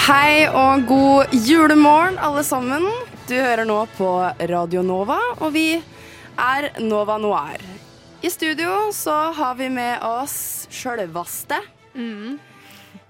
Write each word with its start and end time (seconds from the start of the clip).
Hei 0.00 0.46
og 0.48 0.86
god 0.88 1.34
julemorgen, 1.44 2.16
alle 2.24 2.40
sammen. 2.46 2.86
Du 3.28 3.34
hører 3.36 3.66
nå 3.68 3.82
på 3.98 4.08
Radio 4.48 4.80
Nova, 4.80 5.18
og 5.36 5.52
vi 5.52 5.74
er 6.40 6.68
Nova 6.80 7.18
Noir. 7.20 7.60
I 8.24 8.30
studio 8.32 8.88
så 8.96 9.16
har 9.36 9.58
vi 9.58 9.68
med 9.72 10.00
oss 10.04 10.66
sjølvaste 10.72 11.60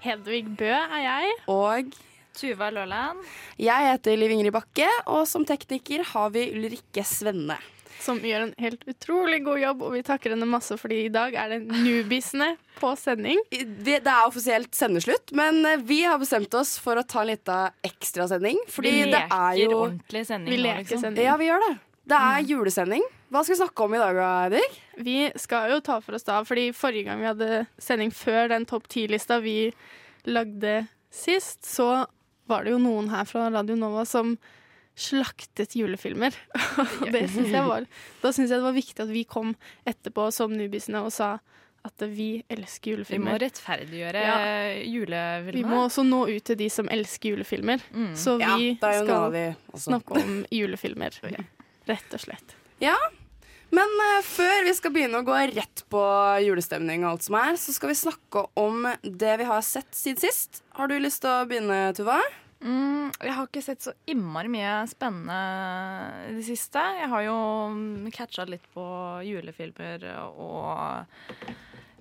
Hedvig 0.03 0.43
Bø 0.59 0.71
er 0.71 1.01
jeg. 1.05 1.35
og 1.47 1.95
Tuva 2.35 2.69
Låland. 2.75 3.23
jeg 3.57 3.87
heter 3.87 4.17
Liv 4.19 4.31
Ingrid 4.35 4.51
Bakke, 4.51 4.89
og 5.07 5.23
som 5.27 5.45
tekniker 5.47 6.03
har 6.11 6.29
vi 6.35 6.49
Ulrikke 6.51 7.03
Svenne. 7.07 7.55
Som 8.01 8.17
gjør 8.25 8.47
en 8.47 8.53
helt 8.57 8.81
utrolig 8.89 9.43
god 9.45 9.59
jobb, 9.61 9.83
og 9.85 9.93
vi 9.93 10.01
takker 10.07 10.33
henne 10.33 10.47
masse 10.49 10.73
fordi 10.81 11.03
i 11.05 11.11
dag 11.13 11.35
er 11.37 11.53
det 11.53 11.59
Newbiesene 11.69 12.55
på 12.79 12.95
sending. 12.97 13.39
Det, 13.51 13.99
Det 14.01 14.09
er 14.09 14.25
offisielt 14.25 14.73
sendeslutt, 14.75 15.33
men 15.37 15.61
eh, 15.69 15.77
vi 15.85 16.01
har 16.07 16.17
bestemt 16.21 16.53
oss 16.57 16.75
for 16.81 16.97
å 16.97 17.05
ta 17.05 17.21
en 17.21 17.29
liten 17.29 17.77
ekstrasending. 17.85 18.57
Fordi 18.73 18.91
vi 18.97 19.07
det 19.13 19.23
er 19.27 19.59
jo 19.61 19.71
ordentlig 19.83 20.25
sending 20.27 20.55
Vi 20.55 20.59
nå, 20.59 20.65
leker 20.65 20.87
liksom. 20.87 21.03
sending. 21.05 21.27
Ja, 21.29 21.37
vi 21.37 21.49
gjør 21.51 21.65
det. 21.67 21.73
Det 22.11 22.17
er 22.17 22.47
julesending. 22.49 23.03
Hva 23.31 23.43
skal 23.45 23.53
vi 23.53 23.59
snakke 23.61 23.85
om 23.85 23.93
i 23.95 23.99
dag, 24.01 24.17
Eirik? 24.27 24.79
Vi 25.05 25.17
skal 25.39 25.69
jo 25.71 25.77
ta 25.85 25.99
for 26.03 26.17
oss 26.17 26.25
da, 26.27 26.41
fordi 26.43 26.71
forrige 26.75 27.07
gang 27.07 27.21
vi 27.21 27.29
hadde 27.29 27.59
sending 27.79 28.09
før 28.11 28.49
den 28.51 28.65
topp 28.67 28.89
ti-lista 28.91 29.37
vi 29.43 29.69
lagde 30.27 30.81
sist, 31.13 31.61
så 31.69 32.07
var 32.49 32.65
det 32.65 32.73
jo 32.73 32.81
noen 32.81 33.07
her 33.13 33.29
fra 33.29 33.45
Radio 33.53 33.77
Nova 33.79 34.03
som 34.09 34.33
slaktet 34.97 35.75
julefilmer. 35.75 36.35
Og 37.01 37.07
det 37.13 37.27
synes 37.31 37.53
jeg 37.53 37.67
var, 37.67 37.87
da 38.21 38.31
syns 38.35 38.51
jeg 38.51 38.59
det 38.59 38.67
var 38.67 38.75
viktig 38.77 39.03
at 39.05 39.13
vi 39.13 39.23
kom 39.29 39.55
etterpå 39.87 40.27
som 40.35 40.53
nubisene 40.55 41.03
og 41.05 41.13
sa 41.15 41.37
at 41.81 42.03
vi 42.13 42.43
elsker 42.51 42.93
julefilmer. 42.93 43.31
Vi 43.31 43.31
må 43.31 43.39
rettferdiggjøre 43.41 44.21
Ja. 44.21 44.35
julefilmer. 44.85 45.55
Vi 45.55 45.63
må 45.65 45.79
også 45.87 46.03
nå 46.05 46.27
ut 46.29 46.43
til 46.45 46.59
de 46.59 46.67
som 46.69 46.89
elsker 46.93 47.33
julefilmer. 47.33 47.81
Mm. 47.89 48.11
Så 48.13 48.35
vi 48.37 48.75
noe 48.75 48.99
skal 49.01 49.31
vi 49.33 49.45
snakke 49.87 50.21
om 50.21 50.43
julefilmer. 50.53 51.17
Rett 51.89 52.13
og 52.13 52.21
slett. 52.21 52.53
Ja, 52.81 52.97
men 53.71 53.87
uh, 54.03 54.19
før 54.27 54.65
vi 54.67 54.73
skal 54.75 54.91
begynne 54.93 55.21
å 55.21 55.25
gå 55.25 55.35
rett 55.55 55.83
på 55.91 56.03
julestemning 56.43 57.05
og 57.05 57.13
alt 57.15 57.25
som 57.29 57.37
er, 57.39 57.57
så 57.57 57.73
skal 57.73 57.93
vi 57.93 57.97
snakke 58.01 58.45
om 58.59 58.85
det 59.01 59.37
vi 59.39 59.47
har 59.47 59.63
sett 59.65 59.89
siden 59.95 60.21
sist. 60.21 60.61
Har 60.75 60.91
du 60.91 60.97
lyst 60.99 61.23
til 61.23 61.31
å 61.31 61.45
begynne, 61.47 61.79
Tuva? 61.97 62.19
Mm, 62.61 63.09
jeg 63.17 63.33
har 63.33 63.47
ikke 63.47 63.63
sett 63.65 63.81
så 63.81 63.93
innmari 64.09 64.51
mye 64.53 64.73
spennende 64.89 65.37
i 66.29 66.35
det 66.37 66.45
siste. 66.45 66.83
Jeg 66.99 67.09
har 67.09 67.25
jo 67.25 67.37
mm, 67.73 68.11
catcha 68.13 68.45
litt 68.49 68.67
på 68.75 68.85
julefilmer 69.25 70.05
og 70.29 71.09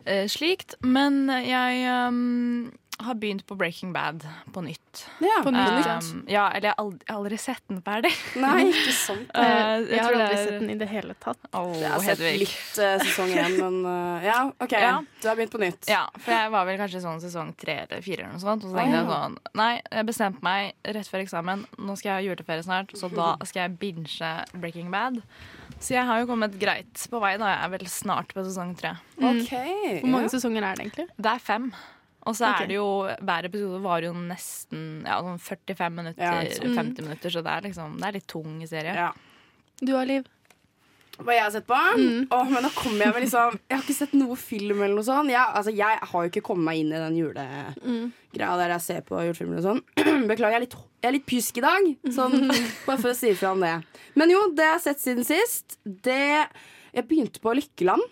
eh, 0.04 0.26
slikt. 0.28 0.76
Men 0.84 1.24
jeg 1.32 1.86
um, 2.12 2.68
har 3.04 3.14
begynt 3.20 3.42
på 3.48 3.56
Breaking 3.58 3.92
Bad 3.92 4.24
på 4.52 4.62
nytt. 4.64 5.02
Ja, 5.22 5.40
På 5.44 5.50
nytt. 5.54 5.86
Um, 6.12 6.24
ja, 6.28 6.48
eller 6.50 6.68
jeg 6.68 6.74
har 6.76 6.82
aldri, 6.84 7.06
aldri 7.14 7.38
sett 7.38 7.62
den 7.70 7.80
ferdig. 7.86 8.10
Nei, 8.42 8.64
ikke 8.72 8.94
sant. 8.96 9.30
Uh, 9.36 9.42
Jeg, 9.44 9.84
jeg 9.90 10.00
har 10.02 10.10
tror 10.10 10.22
aldri 10.24 10.38
sett 10.40 10.56
den 10.60 10.70
i 10.70 10.76
det 10.80 10.88
hele 10.90 11.14
tatt. 11.22 11.48
Oh, 11.56 11.70
Jeg 11.78 11.90
har 11.92 12.04
sett 12.04 12.18
Hedvig. 12.22 12.40
litt 12.44 12.80
uh, 12.82 12.96
sesong 13.04 13.34
én, 13.34 13.56
men 13.60 13.78
uh, 13.86 14.24
ja, 14.26 14.38
OK. 14.58 14.74
Ja. 14.74 14.92
Du 15.22 15.28
har 15.30 15.38
begynt 15.38 15.54
på 15.54 15.60
nytt. 15.62 15.88
Ja, 15.90 16.02
for 16.18 16.34
jeg 16.34 16.54
var 16.56 16.66
vel 16.68 16.80
kanskje 16.80 17.02
sånn 17.04 17.22
sesong 17.22 17.52
tre 17.60 17.78
eller 17.84 18.02
fire 18.04 18.24
eller 18.26 18.34
noe 18.38 18.44
sånt. 18.44 18.66
Og 18.66 18.72
så 18.74 18.80
tenkte 18.80 18.98
Ah, 19.00 19.04
jeg 19.04 19.12
sånn 19.14 19.38
Nei, 19.60 19.70
jeg 19.86 20.08
bestemte 20.10 20.44
meg 20.46 20.90
rett 20.96 21.10
før 21.12 21.24
eksamen. 21.24 21.64
Nå 21.78 21.96
skal 22.00 22.10
jeg 22.12 22.16
ha 22.18 22.26
juleferie 22.30 22.66
snart, 22.66 22.96
så 22.98 23.10
da 23.12 23.30
skal 23.46 23.66
jeg 23.68 23.78
binge 23.82 24.32
Breaking 24.56 24.90
Bad. 24.92 25.20
Så 25.80 25.94
jeg 25.94 26.04
har 26.08 26.20
jo 26.20 26.26
kommet 26.28 26.58
greit 26.60 27.06
på 27.08 27.20
vei. 27.22 27.36
da 27.40 27.54
Jeg 27.54 27.62
er 27.64 27.72
vel 27.78 27.86
snart 27.88 28.34
på 28.36 28.44
sesong 28.44 28.74
tre. 28.76 28.96
OK. 29.16 29.54
Hvor 30.02 30.10
mange 30.12 30.26
ja. 30.28 30.34
sesonger 30.34 30.66
er 30.66 30.76
det 30.76 30.88
egentlig? 30.88 31.08
Det 31.16 31.32
er 31.36 31.40
fem. 31.46 31.70
Og 32.28 32.34
så 32.36 32.50
Ok. 32.50 32.60
er 32.60 32.66
det 32.68 32.74
jo 32.76 32.88
Hver 33.24 33.46
episode 33.48 33.78
varer 33.82 34.08
jo 34.10 34.12
nesten 34.12 34.82
ja, 35.06 35.20
sånn 35.24 35.38
45 35.40 35.94
minutter, 35.96 36.20
Ja, 36.20 36.42
sant. 36.52 36.76
50 36.76 37.06
minutter, 37.06 37.30
så 37.32 37.42
det 37.46 37.54
er 37.54 37.64
liksom 37.70 37.96
Det 37.98 38.08
er 38.10 38.12
litt 38.18 38.26
tung 38.28 38.60
serie. 38.68 38.92
Ja. 38.94 39.12
Du 39.80 39.94
har 39.96 40.04
Liv. 40.06 40.26
Hva 41.20 41.34
jeg 41.36 41.42
har 41.44 41.50
sett 41.52 41.66
på? 41.68 41.76
Åh, 41.76 42.44
men 42.48 42.62
da 42.64 42.68
kommer 42.72 43.04
jeg 43.04 43.12
med 43.12 43.22
liksom 43.26 43.56
Jeg 43.68 43.76
har 43.76 43.82
ikke 43.84 43.96
sett 43.98 44.12
noe 44.16 44.36
film 44.40 44.78
eller 44.82 44.94
noe 44.96 45.04
sånt. 45.04 45.28
Jeg, 45.32 45.40
altså, 45.56 45.72
jeg 45.76 45.98
har 46.12 46.22
jo 46.24 46.30
ikke 46.30 46.44
kommet 46.46 46.64
meg 46.70 46.78
inn 46.80 46.92
i 46.92 47.00
den 47.02 47.16
julegreia 47.18 48.52
der 48.60 48.72
jeg 48.76 48.84
ser 48.84 49.00
på 49.08 49.18
julefilmer 49.24 49.60
og 49.60 49.66
sånn. 49.66 49.82
Beklager, 50.30 50.54
jeg 50.54 50.60
er 50.60 50.64
litt, 50.64 50.76
jeg 51.02 51.08
er 51.10 51.16
litt 51.16 51.26
pjusk 51.28 51.60
i 51.60 51.64
dag. 51.66 51.90
Sånn, 52.16 52.36
bare 52.86 53.00
for 53.02 53.10
å 53.12 53.16
si 53.18 53.32
ifra 53.34 53.52
om 53.56 53.60
det. 53.64 53.74
Men 54.20 54.32
jo, 54.32 54.46
det 54.56 54.64
jeg 54.68 54.76
har 54.76 54.84
sett 54.86 55.02
siden 55.02 55.26
sist, 55.28 55.76
det 55.84 56.46
Jeg 56.92 57.06
begynte 57.06 57.38
på 57.44 57.52
Lykkeland, 57.54 58.02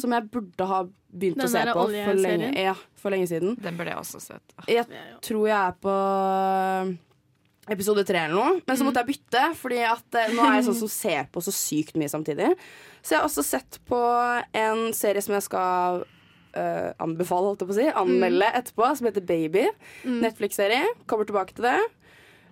som 0.00 0.14
jeg 0.16 0.28
burde 0.32 0.68
ha 0.70 0.82
begynt 0.86 1.40
Den 1.40 1.46
å 1.46 1.50
se 1.52 1.64
på 1.68 1.86
for 1.88 2.20
lenge, 2.20 2.52
ja, 2.60 2.76
for 3.00 3.14
lenge 3.14 3.28
siden. 3.30 3.56
Den 3.60 3.76
burde 3.78 3.92
jeg 3.92 4.00
også 4.00 4.20
sett. 4.22 4.56
Jeg 4.70 4.86
tror 5.24 5.48
jeg 5.48 5.58
er 5.58 5.76
på 5.84 5.96
episode 7.72 8.04
tre 8.06 8.26
eller 8.26 8.36
noe. 8.36 8.58
Men 8.66 8.78
så 8.78 8.86
måtte 8.86 9.02
jeg 9.02 9.14
bytte, 9.14 9.44
Fordi 9.58 9.80
at 9.86 10.18
eh, 10.20 10.34
nå 10.34 10.44
er 10.46 10.58
jeg 10.58 10.68
sånn 10.68 10.80
som 10.84 10.92
ser 11.02 11.30
på 11.32 11.42
så 11.44 11.54
sykt 11.54 11.98
mye 11.98 12.10
samtidig. 12.12 12.52
Så 13.02 13.14
jeg 13.14 13.20
har 13.20 13.28
også 13.28 13.46
sett 13.46 13.80
på 13.88 14.00
en 14.56 14.86
serie 14.96 15.22
som 15.22 15.36
jeg 15.36 15.46
skal 15.46 16.00
uh, 16.02 16.90
anbefale, 17.02 17.52
holdt 17.52 17.62
jeg 17.62 17.70
på 17.70 17.76
å 17.76 17.78
si. 17.78 17.88
Anmelde 18.02 18.48
etterpå, 18.58 18.88
som 18.98 19.10
heter 19.10 19.26
Baby. 19.26 19.66
Netflix-serie. 20.06 20.82
Kommer 21.10 21.28
tilbake 21.28 21.54
til 21.54 21.68
det. 21.68 21.78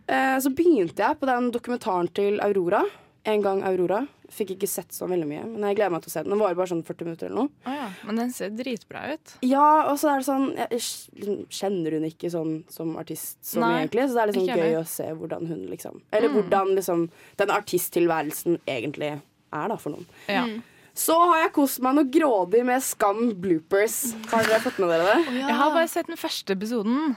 Uh, 0.06 0.37
så 0.45 0.53
begynte 0.55 1.03
jeg 1.03 1.19
på 1.19 1.31
den 1.31 1.51
dokumentaren 1.55 2.11
til 2.15 2.39
Aurora. 2.45 2.85
En 3.27 3.43
gang 3.43 3.65
Aurora. 3.67 4.05
Fikk 4.33 4.55
ikke 4.55 4.69
sett 4.71 4.95
så 4.97 5.09
veldig 5.11 5.27
mye, 5.29 5.43
men 5.47 5.67
jeg 5.69 5.77
gleder 5.79 5.93
meg 5.93 6.05
til 6.05 6.11
å 6.11 6.15
se 6.15 6.23
den. 6.25 6.33
Den 6.33 6.41
varer 6.41 6.57
bare 6.59 6.71
sånn 6.71 6.85
40 6.87 7.09
minutter 7.09 7.29
eller 7.29 7.43
noe. 7.43 7.51
Å 7.69 7.75
ja. 7.77 7.89
Men 8.09 8.21
den 8.23 8.31
ser 8.35 8.53
dritbra 8.57 9.03
ut. 9.12 9.35
Ja, 9.45 9.67
og 9.91 9.99
så 10.01 10.12
er 10.15 10.23
det 10.23 10.29
sånn 10.29 10.47
Jeg 10.57 10.81
jeg 10.81 11.47
kjenner 11.53 11.99
hun 11.99 12.07
ikke 12.09 12.31
sånn 12.33 12.55
som 12.73 12.95
artist 13.01 13.39
så 13.45 13.61
mye, 13.61 13.83
egentlig. 13.85 14.07
Så 14.09 14.17
det 14.17 14.23
er 14.23 14.33
liksom 14.33 14.49
gøy 14.49 14.62
heller. 14.62 14.81
å 14.81 14.93
se 14.95 15.09
hvordan 15.21 15.51
hun 15.51 15.65
liksom 15.73 16.01
Eller 16.11 16.33
hvordan 16.35 16.73
liksom 16.79 17.09
den 17.43 17.53
artisttilværelsen 17.55 18.59
egentlig 18.67 19.12
er, 19.15 19.69
da, 19.69 19.77
for 19.77 19.95
noen. 19.95 20.09
Ja. 20.31 20.47
Så 20.95 21.15
har 21.19 21.41
jeg 21.43 21.55
kost 21.56 21.81
meg 21.83 21.97
noe 21.99 22.06
grådig 22.06 22.62
med 22.67 22.83
Skam 22.87 23.33
bloopers. 23.43 24.15
Har 24.31 24.47
dere 24.47 24.61
fått 24.62 24.79
med 24.79 24.93
dere 24.95 25.09
det? 25.11 25.39
Jeg 25.41 25.56
har 25.59 25.73
bare 25.75 25.91
sett 25.91 26.06
den 26.11 26.21
første 26.21 26.55
episoden. 26.55 27.17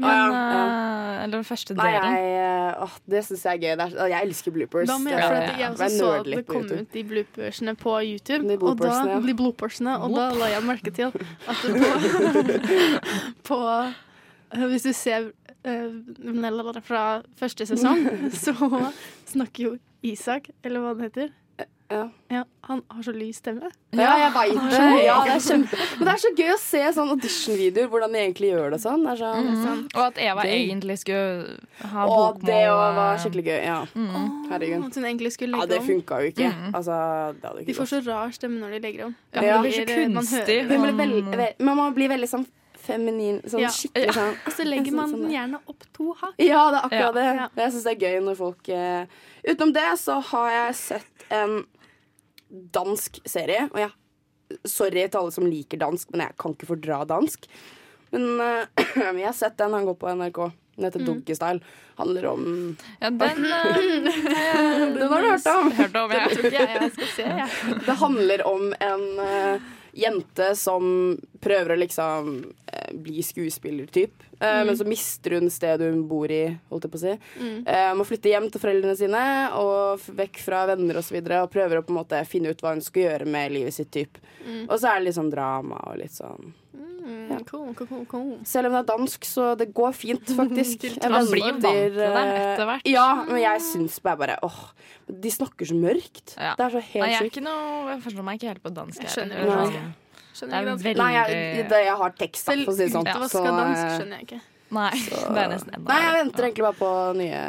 Men, 0.00 0.30
uh, 0.30 0.36
eh, 0.36 1.22
Eller 1.22 1.36
den 1.36 1.44
første 1.44 1.74
Nei, 1.74 1.90
delen. 1.92 2.14
jeg, 2.16 2.30
eh, 2.42 2.82
åh, 2.82 2.94
det 3.10 3.24
syns 3.26 3.44
jeg 3.44 3.52
er 3.52 3.60
gøy. 3.62 3.74
Det 3.76 3.86
er, 4.00 4.06
jeg 4.12 4.26
elsker 4.28 4.54
bloopers. 4.54 4.88
Da 4.88 4.96
mener 4.98 5.18
jeg, 5.18 5.42
er- 5.42 5.58
jeg 5.60 5.70
også 5.70 5.88
så 5.98 6.08
at 6.20 6.24
det 6.26 6.46
kom 6.46 6.64
ut 6.64 6.92
de 6.92 7.04
bloopersene 7.04 7.74
på 7.76 7.98
YouTube. 8.00 8.48
De 8.48 8.56
og 8.58 8.80
da, 8.80 8.94
ja. 9.10 9.20
de 9.20 9.34
bloopersene, 9.34 9.98
og 9.98 10.16
da 10.16 10.30
la 10.38 10.50
jeg 10.54 10.64
merke 10.66 10.90
til 10.90 11.12
at 11.12 11.62
det 11.62 11.76
på, 13.48 13.52
på 13.52 13.60
eh, 14.54 14.66
Hvis 14.72 14.88
du 14.88 14.92
ser 14.92 15.30
uh, 15.68 16.82
fra 16.82 17.22
første 17.36 17.66
sesong, 17.66 18.08
så 18.44 18.56
snakker 19.26 19.64
jo 19.64 19.76
Isak, 20.02 20.50
eller 20.64 20.80
hva 20.82 20.96
det 20.98 21.10
heter 21.10 21.30
Ja. 21.92 22.02
Ja, 22.32 22.42
han 22.64 22.80
har 22.88 23.02
så 23.04 23.12
lys 23.12 23.36
stemme. 23.42 23.68
Ja, 23.92 24.12
jeg 24.22 24.32
veit 24.32 24.54
det. 24.72 24.78
Ja, 25.04 25.16
det 25.26 25.32
er 25.34 25.42
kjempe... 25.44 25.76
Men 25.98 26.08
det 26.08 26.12
er 26.14 26.20
så 26.22 26.30
gøy 26.38 26.52
å 26.54 26.58
se 26.62 26.80
sånn 26.96 27.10
audition-videoer, 27.12 27.90
hvordan 27.92 28.14
de 28.16 28.22
egentlig 28.22 28.48
gjør 28.54 28.70
det 28.72 28.78
sånn. 28.80 29.02
Det 29.04 29.12
er 29.12 29.20
sånn 29.20 29.50
Mm. 29.52 29.82
Og 29.92 30.00
at 30.06 30.18
Eva 30.24 30.42
Gøy. 30.46 30.54
egentlig 30.62 30.96
skulle 31.02 31.58
ha 31.92 32.06
Og 32.06 32.38
bokmål. 32.38 32.46
det 32.48 32.62
også 32.72 32.94
var 32.96 33.18
skikkelig 33.26 33.44
gøy. 33.50 33.60
Ja. 33.66 33.76
Herregud. 34.52 34.86
At 34.88 34.94
hun 34.96 35.04
egentlig 35.10 35.32
skulle 35.36 35.58
Ja, 35.60 35.66
det 35.66 35.78
om. 35.82 35.86
funka 35.86 36.20
jo 36.22 36.32
ikke. 36.32 36.48
Altså, 36.72 36.96
det 37.36 37.50
hadde 37.50 37.66
De 37.66 37.74
får 37.74 37.86
så 37.92 38.00
rar 38.06 38.30
stemme 38.32 38.58
når 38.62 38.70
de 38.70 38.80
legger 38.86 39.04
om. 39.10 39.14
Ja, 39.34 39.42
Ja. 39.42 39.62
det 39.62 39.68
blir 39.68 39.72
så 39.72 39.86
kunstig. 39.92 40.68
man 40.68 40.76
Hun 40.80 40.82
blir 40.86 40.98
veldig, 41.04 41.36
ve- 41.36 41.54
Men 41.58 41.76
man 41.76 41.94
blir 41.94 42.08
veldig 42.08 42.28
sånn 42.28 42.46
feminin. 42.82 43.42
Sånn 43.44 43.60
Ja. 43.60 43.68
skikkelig 43.68 44.12
sånn 44.14 44.34
Og 44.46 44.52
så 44.52 44.64
legger 44.64 44.92
man 44.92 45.08
Sånn, 45.10 45.20
den 45.22 45.30
sånn, 45.30 45.36
gjerne 45.36 45.58
opp 45.68 45.84
to 45.92 46.14
hakk. 46.20 46.34
Ja, 46.38 46.70
det 46.70 46.78
er 46.80 46.88
akkurat 46.88 46.92
Ja. 46.92 47.12
det. 47.12 47.24
Ja. 47.36 47.48
Jeg 47.56 47.72
syns 47.72 47.84
det 47.84 47.92
er 48.02 48.06
gøy 48.06 48.22
når 48.24 48.36
folk 48.36 48.68
uh... 48.68 49.06
Utenom 49.46 49.72
det 49.74 49.98
så 49.98 50.20
har 50.22 50.50
jeg 50.50 50.74
sett 50.74 51.24
en 51.30 51.64
dansk 52.52 53.22
serie. 53.28 53.68
Og 53.72 53.84
jeg 53.86 53.92
Sorry 54.68 55.06
til 55.08 55.16
alle 55.16 55.32
som 55.32 55.46
liker 55.48 55.78
dansk, 55.80 56.10
men 56.12 56.26
jeg 56.26 56.34
kan 56.36 56.52
ikke 56.52 56.66
fordra 56.68 56.98
dansk. 57.08 57.46
Men 58.12 58.26
eh, 58.44 58.82
jeg 59.16 59.24
har 59.24 59.32
sett 59.32 59.56
den. 59.56 59.72
Han 59.72 59.86
går 59.88 59.96
på 59.96 60.10
NRK. 60.12 60.40
Den 60.76 60.84
heter 60.84 61.04
Doggystyle. 61.06 61.60
Handler 61.96 62.26
om 62.26 62.76
Ja, 63.00 63.10
den 63.10 63.44
uh, 63.44 64.94
Den 64.98 65.12
har 65.12 65.22
du 65.22 65.28
hørt 65.28 65.46
om? 65.46 65.72
Hørt 65.72 65.96
om, 65.96 66.12
ja. 66.12 66.26
tror 66.32 66.48
ikke 66.48 66.66
jeg 66.66 66.78
jeg 66.80 66.92
skal 66.96 67.10
se. 67.16 67.28
Jeg. 67.40 67.48
Det 67.86 67.96
handler 68.00 68.44
om 68.48 68.74
en 68.80 69.04
uh, 69.20 69.72
jente 69.92 70.52
som 70.56 70.86
prøver 71.40 71.74
å 71.74 71.80
liksom 71.80 72.32
bli 73.02 73.22
skuespiller, 73.22 73.86
typ. 73.90 74.12
Eh, 74.40 74.62
Mm. 74.62 74.66
Men 74.66 74.76
så 74.76 74.84
mister 74.86 75.30
hun 75.38 75.48
stedet 75.50 75.92
hun 75.92 76.06
bor 76.08 76.26
i, 76.30 76.58
holdt 76.70 76.82
jeg 76.84 76.90
på 76.92 76.98
å 76.98 77.04
si. 77.04 77.18
Eh, 77.66 77.92
må 77.94 78.04
flytte 78.04 78.28
hjem 78.32 78.50
til 78.50 78.60
foreldrene 78.60 78.96
sine 78.96 79.52
og 79.54 80.00
vekk 80.00 80.38
fra 80.42 80.66
venner 80.66 80.96
og 80.98 81.04
så 81.04 81.14
videre, 81.14 81.42
og 81.42 81.50
prøver 81.50 81.78
å 81.78 81.84
på 81.86 81.90
en 81.94 82.00
måte 82.04 82.26
finne 82.26 82.50
ut 82.50 82.60
hva 82.60 82.72
hun 82.74 82.80
skal 82.82 83.02
gjøre 83.04 83.26
med 83.26 83.52
livet 83.52 83.72
sitt, 83.74 83.90
typ. 83.90 84.18
Og 84.68 84.78
så 84.78 84.90
er 84.90 84.98
det 84.98 85.04
litt 85.08 85.14
sånn 85.20 85.30
drama 85.30 85.78
og 85.88 85.98
litt 85.98 86.12
sånn 86.12 86.52
Mm, 87.02 87.44
cool, 87.50 87.74
cool, 87.74 87.86
cool, 87.88 88.04
cool. 88.06 88.38
Selv 88.46 88.66
om 88.68 88.72
det 88.76 88.78
er 88.78 88.96
dansk, 88.96 89.24
så 89.26 89.56
det 89.58 89.72
går 89.74 89.92
fint, 89.92 90.22
faktisk. 90.38 90.84
Jeg 90.84 91.10
Man 91.10 91.26
blir 91.26 91.42
vant 91.42 91.60
til 91.64 91.96
det 91.96 92.10
etter 92.14 92.64
hvert. 92.68 92.86
Ja, 92.86 93.24
men 93.26 93.40
jeg 93.42 93.60
syns 93.60 93.96
bare, 94.00 94.16
bare 94.20 94.36
åh, 94.46 94.70
De 95.10 95.28
snakker 95.34 95.66
så 95.66 95.74
mørkt. 95.74 96.36
Ja. 96.38 96.54
Det 96.54 96.64
er 96.68 96.70
så 96.70 96.80
helt 96.80 96.92
sykt. 96.92 96.94
jeg 96.94 97.14
er 97.14 97.18
sykt. 97.26 97.32
ikke 97.36 97.42
noe 97.42 97.90
Jeg 97.90 98.02
forstår 98.06 98.22
meg 98.28 98.38
ikke 98.38 98.52
helt 98.52 98.62
på 98.62 98.72
dansk. 98.74 99.02
Jeg 99.02 99.10
skjønner 99.16 99.42
er 99.42 99.50
sånn- 99.50 99.74
ikke. 99.74 99.82
Skjønner 100.32 100.52
Det 100.52 100.72
er 100.72 100.82
veldig 100.86 101.02
Nei, 101.02 101.10
jeg, 101.14 101.64
det, 101.68 101.80
jeg 101.86 101.96
har 102.02 102.14
tekst, 102.18 102.46
da, 102.48 102.54
for 102.62 102.72
å 102.72 102.76
si 102.76 102.84
det 102.86 102.92
sånn. 102.94 103.08
Ja. 103.10 103.18
Så, 103.28 103.42
dansk 103.46 103.82
eh, 103.82 103.96
skjønner 103.98 104.20
jeg 104.20 104.28
ikke. 104.28 104.40
Nei, 104.72 104.92
det 105.34 105.42
er 105.42 105.50
nesten 105.52 105.74
enda 105.76 105.90
Nei, 105.90 105.98
jeg 106.06 106.14
venter 106.20 106.46
egentlig 106.48 106.64
bare 106.68 106.78
på 106.78 106.92
nye, 107.18 107.42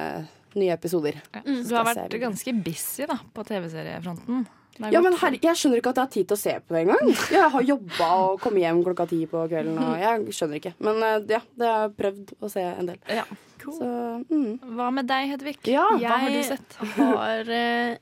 nye 0.60 0.76
episoder. 0.76 1.22
Ja. 1.32 1.46
Du 1.46 1.78
har 1.78 1.88
vært 1.88 2.20
ganske 2.26 2.58
busy 2.66 3.08
da 3.10 3.18
på 3.36 3.48
TV-seriefronten. 3.48 4.44
Er 4.82 4.90
Ja, 4.90 5.04
men 5.06 5.14
her, 5.22 5.36
Jeg 5.38 5.60
skjønner 5.60 5.80
ikke 5.80 5.92
at 5.94 6.00
jeg 6.00 6.08
har 6.08 6.14
tid 6.16 6.28
til 6.32 6.36
å 6.36 6.42
se 6.42 6.54
på 6.60 6.74
det 6.74 6.80
engang. 6.88 7.10
Jeg 7.30 7.50
har 7.56 7.66
jobba 7.68 8.08
og 8.26 8.40
kommet 8.42 8.64
hjem 8.64 8.80
klokka 8.86 9.06
ti 9.12 9.20
på 9.30 9.44
kvelden. 9.52 9.78
Og 9.78 10.00
jeg 10.02 10.34
skjønner 10.34 10.60
ikke. 10.60 10.74
Men 10.84 11.04
eh, 11.06 11.18
ja, 11.36 11.42
det 11.62 11.70
har 11.70 11.84
jeg 11.86 11.98
prøvd 12.00 12.34
å 12.42 12.50
se 12.52 12.64
en 12.72 12.90
del. 12.90 13.02
Ja. 13.22 13.28
Så 13.64 13.90
mm. 14.28 14.74
Hva 14.76 14.90
med 14.92 15.08
deg, 15.08 15.30
Hedvig? 15.32 15.60
Ja, 15.72 15.86
Hva 15.94 16.18
har 16.26 16.34
du 16.34 16.40
Jeg 16.40 16.50
sett? 16.50 16.80
har 16.98 17.54
øh, 17.60 17.94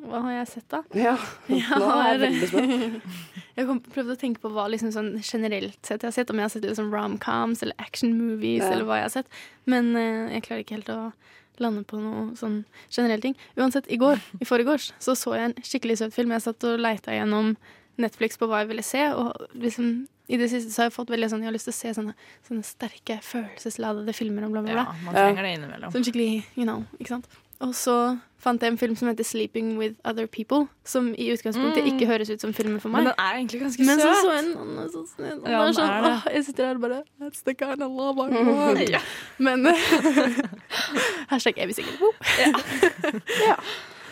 Hva 0.00 0.20
har 0.24 0.32
jeg 0.38 0.48
sett, 0.54 0.66
da? 0.72 0.80
ja. 0.96 1.14
Nå 1.50 1.88
er 1.92 2.08
jeg 2.14 2.20
veldig 2.24 2.48
spent. 2.50 3.08
Jeg 3.60 3.66
kom, 3.68 3.80
prøvde 3.92 4.14
å 4.14 4.18
tenke 4.20 4.40
på 4.40 4.48
hva 4.54 4.62
liksom 4.72 4.92
sånn 4.94 5.08
generelt 5.20 5.76
sett 5.84 6.00
jeg 6.00 6.08
har 6.08 6.14
sett. 6.16 6.30
Om 6.32 6.38
jeg 6.38 6.46
har 6.46 6.52
sett 6.54 6.62
liksom 6.64 6.86
rom-coms 6.94 7.60
eller 7.66 7.76
action 7.82 8.14
movies, 8.16 8.62
Ja. 8.62 8.70
eller 8.72 8.86
hva 8.88 8.96
jeg 9.00 9.04
har 9.08 9.12
sett. 9.18 9.26
Men 9.68 9.90
eh, 9.98 10.30
jeg 10.36 10.44
klarer 10.46 10.62
ikke 10.64 10.78
helt 10.78 10.88
å 10.94 11.00
lande 11.60 11.82
på 11.84 11.98
noe 12.00 12.30
sånn 12.40 12.62
generelle 12.88 13.20
ting. 13.20 13.34
Uansett, 13.60 13.90
i 13.92 13.98
går, 14.00 14.22
i 14.40 14.48
forgårs, 14.48 14.92
så 15.02 15.12
så 15.18 15.34
jeg 15.36 15.50
en 15.50 15.56
skikkelig 15.66 15.98
søt 16.00 16.16
film. 16.16 16.32
Jeg 16.32 16.46
satt 16.46 16.64
og 16.70 16.80
leita 16.80 17.12
gjennom 17.12 17.52
Netflix 18.00 18.40
på 18.40 18.48
hva 18.48 18.62
jeg 18.62 18.70
ville 18.70 18.86
se, 18.86 19.02
og 19.12 19.36
liksom 19.52 19.90
i 20.30 20.38
det 20.40 20.46
siste 20.54 20.70
så 20.72 20.84
har 20.84 20.88
jeg 20.88 20.94
fått 20.94 21.10
veldig 21.10 21.26
sånn 21.34 21.42
Jeg 21.42 21.50
har 21.50 21.56
lyst 21.58 21.66
til 21.68 21.74
å 21.74 21.78
se 21.82 21.92
sånne, 21.98 22.12
sånne 22.48 22.64
sterke, 22.64 23.18
følelsesladede 23.26 24.14
filmer 24.16 24.46
og 24.46 24.54
bla, 24.54 24.62
bla, 24.64 24.72
bla. 24.78 24.84
Ja, 24.88 25.04
man 25.04 25.16
trenger 25.20 25.42
det 25.48 25.52
innimellom. 25.58 25.92
Sånn 25.92 26.06
skikkelig, 26.06 26.30
you 26.54 26.64
know, 26.64 26.84
ikke 27.02 27.16
sant? 27.18 27.28
Og 27.60 27.74
så 27.76 27.94
fant 28.40 28.62
jeg 28.62 28.72
en 28.72 28.78
film 28.80 28.94
som 28.96 29.08
heter 29.10 29.24
'Sleeping 29.24 29.76
With 29.78 29.94
Other 30.04 30.26
People', 30.26 30.68
som 30.84 31.14
i 31.18 31.28
utgangspunktet 31.32 31.84
ikke 31.84 32.06
høres 32.08 32.30
ut 32.30 32.40
som 32.40 32.54
filmen 32.56 32.80
for 32.80 32.88
meg. 32.88 33.04
Men 33.04 33.12
den 33.12 33.14
er 33.18 33.36
egentlig 33.36 33.60
ganske 33.60 33.84
Men 33.84 34.00
søt. 34.00 34.06
søt. 34.06 34.24
så 34.24 34.32
jeg 34.32 34.44
den, 34.44 34.56
annen 34.56 34.88
så 34.88 35.02
snill, 35.14 35.38
og 35.42 35.50
Ja, 35.50 35.60
er 35.60 35.72
sånn, 35.72 35.90
er 35.90 36.32
Jeg 36.34 36.44
sitter 36.44 36.66
her 36.66 36.74
og 36.74 36.80
bare 36.80 37.02
That's 37.20 37.42
the 37.44 37.54
kind 37.54 37.82
of 37.82 37.90
love 37.90 38.16
I 38.16 38.30
want. 38.32 38.88
Ja. 38.88 39.00
Men 39.38 39.66
Hashtag 41.30 41.58
evig 41.58 41.74
singel. 41.74 41.96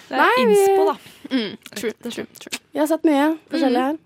Det 0.08 0.16
er 0.16 0.22
Nei, 0.22 0.34
innspo, 0.40 0.84
da. 0.88 0.96
Mm, 1.36 1.56
true, 1.76 1.92
true, 2.00 2.26
true. 2.40 2.58
Vi 2.72 2.80
har 2.80 2.86
sett 2.88 3.04
mye 3.04 3.36
forskjellig 3.52 3.82
her. 3.82 3.98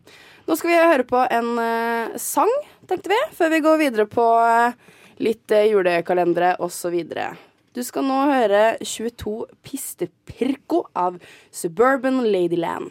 Nå 0.48 0.56
skal 0.58 0.72
vi 0.72 0.78
høre 0.80 1.04
på 1.06 1.20
en 1.30 1.52
uh, 1.58 2.16
sang, 2.18 2.50
tenkte 2.90 3.12
vi, 3.12 3.18
før 3.38 3.52
vi 3.52 3.60
går 3.62 3.78
videre 3.78 4.06
på 4.10 4.24
uh, 4.42 4.74
litt 5.22 5.54
uh, 5.54 5.62
julekalendere 5.62 6.56
osv. 6.58 6.98
Du 7.72 7.80
skal 7.80 8.04
nå 8.04 8.18
høre 8.28 8.76
22 8.84 9.46
Pistepirko 9.64 10.82
av 10.92 11.16
Suburban 11.48 12.20
Ladyland. 12.26 12.90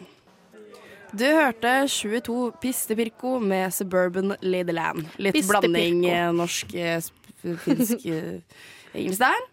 Du 1.14 1.22
hørte 1.28 1.86
22 1.92 2.50
Pistepirko 2.58 3.36
med 3.38 3.70
Suburban 3.76 4.34
Ladyland. 4.42 5.04
Litt 5.22 5.38
blanding 5.46 6.02
eh, 6.10 6.32
norsk, 6.34 6.74
eh, 6.74 6.98
finsk, 7.62 8.06
eh, 8.10 8.40
engelsk 8.96 9.22
der. 9.22 9.46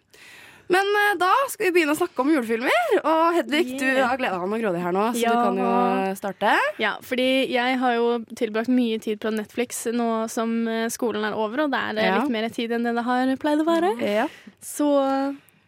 Men 0.69 0.85
eh, 0.99 1.15
da 1.17 1.31
skal 1.49 1.65
vi 1.65 1.71
begynne 1.79 1.95
å 1.95 1.97
snakke 1.97 2.21
om 2.21 2.29
julefilmer. 2.29 2.91
Og 3.01 3.35
Hedvig, 3.39 3.71
du 3.81 3.87
har 4.05 4.19
gleda 4.21 4.37
deg 4.37 4.51
med 4.51 4.61
grådig 4.61 4.81
her 4.83 4.93
nå, 4.93 5.05
så 5.15 5.23
Ja. 5.23 5.31
du 5.33 5.47
kan 5.47 5.57
jo 5.57 6.15
starte. 6.19 6.51
Ja, 6.77 6.91
fordi 7.01 7.25
jeg 7.49 7.79
har 7.81 7.95
jo 7.97 8.07
tilbrakt 8.37 8.69
mye 8.69 8.99
tid 9.01 9.19
på 9.23 9.31
Netflix 9.33 9.85
nå 9.91 10.27
som 10.29 10.67
eh, 10.69 10.85
skolen 10.93 11.25
er 11.25 11.33
over, 11.33 11.65
og 11.65 11.71
det 11.73 11.79
er 11.79 12.01
Ja. 12.05 12.19
litt 12.21 12.29
mer 12.29 12.49
tid 12.53 12.71
enn 12.77 12.83
det 12.85 12.93
det 12.99 13.03
har 13.09 13.35
pleid 13.41 13.63
å 13.63 13.65
være. 13.65 13.95
Ja. 14.05 14.27
Så, 14.61 14.89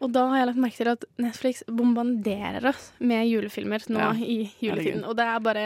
og 0.02 0.12
da 0.14 0.28
har 0.30 0.38
jeg 0.44 0.48
lagt 0.52 0.62
merke 0.68 0.78
til 0.78 0.92
at 0.94 1.04
Netflix 1.18 1.64
bombarderer 1.68 2.70
oss 2.70 2.92
med 3.00 3.26
julefilmer 3.26 3.82
nå 3.90 4.00
Ja, 4.00 4.12
i 4.14 4.52
juletiden. 4.62 5.04
Og 5.10 5.16
det 5.18 5.26
er 5.26 5.40
bare 5.40 5.66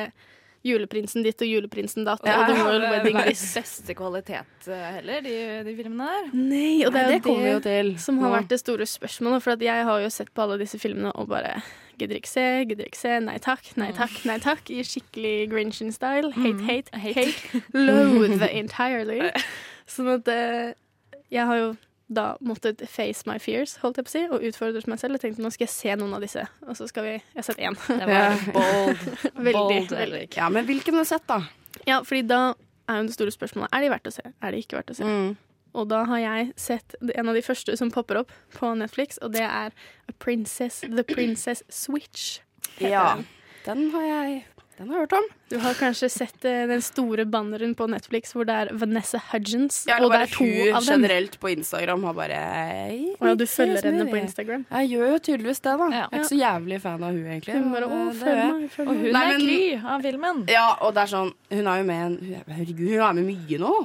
juleprinsen 0.66 1.24
ditt 1.26 1.42
og 1.46 1.50
juleprinsen 1.50 2.08
datt 2.08 2.26
Ja, 2.26 2.40
og 2.42 2.50
The 2.50 2.56
Det 2.56 2.66
Royal 2.66 2.84
er 2.88 2.94
Wedding 2.96 3.20
verdens 3.20 3.46
beste 3.60 3.96
kvalitet 3.98 4.70
eh, 4.72 4.86
heller, 4.98 5.22
de, 5.26 5.36
de 5.68 5.76
filmene 5.78 6.10
der. 6.10 6.30
Nei, 6.34 6.84
og 6.88 6.94
det 6.96 7.02
er 7.04 7.12
det 7.14 7.18
jo 7.20 7.26
kommer 7.30 7.50
jo 7.52 7.60
det 7.62 7.72
til. 7.72 7.92
som 8.02 8.20
har 8.24 8.34
vært 8.40 8.50
det 8.52 8.60
store 8.64 8.88
spørsmålet. 8.90 9.46
For 9.46 9.56
at 9.56 9.66
jeg 9.66 9.88
har 9.90 10.06
jo 10.06 10.10
sett 10.14 10.32
på 10.34 10.46
alle 10.46 10.58
disse 10.64 10.80
filmene 10.82 11.14
og 11.16 11.30
bare 11.32 11.60
Gidder 11.96 12.18
ikke 12.20 12.28
se, 12.28 12.42
gidder 12.68 12.90
ikke 12.90 13.00
se, 13.00 13.12
nei 13.24 13.38
takk, 13.40 13.70
nei 13.80 13.86
takk, 13.96 14.18
nei 14.28 14.36
takk. 14.44 14.68
I 14.68 14.82
skikkelig 14.84 15.46
Grinchen-style. 15.54 16.34
Hate, 16.36 16.66
hate, 16.68 17.00
hate. 17.00 17.62
Loathe 17.72 18.50
entirely. 18.60 19.22
Sånn 19.88 20.10
at 20.18 20.28
eh, 20.28 20.74
jeg 21.32 21.48
har 21.48 21.62
jo 21.62 21.70
da 22.08 22.36
måttet 22.46 22.84
face 22.90 23.24
my 23.26 23.40
fears, 23.42 23.78
holdt 23.82 23.98
jeg 23.98 24.06
på 24.06 24.12
å 24.12 24.14
si, 24.14 24.24
og 24.30 24.44
utfordret 24.46 24.86
meg 24.88 25.00
selv. 25.02 25.16
Og 25.18 25.22
tenkte 25.24 25.42
nå 25.42 25.50
skal 25.54 25.66
jeg 25.66 25.74
se 25.74 25.96
noen 25.98 26.14
av 26.14 26.22
disse. 26.22 26.44
Og 26.68 26.78
så 26.78 26.88
skal 26.88 27.04
vi 27.08 27.14
Jeg 27.16 27.40
har 27.40 27.48
sett 27.48 27.58
én. 27.66 27.78
Det 27.88 28.06
var 28.10 28.44
bold. 28.60 29.08
Veldig. 29.34 29.54
Bold, 29.54 29.90
veldig. 29.98 30.28
Ja, 30.38 30.50
men 30.54 30.66
hvilken 30.70 30.94
har 31.00 31.04
du 31.08 31.10
sett, 31.10 31.26
da? 31.28 31.42
Ja, 31.90 32.04
fordi 32.06 32.22
da 32.30 32.42
er 32.88 33.02
jo 33.02 33.08
det 33.10 33.16
store 33.18 33.34
spørsmålet 33.34 33.74
Er 33.74 33.82
de 33.82 33.90
verdt 33.90 34.08
å 34.08 34.14
se. 34.14 34.22
Er 34.46 34.54
de 34.54 34.62
ikke 34.62 34.78
verdt 34.78 34.94
å 34.94 34.98
se? 35.00 35.04
Mm. 35.10 35.34
Og 35.76 35.88
da 35.92 36.04
har 36.08 36.20
jeg 36.22 36.52
sett 36.62 36.94
en 37.04 37.28
av 37.28 37.36
de 37.36 37.42
første 37.44 37.74
som 37.76 37.90
popper 37.92 38.22
opp 38.22 38.30
på 38.56 38.70
Netflix, 38.80 39.18
og 39.26 39.34
det 39.36 39.42
er 39.44 39.74
A 40.08 40.14
Princess, 40.24 40.78
The 40.86 41.04
Princess 41.04 41.64
Switch. 41.68 42.40
heter 42.78 42.92
Ja. 42.94 43.16
den. 43.16 43.26
Den 43.66 43.90
har 43.92 44.06
jeg 44.08 44.46
den 44.78 44.90
har 44.90 44.98
jeg 44.98 45.06
hørt 45.06 45.14
om. 45.16 45.28
Du 45.50 45.56
har 45.62 45.74
kanskje 45.78 46.10
sett 46.12 46.46
eh, 46.46 46.66
den 46.68 46.82
store 46.84 47.24
banneren 47.30 47.76
på 47.78 47.86
Netflix 47.88 48.34
hvor 48.36 48.46
det 48.50 48.56
er 48.64 48.72
Vanessa 48.76 49.20
Hudgens, 49.32 49.84
Ja, 49.88 50.00
og 50.04 50.12
det 50.12 50.22
er 50.26 50.32
to 50.34 50.44
hun 50.44 50.76
av 50.76 50.82
dem. 50.84 50.90
generelt 50.96 51.38
på 51.40 51.52
Instagram 51.54 52.04
har 52.10 52.14
bare 52.18 52.40
Og 53.22 53.28
ja, 53.30 53.36
du 53.40 53.46
følger 53.48 53.82
henne 53.88 54.08
på 54.10 54.18
Instagram. 54.20 54.66
Jeg 54.72 54.90
gjør 54.96 55.14
jo 55.14 55.20
tydeligvis 55.30 55.62
det, 55.64 55.76
da. 55.80 55.88
Ja. 55.94 56.02
Jeg 56.12 56.20
er 56.20 56.24
ikke 56.24 56.32
så 56.34 56.40
jævlig 56.42 56.82
fan 56.82 57.04
av 57.08 57.12
hun 57.16 57.26
egentlig. 57.26 57.54
Hun 57.60 57.72
bare, 57.72 57.86
å, 57.88 58.02
følg 58.20 58.42
meg, 58.52 58.66
følg 58.76 58.88
Og 58.90 58.96
meg. 58.96 59.04
hun 59.06 59.14
Nei, 59.14 59.24
er 59.24 59.38
men- 59.38 59.46
Kry 59.46 59.90
av 59.96 60.02
filmen. 60.10 60.44
Ja, 60.50 60.66
og 60.82 60.94
det 60.98 61.04
er 61.06 61.14
sånn 61.16 61.32
Hun 61.52 61.68
er 61.68 61.78
jo 61.78 61.84
med 61.86 62.02
en 62.06 62.18
hun- 62.26 62.56
Herregud, 62.56 62.90
hun 62.90 63.06
er 63.10 63.14
med 63.14 63.26
mye 63.32 63.60
nå. 63.62 63.76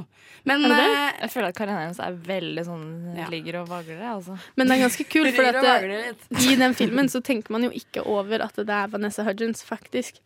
Men 0.49 0.65
eh, 0.65 1.13
Jeg 1.21 1.31
føler 1.35 1.49
at 1.53 1.55
karrieren 1.55 1.83
hennes 1.85 1.99
er 2.01 2.15
veldig 2.17 2.65
sånn 2.65 3.17
Ja. 3.19 3.27
ligger 3.29 3.61
og 3.61 3.69
vagler. 3.69 4.01
Altså. 4.17 4.39
Men 4.57 4.67
det 4.69 4.79
er 4.79 4.89
ganske 4.89 5.05
kult, 5.13 5.35
for 5.37 5.45
at 5.45 5.63
eh, 5.63 6.51
i 6.51 6.57
den 6.57 6.73
filmen 6.75 7.11
så 7.13 7.21
tenker 7.23 7.51
man 7.53 7.63
jo 7.63 7.71
ikke 7.71 8.07
over 8.07 8.41
at 8.41 8.57
det 8.57 8.71
er 8.71 8.89
Vanessa 8.89 9.23
Hudgens, 9.23 9.63
faktisk. 9.63 10.21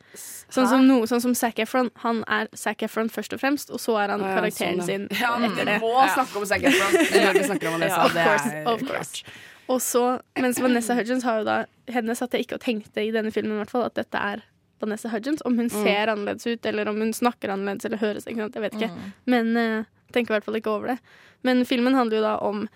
Sånn 0.54 0.68
som, 0.70 0.84
no, 0.86 1.00
sånn 1.10 1.22
som 1.24 1.34
Zac 1.38 1.58
Efron. 1.64 1.90
Han 2.04 2.22
er 2.30 2.50
Zac 2.58 2.84
Efron 2.86 3.10
først 3.10 3.34
og 3.34 3.42
fremst, 3.42 3.72
og 3.74 3.82
så 3.82 3.96
er 4.04 4.14
han 4.14 4.22
ja, 4.22 4.36
karakteren 4.38 4.78
sånn, 4.78 4.86
sin 4.86 5.08
ja. 5.10 5.34
sin 5.34 5.46
etter 5.50 5.70
det. 5.70 5.80
Vi 5.82 5.90
må 5.90 6.06
snakke 6.14 6.40
om 6.40 6.46
Zac 6.50 6.68
Efron 6.70 6.94
når 6.94 7.40
vi 7.40 7.44
snakker 7.50 7.70
om 7.70 7.76
Vanessa. 7.78 8.00
Of 8.06 8.14
det 8.14 8.26
course, 8.28 8.54
er 8.54 8.70
of 8.70 8.86
course. 8.86 9.36
Og 9.72 9.80
så, 9.82 10.02
mens 10.38 10.60
Vanessa 10.60 10.94
Hudgens 10.94 11.24
har 11.24 11.40
jo 11.40 11.44
da 11.48 11.54
Henne 11.88 12.16
satt 12.16 12.34
jeg 12.36 12.44
ikke 12.44 12.58
og 12.58 12.64
tenkte 12.64 13.00
i 13.00 13.12
denne 13.14 13.32
filmen 13.32 13.56
i 13.56 13.62
hvert 13.62 13.72
fall 13.72 13.86
at 13.86 13.96
dette 13.96 14.20
er 14.20 14.42
Vanessa 14.82 15.08
Hudgens. 15.12 15.42
Om 15.48 15.58
hun 15.58 15.70
ser 15.72 16.12
annerledes 16.12 16.46
ut, 16.46 16.66
eller 16.68 16.88
om 16.90 17.00
hun 17.00 17.12
snakker 17.16 17.52
annerledes 17.52 17.88
eller 17.88 18.00
høres 18.02 18.28
ikke 18.28 18.44
sant? 18.44 18.58
Jeg 18.58 18.64
vet 18.66 18.76
ikke. 18.78 19.08
Men 19.30 19.52
uh, 19.56 19.88
tenker 20.12 20.32
i 20.32 20.36
hvert 20.36 20.46
fall 20.48 20.60
ikke 20.60 20.72
over 20.72 20.94
det. 20.94 20.98
Men 21.44 21.64
filmen 21.68 21.96
handler 21.96 22.20
jo 22.20 22.24
da 22.24 22.34
om 22.44 22.66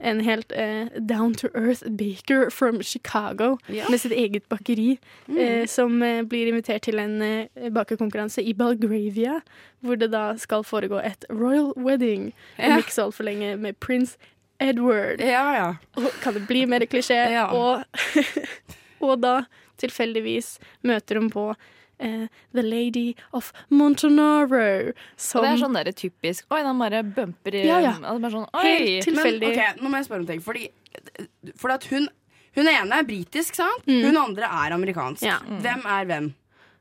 en 0.00 0.20
helt 0.20 0.52
eh, 0.52 0.86
down 1.00 1.34
to 1.34 1.48
earth 1.54 1.82
baker 1.96 2.50
from 2.50 2.82
Chicago 2.82 3.56
Ja. 3.68 3.88
med 3.90 4.00
sitt 4.00 4.12
eget 4.12 4.48
bakeri, 4.48 4.98
eh, 5.38 5.66
som 5.66 6.02
eh, 6.02 6.22
blir 6.22 6.48
invitert 6.52 6.82
til 6.82 6.98
en 6.98 7.22
eh, 7.22 7.70
bakerkonkurranse 7.72 8.42
i 8.44 8.52
Belgravia, 8.52 9.40
hvor 9.80 9.96
det 9.96 10.10
da 10.12 10.36
skal 10.36 10.62
foregå 10.64 11.00
et 11.04 11.24
royal 11.30 11.72
wedding 11.76 12.32
om 12.58 12.78
ikke 12.78 12.92
så 12.92 13.06
altfor 13.08 13.24
lenge 13.24 13.56
med 13.56 13.78
prins 13.80 14.16
Edward. 14.60 15.20
Ja, 15.20 15.44
ja. 15.56 15.68
Og 15.96 16.10
kan 16.22 16.34
det 16.34 16.46
bli 16.48 16.64
mer 16.66 16.80
klisjé? 16.88 17.18
Ja. 17.32 17.46
Og, 17.52 17.84
og 19.04 19.20
da 19.20 19.42
tilfeldigvis 19.80 20.58
møter 20.86 21.20
hun 21.20 21.30
på 21.30 21.50
eh, 21.98 22.26
The 22.54 22.62
Lady 22.62 23.14
of 23.32 23.52
Montanaro. 23.70 24.92
Og 24.92 24.94
Som 25.16 25.44
det 25.46 25.52
er 25.52 25.62
sånn 25.64 25.78
der 25.78 25.92
typisk 25.96 26.46
Oi, 26.52 26.62
den 26.66 26.78
bare 26.82 27.02
bumper 27.02 27.54
i 27.56 27.66
Ja, 27.66 27.80
ja. 27.84 27.94
sånn, 27.96 28.48
Oi! 28.52 28.64
Helt 28.66 29.08
Tilfeldig. 29.08 29.52
Men, 29.52 29.58
ok, 29.76 29.82
nå 29.82 29.92
må 29.92 30.00
jeg 30.00 30.08
spørre 30.08 30.24
om 30.24 30.30
ting. 30.30 30.42
Fordi, 30.44 30.68
fordi 31.56 31.76
at 31.76 31.86
hun, 31.92 32.08
hun 32.56 32.72
ene 32.72 33.00
er 33.02 33.06
britisk, 33.08 33.58
sant? 33.58 33.86
Mm. 33.88 34.02
Hun 34.10 34.20
andre 34.26 34.50
er 34.64 34.76
amerikansk. 34.76 35.24
Ja. 35.26 35.38
Hvem 35.44 35.86
er 35.98 36.10
hvem? 36.12 36.34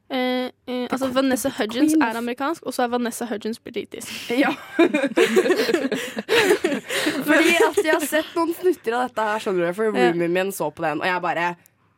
eh, 0.09 0.51
eh, 0.67 0.87
Altså 0.91 1.07
Vanessa 1.07 1.49
Hudgens 1.49 1.93
Queen 1.93 2.01
er 2.03 2.17
amerikansk, 2.17 2.63
og 2.63 2.73
så 2.73 2.83
er 2.83 2.87
Vanessa 2.93 3.25
Hudgens 3.25 3.59
britisk. 3.59 4.11
Ja. 4.29 4.51
Fordi 7.25 7.55
at 7.55 7.79
jeg 7.83 7.93
har 7.93 8.05
sett 8.05 8.35
noen 8.35 8.53
snutter 8.53 8.97
av 8.97 9.07
dette 9.07 9.21
her, 9.29 9.39
skjønner 9.43 9.69
du, 9.69 9.73
for 9.77 9.89
roomien 9.91 10.33
min 10.33 10.51
så 10.55 10.69
på 10.69 10.85
den, 10.85 11.01
og 11.01 11.09
jeg 11.09 11.23
bare 11.23 11.47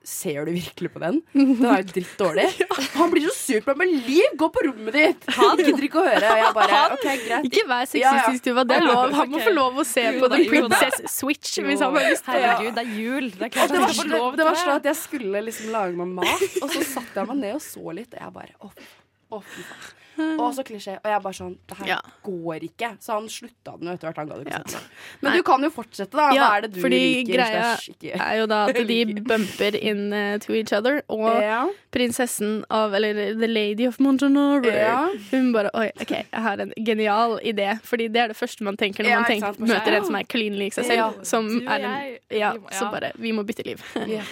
Ser 0.07 0.45
du 0.47 0.53
virkelig 0.55 0.87
på 0.93 1.01
den? 1.03 1.17
Den 1.35 1.65
er 1.67 1.81
jo 1.81 1.87
dritt 1.89 2.11
dårlig. 2.19 2.45
Han 2.99 3.09
blir 3.11 3.25
så 3.27 3.33
sur 3.35 3.65
på 3.65 3.73
meg. 3.75 3.89
Men 3.91 4.05
Liv, 4.05 4.37
gå 4.39 4.47
på 4.55 4.63
rommet 4.63 4.95
ditt! 4.95 5.25
Han 5.35 5.59
gidder 5.59 5.83
ikke 5.83 5.99
å 5.99 6.05
høre. 6.05 6.29
Og 6.31 6.39
jeg 6.39 6.53
bare 6.55 6.79
OK, 6.95 7.03
greit. 7.25 7.47
Ikke 7.49 7.65
vær 7.67 7.89
sexistisk, 7.91 8.45
Tuva. 8.45 8.63
Det 8.69 8.77
er 8.77 8.85
lov. 8.87 9.11
Han 9.17 9.33
må 9.33 9.41
få 9.43 9.51
lov 9.51 9.81
å 9.83 9.85
se 9.87 10.05
Jo 10.05 10.21
på 10.23 10.29
The 10.31 10.39
jo. 10.45 10.53
Princess 10.53 11.17
Switch 11.17 11.57
hvis 11.59 11.83
han 11.83 11.97
har 11.99 12.07
lyst. 12.07 12.31
Herregud, 12.31 12.71
det 12.77 12.85
er 12.85 12.95
jul. 12.95 13.29
Det 13.35 13.49
er 13.49 13.51
Det 13.51 13.67
han 13.67 13.83
var, 13.83 13.93
få 13.99 14.31
det 14.39 14.47
var 14.47 14.59
sånn 14.63 14.75
at 14.77 14.89
jeg 14.93 15.01
skulle 15.01 15.43
liksom 15.49 15.75
lage 15.75 15.99
meg 15.99 16.15
mat, 16.21 16.47
og 16.61 16.71
så 16.71 16.87
satte 16.87 17.19
jeg 17.19 17.31
meg 17.33 17.41
ned 17.43 17.59
og 17.59 17.63
så 17.67 17.97
litt, 17.99 18.15
og 18.15 18.23
jeg 18.23 18.35
bare 18.39 18.55
å, 18.63 19.41
fy 19.43 19.67
faen. 19.67 20.06
Og 20.41 20.53
så 20.55 20.63
klisjé. 20.67 20.97
Og 21.03 21.09
jeg 21.11 21.21
bare 21.23 21.37
sånn 21.37 21.55
Det 21.69 21.77
her 21.81 21.87
Ja. 21.87 21.99
går 22.25 22.63
ikke. 22.69 22.89
Så 23.03 23.13
han 23.17 23.27
slutta 23.31 23.77
den 23.79 23.87
jo 23.89 23.93
etter 23.97 24.07
hvert. 24.09 24.17
Han 24.21 24.27
ga 24.31 24.37
det 24.37 24.47
ikke 24.47 24.73
Ja. 24.73 24.81
Men 25.21 25.31
Nei. 25.31 25.37
Du 25.37 25.43
kan 25.43 25.63
jo 25.63 25.69
fortsette, 25.73 26.11
da. 26.17 26.29
Hva 26.33 26.47
er 26.57 26.61
det 26.67 26.71
du 26.73 26.81
fordi 26.81 27.01
liker? 27.01 27.33
greia 27.37 27.73
ikke? 27.91 28.15
er 28.27 28.37
jo 28.41 28.45
da 28.47 28.61
at 28.67 28.75
de 28.91 28.99
bumper 29.21 29.75
in 29.75 30.13
uh, 30.13 30.37
to 30.43 30.53
each 30.53 30.73
other, 30.73 31.01
og 31.09 31.41
Ja. 31.41 31.67
prinsessen 31.91 32.63
av 32.69 32.93
Eller 32.97 33.13
The 33.37 33.47
Lady 33.47 33.87
of 33.87 33.99
Montanaro. 33.99 34.65
Ja. 34.71 35.09
Hun 35.31 35.51
bare 35.53 35.69
Oi, 35.73 35.89
OK, 36.01 36.11
jeg 36.11 36.41
har 36.47 36.57
en 36.59 36.73
genial 36.85 37.39
idé. 37.43 37.79
Fordi 37.83 38.07
det 38.07 38.21
er 38.21 38.27
det 38.33 38.37
første 38.37 38.63
man 38.63 38.77
tenker 38.77 39.03
når 39.03 39.15
man 39.21 39.25
tenker, 39.29 39.53
sant, 39.53 39.59
møter 39.59 39.97
en 39.97 40.05
som 40.05 40.15
er 40.15 40.23
clean 40.29 40.55
lik 40.57 40.73
seg 40.73 40.85
selv. 40.85 41.23
Som 41.27 41.49
er 41.67 41.79
en 41.85 42.17
Ja, 42.31 42.53
så 42.71 42.89
bare 42.91 43.11
Vi 43.17 43.31
må 43.31 43.43
bytte 43.45 43.65
liv. 43.65 43.81
Ja. 44.07 44.23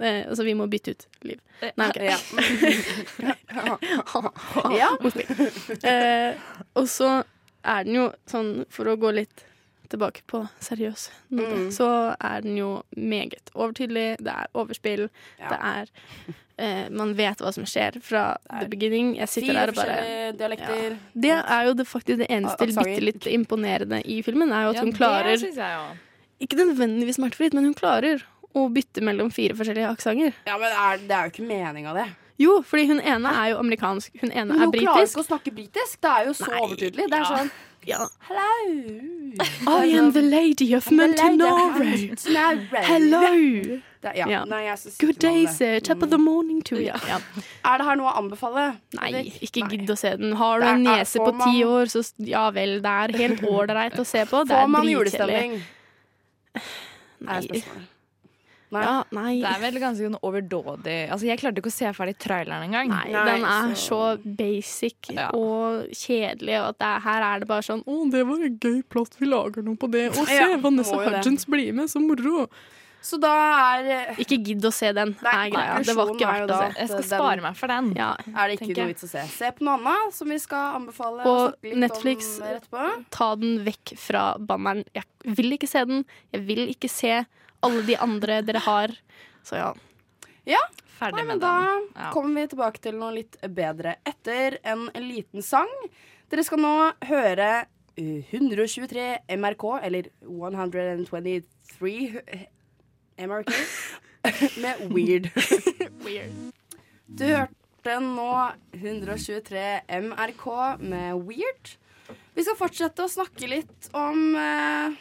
Eh, 0.00 0.24
altså, 0.28 0.44
vi 0.44 0.54
må 0.54 0.66
bytte 0.70 0.90
ut 0.94 1.06
liv. 1.22 1.40
Nei, 1.76 1.88
OK. 1.88 1.96
Ja. 2.02 2.16
ja. 4.74 4.88
Eh, 5.90 6.34
og 6.76 6.86
så 6.90 7.24
er 7.64 7.84
den 7.88 7.94
jo 7.98 8.06
sånn, 8.30 8.64
for 8.72 8.90
å 8.92 8.96
gå 9.00 9.10
litt 9.16 9.44
tilbake 9.92 10.22
på 10.26 10.40
seriøs 10.64 11.08
note, 11.30 11.54
Mm. 11.54 11.66
så 11.72 11.88
er 12.16 12.40
den 12.42 12.56
jo 12.56 12.70
meget 12.96 13.50
overtydelig. 13.54 14.16
Det 14.24 14.32
er 14.32 14.48
overspill. 14.56 15.04
Ja. 15.38 15.48
Det 15.52 15.58
er 15.60 15.92
eh, 16.58 16.88
Man 16.90 17.12
vet 17.18 17.38
hva 17.44 17.52
som 17.54 17.64
skjer 17.68 18.00
fra 18.02 18.36
the 18.60 18.66
beginning. 18.72 19.14
Jeg 19.20 19.28
sitter 19.28 19.54
der 19.60 19.72
og 19.72 19.78
bare 19.78 20.32
dialekter. 20.38 20.96
Det 21.14 21.30
er 21.36 21.68
jo 21.68 21.74
det, 21.78 21.86
faktisk 21.86 22.18
det 22.24 22.30
eneste 22.30 22.66
bitte 22.72 23.00
litt 23.04 23.26
imponerende 23.30 24.00
i 24.06 24.20
filmen, 24.26 24.52
er 24.52 24.66
jo 24.68 24.74
at 24.74 24.80
Ja, 24.80 24.86
hun 24.88 24.92
klarer 24.96 25.30
Det 25.34 25.40
synes 25.44 25.56
jeg 25.62 25.78
òg. 25.84 26.02
Ikke 26.44 26.58
nødvendigvis 26.58 27.20
smertefritt, 27.20 27.54
men 27.54 27.64
hun 27.68 27.74
klarer 27.78 28.24
å 28.54 28.68
bytte 28.72 29.02
mellom 29.02 29.30
fire 29.34 29.54
forskjellige 29.58 29.88
aksenter. 29.94 30.34
Ja, 30.46 30.56
men 30.58 30.70
er, 30.72 30.98
det 31.06 31.14
er 31.14 31.28
jo 31.28 31.32
ikke 31.34 31.46
meninga, 31.46 31.94
det. 31.94 32.08
Jo, 32.38 32.62
fordi 32.66 32.86
hun 32.90 33.00
ene 33.00 33.30
er 33.30 33.52
jo 33.52 33.60
amerikansk, 33.62 34.10
hun 34.20 34.32
ene 34.32 34.54
er 34.56 34.58
er 34.58 34.64
hun 34.66 34.72
klarer 34.74 35.06
ikke 35.06 35.22
å 35.22 35.26
snakke 35.28 35.52
britisk. 35.54 36.00
Det 36.02 36.10
er 36.10 36.26
jo 36.26 36.32
så 36.34 36.50
Nei, 36.50 36.60
overtydelig. 36.64 37.06
Det 37.10 37.20
er 37.20 37.30
sånn 37.30 37.50
Ja. 37.86 38.06
Hello. 38.26 39.82
I 39.84 39.92
am 39.98 40.12
the 40.12 40.22
lady 40.22 40.74
of. 40.74 40.86
Montanaro. 40.90 41.70
Hello! 42.86 43.20
Det, 44.04 44.12
ja. 44.16 44.26
Ja. 44.28 44.44
Nei, 44.44 44.74
Good 45.00 45.18
day, 45.18 45.46
sir. 45.46 45.80
Top 45.80 46.02
of 46.02 46.10
the 46.10 46.18
morning 46.18 46.62
to 46.62 46.76
you. 46.76 46.86
Ja. 47.06 47.18
Er 47.64 47.78
det 47.78 47.86
her 47.86 47.96
noe 47.96 48.10
å 48.10 48.16
anbefale? 48.20 48.64
Nei, 48.98 49.12
ikke 49.40 49.68
gidd 49.70 49.90
å 49.92 49.96
se 50.00 50.16
den. 50.16 50.32
Har 50.40 50.60
du 50.60 50.66
en 50.66 50.82
nese 50.84 51.20
på 51.20 51.30
ti 51.32 51.64
man- 51.64 51.72
år, 51.76 51.92
så 51.92 52.02
ja 52.18 52.50
vel, 52.50 52.80
det 52.84 52.90
er 52.90 53.16
helt 53.18 53.40
ålreit 53.42 53.98
å 54.00 54.04
se 54.04 54.24
på. 54.24 54.44
Det 54.48 54.56
Får 54.56 54.62
er 54.62 54.66
man 54.68 54.86
dritkjedelig. 54.86 55.40
julestemning? 55.40 55.62
Nei. 57.28 57.64
Nei. 58.74 58.82
Ja, 58.84 58.94
nei. 59.16 59.34
Det 59.40 59.50
er 59.52 59.60
vel 59.64 59.80
ganske 59.82 60.08
sånn 60.08 60.18
overdådig 60.20 60.96
Altså, 61.10 61.26
Jeg 61.30 61.38
klarte 61.40 61.62
ikke 61.62 61.72
å 61.72 61.76
se 61.78 61.92
ferdig 61.96 62.16
traileren 62.18 62.66
engang. 62.68 62.88
Nei, 62.92 63.08
Nei, 63.14 63.24
den 63.30 63.44
er 63.44 63.74
så- 63.74 63.88
så 63.94 64.36
basic 64.36 65.10
Ja. 65.14 65.30
og 65.32 65.88
kjedelig, 65.94 66.60
og 66.60 66.68
at 66.74 66.78
det 66.78 66.86
er, 66.92 67.00
her 67.08 67.22
er 67.34 67.38
det 67.40 67.48
bare 67.48 67.62
sånn 67.62 67.84
Å, 67.84 68.10
det 68.10 68.26
var 68.26 68.44
en 68.44 68.58
gøy 68.58 68.82
plott, 68.88 69.14
vi 69.18 69.26
lager 69.26 69.62
noe 69.62 69.76
på 69.76 69.90
det. 69.90 70.08
Og 70.18 70.26
se, 70.26 70.34
Ja, 70.34 70.56
Vanessa. 70.56 70.96
Hudgens 70.96 71.44
blir 71.46 71.72
med, 71.72 71.86
så 71.88 72.00
moro. 72.00 72.48
Så 73.04 73.18
da 73.20 73.28
er 73.76 74.14
Ikke 74.16 74.38
gidd 74.42 74.62
å 74.64 74.72
se 74.72 74.90
den, 74.96 75.14
Nei, 75.22 75.32
er 75.48 75.50
greia. 75.52 75.84
Det 75.84 75.94
var 75.94 76.06
ikke 76.06 76.24
er 76.24 76.46
verdt 76.46 76.50
å 76.54 76.58
se. 76.72 76.78
Jeg 76.80 76.88
skal 76.88 77.02
spare 77.18 77.42
meg 77.42 77.56
for 77.58 77.66
den. 77.68 77.92
Ja. 77.94 78.14
er 78.34 78.48
det 78.48 78.60
ikke 78.60 78.76
noe 78.78 78.86
vits 78.94 79.04
å 79.04 79.08
se. 79.10 79.24
Se 79.28 79.50
på 79.52 79.60
noe 79.60 79.76
annet 79.76 80.14
som 80.16 80.26
vi 80.32 80.38
skal 80.38 80.80
anbefale. 80.80 81.22
På 81.22 81.34
og 81.52 81.54
Netflix. 81.62 82.40
Ta 83.10 83.34
den 83.36 83.58
vekk 83.66 83.98
fra 83.98 84.22
banneren. 84.38 84.84
Jeg 84.94 85.04
vil 85.36 85.52
ikke 85.58 85.68
se 85.68 85.84
den. 85.84 86.04
Jeg 86.32 86.46
vil 86.46 86.64
ikke 86.74 86.88
se 86.88 87.26
alle 87.64 87.82
de 87.88 87.98
andre 88.00 88.40
dere 88.46 88.62
har. 88.64 88.94
Så 89.44 89.58
ja. 89.58 89.74
Ferdig 90.94 91.18
Nei, 91.18 91.26
men 91.26 91.38
med 91.38 91.42
da 91.42 91.52
den. 91.60 91.86
Ja. 91.94 92.10
kommer 92.14 92.40
vi 92.40 92.50
tilbake 92.52 92.82
til 92.84 92.98
noe 93.00 93.14
litt 93.16 93.38
bedre 93.56 93.96
etter 94.06 94.58
en 94.62 94.86
liten 95.02 95.42
sang. 95.42 95.70
Dere 96.30 96.44
skal 96.46 96.62
nå 96.62 96.74
høre 97.08 97.48
uh, 97.98 98.34
123 98.34 99.06
MRK, 99.34 99.64
eller 99.88 100.08
123 100.22 101.40
MRK, 103.18 103.52
med 104.62 104.74
Weird. 104.94 105.28
Du 107.10 107.26
hørte 107.26 107.98
nå 108.00 108.30
123 108.78 109.66
MRK 110.06 110.46
med 110.80 111.26
Weird. 111.26 111.74
Vi 112.34 112.42
skal 112.46 112.58
fortsette 112.58 113.04
å 113.04 113.10
snakke 113.10 113.50
litt 113.50 113.90
om 113.94 114.34
uh, 114.38 114.94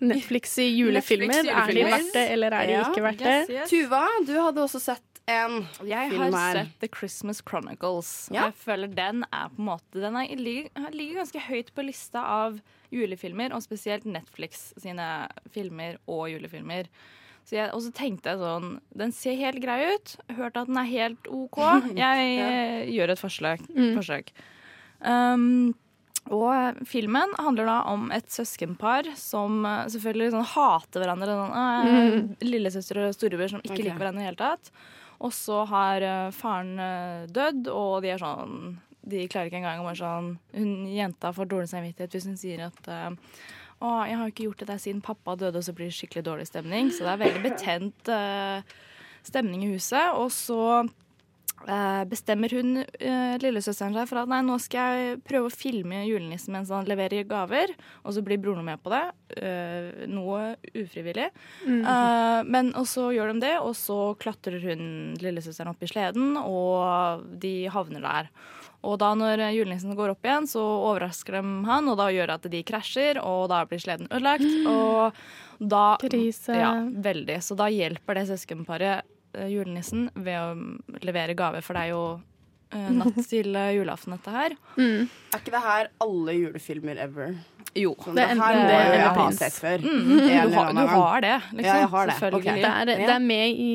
Netflix 0.00 0.58
i 0.58 0.68
julefilmer. 0.78 1.42
Netflix 1.42 1.68
Er 1.68 1.74
de 1.74 1.84
verdt 1.90 2.12
det, 2.14 2.24
eller 2.36 2.52
er 2.52 2.66
de 2.66 2.72
Ja, 2.72 2.82
ikke 2.88 3.02
verdt 3.02 3.18
det? 3.18 3.36
Yes, 3.48 3.50
yes. 3.50 3.70
Tuva, 3.70 4.02
du 4.26 4.32
hadde 4.38 4.62
også 4.62 4.80
sett 4.80 5.02
en 5.28 5.58
Jeg 5.84 6.10
film 6.10 6.32
har 6.32 6.54
sett 6.56 6.80
The 6.80 6.88
Christmas 6.88 7.42
Chronicles. 7.44 8.28
Og 8.30 8.34
Ja. 8.36 8.44
jeg 8.48 8.54
føler 8.54 8.88
den 8.94 9.24
er 9.32 9.48
på 9.50 9.58
en 9.58 9.66
måte 9.66 10.00
Den 10.00 10.16
er, 10.16 10.34
ligger, 10.36 10.70
ligger 10.92 11.20
ganske 11.22 11.40
høyt 11.40 11.74
på 11.74 11.84
lista 11.84 12.22
av 12.24 12.60
julefilmer, 12.92 13.52
og 13.52 13.60
spesielt 13.62 14.06
Netflix 14.06 14.72
sine 14.80 15.28
filmer 15.52 15.98
og 16.08 16.30
julefilmer. 16.30 16.86
Så 17.44 17.56
jeg, 17.56 17.70
og 17.72 17.80
så 17.82 17.92
tenkte 17.92 18.30
jeg 18.30 18.38
sånn 18.38 18.80
Den 18.96 19.12
ser 19.12 19.36
helt 19.36 19.60
grei 19.60 19.94
ut. 19.94 20.16
Hørt 20.36 20.56
at 20.56 20.66
den 20.68 20.76
er 20.76 20.88
helt 20.88 21.26
OK. 21.28 21.56
Jeg 21.96 22.38
ja. 22.38 22.84
gjør 22.86 23.10
et 23.10 23.18
forsøk. 23.20 23.60
forsøk. 23.96 24.32
Um, 25.00 25.74
og 26.34 26.80
filmen 26.88 27.32
handler 27.38 27.68
da 27.68 27.76
om 27.92 28.08
et 28.14 28.28
søskenpar 28.32 29.10
som 29.18 29.62
eh, 29.66 29.86
selvfølgelig 29.92 30.34
sånn 30.34 30.48
hater 30.54 31.04
hverandre. 31.04 31.36
Sånn, 31.38 31.54
mm. 31.88 32.32
Lillesøster 32.46 33.02
og 33.06 33.14
storebror 33.16 33.52
som 33.52 33.62
ikke 33.64 33.74
okay. 33.76 33.86
liker 33.86 34.02
hverandre 34.02 34.22
i 34.22 34.26
det 34.26 34.30
hele 34.32 34.42
tatt. 34.42 34.72
Og 35.24 35.32
så 35.34 35.62
har 35.70 36.04
eh, 36.04 36.26
faren 36.36 36.74
eh, 36.82 37.22
dødd, 37.34 37.70
og 37.72 38.02
de 38.04 38.12
er 38.14 38.22
sånn 38.22 38.76
De 39.08 39.24
klarer 39.30 39.48
ikke 39.48 39.62
engang 39.62 39.80
å 39.80 39.86
være 39.88 40.02
sånn 40.02 40.28
hun, 40.52 40.74
Jenta 40.92 41.32
får 41.34 41.48
dårlig 41.48 41.70
samvittighet 41.70 42.14
hvis 42.14 42.28
hun 42.28 42.38
sier 42.38 42.66
at 42.68 42.92
eh, 42.92 43.08
å, 43.78 43.90
jeg 44.10 44.18
har 44.18 44.30
ikke 44.30 44.46
gjort 44.48 44.62
det 44.62 44.70
der 44.72 44.80
siden 44.82 45.02
pappa 45.04 45.36
døde, 45.38 45.60
og 45.60 45.64
så 45.64 45.72
blir 45.76 45.90
det 45.90 45.94
skikkelig 45.94 46.24
dårlig 46.26 46.48
stemning. 46.48 46.90
Så 46.90 47.04
det 47.06 47.12
er 47.12 47.20
veldig 47.20 47.42
betent 47.44 48.10
eh, 48.10 48.78
stemning 49.26 49.62
i 49.64 49.72
huset. 49.76 50.16
Og 50.18 50.32
så 50.34 50.62
eh, 50.80 50.90
bestemmer 52.08 52.52
hun 52.54 52.78
eh, 52.80 53.34
lillesøsteren 53.42 53.96
seg 53.96 54.08
for 54.08 54.22
at 54.22 54.30
nei, 54.30 54.40
nå 54.46 54.58
skal 54.62 54.94
jeg 54.98 55.18
prøve 55.26 55.50
å 55.50 55.52
filme 55.54 56.04
julenissen 56.06 56.54
mens 56.54 56.70
han 56.72 56.88
leverer 56.88 57.26
gaver. 57.28 57.74
Og 58.04 58.14
så 58.16 58.22
blir 58.24 58.40
broren 58.40 58.64
med 58.64 58.80
på 58.82 58.92
det. 58.94 59.02
eh, 59.36 60.06
noe 60.08 60.54
ufrivillig. 60.72 61.28
Eh, 61.66 62.42
men 62.48 62.72
og 62.78 62.86
så 62.88 63.10
gjør 63.12 63.34
de 63.34 63.42
det, 63.44 63.56
og 63.60 63.74
så 63.76 64.14
klatrer 64.20 64.62
hun 64.64 65.16
lillesøsteren 65.20 65.74
opp 65.74 65.82
i 65.84 65.90
sleden, 65.90 66.36
og 66.40 67.26
de 67.40 67.68
havner 67.72 68.00
der. 68.06 68.30
Og 68.86 68.94
da 69.02 69.10
når 69.18 69.42
julenissen 69.56 69.96
går 69.98 70.12
opp 70.14 70.24
igjen, 70.24 70.46
så 70.46 70.62
overrasker 70.62 71.40
de 71.40 71.42
han, 71.66 71.88
og 71.90 71.98
da 71.98 72.08
gjør 72.14 72.30
det 72.30 72.36
at 72.38 72.50
de 72.52 72.62
krasjer, 72.62 73.18
og 73.18 73.48
da 73.50 73.64
blir 73.66 73.82
sleden 73.82 74.06
ødelagt. 74.08 74.46
Og 74.70 75.18
da 75.58 75.96
Krise. 75.98 76.54
Ja, 76.54 76.72
veldig. 76.86 77.40
Så 77.42 77.56
da 77.58 77.66
hjelper 77.72 78.20
det 78.20 78.28
søskenparet 78.30 79.02
eh, 79.02 79.14
julenissen 79.46 80.08
ved 80.14 80.40
å 80.40 80.98
levere 81.04 81.36
gaver, 81.38 81.64
for 81.64 81.78
det 81.78 81.86
er 81.86 81.92
jo 81.94 82.02
eh, 82.74 82.90
natt 82.98 83.20
til 83.32 83.54
eh, 83.56 83.74
julaften, 83.78 84.16
dette 84.16 84.34
her. 84.34 84.56
Mm. 84.76 85.08
Er 85.32 85.42
ikke 85.42 85.54
det 85.54 85.64
her 85.64 85.90
alle 86.04 86.36
julefilmer 86.38 87.02
ever? 87.08 87.34
Jo. 87.76 87.94
Sånn, 88.02 88.16
Det 88.16 88.24
er 88.24 88.32
det, 88.32 88.36
enten 88.36 88.46
her 88.46 88.56
må 88.58 88.68
det 88.68 89.02
jeg 89.02 89.10
ha 89.18 89.26
sett 89.36 89.58
før. 89.58 89.84
Mm, 89.84 90.14
du, 90.14 90.30
har, 90.56 90.72
du 90.72 90.86
har 90.94 91.26
det, 91.26 91.34
liksom. 91.50 91.66
Ja, 91.66 91.82
jeg 91.82 91.92
har 91.92 92.08
det. 92.08 92.16
Selvfølgelig. 92.22 92.48
Okay. 92.48 92.64
Det 92.64 92.72
er, 92.72 93.04
det 93.04 93.12
er 93.14 93.26
med 93.28 93.60
i, 93.66 93.74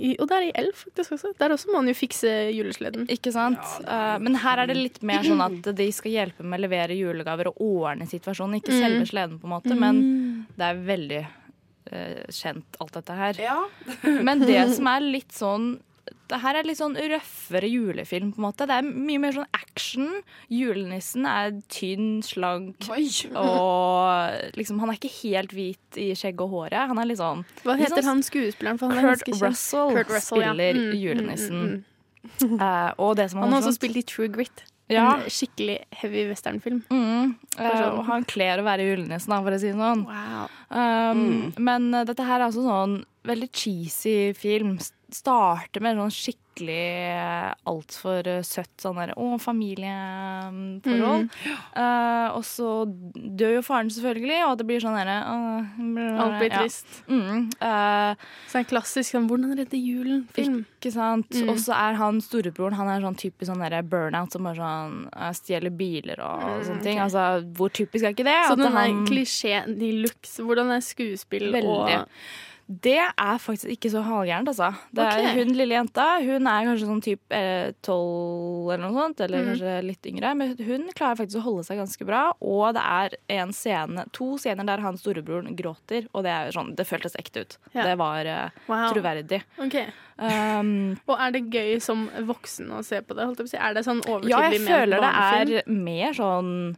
i 0.00 0.12
Og 0.16 0.30
det 0.30 0.36
er 0.38 0.46
i 0.46 0.52
Elf, 0.62 0.84
faktisk 0.86 1.16
også. 1.16 1.32
Der 1.40 1.54
også 1.56 1.72
må 1.72 1.80
man 1.80 1.90
jo 1.90 1.96
fikse 1.98 2.30
julesleden. 2.54 3.08
Ikke 3.12 3.32
sant? 3.34 3.74
Eh, 3.82 4.14
men 4.22 4.38
her 4.44 4.62
er 4.62 4.70
det 4.70 4.78
litt 4.78 5.02
mer 5.06 5.26
sånn 5.26 5.42
at 5.44 5.72
de 5.76 5.90
skal 5.94 6.14
hjelpe 6.14 6.46
med 6.46 6.62
å 6.62 6.64
levere 6.68 6.96
julegaver 6.96 7.52
og 7.52 7.60
ordne 7.66 8.08
situasjonen. 8.10 8.60
Ikke 8.62 8.78
selve 8.78 9.04
sleden, 9.10 9.40
på 9.42 9.50
en 9.50 9.56
måte, 9.58 9.76
men 9.76 10.00
det 10.56 10.70
er 10.70 10.82
veldig 10.88 11.20
eh, 11.26 11.36
kjent, 12.32 12.80
alt 12.80 12.96
dette 12.98 13.16
her. 13.18 13.40
Ja. 13.42 13.58
Men 14.26 14.40
det 14.46 14.62
som 14.76 14.86
er 14.90 15.00
litt 15.06 15.32
sånn 15.36 15.78
det 16.30 16.38
her 16.42 16.56
er 16.58 16.66
litt 16.66 16.78
sånn 16.78 16.94
røffere 16.94 17.66
julefilm, 17.66 18.28
på 18.34 18.38
en 18.40 18.44
måte. 18.44 18.66
Det 18.66 18.76
er 18.80 18.86
mye 18.86 19.18
mer 19.22 19.34
sånn 19.34 19.48
action. 19.54 20.08
Julenissen 20.50 21.26
er 21.26 21.56
tynn, 21.70 22.20
slank, 22.26 22.86
Oi. 22.90 23.04
og 23.38 24.54
liksom 24.58 24.78
Han 24.82 24.92
er 24.92 24.98
ikke 24.98 25.10
helt 25.20 25.54
hvit 25.54 25.98
i 25.98 26.08
skjegget 26.18 26.44
og 26.46 26.54
håret. 26.54 26.86
Han 26.90 26.98
er 27.02 27.10
litt 27.10 27.18
sånn 27.20 27.42
Hva 27.64 27.76
heter 27.78 27.98
sånn 27.98 28.08
han 28.12 28.22
skuespilleren? 28.26 28.78
For 28.80 28.94
han 28.94 29.10
Kurt. 29.10 29.42
Russell, 29.42 29.90
Kurt 29.98 30.10
Russell, 30.14 30.42
ja. 30.42 30.52
spiller 30.54 30.78
Mm, 30.78 30.86
mm, 30.86 30.98
julenissen. 31.02 31.62
mm, 31.66 32.46
mm. 32.46 32.58
Eh, 32.62 32.90
og 32.98 33.16
det 33.18 33.30
som 33.30 33.40
han, 33.42 33.48
Han 33.50 33.58
har 33.58 33.66
også 33.66 33.78
spilt 33.80 33.98
i 33.98 34.06
True 34.06 34.28
Grit. 34.30 34.64
Ja. 34.90 35.06
En 35.14 35.30
skikkelig 35.30 35.78
heavy 36.00 36.24
westernfilm. 36.28 36.80
Mm, 36.90 37.34
eh, 37.56 37.66
sånn. 37.70 37.98
og 37.98 38.04
han 38.08 38.24
kler 38.28 38.60
å 38.60 38.66
være 38.66 38.84
i 38.84 38.88
julenissen, 38.90 39.34
for 39.36 39.54
å 39.54 39.60
si 39.62 39.70
det 39.70 39.78
sånn. 39.78 40.02
Wow. 40.08 40.48
Um, 40.70 41.52
Men 41.58 41.92
eh, 41.94 42.06
dette 42.08 42.26
her 42.26 42.40
er 42.40 42.48
altså 42.48 42.64
sånn 42.66 43.00
veldig 43.28 43.50
cheesy 43.52 44.32
film. 44.34 44.78
Starter 45.14 45.80
med 45.82 45.96
sånn 45.98 46.10
skikkelig 46.14 46.76
eh, 47.10 47.54
altfor 47.70 48.26
eh, 48.28 48.42
søtt 48.46 48.82
sånn 48.82 48.98
der 49.00 49.12
Å, 49.16 49.38
familieforhold. 49.40 51.28
Eh, 51.76 52.28
og 52.36 52.44
så 52.46 52.68
dør 53.14 53.56
jo 53.58 53.62
faren 53.66 53.90
selvfølgelig, 53.92 54.38
og 54.48 54.56
det 54.60 54.66
blir 54.68 54.82
sånn 54.82 54.96
derre 54.98 55.16
uh, 55.24 56.20
Alt 56.24 56.36
blir 56.40 56.50
ja. 56.50 56.60
trist. 56.62 57.00
Mm, 57.10 57.48
Uh, 57.60 58.14
Så 58.50 58.58
en 58.60 58.64
klassisk 58.68 59.12
sånn 59.14 59.26
'Hvordan 59.28 59.56
redde 59.58 59.76
julen?'-film. 59.78 60.64
ikke 60.80 60.92
sant? 60.92 61.28
Mm. 61.30 61.50
Og 61.52 61.56
så 61.60 61.72
er 61.76 61.94
han 61.98 62.20
storebroren 62.20 62.74
Han 62.78 62.88
er 62.88 63.00
sånn 63.04 63.16
typisk 63.16 63.50
sånn 63.50 63.60
der 63.60 63.82
burnout 63.82 64.32
som 64.32 64.44
bare 64.44 64.56
sånn 64.56 65.08
stjeler 65.36 65.70
biler 65.70 66.20
og 66.20 66.64
sånne 66.64 66.82
ting. 66.82 66.98
Altså, 66.98 67.44
hvor 67.54 67.68
typisk 67.70 68.04
er 68.04 68.14
ikke 68.14 68.24
det? 68.24 68.38
Så 68.48 68.56
den 68.56 68.66
er 68.72 68.88
han- 68.88 69.06
klisjé 69.06 69.64
de 69.78 69.92
luxe. 70.02 70.40
Hvordan 70.42 70.70
er 70.72 70.80
skuespill 70.80 71.52
Veldig. 71.52 71.64
og 72.00 72.08
Det 72.70 73.00
er 73.02 73.38
faktisk 73.42 73.66
ikke 73.72 73.90
så 73.90 73.98
halvgærent, 74.06 74.46
altså. 74.46 74.68
Det 74.94 75.02
er 75.02 75.32
Hun 75.34 75.48
lille 75.58 75.74
jenta 75.74 76.04
hun 76.22 76.46
er 76.46 76.68
kanskje 76.68 76.86
sånn 76.86 77.00
type 77.02 77.40
tolv 77.82 78.68
eller 78.70 78.84
noe 78.84 78.94
sånt, 78.94 79.20
eller 79.24 79.40
Mm. 79.42 79.48
kanskje 79.50 79.72
litt 79.88 80.06
yngre. 80.06 80.36
Men 80.36 80.56
hun 80.56 80.84
klarer 80.94 81.16
faktisk 81.18 81.40
å 81.40 81.42
holde 81.48 81.64
seg 81.66 81.78
ganske 81.80 82.06
bra. 82.06 82.32
Og 82.40 82.74
det 82.74 82.82
er 82.84 83.16
en 83.40 83.50
scene, 83.52 84.04
to 84.12 84.36
scener 84.38 84.64
der 84.64 84.78
han 84.80 84.96
storebroren 84.96 85.56
gråter, 85.56 86.06
og 86.14 86.22
det 86.22 86.30
er 86.30 86.52
sånn, 86.52 86.76
det 86.76 86.86
føltes 86.86 87.16
ekte 87.18 87.40
ut. 87.42 87.58
Ja. 87.74 87.82
Det 87.90 87.98
var 87.98 88.24
eh, 88.24 88.50
Wow. 88.68 88.92
troverdig. 88.94 89.42
Okay. 89.58 89.86
Um, 90.18 90.96
Og 91.08 91.18
er 91.18 91.30
det 91.32 91.50
gøy 91.50 91.80
som 91.82 92.08
voksen 92.08 92.70
å 92.70 92.84
se 92.84 93.00
på 93.02 93.16
det? 93.16 93.24
Holdt 93.26 93.38
jeg 93.38 93.46
på 93.46 93.50
si? 93.50 93.56
Er 93.58 93.74
det 93.74 93.84
sånn 93.84 94.02
overtydelig 94.06 94.30
ja, 94.30 94.50
jeg 94.50 94.60
føler 94.60 95.00
det 95.00 95.60
er 95.66 95.70
mer 95.72 96.12
sånn 96.12 96.76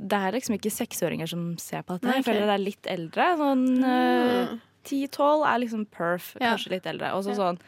Det 0.00 0.16
er 0.16 0.32
liksom 0.32 0.56
ikke 0.56 0.72
seksåringer 0.72 1.28
som 1.28 1.56
ser 1.60 1.82
på 1.82 1.94
dette. 1.96 2.04
Nei, 2.08 2.16
Jeg. 2.16 2.24
Ah. 2.24 2.28
føler 2.32 2.46
det 2.48 2.54
er 2.56 2.64
litt 2.64 2.86
eldre. 2.88 3.36
Sånn 3.36 3.84
eh, 3.84 4.58
10-12 4.84 5.46
er 5.46 5.58
liksom 5.66 5.86
perf, 5.86 6.36
Ja. 6.40 6.54
kanskje 6.56 6.70
litt 6.70 6.86
eldre. 6.86 7.12
Og 7.14 7.24
så 7.24 7.30
Ja. 7.30 7.36
sånn 7.36 7.58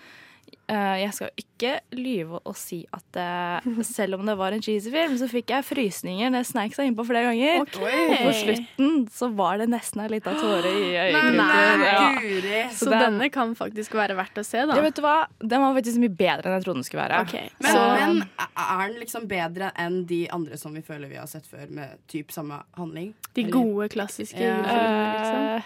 Uh, 0.70 0.96
Jeg 1.02 1.12
skal 1.14 1.30
ikke 1.36 1.80
lyve 1.92 2.38
og 2.46 2.54
si 2.56 2.86
at 2.92 3.16
uh, 3.16 3.82
selv 3.82 4.14
om 4.14 4.24
det 4.26 4.36
var 4.38 4.52
en 4.52 4.60
cheesy 4.62 4.90
film, 4.92 5.16
så 5.18 5.26
fikk 5.28 5.48
jeg 5.50 5.64
frysninger 5.64 6.30
når 6.30 6.38
jeg 6.44 6.46
sneik 6.46 6.74
seg 6.76 6.86
innpå 6.88 7.04
flere 7.04 7.24
ganger. 7.32 7.62
Okay. 7.62 8.04
Og 8.12 8.16
på 8.18 8.32
slutten 8.38 9.08
så 9.10 9.28
var 9.34 9.58
det 9.58 9.68
nesten 9.68 10.00
ei 10.04 10.08
lita 10.08 10.32
tåre 10.38 10.70
i 10.70 10.92
øyekroken. 11.02 11.82
Ja. 11.82 12.68
Så 12.70 12.88
den- 12.90 13.00
denne 13.18 13.30
kan 13.32 13.54
faktisk 13.58 13.90
være 13.92 14.14
verdt 14.16 14.38
å 14.38 14.44
se, 14.44 14.64
da. 14.64 14.76
Ja, 14.76 14.82
vet 14.82 14.94
du 14.94 15.02
hva? 15.02 15.26
Den 15.40 15.60
var 15.60 15.74
faktisk 15.74 15.98
mye 15.98 16.16
bedre 16.16 16.46
enn 16.46 16.56
jeg 16.60 16.64
trodde 16.64 16.80
den 16.80 16.84
skulle 16.84 17.08
være. 17.08 17.20
Okay. 17.26 17.50
Men, 17.60 17.72
Så- 17.72 17.98
men 17.98 18.28
er 18.56 18.88
den 18.88 19.00
liksom 19.00 19.26
bedre 19.28 19.72
enn 19.76 20.06
de 20.06 20.28
andre 20.30 20.56
som 20.56 20.72
vi 20.74 20.80
føler 20.80 21.08
vi 21.08 21.16
har 21.16 21.26
sett 21.26 21.44
før, 21.46 21.68
med 21.70 21.98
typ 22.08 22.30
samme 22.30 22.62
handling? 22.78 23.14
De 23.34 23.44
gode, 23.44 23.88
klassiske 23.90 24.38
Ja. 24.38 24.56
julefilmene, 24.56 25.14
liksom. 25.18 25.62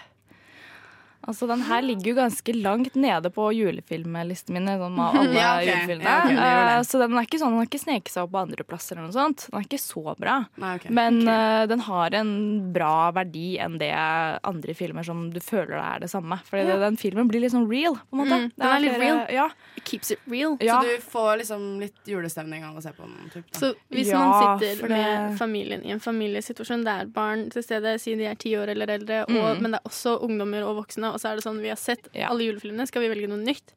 Altså, 1.27 1.47
Den 1.47 1.61
her 1.67 1.81
ligger 1.81 2.13
jo 2.13 2.15
ganske 2.21 2.53
langt 2.55 2.95
nede 2.95 3.29
på 3.35 3.49
julefilmlistene 3.53 4.61
min. 4.61 4.67
Sånn, 4.79 4.99
av 4.99 5.15
alle 5.21 5.33
Ja, 5.35 5.49
okay. 5.57 5.67
julefilmene. 5.67 6.35
Ja. 6.37 6.77
Eh, 6.77 6.81
så 6.87 6.99
den 7.01 7.17
er 7.17 7.27
ikke 7.27 7.39
sånn, 7.41 7.51
den 7.55 7.61
har 7.61 7.67
ikke 7.69 7.81
sneket 7.83 8.13
seg 8.13 8.23
opp 8.27 8.31
på 8.35 8.41
andreplass 8.41 8.91
eller 8.91 9.03
noe 9.07 9.15
sånt. 9.15 9.47
Den 9.51 9.59
er 9.59 9.67
ikke 9.67 9.79
så 9.81 10.03
bra. 10.17 10.37
Nei, 10.61 10.73
okay. 10.79 10.91
Men 10.93 11.19
uh, 11.27 11.65
den 11.69 11.83
har 11.87 12.15
en 12.19 12.31
bra 12.75 13.11
verdi 13.15 13.57
enn 13.63 13.77
det 13.81 13.91
andre 13.93 14.75
filmer 14.77 15.03
som 15.07 15.27
du 15.33 15.39
føler 15.43 15.75
det 15.77 15.83
er 15.83 16.03
det 16.05 16.11
samme. 16.11 16.39
Fordi 16.47 16.65
ja. 16.69 16.77
den 16.81 16.97
filmen 16.99 17.27
blir 17.31 17.43
litt 17.43 17.53
sånn 17.55 17.67
real, 17.69 17.97
på 18.07 18.17
en 18.17 18.23
måte. 18.23 18.39
Mm, 18.45 18.49
den 18.55 18.67
er 18.71 18.83
litt 18.83 18.95
flere- 18.95 19.03
real. 19.07 19.35
Ja. 19.37 19.47
It 19.77 19.83
keeps 19.87 20.11
it 20.15 20.23
real. 20.31 20.57
ja. 20.63 20.79
Så 20.81 20.95
du 20.97 21.05
får 21.11 21.31
liksom 21.43 21.67
litt 21.81 22.07
julestemning 22.09 22.63
av 22.67 22.77
å 22.79 22.81
se 22.83 22.91
på 22.95 23.03
den? 23.05 23.29
Typ. 23.33 23.45
Så 23.55 23.73
hvis 23.93 24.11
Ja, 24.11 24.19
man 24.23 24.59
sitter 24.59 24.87
med 24.89 25.31
det- 25.31 25.37
familien 25.39 25.83
i 25.85 25.91
en 25.91 25.99
familiesituasjon, 26.03 26.83
det 26.87 26.93
er 27.01 27.05
barn 27.13 27.49
til 27.53 27.63
stede, 27.63 27.97
si 27.99 28.15
de 28.15 28.25
er 28.31 28.35
ti 28.35 28.55
år 28.57 28.69
eller 28.73 28.87
eldre, 28.97 29.21
og, 29.27 29.35
Mm. 29.37 29.61
men 29.61 29.71
det 29.71 29.79
er 29.83 29.89
også 29.89 30.15
ungdommer 30.23 30.63
og 30.67 30.77
voksne, 30.83 31.13
og 31.17 31.21
så 31.23 31.31
er 31.33 31.39
det 31.39 31.45
sånn 31.47 31.61
vi 31.63 31.73
har 31.73 31.79
sett 31.81 32.07
Ja. 32.13 32.29
alle 32.31 32.45
julefilmene, 32.51 32.85
skal 32.89 33.01
vi 33.03 33.09
velge 33.15 33.29
noe 33.31 33.41
nytt? 33.41 33.73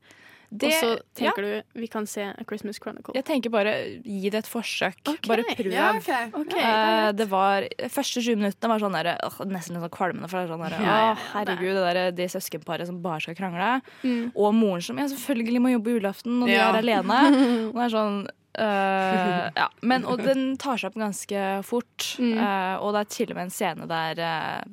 Det- 0.50 0.66
og 0.66 0.72
så 0.74 0.88
ja. 0.90 1.30
tenker 1.30 1.42
du 1.46 1.80
vi 1.80 1.86
kan 1.86 2.06
se 2.10 2.24
A 2.26 2.42
Christmas 2.42 2.80
Chronicle. 2.82 3.14
Jeg 3.14 3.24
tenker 3.24 3.52
bare 3.54 4.02
gi 4.02 4.30
det 4.34 4.40
et 4.42 4.48
forsøk. 4.50 4.96
Okay. 5.06 5.28
Bare 5.30 5.44
prøv. 5.46 5.70
Ja, 5.70 5.92
okay. 5.94 6.26
Okay, 6.34 6.58
uh, 6.58 7.12
det 7.14 7.28
var 7.30 7.68
Første 7.86 8.18
20 8.18 8.34
minuttene 8.40 8.68
var 8.72 8.82
sånn 8.82 8.96
der, 8.98 9.12
uh, 9.22 9.44
nesten 9.46 9.76
litt 9.78 9.84
sånn 9.86 9.94
kvalmende. 9.94 10.26
For 10.28 10.40
det 10.40 10.50
er 10.50 10.54
sånn 10.56 10.64
der, 10.66 10.74
Ja, 10.82 10.96
ja, 10.98 11.12
å, 11.14 11.22
herregud, 11.36 11.78
det 11.78 11.94
der, 11.94 12.10
de 12.18 12.26
søskenparet 12.34 12.90
som 12.90 12.98
bare 13.00 13.20
skal 13.22 13.38
krangle. 13.38 13.80
Mm. 14.02 14.32
Og 14.34 14.52
moren 14.58 14.82
som 14.82 14.98
ja, 14.98 15.06
selvfølgelig 15.06 15.62
må 15.62 15.70
jobbe 15.78 15.94
julaften, 15.94 16.42
og 16.42 16.48
de 16.50 16.58
Ja. 16.58 16.72
er 16.74 16.82
alene. 16.82 17.20
Og 17.70 17.74
det 17.78 17.86
er 17.86 17.96
sånn 17.96 18.20
Uh, 18.58 19.46
ja. 19.54 19.68
Men, 19.80 20.02
og 20.04 20.18
den 20.26 20.56
tar 20.58 20.76
seg 20.76 20.90
opp 20.90 20.96
ganske 20.98 21.42
fort. 21.64 22.16
Mm. 22.18 22.34
Uh, 22.34 22.82
og 22.82 22.92
det 22.96 23.00
er 23.04 23.10
til 23.14 23.30
og 23.30 23.36
med 23.38 23.46
en 23.46 23.54
scene 23.54 23.86
der 23.88 24.18
uh, 24.18 24.64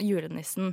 julenissen 0.00 0.72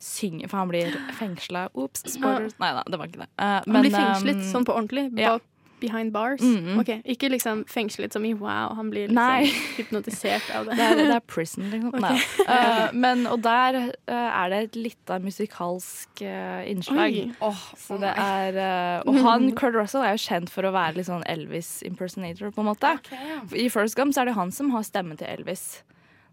synger, 0.00 0.48
for 0.48 0.62
han 0.62 0.72
blir 0.72 0.96
fengsla. 1.18 1.68
Ops, 1.76 2.04
spoilers. 2.08 2.56
Nei 2.60 2.72
da, 2.76 2.84
det 2.88 2.98
var 2.98 3.10
ikke 3.10 3.22
det. 3.22 3.30
Uh, 3.36 3.60
Han 3.68 3.84
blir 3.84 3.94
fengslet 3.94 4.38
um, 4.40 4.44
sånn 4.48 4.66
på 4.68 4.72
ordentlig, 4.72 5.10
ja. 5.20 5.34
behind 5.80 6.12
bars. 6.12 6.40
Mm 6.40 6.56
-hmm. 6.56 6.80
okay. 6.80 7.02
Ikke 7.04 7.28
liksom 7.28 7.64
fengslet 7.68 8.12
som 8.12 8.24
i 8.24 8.32
wow, 8.34 8.74
han 8.74 8.90
blir 8.90 9.08
liksom 9.08 9.60
hypnotisert 9.76 10.50
av 10.56 10.64
det. 10.64 10.76
Det 10.76 10.84
er, 10.84 10.96
det 10.96 11.14
er 11.14 11.20
prison, 11.20 11.70
liksom. 11.70 11.94
Okay. 11.94 12.18
Eh, 12.48 12.92
men, 12.92 13.26
og 13.26 13.42
der 13.42 13.76
uh, 14.08 14.14
er 14.14 14.48
det 14.48 14.62
et 14.62 14.76
lite 14.76 15.18
musikalsk 15.18 16.08
uh, 16.22 16.70
innslag. 16.70 17.34
Oh, 17.40 17.72
Så 17.76 17.98
det 17.98 18.12
er, 18.16 19.02
og 19.06 19.14
han, 19.14 19.52
Kurt 19.58 19.74
Russell 19.74 20.02
er 20.02 20.10
jo 20.10 20.16
kjent 20.16 20.50
for 20.50 20.62
å 20.62 20.72
være 20.72 20.96
litt 20.96 21.06
sånn 21.06 21.22
Elvis 21.26 21.82
impersonator, 21.82 22.50
på 22.50 22.60
en 22.60 22.66
måte. 22.66 22.88
Okay. 22.92 23.64
I 23.64 23.68
First 23.68 23.96
Gump 23.96 24.14
så 24.14 24.20
er 24.20 24.24
det 24.24 24.34
han 24.34 24.50
som 24.50 24.70
har 24.70 24.82
stemmen 24.82 25.16
til 25.16 25.26
Elvis. 25.26 25.82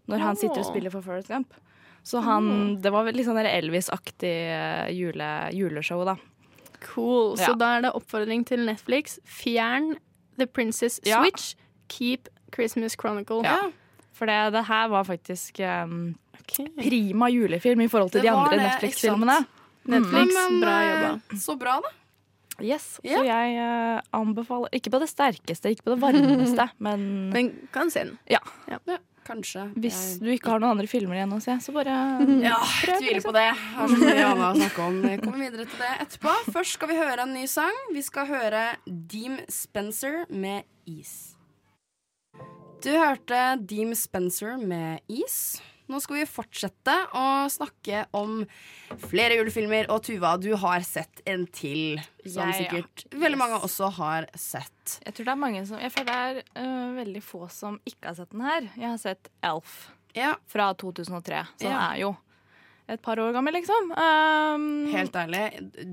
Når 0.06 0.18
han 0.18 0.36
sitter 0.36 0.58
og 0.58 0.64
spiller 0.64 0.90
for 0.90 1.00
First 1.02 1.28
Gump. 1.28 1.52
Så 2.06 2.22
han, 2.24 2.78
det 2.80 2.92
var 2.94 3.08
litt 3.12 3.26
sånn 3.26 3.38
Elvis-aktig 3.42 4.34
eh, 4.54 4.88
jule, 4.96 5.28
juleshow, 5.52 6.04
da. 6.08 6.16
Cool. 6.86 7.36
Så 7.36 7.52
da 7.58 7.74
er 7.76 7.84
det 7.84 7.92
oppfordring 7.98 8.44
til 8.48 8.64
Netflix. 8.68 9.18
Fjern 9.26 9.96
The 10.38 10.46
Princess 10.46 11.00
Ja. 11.04 11.20
Switch. 11.22 11.54
Keep 11.88 12.28
Christmas 12.54 12.96
Chronicle. 12.96 13.42
Ja. 13.44 13.70
For 14.16 14.26
det, 14.26 14.38
det 14.54 14.64
her 14.66 14.88
var 14.90 15.06
faktisk 15.06 15.60
um, 15.62 16.16
okay. 16.40 16.66
prima 16.78 17.28
julefilm 17.30 17.80
i 17.84 17.88
forhold 17.88 18.10
til 18.10 18.22
Det 18.22 18.30
de 18.30 18.34
andre 18.34 18.58
Netflix-filmene. 18.64 19.38
sant? 19.42 19.54
Netflix, 19.88 20.34
Men, 20.34 20.60
bra 20.60 20.74
eh, 20.82 20.88
jobba. 20.90 21.38
Så 21.40 21.56
bra, 21.56 21.78
da. 21.84 21.94
Yes, 22.58 22.98
yeah. 23.04 23.20
Så 23.20 23.24
jeg 23.28 23.52
uh, 23.62 24.00
anbefaler 24.18 24.72
Ikke 24.74 24.90
på 24.90 24.98
det 24.98 25.06
sterkeste, 25.08 25.70
ikke 25.70 25.84
på 25.86 25.92
det 25.94 26.00
varmeste, 26.02 26.66
men, 26.84 27.30
Men 27.30 27.52
kan 27.72 27.90
se 27.94 28.02
den. 28.08 28.18
ja. 28.26 28.40
Kanskje. 29.28 29.66
Hvis 29.76 29.98
Jeg- 29.98 30.20
du 30.24 30.28
ikke 30.32 30.48
har 30.54 30.60
noen 30.62 30.70
andre 30.78 30.86
filmer 30.88 31.18
igjen 31.18 31.34
å 31.36 31.40
se, 31.44 31.52
så 31.60 31.72
bare 31.76 31.94
Ja, 32.48 32.56
jeg 32.86 32.96
tviler 33.02 33.20
på 33.26 33.32
det. 33.36 33.46
Har 33.76 33.88
så 33.92 33.98
mye 34.00 34.24
annet 34.24 34.46
å 34.48 34.60
snakke 34.62 34.86
om. 34.88 35.00
Vi 35.04 35.16
kommer 35.20 35.38
videre 35.44 35.66
til 35.68 35.82
det 35.84 35.90
etterpå. 36.06 36.32
Først 36.54 36.78
skal 36.78 36.88
vi 36.88 36.96
høre 36.96 37.26
en 37.26 37.34
ny 37.36 37.44
sang. 37.46 37.76
Vi 37.92 38.00
skal 38.06 38.26
høre 38.30 38.62
Deem 38.88 39.38
Spencer 39.52 40.24
med 40.32 40.64
Is. 40.88 41.34
Du 42.80 42.88
hørte 42.94 43.58
Deem 43.68 43.92
Spencer 43.98 44.56
med 44.56 45.00
Is. 45.10 45.60
Nå 45.88 46.00
skal 46.04 46.18
vi 46.20 46.26
fortsette 46.28 46.94
å 47.16 47.24
snakke 47.48 48.02
om 48.16 48.42
flere 49.08 49.38
julefilmer. 49.38 49.88
Og 49.94 50.02
Tuva, 50.04 50.34
du 50.40 50.50
har 50.60 50.84
sett 50.84 51.22
en 51.28 51.46
til, 51.48 51.96
som 52.26 52.50
Jeg, 52.50 52.68
ja. 52.68 52.82
sikkert 52.82 53.16
veldig 53.22 53.40
mange 53.40 53.60
også 53.64 53.88
har 53.96 54.28
sett. 54.36 54.98
Jeg 55.06 55.16
tror 55.16 55.30
det 55.30 55.34
er 55.34 55.40
mange 55.40 55.64
som 55.68 55.80
Jeg 55.80 55.94
føler 55.94 56.08
det 56.12 56.18
er 56.20 56.40
uh, 56.60 56.96
veldig 56.98 57.22
få 57.24 57.48
som 57.52 57.80
ikke 57.88 58.10
har 58.10 58.18
sett 58.20 58.32
den 58.36 58.44
her. 58.44 58.68
Jeg 58.76 58.88
har 58.92 59.00
sett 59.00 59.32
Elf 59.48 59.76
Ja, 60.16 60.34
fra 60.50 60.70
2003, 60.76 61.44
så 61.56 61.64
den 61.64 61.72
Ja. 61.72 61.84
er 61.92 62.02
jo 62.04 62.14
et 62.88 63.02
par 63.04 63.20
år 63.20 63.34
gammel, 63.36 63.52
liksom. 63.52 63.90
Um, 63.92 64.86
helt 64.88 65.12
ærlig, 65.20 65.42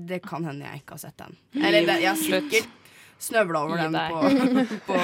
det 0.08 0.22
kan 0.24 0.44
hende 0.48 0.64
jeg 0.64 0.80
ikke 0.80 0.96
har 0.96 1.02
sett 1.02 1.18
den. 1.20 1.36
Eller 1.60 1.84
jeg 1.92 2.08
har 2.08 2.16
sikkert 2.16 2.85
snøvla 3.18 3.62
over 3.64 3.76
den 3.80 3.96
på, 3.96 4.18
på 4.88 4.96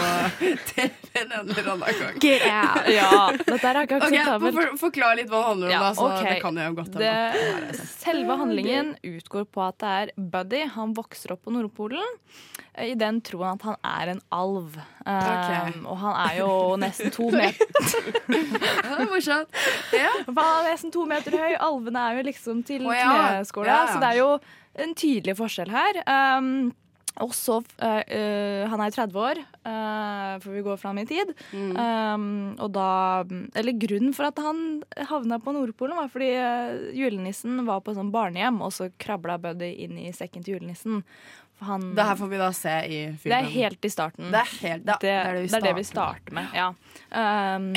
TV-en 0.69 1.33
en 1.33 1.51
eller 1.51 1.71
annen 1.73 2.01
gang. 2.01 2.19
Get 2.21 2.45
out! 2.47 2.89
Ja, 2.93 3.33
dette 3.33 3.71
er 3.71 3.81
ikke 3.83 3.99
Ok, 3.99 4.09
Okay, 4.13 4.53
for, 4.57 4.77
Forklar 4.87 5.17
litt 5.19 5.31
hva 5.31 5.41
det 5.41 5.49
handler 5.49 5.69
om, 5.69 5.73
Ja, 5.73 5.81
da. 5.81 5.93
Så 5.97 6.09
okay. 6.09 6.29
det 6.29 6.43
kan 6.45 6.61
jeg 6.61 6.71
jo 6.71 6.77
godt 6.79 6.99
Det, 7.01 7.87
selve 8.03 8.37
handlingen 8.43 8.93
utgår 9.13 9.47
på 9.49 9.65
at 9.65 9.79
det 9.83 9.93
er 10.03 10.13
Buddy. 10.17 10.63
Han 10.77 10.95
vokser 10.97 11.35
opp 11.35 11.45
på 11.47 11.55
Nordpolen 11.55 12.19
eh, 12.75 12.93
i 12.93 12.97
den 12.99 13.21
troen 13.25 13.57
at 13.57 13.67
han 13.71 13.79
er 13.81 14.15
en 14.15 14.23
alv. 14.33 14.77
Um, 15.07 15.87
Og 15.91 15.97
han 16.03 16.19
er 16.27 16.37
jo 16.43 16.51
nesten 16.81 17.13
to 17.15 17.31
meter 17.39 17.67
er 18.29 19.09
morsomt. 19.09 19.63
Ja. 19.97 20.13
Han 20.29 20.43
er 20.43 20.69
nesten 20.71 20.93
to 20.95 21.07
meter 21.09 21.37
høy. 21.39 21.57
Alvene 21.57 22.05
er 22.11 22.21
jo 22.21 22.29
liksom 22.29 22.63
til 22.69 22.87
oh, 22.87 22.95
ja. 22.97 23.09
kneskåla, 23.09 23.73
Ja, 23.73 23.81
ja. 23.87 23.89
så 23.95 24.05
det 24.05 24.13
er 24.13 24.21
jo 24.21 24.31
en 24.83 24.95
tydelig 24.97 25.37
forskjell 25.37 25.73
her. 25.73 26.01
Um, 26.09 26.73
og 27.21 27.35
så 27.37 27.59
eh, 27.83 28.01
eh, 28.09 28.69
Han 28.71 28.81
er 28.81 28.95
30 28.95 29.19
år, 29.21 29.41
uh, 29.69 30.39
for 30.41 30.55
vi 30.55 30.63
går 30.65 30.79
fram 30.81 31.01
i 31.03 31.07
tid. 31.09 31.35
Mm. 31.53 31.75
Um, 31.77 32.25
og 32.57 32.73
da 32.73 32.89
Eller 33.59 33.77
grunnen 33.77 34.15
for 34.17 34.31
at 34.31 34.41
han 34.41 34.83
havna 35.11 35.39
på 35.43 35.53
Nordpolen, 35.53 35.99
var 35.99 36.11
fordi 36.13 36.33
eh, 36.39 36.89
julenissen 36.97 37.61
var 37.69 37.83
på 37.85 37.95
sånn 37.97 38.13
barnehjem, 38.15 38.63
og 38.65 38.73
så 38.75 38.89
krabla 39.03 39.39
Buddy 39.43 39.75
inn 39.85 39.99
i 40.01 40.11
sekken 40.17 40.45
til 40.45 40.57
julenissen. 40.57 41.03
Han, 41.63 41.93
Det 41.95 42.03
her 42.09 42.17
får 42.19 42.31
vi 42.33 42.39
da 42.41 42.49
se 42.57 42.73
i 42.91 43.01
det 43.23 43.37
er 43.37 43.51
helt 43.53 43.87
i 43.87 43.91
starten. 43.93 44.33
Det 44.33 44.41
er 44.41 44.55
helt 44.65 44.87
da, 44.89 44.97
Det, 44.99 45.13
det, 45.45 45.59
er 45.61 45.67
det 45.69 45.75
vi 45.79 45.85
starter 45.87 46.35
med. 46.35 46.57
Ja. 46.57 46.73
Um, 47.13 47.69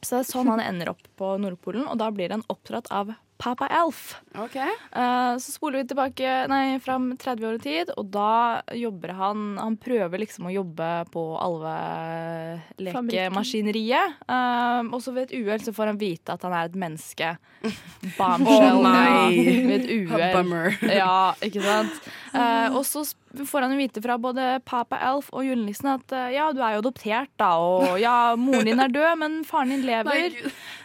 så 0.00 0.14
det 0.14 0.22
er 0.22 0.28
sånn 0.30 0.48
han 0.54 0.62
ender 0.64 0.94
opp 0.94 1.10
på 1.18 1.34
Nordpolen, 1.42 1.84
og 1.90 1.98
da 2.00 2.08
blir 2.14 2.32
han 2.32 2.46
oppdratt 2.48 2.88
av 2.94 3.12
Papa 3.38 3.68
Elf. 3.70 4.18
Ok. 4.34 4.56
Eh, 4.56 5.36
så 5.38 5.52
spoler 5.52 5.78
vi 5.78 5.86
tilbake 5.92 6.46
nei, 6.50 6.80
fram 6.82 7.16
30 7.16 7.46
år 7.46 7.54
i 7.54 7.58
tid, 7.62 7.90
og 7.94 8.06
da 8.10 8.62
jobber 8.74 9.08
han 9.14 9.58
Han 9.58 9.76
prøver 9.78 10.18
liksom 10.18 10.46
å 10.50 10.52
jobbe 10.52 11.04
på 11.14 11.38
alvelekemaskineriet. 11.46 14.10
Uh, 14.26 14.82
og 14.90 15.02
så 15.04 15.12
ved 15.14 15.22
et 15.28 15.36
uhell 15.38 15.62
så 15.62 15.72
får 15.76 15.86
han 15.92 16.00
vite 16.00 16.32
at 16.34 16.42
han 16.46 16.54
er 16.56 16.64
et 16.66 16.78
menneske. 16.78 17.36
Bombshell. 18.18 18.74
oh, 18.74 18.82
nei. 18.82 19.38
ja, 19.38 19.42
ved 19.70 19.78
et 19.78 19.90
uhell. 19.94 20.34
Bummer. 20.34 20.66
Ja, 20.90 21.34
ikke 21.44 21.62
sant. 21.62 21.92
Eh, 22.34 22.74
og 22.74 22.84
så 22.86 23.04
får 23.46 23.66
han 23.66 23.74
jo 23.74 23.78
vite 23.78 24.02
fra 24.02 24.16
både 24.18 24.46
Papa 24.66 24.98
Elf 25.10 25.28
og 25.30 25.46
julenissen 25.46 25.90
at 25.92 26.14
eh, 26.16 26.32
ja, 26.34 26.48
du 26.54 26.62
er 26.64 26.76
jo 26.76 26.82
adoptert, 26.82 27.30
da, 27.40 27.52
og 27.60 27.98
ja, 28.02 28.34
moren 28.40 28.66
din 28.66 28.82
er 28.82 28.92
død, 28.94 29.12
men 29.20 29.38
faren 29.46 29.74
din 29.74 29.86
lever. 29.90 30.34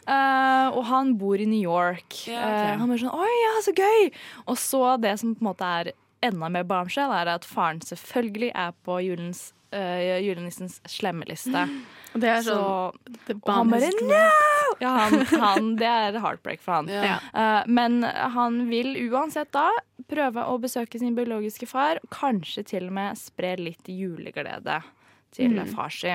Uh, 0.03 0.67
og 0.75 0.83
han 0.89 1.13
bor 1.17 1.39
i 1.39 1.47
New 1.47 1.61
York. 1.61 2.25
Ja, 2.27 2.43
okay. 2.43 2.73
uh, 2.75 2.79
han 2.81 2.91
blir 2.91 3.03
sånn 3.05 3.15
Oi, 3.15 3.33
ja, 3.39 3.53
så 3.63 3.75
gøy! 3.77 4.09
Og 4.51 4.59
så 4.59 4.83
det 5.01 5.15
som 5.21 5.33
på 5.33 5.45
en 5.45 5.51
måte 5.53 5.73
er 5.79 5.93
enda 6.23 6.49
mer 6.51 6.67
bombshell, 6.67 7.11
er 7.15 7.31
at 7.33 7.47
faren 7.47 7.81
selvfølgelig 7.83 8.51
er 8.55 8.75
på 8.85 8.99
julens, 9.03 9.51
eh, 9.73 10.19
julenissens 10.23 10.79
slemmeliste. 10.89 11.65
Det 12.13 12.29
er 12.29 12.43
Så, 12.45 12.53
sånn 12.53 13.39
og 13.41 13.49
han 13.49 13.71
bare 13.73 13.89
no! 14.05 14.19
Ja, 14.81 14.89
han, 15.01 15.23
han, 15.41 15.71
det 15.79 15.87
er 15.89 16.17
heartbreak 16.21 16.61
for 16.61 16.79
han. 16.79 16.89
Ja. 16.93 17.17
Uh, 17.33 17.63
men 17.69 18.03
han 18.05 18.59
vil 18.69 18.93
uansett 19.09 19.51
da 19.53 19.67
prøve 20.09 20.43
å 20.49 20.59
besøke 20.61 20.99
sin 21.01 21.15
biologiske 21.17 21.65
far, 21.69 22.01
kanskje 22.13 22.65
til 22.73 22.87
og 22.89 22.95
med 22.97 23.17
spre 23.17 23.55
litt 23.61 23.89
juleglede 23.89 24.81
til 25.33 25.57
Mm. 25.57 25.67
far 25.73 25.89
si. 25.93 26.13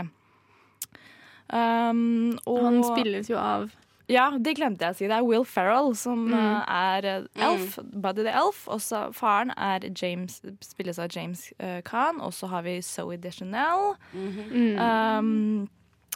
Um, 1.49 2.37
og 2.47 2.59
Han 2.67 2.83
spilles 2.85 3.31
jo 3.31 3.39
av 3.41 3.71
Ja, 4.09 4.31
det 4.41 4.55
glemte 4.57 4.87
jeg 4.87 4.95
å 4.95 4.97
si. 4.97 5.07
Det 5.11 5.17
er 5.19 5.25
Will 5.27 5.45
Ferrell 5.45 5.91
som 5.97 6.27
Mm. 6.31 6.35
eh, 6.35 6.63
er 6.69 7.03
Elf. 7.05 7.29
Elf. 7.37 7.79
Buddy 7.93 8.23
the 8.25 8.33
Elf. 8.33 8.63
Og 8.69 8.81
så 8.81 9.13
faren 9.13 9.53
er 9.57 9.85
James, 9.95 10.41
spilles 10.65 10.99
av 10.99 11.11
James 11.13 11.53
uh, 11.61 11.81
Khan. 11.85 12.21
Og 12.25 12.33
så 12.33 12.49
har 12.49 12.63
vi 12.63 12.81
Zoe 12.81 13.17
Deschanel. 13.21 13.97
mm. 14.15 14.79
Um, 14.79 15.69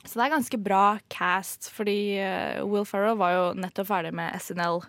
så 0.04 0.18
det 0.18 0.24
er 0.24 0.34
ganske 0.36 0.58
bra 0.64 0.98
cast, 1.10 1.68
fordi 1.70 2.18
uh, 2.18 2.64
Will 2.66 2.84
Ferrell 2.88 3.14
var 3.20 3.30
jo 3.36 3.44
nettopp 3.54 3.86
ferdig 3.86 4.12
med 4.12 4.34
SNL 4.40 4.80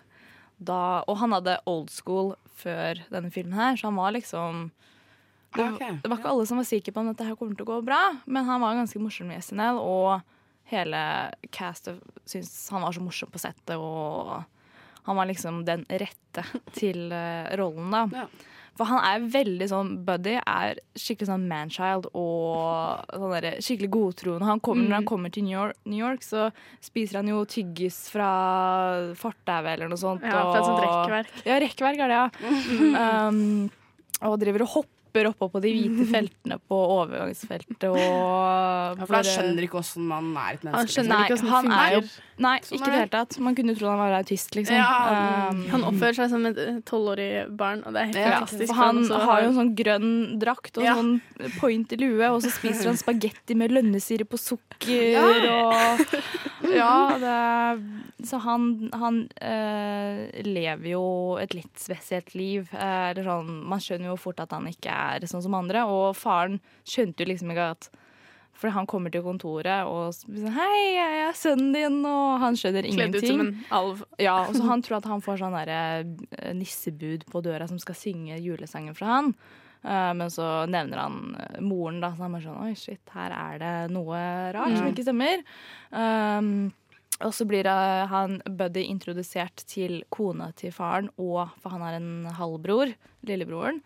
da, 0.58 1.02
og 1.06 1.18
han 1.20 1.32
hadde 1.36 1.58
old 1.66 1.90
school 1.90 2.32
før 2.56 2.98
denne 3.12 3.30
filmen 3.30 3.54
her, 3.54 3.76
så 3.76 3.90
han 3.90 3.96
var 3.98 4.10
liksom 4.14 4.70
det, 5.54 5.66
okay. 5.74 5.92
det 6.02 6.10
var 6.10 6.18
ikke 6.18 6.30
alle 6.32 6.46
som 6.46 6.58
var 6.58 6.66
sikre 6.66 6.94
på 6.94 7.02
om 7.02 7.10
dette 7.12 7.26
her 7.26 7.36
kommer 7.38 7.54
til 7.54 7.66
å 7.66 7.72
gå 7.76 7.78
bra, 7.86 8.00
men 8.26 8.46
han 8.48 8.62
var 8.62 8.74
ganske 8.78 8.98
morsom 9.02 9.30
i 9.30 9.38
SNL, 9.42 9.78
og 9.78 10.22
hele 10.70 10.98
castet 11.52 12.00
syntes 12.24 12.70
han 12.72 12.84
var 12.84 12.96
så 12.96 13.04
morsom 13.04 13.32
på 13.32 13.42
settet, 13.42 13.76
og 13.76 14.42
han 15.04 15.18
var 15.18 15.28
liksom 15.28 15.62
den 15.68 15.84
rette 15.88 16.44
til 16.72 17.12
eh, 17.12 17.52
rollen, 17.60 17.92
da. 17.92 18.24
Ja. 18.24 18.50
For 18.74 18.90
han 18.90 19.04
er 19.06 19.26
veldig 19.30 19.66
sånn 19.70 19.90
Buddy 20.06 20.32
er 20.40 20.80
skikkelig 20.98 21.28
sånn 21.28 21.44
manchild 21.46 22.08
og 22.10 23.04
sånn 23.12 23.34
der, 23.36 23.60
skikkelig 23.62 23.90
godtroende. 23.94 24.48
Han 24.48 24.62
kommer, 24.64 24.88
Når 24.88 24.96
han 24.98 25.06
kommer 25.06 25.34
til 25.34 25.46
New 25.46 25.54
York, 25.54 25.78
New 25.86 26.00
York, 26.00 26.24
så 26.26 26.48
spiser 26.82 27.20
han 27.20 27.30
jo 27.30 27.44
tyggis 27.46 28.00
fra 28.10 28.32
fortauet 29.20 29.76
eller 29.76 29.92
noe 29.92 30.00
sånt. 30.00 30.26
Ja, 30.26 30.40
fra 30.40 30.58
et 30.58 30.66
sånt 30.66 30.82
rekkverk. 30.82 31.46
Ja, 31.46 31.60
rekkverk 31.62 32.02
er 32.02 32.14
det, 32.14 32.18
ja. 32.18 32.26
Um, 33.04 33.70
og 34.24 34.36
driver 34.40 34.64
og 34.64 34.70
hopper 34.78 35.03
oppå 35.30 35.46
på 35.52 35.60
de 35.62 35.70
hvite 35.70 36.04
feltene 36.10 36.56
på 36.68 36.74
overgangsfeltet 36.98 37.84
og 37.86 37.98
Ja, 38.00 39.06
for 39.06 39.14
han 39.14 39.24
skjønner 39.24 39.62
ikke 39.68 39.78
åssen 39.78 40.02
man 40.10 40.32
er 40.36 40.54
et 40.58 40.62
Han 40.64 40.72
menneske. 40.72 40.92
skjønner 40.96 41.22
liksom. 41.30 41.46
ikke 41.46 41.52
hvordan 41.54 41.64
det 41.64 41.76
han 41.78 41.86
er 41.86 41.94
jo 41.94 42.00
fungerer. 42.02 42.30
Nei, 42.36 42.58
Sånn 42.66 42.74
ikke 42.74 42.82
i 42.82 42.88
er 42.88 42.90
det 42.90 42.98
hele 42.98 43.12
tatt. 43.14 43.38
Man 43.46 43.54
kunne 43.54 43.74
tro 43.78 43.86
han 43.92 43.98
var 44.02 44.16
autist, 44.18 44.54
liksom. 44.58 44.74
Ja, 44.74 45.50
Um, 45.54 45.60
Han 45.70 45.84
oppfører 45.86 46.14
seg 46.18 46.30
som 46.30 46.46
et 46.50 46.58
tolvårig 46.84 47.28
barn, 47.56 47.84
og 47.86 47.92
det 47.94 48.00
er 48.00 48.06
helt 48.10 48.16
Ja, 48.18 48.30
fantastisk. 48.40 48.66
for 48.66 48.74
han 48.74 48.98
også 49.04 49.20
har 49.28 49.42
jo 49.42 49.48
en 49.52 49.54
sånn 49.60 49.74
grønn 49.78 50.38
drakt 50.40 50.78
og 50.78 50.84
Ja. 50.84 50.94
sånn 50.98 51.20
point 51.60 51.92
i 51.92 51.96
lue, 51.96 52.26
og 52.34 52.42
så 52.42 52.50
spiser 52.50 52.86
han 52.90 52.96
spagetti 52.98 53.54
med 53.54 53.70
lønnesirup 53.70 54.32
og 54.34 54.40
sukker 54.40 55.14
og 55.54 56.72
Ja, 56.74 57.18
det 57.20 58.26
Så 58.26 58.38
han, 58.40 58.88
han 58.94 59.28
øh, 59.42 60.30
lever 60.46 60.88
jo 60.94 61.36
et 61.36 61.52
litt 61.54 61.76
spesielt 61.78 62.34
liv. 62.34 62.68
Eh, 62.72 63.10
eller 63.12 63.22
sånn, 63.22 63.50
man 63.68 63.78
skjønner 63.84 64.08
jo 64.10 64.16
fort 64.16 64.40
at 64.40 64.50
han 64.56 64.64
ikke 64.70 64.94
er 65.04 65.28
sånn 65.30 65.44
som 65.44 65.56
andre, 65.58 65.84
og 65.88 66.16
faren 66.18 66.60
skjønte 66.88 67.24
jo 67.24 67.32
liksom 67.32 67.52
ikke 67.54 67.70
at 67.76 67.90
for 68.54 68.70
han 68.70 68.86
kommer 68.86 69.10
til 69.10 69.24
kontoret 69.24 69.88
og 69.90 70.14
sier 70.14 70.52
'Hei, 70.54 70.94
jeg 70.94 71.22
er 71.26 71.34
sønnen 71.34 71.74
din', 71.74 72.04
og 72.06 72.38
han 72.40 72.54
skjønner 72.54 72.86
kledd 72.86 73.16
ut 73.16 73.26
som 73.26 73.40
ingenting. 73.40 73.64
en 73.64 73.74
alv. 73.78 74.04
Ja, 74.18 74.36
og 74.46 74.54
så 74.54 74.62
Han 74.62 74.82
tror 74.82 74.98
at 74.98 75.10
han 75.10 75.20
får 75.20 75.42
sånn 75.42 75.58
derre 75.58 76.06
eh, 76.38 76.54
nissebud 76.54 77.26
på 77.26 77.42
døra 77.42 77.68
som 77.68 77.78
skal 77.78 77.94
synge 77.98 78.38
julesangen 78.38 78.94
fra 78.94 79.06
han. 79.06 79.34
Eh, 79.82 80.12
men 80.14 80.30
så 80.30 80.66
nevner 80.70 81.02
han 81.02 81.36
eh, 81.36 81.60
moren, 81.60 82.00
da, 82.00 82.14
så 82.14 82.24
han 82.24 82.32
bare 82.32 82.46
sånn 82.46 82.62
Oi, 82.62 82.74
shit, 82.78 83.02
her 83.12 83.34
er 83.34 83.58
det 83.58 83.74
noe 83.92 84.22
rart 84.54 84.78
som 84.78 84.88
ikke 84.88 85.04
stemmer. 85.04 85.44
Um, 85.90 86.72
og 87.22 87.30
så 87.34 87.44
blir 87.46 87.66
han 88.10 88.40
Buddy 88.42 88.86
introdusert 88.88 89.62
til 89.70 90.02
kona 90.10 90.50
til 90.58 90.72
faren, 90.74 91.10
og 91.18 91.52
for 91.62 91.70
han 91.70 91.84
har 91.84 91.94
en 91.94 92.26
halvbror, 92.38 92.90
lillebroren. 93.22 93.82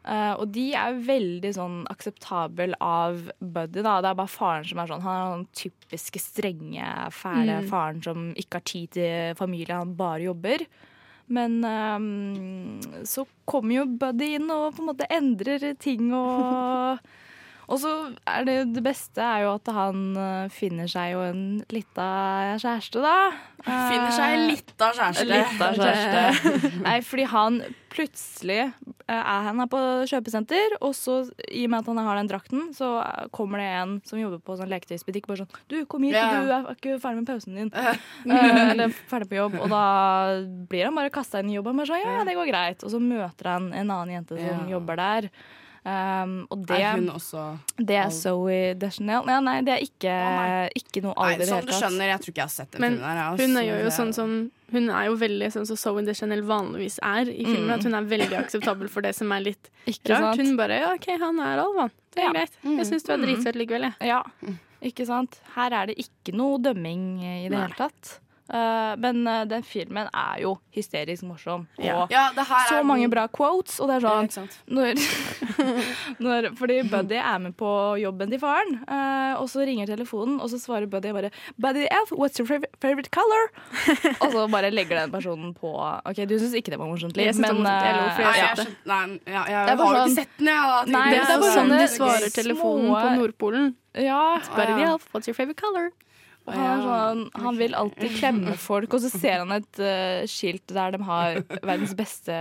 Eh, 0.00 0.32
og 0.40 0.48
de 0.54 0.70
er 0.78 1.00
veldig 1.04 1.50
sånn 1.56 1.80
akseptabel 1.92 2.72
av 2.80 3.26
Buddy. 3.38 3.82
da. 3.84 3.98
Det 4.00 4.12
er 4.12 4.20
bare 4.22 4.32
faren 4.32 4.68
som 4.68 4.80
er 4.80 4.88
sånn. 4.88 5.04
Han 5.04 5.18
er 5.18 5.34
den 5.34 5.48
typiske 5.52 6.22
strenge, 6.22 6.86
fæle 7.12 7.60
faren 7.68 8.00
som 8.04 8.30
ikke 8.32 8.60
har 8.60 8.68
tid 8.72 8.94
til 8.96 9.34
familie, 9.40 9.76
han 9.76 9.96
bare 9.98 10.24
jobber. 10.30 10.64
Men 11.30 11.60
eh, 11.64 13.04
så 13.06 13.26
kommer 13.44 13.82
jo 13.82 13.88
Buddy 14.00 14.34
inn 14.38 14.50
og 14.50 14.76
på 14.76 14.84
en 14.84 14.92
måte 14.92 15.10
endrer 15.12 15.74
ting 15.78 16.08
og 16.16 16.98
Og 17.70 17.78
så 17.78 17.90
er 18.26 18.46
det 18.48 18.54
det 18.74 18.82
beste 18.82 19.22
er 19.22 19.44
jo 19.44 19.52
at 19.54 19.68
han 19.70 20.00
eh, 20.18 20.48
finner 20.50 20.88
seg 20.90 21.12
jo 21.14 21.20
en 21.22 21.42
lita 21.70 22.06
kjæreste, 22.58 22.98
da. 23.04 23.12
Finner 23.62 24.10
seg 24.16 24.32
en 24.34 24.46
lita 24.50 24.88
kjæreste. 24.96 25.26
Litt 25.30 25.62
av 25.62 25.76
kjæreste. 25.78 26.70
Nei, 26.82 26.96
fordi 27.06 27.26
han 27.30 27.60
plutselig 27.94 28.58
eh, 28.64 28.72
er 29.14 29.46
han 29.46 29.62
her 29.62 29.68
på 29.70 29.82
kjøpesenter, 30.10 30.74
og 30.82 30.96
så 30.98 31.20
i 31.46 31.62
og 31.68 31.70
med 31.76 31.84
at 31.84 31.92
han 31.92 32.02
har 32.08 32.18
den 32.18 32.30
drakten, 32.32 32.66
så 32.74 32.90
eh, 33.04 33.28
kommer 33.38 33.62
det 33.62 33.68
en 33.84 33.94
som 34.08 34.18
jobber 34.18 34.42
på 34.50 34.58
sånn 34.58 34.70
leketøysbutikk 34.74 35.30
bare 35.30 35.44
sånn 35.44 35.54
Du, 35.70 35.78
kom 35.90 36.08
hit, 36.08 36.16
Ja. 36.18 36.26
du 36.42 36.50
er 36.56 36.68
ikke 36.74 36.98
ferdig 37.02 37.22
med 37.22 37.30
pausen 37.30 37.54
din. 37.54 37.70
Eller 38.74 38.90
ferdig 39.10 39.30
på 39.30 39.38
jobb. 39.38 39.60
Og 39.62 39.70
da 39.70 39.84
blir 40.70 40.88
han 40.90 40.98
bare 40.98 41.14
kasta 41.14 41.38
inn 41.44 41.54
i 41.54 41.56
jobb. 41.60 41.70
Han 41.70 41.78
bare 41.84 41.92
sånn 41.94 42.02
Ja, 42.02 42.18
det 42.26 42.34
går 42.38 42.50
greit. 42.50 42.82
Og 42.82 42.90
så 42.94 42.98
møter 43.02 43.52
han 43.54 43.70
en 43.70 43.90
annen 43.94 44.16
jente 44.18 44.38
som 44.42 44.66
Ja. 44.66 44.72
jobber 44.74 44.98
der. 44.98 45.30
Um, 45.82 46.46
og 46.52 46.66
det, 46.68 46.76
Er 46.84 46.92
hun 46.98 47.06
også 47.08 47.42
det 47.78 47.96
er? 47.96 48.10
Zoe 48.12 48.74
Deschanel. 48.76 49.24
Nei, 49.24 49.38
nei, 49.40 49.54
det 49.64 49.72
er 49.72 49.80
ikke, 49.86 50.12
Å, 50.12 50.68
ikke 50.76 51.00
noe 51.06 51.14
Nei, 51.16 51.30
alv 51.32 51.38
det 51.40 51.46
som 51.48 51.64
du 51.64 51.72
skjønner, 51.72 52.04
jeg 52.10 52.20
tror 52.20 52.32
ikke 52.34 52.42
jeg 52.42 52.44
har 52.50 52.52
sett 52.52 52.70
den 52.74 52.80
Men 52.84 52.92
filmen. 52.98 53.08
her, 53.08 53.20
hun 53.30 53.38
altså. 53.40 53.62
er 53.62 53.64
jo 53.70 53.84
Det- 53.86 53.94
sånn 53.96 54.12
som 54.14 54.34
Hun 54.70 54.90
er 54.90 55.04
jo 55.06 55.16
veldig 55.16 55.48
sånn 55.50 55.66
som 55.66 55.76
Zoe 55.76 56.04
Deschanel 56.04 56.42
vanligvis 56.42 56.98
er 57.02 57.22
i 57.32 57.44
filmen. 57.48 57.70
At 57.70 57.82
hun 57.82 57.94
er 57.94 58.02
veldig 58.12 58.36
akseptabel 58.44 58.88
for 58.90 59.00
det 59.02 59.14
som 59.16 59.32
er 59.32 59.40
litt 59.40 59.70
Ikke 59.86 60.12
rart. 60.12 60.36
sant? 60.36 60.46
Hun 60.46 60.56
bare 60.60 60.76
Ja, 60.80 60.92
OK, 60.94 61.08
han 61.18 61.40
er 61.40 61.58
Alvan. 61.64 61.90
Det 62.14 62.22
er 62.22 62.26
Ja. 62.28 62.32
greit. 62.32 62.52
Jeg 62.62 62.86
syns 62.86 63.02
du 63.08 63.12
er 63.12 63.18
dritsøt 63.24 63.56
likevel, 63.56 63.88
jeg. 63.88 63.94
Ja, 64.12 64.22
ikke 64.82 65.06
sant? 65.06 65.40
Her 65.56 65.72
er 65.72 65.86
det 65.86 65.96
ikke 65.98 66.34
noe 66.36 66.58
dømming 66.58 67.18
i 67.24 67.48
det 67.48 67.56
Nei. 67.56 67.66
hele 67.66 67.74
tatt. 67.74 68.20
Eh, 68.50 68.96
men 68.98 69.26
eh, 69.30 69.44
den 69.46 69.62
filmen 69.62 70.08
er 70.12 70.40
jo 70.42 70.56
hysterisk 70.74 71.22
morsom. 71.22 71.68
Ja. 71.78 72.02
Og 72.02 72.10
Ja, 72.10 72.30
det 72.34 72.44
her 72.48 72.66
så 72.66 72.78
er 72.80 72.82
mange 72.82 73.04
den- 73.06 73.10
bra 73.14 73.28
quotes, 73.28 73.78
og 73.80 73.86
det 73.86 74.00
er 74.00 74.06
sånn 74.08 74.26
ja, 74.26 74.46
når, 74.76 74.94
når, 76.18 76.48
Fordi 76.58 76.80
Buddy 76.90 77.14
er 77.20 77.38
med 77.38 77.54
på 77.56 77.70
jobben 78.02 78.30
til 78.32 78.40
faren, 78.42 78.74
eh, 78.88 79.34
og 79.38 79.46
så 79.52 79.62
ringer 79.66 79.86
telefonen, 79.86 80.40
og 80.42 80.50
så 80.50 80.58
svarer 80.58 80.88
Buddy 80.90 81.12
bare 81.14 81.30
'Buddy 81.60 81.86
Elf, 81.90 82.10
what's 82.10 82.38
your 82.40 82.46
favorite, 82.80 83.10
color?' 83.14 83.50
og 84.22 84.32
så 84.34 84.46
bare 84.50 84.70
legger 84.74 84.98
den 85.00 85.10
personen 85.14 85.54
på 85.54 85.70
OK, 86.04 86.16
du 86.26 86.36
syns 86.38 86.54
ikke 86.58 86.70
det 86.74 86.78
var 86.82 86.86
morsomt, 86.90 87.16
Liv, 87.16 87.30
men. 87.38 87.62
Jeg 87.64 87.94
har 87.94 88.02
jo 88.02 88.10
sånn- 88.10 88.26
ikke 88.50 88.56
sett 88.58 88.86
den, 88.86 89.20
jeg. 89.26 90.88
Nei, 90.90 91.10
Det 91.10 91.20
er 91.20 91.38
bare 91.38 91.54
sånn 91.54 91.70
de 91.78 91.86
svarer 91.88 92.30
telefonen 92.34 92.86
små- 92.86 93.00
på 93.00 93.16
Nordpolen. 93.18 93.74
ja, 93.94 94.38
Buddy 94.56 94.82
Elf, 94.90 95.06
what's 95.14 95.26
your 95.28 95.34
favorite 95.34 95.60
color? 95.60 95.90
Og 96.50 96.56
han, 96.58 96.80
er 96.80 96.84
sånn, 96.84 97.20
han 97.44 97.58
vil 97.60 97.74
alltid 97.78 98.14
klemme 98.18 98.54
folk, 98.58 98.94
og 98.98 99.02
så 99.04 99.10
ser 99.12 99.40
han 99.44 99.54
et 99.54 99.80
uh, 99.82 100.26
skilt 100.30 100.66
der 100.74 100.96
de 100.96 101.02
har 101.06 101.40
verdens 101.62 101.94
beste 101.98 102.36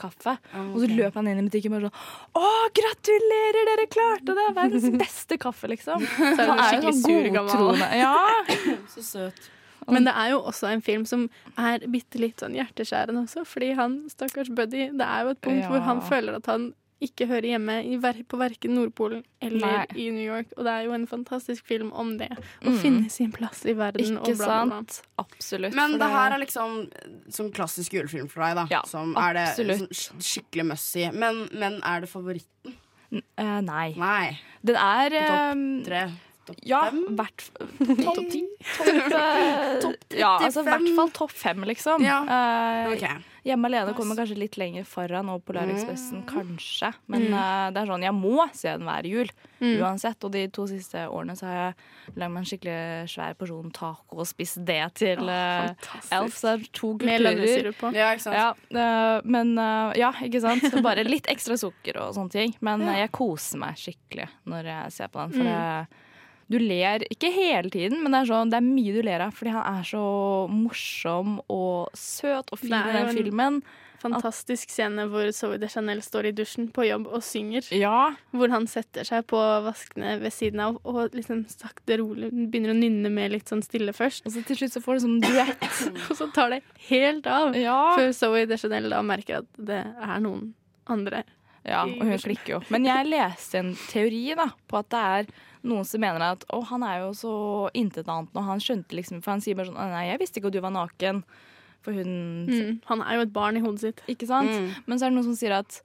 kaffe. 0.00 0.36
Og 0.72 0.78
så 0.82 0.88
løper 0.90 1.20
han 1.20 1.30
inn 1.32 1.42
i 1.42 1.46
butikken 1.48 1.76
og 1.76 1.82
bare 1.82 1.90
sånn 1.92 2.42
Å, 2.42 2.50
gratulerer, 2.80 3.70
dere 3.72 3.88
klarte 3.92 4.36
det! 4.38 4.48
Verdens 4.56 4.88
beste 5.00 5.38
kaffe, 5.42 5.70
liksom. 5.72 6.04
Så 6.38 6.46
er 6.56 6.78
jo 6.88 6.94
sur 7.02 7.32
gammel. 7.38 7.82
Ja. 8.02 8.14
Så 8.92 9.02
søt. 9.04 9.50
Men 9.90 10.06
det 10.06 10.12
er 10.14 10.28
jo 10.30 10.42
også 10.46 10.68
en 10.70 10.82
film 10.84 11.02
som 11.08 11.24
er 11.58 11.82
bitte 11.90 12.20
litt 12.22 12.38
sånn 12.42 12.54
hjerteskjærende 12.54 13.24
også, 13.24 13.42
fordi 13.48 13.72
han, 13.78 13.96
stakkars 14.12 14.52
Buddy, 14.54 14.88
det 14.94 15.06
er 15.08 15.26
jo 15.26 15.32
et 15.34 15.40
punkt 15.42 15.64
Ja. 15.64 15.70
hvor 15.72 15.82
han 15.88 16.02
føler 16.06 16.38
at 16.38 16.46
han 16.46 16.68
ikke 17.02 17.26
hører 17.30 17.48
hjemme 17.52 17.76
i, 17.84 17.96
ver- 18.02 18.22
på 18.30 18.38
verken 18.40 18.74
Nordpolen 18.76 19.22
eller 19.42 19.66
Nei. 19.66 19.86
i 19.98 20.06
New 20.14 20.24
York. 20.24 20.52
Og 20.56 20.64
det 20.66 20.72
er 20.76 20.84
jo 20.86 20.92
en 20.96 21.06
fantastisk 21.10 21.66
film 21.66 21.90
om 21.92 22.16
det. 22.18 22.30
Å 22.62 22.70
Mm. 22.70 22.78
finne 22.80 23.10
sin 23.10 23.32
plass 23.34 23.64
i 23.66 23.74
verden 23.74 24.18
og 24.18 24.26
Ikke 24.28 24.36
bla, 24.38 24.46
bla, 24.46 24.64
bla. 24.64 24.76
sant? 24.80 25.02
Absolutt. 25.18 25.74
Men 25.74 25.92
for 25.96 25.98
det 26.04 26.10
her 26.14 26.32
er 26.32 26.38
liksom 26.44 26.76
sånn 27.28 27.52
klassisk 27.52 27.92
julefilm 27.98 28.28
for 28.30 28.42
deg, 28.46 28.54
da. 28.56 28.66
Ja, 28.70 28.82
som 28.86 29.16
er 29.16 29.34
det 29.34 29.46
sånn 29.58 29.88
skikkelig 30.22 30.66
must-see. 30.72 31.10
Men, 31.12 31.48
men 31.52 31.80
er 31.82 32.00
det 32.06 32.08
favoritten? 32.08 32.76
Nei. 33.12 33.92
Nei. 33.98 34.38
Den 34.64 34.76
er 34.76 35.10
topp 35.10 35.56
eh, 35.56 35.82
Tre? 35.84 36.04
Topp 36.46 36.56
Ja, 36.66 36.78
fem? 36.90 37.02
hvert 37.14 37.44
Topp 38.06 38.22
ti? 38.32 38.40
Topp, 39.82 39.98
ti. 40.08 40.18
ja, 40.18 40.38
altså 40.40 40.62
i 40.64 40.70
hvert 40.70 40.88
fall 40.96 41.10
topp 41.14 41.30
fem, 41.30 41.60
liksom. 41.68 42.02
Ja. 42.02 42.22
Uh, 42.24 42.94
Ok. 42.96 43.04
Hjemme 43.42 43.66
alene 43.66 43.92
kommer 43.98 44.14
kanskje 44.14 44.36
litt 44.38 44.54
lenger 44.60 44.84
foran, 44.86 45.28
og 45.32 45.40
Polarekspressen 45.48 46.20
Mm. 46.22 46.26
kanskje. 46.28 46.92
Men 47.10 47.24
eh, 47.34 47.70
det 47.74 47.80
er 47.82 47.88
sånn, 47.90 48.04
jeg 48.06 48.14
må 48.14 48.44
se 48.54 48.68
den 48.70 48.86
hver 48.86 49.08
jul, 49.08 49.30
Mm. 49.62 49.78
uansett. 49.82 50.24
Og 50.24 50.30
de 50.32 50.46
to 50.48 50.66
siste 50.66 51.02
årene 51.10 51.34
så 51.38 51.46
har 51.46 51.54
jeg 51.54 51.74
lagd 52.16 52.32
meg 52.32 52.40
en 52.42 52.48
skikkelig 52.50 53.08
svær 53.10 53.34
porsjon 53.38 53.72
taco 53.72 54.18
og 54.18 54.26
spist 54.26 54.64
det 54.64 54.94
til 54.94 55.18
uh, 55.28 55.70
Elf. 56.10 56.34
Så 56.38 56.56
det 56.58 56.66
er 56.66 56.70
to 56.72 56.92
kulturer. 56.98 57.94
Ja, 57.94 58.12
ikke 58.14 58.24
sant? 58.26 58.36
Ja, 58.36 58.48
uh, 58.74 59.20
men 59.24 59.56
uh, 59.58 59.92
ja, 59.98 60.12
ikke 60.12 60.40
sant. 60.40 60.62
Så 60.62 60.82
Bare 60.88 61.04
litt 61.06 61.26
ekstra 61.30 61.54
sukker 61.58 61.98
og 62.02 62.14
sånne 62.14 62.30
ting. 62.30 62.54
Men 62.60 62.80
ja. 62.82 63.04
jeg 63.04 63.12
koser 63.12 63.58
meg 63.62 63.78
skikkelig 63.78 64.28
når 64.50 64.64
jeg 64.72 64.92
ser 64.92 65.08
på 65.14 65.22
den. 65.22 65.36
For 65.36 65.46
det, 65.46 65.86
du 66.52 66.58
ler 66.60 67.02
ikke 67.10 67.30
hele 67.32 67.70
tiden, 67.72 68.02
men 68.04 68.12
det 68.12 68.20
er, 68.22 68.30
sånn, 68.32 68.50
det 68.52 68.58
er 68.60 68.66
mye 68.68 68.92
du 68.94 69.00
ler 69.06 69.24
av. 69.24 69.32
Fordi 69.36 69.54
han 69.56 69.78
er 69.80 69.86
så 69.88 70.02
morsom 70.52 71.38
og 71.50 71.88
søt 71.96 72.52
og 72.52 72.60
fin 72.60 72.74
i 72.76 72.92
den 72.92 73.08
en- 73.08 73.16
filmen. 73.16 73.62
Fantastisk 74.02 74.72
scene 74.74 75.04
hvor 75.06 75.28
Zoe 75.30 75.60
de 75.62 75.68
Chanel 75.70 76.00
står 76.02 76.26
i 76.26 76.32
dusjen 76.34 76.64
på 76.74 76.82
jobb 76.88 77.04
og 77.06 77.22
synger. 77.22 77.68
Ja, 77.70 78.16
Hvor 78.34 78.50
han 78.50 78.64
setter 78.66 79.06
seg 79.06 79.28
på 79.30 79.38
vaskene 79.62 80.16
ved 80.18 80.32
siden 80.34 80.58
av 80.64 80.80
og 80.82 81.12
liksom 81.14 81.44
sakte 81.46 82.00
rolig 82.00 82.32
begynner 82.50 82.72
å 82.74 82.78
nynne 82.80 83.12
med 83.14 83.30
litt 83.30 83.46
sånn 83.52 83.62
stille 83.62 83.94
først. 83.94 84.26
Og 84.26 84.32
så 84.34 84.42
til 84.48 84.58
slutt 84.58 84.74
så 84.74 84.82
får 84.82 84.98
du 84.98 85.04
sånn 85.04 85.20
duett. 85.22 85.68
Og 86.10 86.16
så 86.18 86.26
tar 86.34 86.50
det 86.50 86.62
helt 86.88 87.28
av. 87.30 87.54
Ja. 87.54 87.78
Før 87.94 88.10
Zoe 88.18 88.42
de 88.50 88.58
Chanel 88.58 88.90
da 88.90 89.04
merker 89.06 89.44
at 89.44 89.46
det 89.70 89.78
er 89.86 90.18
noen 90.26 90.50
andre. 90.90 91.22
ja, 91.64 91.84
og 91.86 92.02
hun 92.02 92.18
klikker 92.18 92.56
jo. 92.56 92.60
Men 92.74 92.84
jeg 92.90 93.06
leste 93.06 93.60
en 93.62 93.76
teori 93.86 94.34
da, 94.34 94.48
på 94.66 94.80
at 94.82 94.88
det 94.90 94.98
er 95.14 95.26
noen 95.62 95.86
som 95.86 96.02
mener 96.02 96.24
at 96.32 96.44
å, 96.52 96.60
han 96.68 96.82
er 96.86 97.00
jo 97.04 97.12
så 97.16 97.32
intet 97.78 98.08
annet 98.10 98.34
nå, 98.34 98.42
han 98.46 98.62
skjønte 98.62 98.96
liksom 98.98 99.22
For 99.22 99.34
han 99.34 99.42
sier 99.44 99.58
bare 99.58 99.70
sånn 99.70 99.78
Nei, 99.94 100.06
jeg 100.10 100.20
visste 100.22 100.40
ikke 100.40 100.50
at 100.50 100.56
du 100.56 100.62
var 100.64 100.74
naken. 100.74 101.22
For 101.82 101.96
hun 101.96 102.14
Mm. 102.46 102.80
Han 102.86 103.02
er 103.02 103.16
jo 103.16 103.26
et 103.26 103.32
barn 103.34 103.56
i 103.58 103.62
hodet 103.62 103.80
sitt. 103.82 104.00
Ikke 104.10 104.26
sant? 104.26 104.50
Mm. 104.50 104.70
Men 104.86 104.98
så 104.98 105.06
er 105.06 105.10
det 105.12 105.16
noen 105.18 105.28
som 105.30 105.38
sier 105.38 105.54
at 105.56 105.80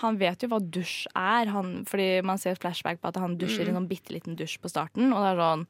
han 0.00 0.18
vet 0.20 0.42
jo 0.42 0.48
hva 0.52 0.60
dusj 0.62 1.06
er, 1.18 1.50
han, 1.50 1.84
fordi 1.88 2.22
man 2.22 2.38
ser 2.38 2.58
flashback 2.58 3.00
på 3.02 3.08
at 3.10 3.18
han 3.18 3.34
dusjer 3.38 3.66
i 3.66 3.72
en 3.72 3.80
sånn 3.80 3.88
bitte 3.90 4.14
liten 4.14 4.36
dusj 4.38 4.60
på 4.62 4.70
starten. 4.70 5.10
Og 5.10 5.18
det 5.18 5.32
er 5.32 5.40
sånn 5.40 5.64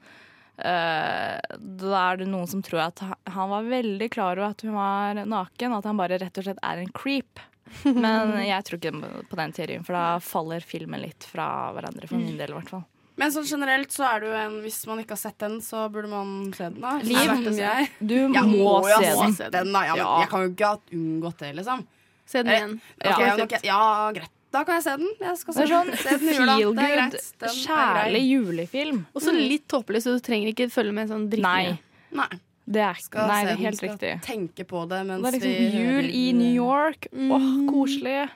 øh, 0.69 1.61
Da 1.81 2.03
er 2.03 2.21
det 2.21 2.29
noen 2.29 2.51
som 2.51 2.61
tror 2.65 2.83
at 2.89 3.01
han 3.01 3.53
var 3.53 3.69
veldig 3.71 4.11
klar 4.13 4.37
over 4.37 4.53
at 4.53 4.65
hun 4.67 4.77
var 4.77 5.23
naken, 5.25 5.77
at 5.79 5.89
han 5.89 6.01
bare 6.01 6.21
rett 6.21 6.41
og 6.41 6.47
slett 6.49 6.61
er 6.63 6.83
en 6.83 6.93
creep. 6.93 7.41
Men 7.87 8.35
jeg 8.43 8.67
tror 8.67 8.81
ikke 8.81 9.25
på 9.31 9.39
den 9.39 9.53
teorien, 9.57 9.85
for 9.87 9.97
da 9.97 10.07
faller 10.25 10.65
filmen 10.65 11.05
litt 11.05 11.25
fra 11.29 11.71
hverandre, 11.77 12.09
for 12.11 12.19
min 12.19 12.37
del 12.41 12.51
i 12.53 12.59
hvert 12.59 12.73
fall. 12.73 12.85
Men 13.21 13.33
sånn 13.35 13.45
generelt 13.51 13.93
så 13.93 14.07
er 14.09 14.21
det 14.25 14.31
jo 14.31 14.35
en 14.41 14.57
Hvis 14.65 14.81
man 14.89 14.99
ikke 15.03 15.15
har 15.19 15.21
sett 15.21 15.39
den, 15.45 15.59
så 15.61 15.85
burde 15.93 16.09
man 16.09 16.53
se 16.57 16.65
den. 16.71 16.81
da 16.81 16.97
Liv, 17.05 17.33
det 17.45 17.55
se? 17.61 17.89
Du 18.01 18.15
Jeg 18.17 18.45
må 18.49 18.75
jo 18.89 18.99
se 18.99 19.15
den. 19.21 19.33
se 19.37 19.49
den. 19.53 19.73
da 19.77 19.83
ja, 19.85 19.95
men 19.95 20.05
Ja. 20.07 20.19
Jeg 20.25 20.29
kan 20.33 20.45
jo 20.47 20.53
ikke 20.55 20.71
ha 20.73 20.79
unngått 20.99 21.39
det, 21.45 21.55
liksom. 21.61 21.87
Se 22.31 22.43
den 22.43 22.53
Eh, 22.53 22.59
igjen. 22.61 22.77
Ok, 23.05 23.21
Ja. 23.21 23.35
ok, 23.45 23.57
ja, 23.65 24.13
greit. 24.17 24.31
Da 24.51 24.65
kan 24.65 24.75
jeg 24.81 24.83
se 24.83 24.97
den. 24.99 25.11
Jeg 25.21 25.37
skal 25.39 25.55
se, 25.55 25.67
sånn 25.71 25.91
se 25.97 26.17
den 26.19 26.35
jula. 26.35 26.57
feel 26.59 26.75
Det 26.75 26.85
er 26.85 26.97
good, 26.97 27.11
greit. 27.13 27.33
Den 27.39 27.57
kjærlig 27.61 28.23
julefilm. 28.31 29.07
Og 29.15 29.23
så 29.23 29.31
litt 29.37 29.69
tåpelig, 29.69 30.01
så 30.03 30.15
du 30.17 30.21
trenger 30.27 30.49
ikke 30.55 30.67
følge 30.75 30.93
med 30.97 31.09
sånn 31.13 31.29
drittmye. 31.31 31.77
Nei, 31.77 31.79
Nei, 32.13 32.27
det 32.67 32.83
er, 32.83 32.95
skal 33.03 33.29
nei, 33.31 33.45
det 33.45 33.53
er 33.53 33.61
helt 33.63 33.77
skal 33.79 33.89
riktig. 33.95 34.15
tenke 34.27 34.65
på 34.67 34.89
det 34.91 35.05
mens 35.07 35.23
Det 35.23 35.29
er 35.29 35.39
liksom 35.39 35.55
vi 35.55 35.71
jul 35.79 36.03
hører- 36.03 36.15
i 36.15 36.33
New 36.33 36.55
York. 36.55 37.07
Åh, 37.15 37.47
koselig. 37.71 38.29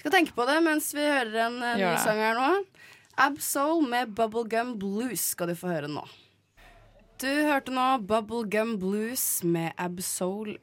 Skal 0.00 0.10
tenke 0.12 0.32
på 0.34 0.46
det 0.46 0.62
mens 0.64 0.92
vi 0.94 1.00
hører 1.06 1.36
en 1.46 1.62
eh, 1.62 1.76
ny 1.76 1.96
sang 1.98 2.18
her 2.18 2.34
nå. 2.34 2.64
Absol 3.18 3.80
med 3.88 4.12
Bubblegum 4.16 4.74
Blues 4.78 5.22
skal 5.32 5.48
du 5.48 5.56
få 5.56 5.70
høre 5.72 5.88
nå. 5.88 6.02
Du 7.22 7.28
hørte 7.48 7.72
nå 7.72 7.86
Bubblegum 8.04 8.74
Blues 8.80 9.42
med 9.44 9.72
Absol. 9.80 10.58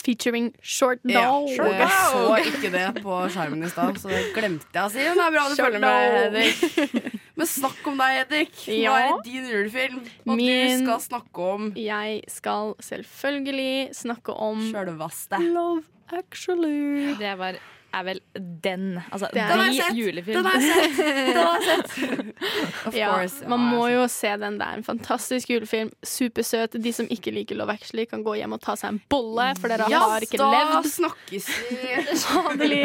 Featuring 0.00 0.46
Short 0.64 1.02
Ja, 1.04 1.26
short 1.52 1.74
jeg 1.76 1.88
så 1.92 2.36
ikke 2.40 2.70
det 2.72 3.02
på 3.04 3.16
skjermen 3.34 3.66
i 3.66 3.68
stad, 3.68 3.98
så 4.00 4.08
det 4.08 4.22
glemte 4.32 4.70
jeg 4.72 4.86
å 4.86 4.92
si. 4.94 5.02
Men 5.04 5.18
det 5.18 5.26
er 5.26 5.34
bra 5.34 5.42
du 5.50 5.58
følger 5.58 5.82
med, 5.82 6.14
Hedvig. 6.16 7.10
Men 7.40 7.48
snakk 7.50 7.90
om 7.90 8.00
deg, 8.00 8.14
Hedvig. 8.22 8.46
Ja. 8.80 8.94
er 9.10 9.20
din 9.26 9.50
julefilm? 9.50 9.98
Og 10.24 10.32
Min- 10.38 10.48
du 10.80 10.86
skal 10.86 11.02
snakke 11.04 11.50
om 11.56 11.68
Jeg 11.76 12.22
skal 12.32 12.72
selvfølgelig 12.80 13.90
snakke 14.00 14.32
om 14.48 14.62
sjølvaste. 14.70 15.42
Love 15.52 15.84
Actually. 16.16 17.12
Det 17.20 17.34
var, 17.38 17.58
er 17.94 18.04
vel 18.06 18.20
den. 18.64 18.84
Altså, 19.10 19.28
the 19.32 19.86
julefilm. 19.96 20.36
Den 20.40 20.46
har 20.46 20.60
jeg 20.60 20.68
sett! 20.70 20.96
Den 21.00 21.40
har 21.40 21.66
jeg 21.66 21.88
sett. 21.88 22.96
Ja, 22.96 23.12
man 23.50 23.64
må 23.72 23.86
jo 23.92 24.04
se 24.10 24.32
den. 24.40 24.58
Det 24.60 24.66
er 24.66 24.78
en 24.80 24.84
fantastisk 24.86 25.50
julefilm. 25.52 25.90
Supersøt. 26.06 26.76
De 26.82 26.92
som 26.96 27.08
ikke 27.10 27.32
liker 27.34 27.58
Love 27.58 27.74
Actually, 27.74 28.06
kan 28.10 28.22
gå 28.26 28.36
hjem 28.40 28.54
og 28.56 28.62
ta 28.64 28.76
seg 28.78 28.94
en 28.94 29.00
bolle, 29.10 29.50
for 29.60 29.72
dere 29.72 29.88
yes, 29.90 30.04
har 30.04 30.26
ikke 30.26 30.40
da 30.40 30.50
levd. 30.54 30.90
snakkes 30.94 31.50
vi. 32.60 32.80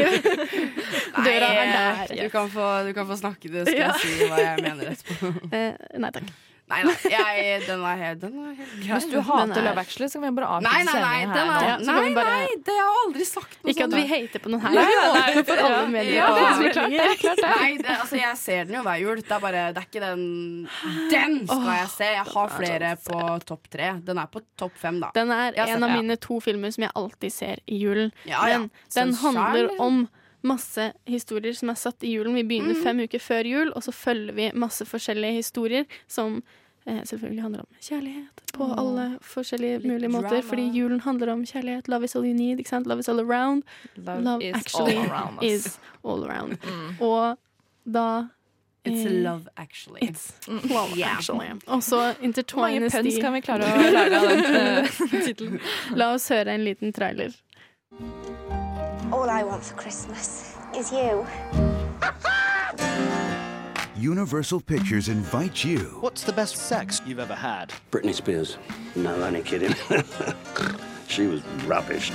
Døra 1.26 1.52
er 1.54 2.16
du 2.16 2.30
kan, 2.34 2.50
få, 2.52 2.66
du 2.88 2.94
kan 2.98 3.08
få 3.08 3.18
snakke, 3.20 3.52
det 3.52 3.68
skal 3.68 3.80
Ja. 3.80 3.92
jeg 3.94 4.02
si 4.02 4.30
hva 4.32 4.42
jeg 4.42 4.66
mener 4.66 4.92
etterpå. 4.96 5.34
Eh, 5.56 5.74
nei 6.02 6.12
takk. 6.12 6.30
Nei, 6.66 6.80
nei, 6.82 6.94
jeg, 7.14 7.60
den 7.68 7.82
er 7.86 7.98
helt, 8.00 8.20
den 8.24 8.38
er 8.42 8.54
helt 8.58 8.72
grei. 8.82 8.88
Hvis 8.96 9.06
du 9.12 9.20
hater 9.22 9.60
er- 9.60 9.66
Love 9.68 9.82
Actually, 9.84 10.08
så 10.10 10.18
kan 10.18 10.24
vi 10.26 10.32
bare 10.40 10.48
avslutte 10.56 10.72
Nei, 10.74 10.80
nei, 10.88 10.94
nei, 11.04 11.20
den 11.36 11.52
her. 11.52 11.60
er, 11.62 11.68
Ja, 11.70 11.76
nei, 11.86 12.14
bare- 12.16 12.32
nei, 12.40 12.56
det 12.66 12.74
har 12.74 12.88
jeg 12.88 12.96
aldri 13.06 13.26
sagt 13.30 13.58
noe 13.62 13.70
Ikke 13.76 13.84
at 13.86 13.94
vi 13.94 14.06
hater 14.10 14.40
på 14.46 14.50
noen 14.50 14.64
her. 14.66 14.74
Nei, 14.80 14.86
nei, 15.14 15.44
for 15.52 15.62
alle 15.68 15.84
medier. 15.94 16.16
Ja, 16.16 16.26
og 16.32 16.40
det 16.64 16.72
tilbakemeldinger. 16.74 17.44
Nei, 17.60 17.70
det, 17.78 18.00
altså 18.00 18.18
jeg 18.18 18.38
ser 18.42 18.66
den 18.66 18.80
jo 18.80 18.82
hver 18.90 19.00
jul. 19.04 19.22
Det 19.22 19.32
er 19.38 19.46
bare, 19.46 19.64
det 19.78 19.84
er 19.84 19.88
ikke 19.92 20.04
den 20.08 20.26
Den 21.14 21.38
skal 21.46 21.70
jeg 21.76 21.90
se! 21.94 22.10
Jeg 22.16 22.26
har 22.34 22.50
flere 22.58 22.96
på 23.06 23.22
topp 23.46 23.70
tre. 23.78 23.92
Den 24.10 24.18
er 24.26 24.34
på 24.34 24.42
topp 24.58 24.74
fem, 24.82 25.00
da. 25.06 25.12
Den 25.14 25.30
er 25.38 25.54
en 25.70 25.84
av 25.86 25.94
mine 26.00 26.18
to 26.18 26.40
filmer 26.42 26.74
som 26.74 26.88
jeg 26.90 26.96
alltid 26.98 27.32
ser 27.32 27.62
i 27.70 27.78
julen. 27.86 28.10
Men 28.26 28.72
den 28.94 29.14
Sånn 29.14 29.36
handler 29.38 29.70
om 29.80 30.08
masse 30.46 30.92
historier 31.10 31.54
som 31.58 31.70
er 31.74 31.80
satt 31.82 32.04
i 32.06 32.14
julen. 32.16 32.36
Vi 32.38 32.44
begynner 32.44 32.76
Mm. 32.78 32.84
fem 32.84 33.00
uker 33.06 33.20
før 33.20 33.44
jul, 33.50 33.72
og 33.76 33.84
så 33.84 33.92
følger 33.94 34.34
vi 34.38 34.52
masse 34.54 34.86
forskjellige 34.86 35.34
historier 35.42 35.86
som 36.08 36.44
eh, 36.88 37.02
selvfølgelig 37.02 37.42
handler 37.42 37.60
om 37.66 37.80
kjærlighet 37.82 38.42
på 38.54 38.66
alle 38.78 39.06
forskjellige 39.26 39.80
Litt 39.82 39.88
mulige 39.90 40.10
måter. 40.14 40.30
drama. 40.30 40.42
Fordi 40.50 40.66
julen 40.78 41.00
handler 41.02 41.32
om 41.34 41.44
kjærlighet. 41.46 41.88
Love 41.90 42.04
is 42.06 42.16
all 42.16 42.26
you 42.26 42.34
need. 42.34 42.62
Love 42.86 43.00
is 43.00 43.10
all 43.10 43.20
around. 43.20 43.64
Love, 43.98 44.22
Love 44.24 44.42
is 44.44 44.56
actually 44.56 44.98
all 44.98 45.10
around 45.12 45.40
us. 45.44 45.66
is 45.66 45.80
all 46.04 46.24
around. 46.24 46.58
Og 47.02 47.38
da 47.92 48.28
It's 48.88 49.04
a 49.04 49.10
love, 49.10 49.48
actually. 49.58 50.00
It's 50.04 50.32
love, 50.70 50.96
Yeah. 50.96 51.18
actually. 51.18 51.48
Og 51.68 51.82
så 51.84 52.14
Hvor 52.22 52.62
mange 52.62 52.90
pønsk 52.92 53.20
kan 53.22 53.34
vi 53.34 53.42
klare 53.42 53.64
å 53.66 53.92
lage 53.98 54.16
av 54.16 54.28
den 54.30 54.56
eh, 54.56 55.24
tittelen? 55.26 55.60
La 55.96 56.14
oss 56.14 56.30
høre 56.30 56.54
en 56.54 56.64
liten 56.64 56.94
trailer. 56.94 57.34
All 59.12 59.30
I 59.30 59.44
want 59.44 59.64
for 59.64 59.76
Christmas 59.76 60.56
is 60.76 60.92
you. 60.92 61.26
Universal 63.96 64.62
Pictures 64.62 65.08
invites 65.10 65.64
you 65.64 65.80
What's 66.02 66.24
the 66.24 66.34
best 66.34 66.58
sex 66.58 67.02
you've 67.06 67.20
ever 67.20 67.34
had? 67.36 67.72
Britney 67.92 68.14
Spears. 68.14 68.58
No, 68.96 69.16
only 69.24 69.42
kidding. 69.42 69.74
she 71.08 71.28
was 71.28 71.42
rubbish. 71.66 72.12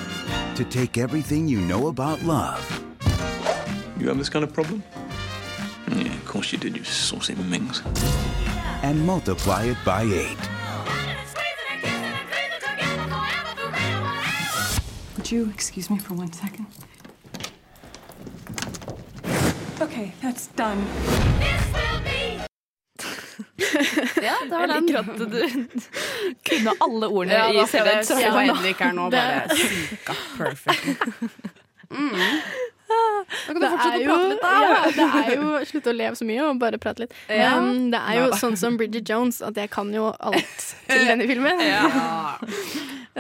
to 0.57 0.65
take 0.65 0.99
everything 0.99 1.49
you 1.49 1.61
know 1.61 1.89
about 1.89 2.23
love 2.23 2.85
You 3.99 4.09
have 4.09 4.19
this 4.19 4.29
kind 4.29 4.45
of 4.45 4.53
problem? 4.53 4.83
Yeah, 5.89 6.13
of 6.15 6.25
course 6.27 6.53
you 6.53 6.59
did, 6.59 6.77
you 6.77 6.85
saucy 6.85 7.35
minx. 7.35 7.83
and 8.83 9.05
multiply 9.07 9.65
it 9.65 9.79
by 9.85 10.03
eight. 10.03 10.39
Would 15.31 15.39
you 15.47 15.51
excuse 15.55 15.89
me 15.89 15.97
for 15.97 16.15
one 16.15 16.33
second? 16.33 16.67
Okay, 19.81 20.13
that's 20.21 20.49
done. 20.57 20.85
Ja, 24.23 24.35
det 24.45 24.51
var 24.51 24.61
Jeg 24.61 24.69
den. 24.69 24.87
liker 24.87 24.99
at 24.99 25.07
du 25.19 25.25
kunne 26.51 26.73
alle 26.85 27.07
ordene 27.07 27.35
Ja, 27.35 27.47
i 27.63 27.67
skal 27.67 27.87
CV-en. 27.87 28.21
jeg 28.21 28.33
hva 28.33 28.43
Hedvig 28.49 28.81
er 28.81 28.93
nå. 28.99 29.07
Bare 29.11 29.57
synka 29.57 30.15
perfect. 30.37 30.99
Mm. 31.91 32.11
Da 32.87 33.53
kan 33.53 33.57
du 33.57 33.61
Det 33.65 33.69
fortsette 33.73 33.97
er 33.97 33.99
å 33.99 34.03
jo, 34.05 34.15
prate 34.15 34.29
litt, 34.31 34.43
da. 34.43 34.51
ja, 34.63 34.91
det 34.95 35.07
er 35.21 35.31
jo 35.41 35.47
Slutt 35.67 35.89
å 35.91 35.95
leve 35.95 36.19
så 36.21 36.27
mye 36.29 36.45
og 36.47 36.61
bare 36.63 36.79
prate 36.83 37.03
litt. 37.03 37.15
Ja. 37.27 37.49
Men 37.59 37.89
det 37.91 37.99
er 37.99 38.19
jo 38.21 38.29
sånn 38.39 38.55
som 38.61 38.77
Bridget 38.79 39.11
Jones, 39.11 39.41
at 39.43 39.59
jeg 39.59 39.71
kan 39.75 39.91
jo 39.95 40.05
alt 40.15 40.63
til 40.87 41.03
denne 41.11 41.27
filmen. 41.27 41.59
Ja. 41.67 42.39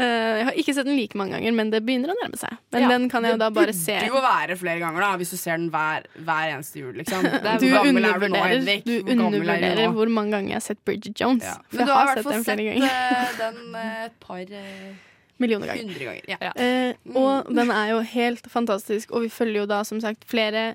Eh, 0.00 0.36
jeg 0.40 0.44
har 0.48 0.56
ikke 0.62 0.74
sett 0.76 0.86
den 0.88 0.96
like 0.96 1.18
mange 1.20 1.34
ganger, 1.36 1.52
men 1.58 1.70
det 1.72 1.80
begynner 1.84 2.12
å 2.14 2.16
nærme 2.22 2.38
seg. 2.40 2.54
Men 2.72 2.82
Ja, 2.84 2.88
den 2.94 3.08
kan 3.12 3.26
jeg 3.28 3.38
da 3.42 3.50
bare 3.52 3.74
se. 3.76 3.98
Det 3.98 4.08
burde 4.08 4.16
jo 4.16 4.22
være 4.24 4.56
flere 4.56 4.78
ganger, 4.80 5.04
da, 5.04 5.10
hvis 5.20 5.30
du 5.34 5.36
ser 5.36 5.58
den 5.60 5.68
hver, 5.74 6.06
hver 6.16 6.54
eneste 6.54 6.80
jul, 6.80 6.94
liksom. 6.96 7.26
Du 7.40 7.48
er 7.50 7.58
du 7.60 7.66
nå, 7.68 7.82
undervurderer, 7.84 8.20
du 8.20 8.32
Hvor 8.32 8.46
er 8.46 8.80
du 8.86 9.12
undervurderer 9.12 9.92
hvor 9.98 10.08
mange 10.16 10.32
ganger 10.36 10.54
jeg 10.54 10.58
har 10.60 10.66
sett 10.70 10.82
Bridget 10.88 11.20
Jones. 11.20 11.44
For 11.44 11.76
Men 11.76 11.86
du 11.86 11.92
jeg 11.92 11.94
har 11.94 12.00
i 12.00 12.00
har 12.00 12.10
hvert 12.10 12.18
sett 12.18 12.24
fall 12.24 12.32
den 12.32 12.44
flere 12.44 12.56
sett 12.56 12.66
ganger. 12.68 12.90
eh, 12.90 13.38
den 13.44 13.80
eh, 13.84 14.04
et 14.06 14.18
par 14.20 14.40
uh, 14.40 15.06
Millioner 15.40 15.66
ganger. 15.72 16.04
ganger. 16.04 16.22
Ja. 16.28 16.52
uh, 16.52 17.16
og 17.16 17.52
den 17.56 17.70
er 17.72 17.90
jo 17.94 18.00
helt 18.14 18.50
fantastisk, 18.52 19.10
og 19.12 19.22
vi 19.24 19.28
følger 19.32 19.62
jo 19.62 19.66
da 19.70 19.82
som 19.88 20.00
sagt 20.00 20.24
flere 20.28 20.70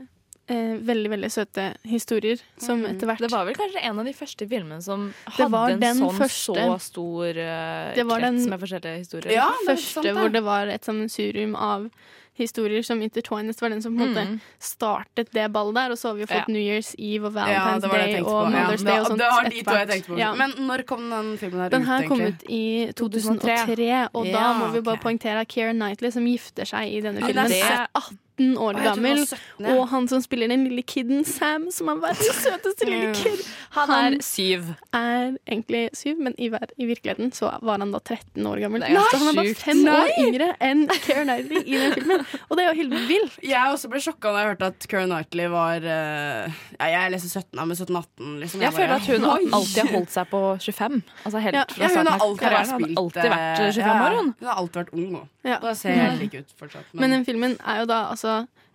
Eh, 0.46 0.76
veldig 0.86 1.10
veldig 1.10 1.30
søte 1.34 1.64
historier 1.90 2.42
som 2.62 2.84
mm. 2.84 2.90
etter 2.92 3.10
hvert 3.10 3.24
Det 3.24 3.32
var 3.34 3.48
vel 3.48 3.56
kanskje 3.58 3.82
en 3.88 4.02
av 4.02 4.06
de 4.06 4.12
første 4.14 4.46
filmene 4.46 4.84
som 4.86 5.08
hadde 5.40 5.72
en 5.74 5.98
sånn 5.98 6.20
første, 6.20 6.54
så 6.54 6.76
stor 6.86 7.40
uh, 7.40 7.96
krets 7.98 8.46
med 8.52 8.62
forskjellige 8.62 9.00
historier. 9.00 9.34
Ja, 9.34 9.48
den 9.58 9.72
første 9.72 10.04
sant, 10.04 10.12
hvor 10.20 10.30
det 10.30 10.44
var 10.46 10.70
et 10.70 10.86
sånn 10.86 10.96
sammensurium 11.06 11.56
av 11.56 11.90
historier 12.36 12.84
som 12.84 13.02
intertwines, 13.02 13.62
var 13.62 13.70
den 13.70 13.82
som 13.82 13.98
på 13.98 14.04
en 14.04 14.12
mm. 14.12 14.16
måte 14.36 14.40
startet 14.60 15.30
det 15.32 15.46
ballet 15.50 15.76
der. 15.76 15.94
Og 15.96 15.98
så 15.98 16.10
har 16.10 16.18
vi 16.18 16.26
jo 16.26 16.28
fått 16.28 16.50
ja. 16.50 16.52
New 16.52 16.62
Year's 16.62 16.92
Eve 17.00 17.30
og 17.30 17.34
Valentine's 17.38 17.88
ja, 17.88 18.02
Day 18.04 18.20
og 18.22 18.50
Mother's 18.52 18.84
Day 18.84 19.00
og 19.00 19.08
sånt. 19.08 19.22
Det 19.22 19.30
var 19.32 19.50
de 19.50 19.64
to 19.64 19.78
jeg 19.80 19.90
tenkte 19.94 20.12
på. 20.12 20.20
Men 20.42 20.56
når 20.68 20.84
kom 20.90 21.08
den 21.10 21.32
filmen 21.40 21.64
her 21.64 21.72
den 21.74 21.88
ut, 21.88 21.90
her 21.94 22.10
kom 22.12 22.22
ut 22.22 22.46
i 22.46 22.66
2003, 22.92 23.58
2003 23.72 24.04
og 24.12 24.30
da 24.36 24.46
må 24.60 24.70
vi 24.76 24.84
bare 24.84 25.00
okay. 25.00 25.06
poengtere 25.08 25.48
Keira 25.48 25.74
Knightley 25.74 26.14
som 26.14 26.28
gifter 26.28 26.70
seg 26.76 26.92
i 26.92 27.02
denne 27.08 27.24
filmen. 27.24 27.42
Ja, 27.42 27.50
det 27.50 27.64
er 27.64 27.88
18 27.88 28.20
17 28.36 28.58
år 28.58 28.76
Åh, 28.76 28.84
gammel. 28.84 29.28
17, 29.28 29.66
ja. 29.66 29.76
Og 29.76 29.88
han 29.90 30.08
som 30.08 30.22
spiller 30.24 30.48
den 30.52 30.66
lille 30.68 30.84
kiden 30.84 31.24
Sam, 31.26 31.70
som 31.72 31.90
er 31.92 32.02
verdens 32.04 32.42
søteste 32.46 32.88
lille 32.88 33.14
kid, 33.16 33.44
han, 33.76 33.90
han 33.90 34.14
er 34.14 34.26
syv. 34.26 34.72
Er 34.96 35.36
egentlig 35.48 35.90
syv, 35.98 36.20
men 36.20 36.36
i, 36.38 36.50
i, 36.52 36.86
virkeligheten 36.86 37.32
så 37.36 37.54
var 37.66 37.80
han 37.80 37.94
da 37.94 38.00
13 38.00 38.46
år 38.46 38.64
gammel. 38.66 38.84
Nei, 38.84 39.04
så 39.12 39.20
han 39.22 39.32
er 39.32 39.40
bare 39.40 39.56
fem 39.60 39.84
Nei. 39.86 39.96
år 39.96 40.14
yngre 40.26 40.50
enn 40.64 40.86
Keira 41.06 41.26
Knightley 41.26 41.64
i 41.64 41.80
den 41.80 41.96
filmen. 41.96 42.26
Og 42.50 42.58
det 42.58 42.66
er 42.66 42.70
jo 42.72 42.78
helt 42.82 42.98
vilt. 43.10 43.38
Jeg 43.46 43.76
også 43.76 43.92
ble 43.92 44.02
sjokka 44.04 44.34
da 44.36 44.44
jeg 44.44 44.52
hørte 44.54 44.72
at 44.74 44.90
Keira 44.90 45.06
Knightley 45.10 45.52
var 45.54 45.86
uh, 45.86 46.60
Ja, 46.80 46.90
jeg 46.92 47.14
leser 47.16 47.32
17 47.44 47.62
av, 47.62 47.70
men 47.70 47.80
17-18 47.80 48.36
liksom. 48.44 48.66
Jeg, 48.66 48.72
jeg 48.72 48.76
bare, 48.76 48.80
føler 48.80 48.96
at 48.96 49.10
hun 49.12 49.30
oi. 49.32 49.54
alltid 49.60 49.82
har 49.84 49.94
holdt 49.96 50.16
seg 50.16 50.30
på 50.32 50.44
25. 50.66 51.00
Altså 51.24 51.46
helt 51.46 51.60
ja, 51.60 51.66
fra 51.72 51.92
starten 51.94 52.12
av 52.16 52.36
karrieren. 52.42 52.76
Hun 52.76 52.86
har 52.86 53.02
alltid 53.04 53.32
vært 53.36 53.64
eh, 53.66 53.72
25 53.80 54.06
år, 54.06 54.20
hun. 54.20 54.34
Hun 54.40 54.52
har 54.52 54.62
alltid 54.64 54.82
vært 54.82 54.94
ung 54.96 55.18
òg. 55.22 55.32
Ja. 55.46 55.60
Da 55.62 55.76
ser 55.78 55.94
jeg 55.94 56.00
mm. 56.00 56.06
helt 56.06 56.24
lik 56.24 56.36
ut 56.42 56.56
fortsatt. 56.58 56.88
Men, 56.92 57.04
men 57.04 57.14
den 57.16 57.26
filmen 57.28 57.54
er 57.62 57.84
jo 57.84 57.90
da 57.90 58.00
altså 58.10 58.25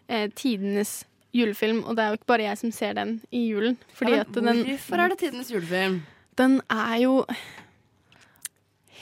eh, 0.09 0.29
tidenes 0.37 1.05
julefilm, 1.37 1.85
og 1.85 1.97
det 1.97 2.05
er 2.05 2.09
jo 2.13 2.19
ikke 2.19 2.31
bare 2.33 2.47
jeg 2.49 2.59
som 2.59 2.73
ser 2.75 2.97
den 2.99 3.21
i 3.31 3.45
julen. 3.51 3.77
Fordi 3.95 4.17
ja, 4.17 4.25
at 4.27 4.35
den, 4.35 4.65
Hvorfor 4.67 5.03
er 5.05 5.13
det 5.13 5.19
tidenes 5.23 5.53
julefilm? 5.53 6.01
den 6.39 6.61
er 6.71 6.97
jo 7.03 7.25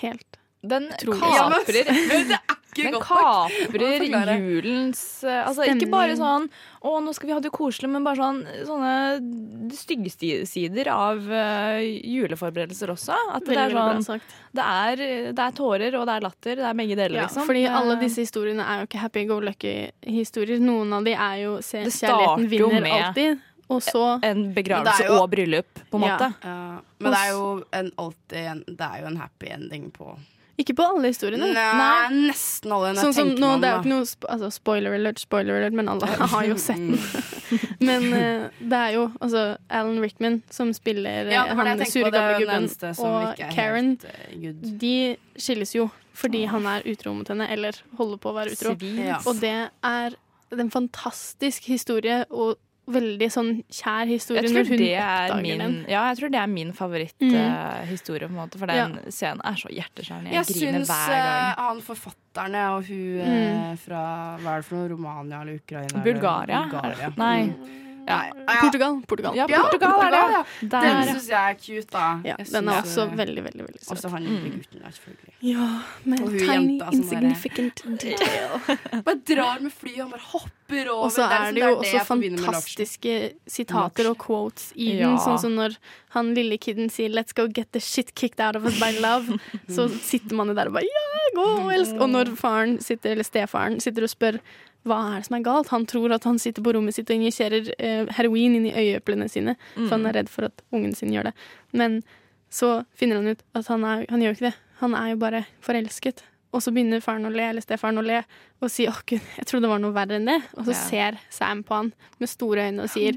helt 0.00 0.38
Den 0.62 0.88
kaprer 1.00 1.90
Men 2.10 2.28
det 2.32 2.38
er 2.38 2.56
ikke 2.72 2.84
Den 2.84 2.92
godt 2.94 3.06
kaprer 3.08 4.38
julens 4.38 5.00
altså, 5.24 5.62
Stemning. 5.64 5.80
ikke 5.82 5.90
bare 5.90 6.16
sånn 6.18 6.48
Å, 6.78 6.92
nå 7.02 7.14
skal 7.16 7.26
vi 7.30 7.32
ha 7.34 7.40
det 7.42 7.50
koselig, 7.50 7.88
men 7.90 8.04
bare 8.06 8.20
sånn 8.20 8.42
sånne 8.68 9.72
stygge 9.74 10.12
sider 10.46 10.90
av 10.92 11.18
uh, 11.26 11.80
juleforberedelser 11.82 12.92
også. 12.92 13.16
At 13.34 13.48
det 13.48 13.56
er 13.58 13.74
sånn 13.74 14.20
det 14.54 14.62
er, 14.64 15.02
det 15.34 15.42
er 15.42 15.56
tårer, 15.58 15.96
og 15.98 16.06
det 16.06 16.14
er 16.14 16.24
latter. 16.24 16.54
Det 16.62 16.68
er 16.68 16.78
begge 16.78 16.94
deler, 16.98 17.16
Ja, 17.18 17.26
liksom. 17.26 17.46
fordi 17.50 17.64
Det- 17.66 17.74
alle 17.80 17.96
disse 18.00 18.22
historiene 18.22 18.62
er 18.62 18.80
jo 18.84 18.86
ikke 18.86 19.02
happy 19.02 19.24
go 19.26 19.40
lucky-historier. 19.40 20.60
Noen 20.62 20.92
av 20.94 21.04
de 21.04 21.12
er 21.18 21.36
jo 21.42 21.58
se, 21.60 21.82
kjærligheten 21.84 22.46
jo 22.46 22.48
vinner 22.54 22.80
med 22.86 22.92
alltid. 23.02 23.40
Og 23.68 23.82
så 23.84 24.04
En 24.24 24.54
begravelse 24.54 25.04
jo- 25.04 25.18
og 25.20 25.30
bryllup, 25.30 25.82
på 25.90 25.98
en 25.98 26.06
Ja. 26.06 26.16
måte. 26.16 26.34
Ja, 26.44 26.80
men 27.00 27.12
det 27.12 27.18
er 27.20 27.30
jo 27.34 27.64
en, 27.72 27.90
alltid 27.98 28.38
en, 28.52 28.64
det 28.66 28.80
er 28.80 29.00
jo 29.02 29.06
en 29.06 29.16
happy 29.16 29.46
ending 29.50 29.90
på 29.92 30.16
Ikke 30.58 30.74
på 30.74 30.82
alle 30.82 31.12
historiene. 31.12 31.52
Nei, 31.54 32.24
nesten 32.26 32.72
alle. 32.74 32.90
Sånn 32.98 33.14
som 33.14 33.28
nå, 33.30 33.50
det 33.62 33.68
er 33.68 33.76
jo 33.76 33.82
ikke 33.84 33.92
noe 33.92 34.06
sp 34.10 34.26
altså, 34.26 34.50
spoiler 34.50 34.96
alert, 34.96 35.20
spoiler 35.22 35.60
alert, 35.60 35.76
men 35.78 35.90
alle 35.92 36.08
har 36.32 36.48
jo 36.48 36.56
sett 36.58 36.82
den. 36.82 36.98
men 37.88 38.08
uh, 38.10 38.48
det 38.58 38.80
er 38.80 38.96
jo 38.96 39.04
altså 39.22 39.44
Alan 39.70 40.02
Rickman 40.02 40.40
som 40.52 40.72
spiller 40.74 41.30
eh, 41.30 41.36
Ja, 41.36 41.46
han 41.54 41.84
sure 41.86 42.10
gamle 42.10 42.42
gubben, 42.42 42.66
og 42.98 43.42
Karen. 43.54 43.94
helt, 44.02 44.08
eh. 44.34 44.74
De 44.82 44.94
skilles 45.38 45.76
jo 45.76 45.86
fordi 46.18 46.42
han 46.50 46.66
er 46.66 46.82
utro 46.90 47.12
mot 47.14 47.28
henne, 47.30 47.46
eller 47.54 47.78
holder 47.94 48.18
på 48.18 48.32
å 48.32 48.38
være 48.40 48.56
utro. 48.56 48.74
Ja. 48.98 49.20
Og 49.30 49.38
det 49.38 49.54
er 49.70 50.16
en 50.58 50.72
fantastisk 50.74 51.68
historie, 51.70 52.24
og 52.34 52.58
veldig 52.94 53.28
sånn 53.32 53.50
kjær 53.70 54.06
historie 54.10 54.42
når 54.48 54.68
hun 54.68 54.76
det 54.80 54.92
er 54.94 55.32
oppdager 55.32 55.42
min, 55.42 55.58
den. 55.58 55.76
ja, 55.88 56.02
jeg 56.08 56.18
tror 56.20 56.30
det 56.34 56.40
er 56.42 56.46
min 56.52 56.72
favoritthistorie, 56.72 58.28
på 58.28 58.32
en 58.34 58.38
måte. 58.40 58.58
For 58.58 58.66
den 58.70 58.98
scenen 59.10 59.40
er 59.44 59.58
så 59.60 59.68
hjerteskjærende. 59.72 60.32
Jeg, 60.32 60.44
Jeg 60.44 60.56
griner 60.56 60.78
syns 60.84 60.88
hver 60.92 61.16
gang. 61.16 61.58
Uh, 61.58 61.64
han 61.68 61.82
forfatterne 61.88 62.62
og 62.76 62.84
hun 62.88 63.18
Mm. 63.18 63.72
eh, 63.72 63.76
fra 63.76 64.02
Hva 64.42 64.54
er 64.56 64.62
det 64.62 64.64
for 64.68 64.76
noe? 64.76 64.88
Romania 64.94 65.40
eller 65.42 65.54
Ukraina? 65.60 65.88
eller- 65.94 66.04
Bulgaria? 66.12 66.62
Bulgaria. 66.70 67.12
Nei. 67.16 67.42
Mm. 67.46 67.84
Ja, 68.08 68.18
ja. 68.32 68.60
Portugal. 68.62 68.98
Portugal. 69.08 69.36
Ja, 69.36 69.46
Portugal 69.46 70.00
er 70.06 70.10
det. 70.14 70.22
ja. 70.32 70.42
Der, 70.72 70.80
Den 70.88 71.08
syns 71.12 71.28
jeg 71.28 71.50
er 71.50 71.54
cute, 71.60 71.90
da. 71.92 72.04
Ja, 72.24 72.36
den 72.52 72.68
er 72.72 72.82
også 72.82 73.04
veldig, 73.14 73.42
veldig 73.44 73.64
veldig 73.68 73.80
søt. 73.84 73.90
Og 73.92 73.98
så 74.02 74.08
han 74.14 74.22
lille 74.24 74.50
gutten 74.56 74.80
der, 74.82 74.90
selvfølgelig. 74.96 75.34
Ja, 75.52 75.66
med 76.04 76.20
Og 76.20 76.28
hun 76.30 76.38
tiny, 76.38 76.78
jenta 76.78 76.90
insignificant 76.96 77.82
detail. 78.00 78.56
Bare 79.06 79.20
drar 79.28 79.60
med 79.60 79.72
fly, 79.72 79.92
han 80.00 80.10
bare 80.10 80.24
hopper 80.32 80.88
over. 80.90 81.04
Og 81.04 81.12
så 81.12 81.22
er 81.28 81.52
liksom- 81.52 81.54
det 81.54 81.62
jo 81.62 81.76
også 81.76 82.04
fantastiske 82.08 83.14
sitater 83.48 84.08
og 84.10 84.18
quotes 84.24 84.72
i 84.76 84.96
Ja. 84.98 85.08
den. 85.08 85.18
Sånn 85.18 85.38
som 85.40 85.54
når 85.56 85.76
han 86.16 86.34
lille 86.34 86.58
kiden 86.58 86.90
sier 86.90 87.08
'let's 87.10 87.34
go 87.34 87.46
get 87.48 87.72
the 87.72 87.80
shit 87.80 88.14
kicked 88.14 88.40
out 88.40 88.56
of 88.56 88.64
us 88.64 88.78
by 88.80 88.92
love', 89.00 89.38
så 89.68 89.88
sitter 89.88 90.34
man 90.36 90.48
jo 90.48 90.54
der 90.54 90.66
og 90.66 90.72
bare 90.72 90.84
'ja, 90.84 91.34
gå 91.34 91.46
og 91.60 91.72
elsk'. 91.72 92.00
Og 92.00 92.08
når 92.10 92.36
faren 92.36 92.80
sitter, 92.80 93.10
eller 93.12 93.24
stefaren 93.24 93.80
sitter 93.80 94.02
og 94.02 94.08
spør 94.08 94.40
hva 94.86 94.98
er 95.14 95.18
det 95.18 95.26
som 95.26 95.36
er 95.36 95.42
galt, 95.44 95.68
han 95.68 95.86
tror 95.86 96.12
at 96.14 96.24
han 96.24 96.38
sitter 96.38 96.62
på 96.62 96.72
rommet 96.74 96.94
sitt 96.94 97.10
og 97.10 97.16
injiserer 97.16 97.72
eh, 97.78 98.06
heroin 98.16 98.54
inn 98.56 98.66
i 98.66 98.72
øyeeplene 98.72 99.28
sine, 99.28 99.56
for 99.74 99.90
han 99.96 100.06
er 100.06 100.12
redd 100.22 100.28
for 100.28 100.44
at 100.44 100.62
ungen 100.72 100.94
sin 100.94 101.12
gjør 101.12 101.24
det. 101.24 101.34
Men 101.72 102.02
så 102.50 102.84
finner 102.96 103.16
han 103.16 103.28
ut 103.28 103.42
at 103.54 103.66
han, 103.68 103.84
er, 103.84 104.06
han 104.08 104.20
gjør 104.22 104.30
ikke 104.38 104.46
det. 104.50 104.54
Han 104.80 104.94
er 104.94 105.10
jo 105.10 105.16
bare 105.16 105.44
forelsket. 105.60 106.22
Og 106.56 106.62
så 106.64 106.72
begynner 106.72 107.02
faren 107.04 107.26
å 107.28 107.30
le, 107.30 107.42
eller 107.50 107.60
stefaren 107.60 107.98
å 108.00 108.02
le, 108.06 108.22
og 108.62 108.70
si 108.70 108.86
'Å, 108.88 108.94
gud, 109.04 109.20
jeg 109.36 109.44
trodde 109.46 109.66
det 109.66 109.68
var 109.70 109.78
noe 109.82 109.92
verre 109.92 110.16
enn 110.16 110.24
det'. 110.24 110.42
Og 110.56 110.64
så 110.64 110.72
Ja. 110.72 110.80
ser 110.88 111.18
Sam 111.28 111.62
på 111.62 111.74
han 111.74 111.92
med 112.18 112.28
store 112.28 112.70
øyne 112.70 112.82
og 112.82 112.88
sier 112.88 113.12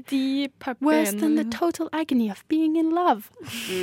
Worse 0.82 1.16
than 1.18 1.36
the 1.36 1.44
total 1.44 1.88
agony 1.94 2.28
of 2.30 2.44
being 2.48 2.76
in 2.76 2.90
love. 2.90 3.30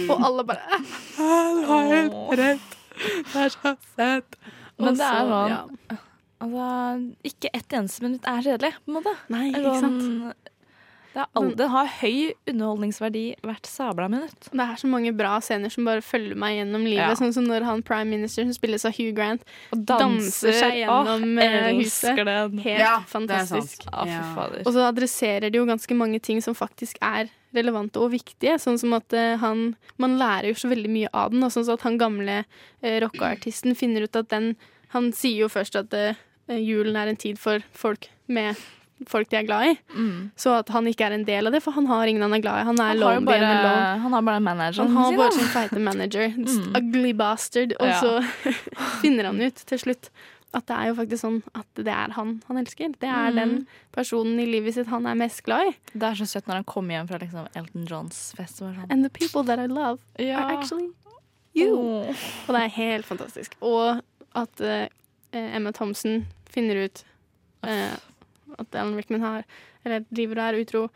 Og 0.09 0.21
alle 0.23 0.43
bare 0.43 0.59
«Ah, 0.69 0.83
Han 1.17 1.63
har 1.63 1.83
helt 1.95 2.37
rett. 2.37 2.59
Det 3.33 3.35
er 3.35 3.49
så 3.49 3.75
søtt. 3.97 4.35
Men 4.77 4.93
det 4.93 5.01
er 5.01 5.17
så- 5.17 5.29
sånn 5.29 5.49
ja. 5.49 5.97
Altså, 6.39 7.13
ikke 7.27 7.49
ett 7.53 7.73
eneste 7.75 8.01
minutt 8.05 8.23
er 8.29 8.41
kjedelig, 8.45 8.73
på 8.85 8.93
en 8.93 8.95
måte. 9.01 9.15
Nei, 9.29 9.49
ikke 9.51 9.79
sant. 9.81 10.01
sånn- 10.01 10.33
Det, 11.11 11.17
har 11.25 11.27
aldri 11.35 11.55
det 11.57 11.67
har 11.73 11.87
høy 11.87 12.33
underholdningsverdi 12.47 13.23
hvert 13.41 13.65
sabla 13.65 14.05
minutt. 14.07 14.47
Det 14.53 14.59
er 14.61 14.75
så 14.77 14.87
mange 14.87 15.11
bra 15.17 15.39
scener 15.41 15.71
som 15.73 15.83
bare 15.83 16.03
følger 16.05 16.37
meg 16.37 16.59
gjennom 16.59 16.83
livet. 16.85 17.01
Ja. 17.09 17.15
Sånn 17.17 17.33
som 17.33 17.47
når 17.49 17.65
han 17.65 17.81
prime 17.81 18.11
minister, 18.13 18.43
som 18.45 18.53
spilles 18.53 18.85
av 18.85 18.93
Hugh 18.95 19.11
Grant, 19.17 19.41
Og 19.73 19.83
danser 19.89 20.53
seg 20.53 20.77
gjennom 20.85 21.25
Åh, 21.37 21.43
eh, 21.43 21.73
huset. 21.81 22.15
den. 22.15 22.59
Helt 22.59 22.79
Ja, 22.79 22.99
fantastisk. 23.01 23.83
sant. 23.83 24.07
Ja. 24.07 24.61
Og 24.63 24.71
så 24.71 24.85
adresserer 24.93 25.51
de 25.51 25.57
jo 25.57 25.65
ganske 25.65 25.97
mange 25.97 26.21
ting 26.21 26.41
som 26.41 26.53
faktisk 26.53 26.97
er 27.01 27.27
relevante 27.55 27.97
og 27.97 28.11
viktige. 28.11 28.55
Sånn 28.61 28.77
som 28.79 28.93
at 28.93 29.11
eh, 29.11 29.35
han 29.37 29.75
Man 29.97 30.17
lærer 30.19 30.49
jo 30.49 30.53
så 30.53 30.69
veldig 30.69 30.89
mye 30.89 31.09
av 31.11 31.31
den. 31.31 31.43
Og 31.43 31.49
sånn 31.51 31.65
som 31.65 31.73
at 31.73 31.81
han 31.81 31.97
gamle 31.97 32.45
eh, 32.83 32.99
rockeartisten 33.01 33.75
finner 33.75 34.03
ut 34.03 34.15
at 34.15 34.29
den 34.29 34.55
Han 34.93 35.11
sier 35.11 35.39
jo 35.41 35.47
først 35.49 35.75
at 35.75 35.89
julen 36.49 36.95
er 36.97 37.07
en 37.11 37.15
tid 37.19 37.37
for 37.39 37.59
folk 37.73 38.09
med 38.27 38.55
folk 39.07 39.29
de 39.31 39.37
er 39.39 39.45
glad 39.47 39.63
i. 39.69 39.75
Mm. 39.95 40.31
Så 40.35 40.51
at 40.59 40.67
han 40.75 40.87
ikke 40.89 41.05
er 41.07 41.13
en 41.15 41.23
del 41.23 41.47
av 41.47 41.53
det, 41.55 41.61
for 41.63 41.71
han 41.71 41.85
har 41.87 42.09
ingen 42.11 42.21
han 42.25 42.33
er 42.35 42.41
glad 42.43 42.59
i. 42.61 42.65
Han 42.67 42.79
er 42.83 42.89
Han 42.89 42.99
lonely 42.99 43.25
bare, 43.29 43.51
alone. 43.51 44.01
han 44.03 44.11
har 44.17 44.21
bare 44.27 44.39
manageren 44.43 44.89
Han 44.91 44.97
har 44.97 45.31
sin, 45.31 45.45
bare 45.45 45.53
feite 45.53 45.79
manager. 45.79 46.33
Mm. 46.39 46.75
Ugly 46.75 47.13
bastard. 47.13 47.73
Og 47.79 47.87
Ja. 47.87 47.99
så 48.01 48.51
finner 49.01 49.23
han 49.29 49.39
ut 49.41 49.55
til 49.55 49.79
slutt 49.79 50.09
at 50.53 50.65
det 50.65 50.75
er 50.75 50.87
jo 50.89 50.95
faktisk 50.97 51.21
sånn 51.21 51.43
at 51.55 51.67
det 51.77 51.87
er 51.93 52.11
han 52.17 52.41
han 52.47 52.57
elsker. 52.57 52.91
Det 52.99 53.07
er 53.07 53.29
Mm. 53.31 53.35
den 53.39 53.67
personen 53.93 54.39
i 54.39 54.45
livet 54.49 54.73
sitt 54.73 54.87
han 54.87 55.05
er 55.05 55.13
mest 55.15 55.43
glad 55.45 55.67
i. 55.69 55.75
Det 55.93 56.03
er 56.03 56.15
så 56.19 56.25
søtt 56.27 56.47
når 56.47 56.55
han 56.55 56.63
kommer 56.65 56.97
hjem 56.97 57.07
fra 57.07 57.19
liksom 57.19 57.47
Elton 57.55 57.85
Johns 57.87 58.33
fest. 58.35 58.57
Sånn. 58.59 58.75
And 58.89 59.03
the 59.05 59.09
people 59.09 59.43
that 59.43 59.59
I 59.59 59.67
love 59.67 59.99
Ja. 60.19 60.39
are 60.43 60.57
actually 60.57 60.89
you. 61.55 61.77
Oh. 61.77 62.07
Og 62.47 62.55
det 62.55 62.63
er 62.63 62.67
helt 62.75 63.05
fantastisk. 63.05 63.53
Og 63.61 64.01
at 64.35 64.59
uh, 64.61 64.87
Emma 65.31 65.71
Thompson 65.71 66.25
finner 66.59 66.83
ut 66.85 67.03
eh, 67.63 67.95
at 68.59 68.75
Alan 68.75 68.95
Rickman 68.99 69.23
har 69.23 69.47
Eller 69.85 70.03
driver 70.11 70.39
og 70.43 70.47
er 70.51 70.59
utro. 70.65 70.89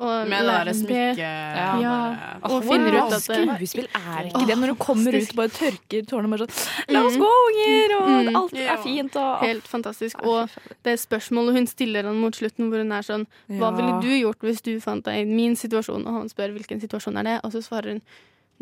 Og 0.00 0.28
Med 0.30 0.40
det 0.40 0.48
derre 0.48 0.72
smykket 0.72 1.18
Ja, 1.20 1.64
ja, 1.82 1.94
og 2.40 2.54
Åh, 2.54 2.62
finner 2.64 2.94
wow, 2.94 3.08
ut 3.10 3.16
at 3.18 3.24
Skuespill 3.26 3.88
er 3.98 4.28
ikke 4.30 4.46
det. 4.48 4.56
Når 4.56 4.70
du 4.72 4.76
kommer 4.80 5.12
fantastisk. 5.12 5.34
ut, 5.34 5.36
bare 5.36 5.52
tørker 5.58 6.06
tårene 6.08 6.30
bare 6.32 6.46
sånn 6.46 6.94
La 6.94 7.02
oss 7.04 7.18
gå, 7.20 7.28
unger! 7.50 7.94
Og 7.98 8.08
Mm. 8.30 8.30
alt 8.40 8.54
er 8.62 8.80
fint. 8.80 9.16
Og, 9.20 9.42
Helt 9.44 9.68
fantastisk. 9.68 10.22
Og 10.24 10.48
det 10.88 10.94
spørsmålet 11.02 11.58
hun 11.58 11.66
stiller 11.68 12.08
han 12.08 12.16
mot 12.22 12.32
slutten, 12.38 12.70
hvor 12.72 12.80
hun 12.80 12.92
er 12.96 13.04
sånn 13.04 13.26
Hva 13.60 13.74
ville 13.76 13.98
du 14.00 14.08
gjort 14.22 14.40
hvis 14.48 14.62
du 14.64 14.72
fant 14.80 15.04
deg 15.04 15.20
i 15.20 15.28
min 15.28 15.52
situasjon? 15.56 16.06
Og 16.06 16.20
han 16.22 16.28
spør 16.32 16.54
hvilken 16.56 16.80
situasjon 16.80 17.18
er 17.20 17.28
det, 17.28 17.36
og 17.44 17.52
så 17.52 17.60
svarer 17.66 17.98
hun 17.98 18.02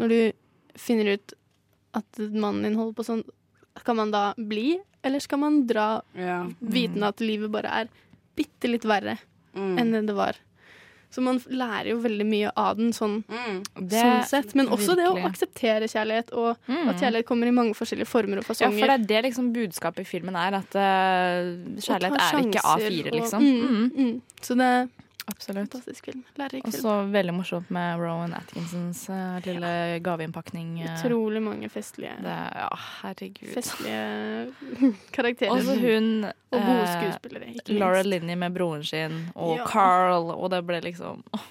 Når 0.03 0.09
du 0.09 0.33
finner 0.79 1.13
ut 1.15 1.33
at 1.95 2.19
mannen 2.19 2.63
din 2.67 2.75
holder 2.81 2.95
på 2.99 3.07
sånn 3.07 3.23
Skal 3.81 3.95
man 3.97 4.11
da 4.11 4.35
bli, 4.37 4.79
eller 5.05 5.21
skal 5.21 5.39
man 5.39 5.67
dra 5.67 6.01
Ja. 6.15 6.47
vitende 6.61 7.09
at 7.09 7.21
livet 7.21 7.51
bare 7.51 7.67
er 7.83 7.89
bitte 8.37 8.69
litt 8.71 8.85
verre 8.85 9.19
Mm. 9.57 9.79
enn 9.81 9.91
det 9.93 10.07
det 10.07 10.15
var? 10.15 10.37
Så 11.11 11.23
man 11.23 11.39
lærer 11.49 11.89
jo 11.89 12.01
veldig 12.03 12.27
mye 12.29 12.51
av 12.55 12.77
den 12.77 12.91
sånn, 12.93 13.25
Mm. 13.25 13.63
Det- 13.89 13.97
sånn 13.99 14.25
sett. 14.29 14.55
Men 14.55 14.69
også 14.69 14.95
det 14.95 15.07
å 15.09 15.17
akseptere 15.25 15.89
kjærlighet, 15.89 16.33
og 16.37 16.59
Mm. 16.69 16.89
at 16.91 16.97
kjærlighet 17.01 17.25
kommer 17.25 17.47
i 17.47 17.51
mange 17.51 17.73
forskjellige 17.75 18.07
former 18.07 18.37
og 18.39 18.45
fasonger. 18.45 18.79
Ja, 18.79 18.87
for 18.87 18.87
det 18.99 19.01
er 19.01 19.07
det 19.23 19.25
liksom 19.33 19.53
budskapet 19.55 20.01
i 20.01 20.05
filmen 20.05 20.37
er, 20.37 20.55
at 20.55 20.77
uh, 20.77 21.81
kjærlighet 21.81 22.13
Og 22.13 22.21
er 22.21 22.43
ikke 22.45 22.61
A4, 22.63 23.07
og- 23.07 23.13
liksom. 23.15 23.41
Mm, 23.41 23.69
Mm. 23.69 23.91
mm. 23.97 24.23
Så 24.43 24.55
det 24.57 24.91
Absolutt. 25.29 25.69
fantastisk 25.71 26.05
film. 26.09 26.23
Lærerik 26.39 26.65
Og 26.67 26.73
film. 26.73 26.83
så 26.83 26.93
veldig 27.13 27.35
morsomt 27.37 27.71
med 27.71 27.99
Rowan 28.01 28.33
Atkinsons 28.35 29.03
uh, 29.13 29.39
lille 29.45 29.73
gaveinnpakning. 30.01 30.81
eh. 30.83 30.95
Utrolig 30.97 31.43
mange 31.45 31.69
festlige, 31.71 32.15
Det, 32.25 32.37
ja, 32.57 32.69
herregud. 33.03 33.53
festlige 33.55 34.55
karakterer. 35.17 35.53
Og 35.53 35.63
så 35.67 35.77
hun 35.81 36.25
Og 36.25 36.59
gode 36.65 36.81
eh, 36.81 36.95
skuespillere, 36.97 37.51
ikke 37.55 37.79
Laura 37.79 38.01
minst. 38.03 38.11
Linney 38.11 38.35
med 38.41 38.55
broren 38.57 38.85
sin, 38.85 39.19
og 39.35 39.57
Ja. 39.59 39.67
Carl, 39.67 40.31
og 40.33 40.51
det 40.51 40.63
ble 40.67 40.81
liksom 40.81 41.23
oh. 41.35 41.47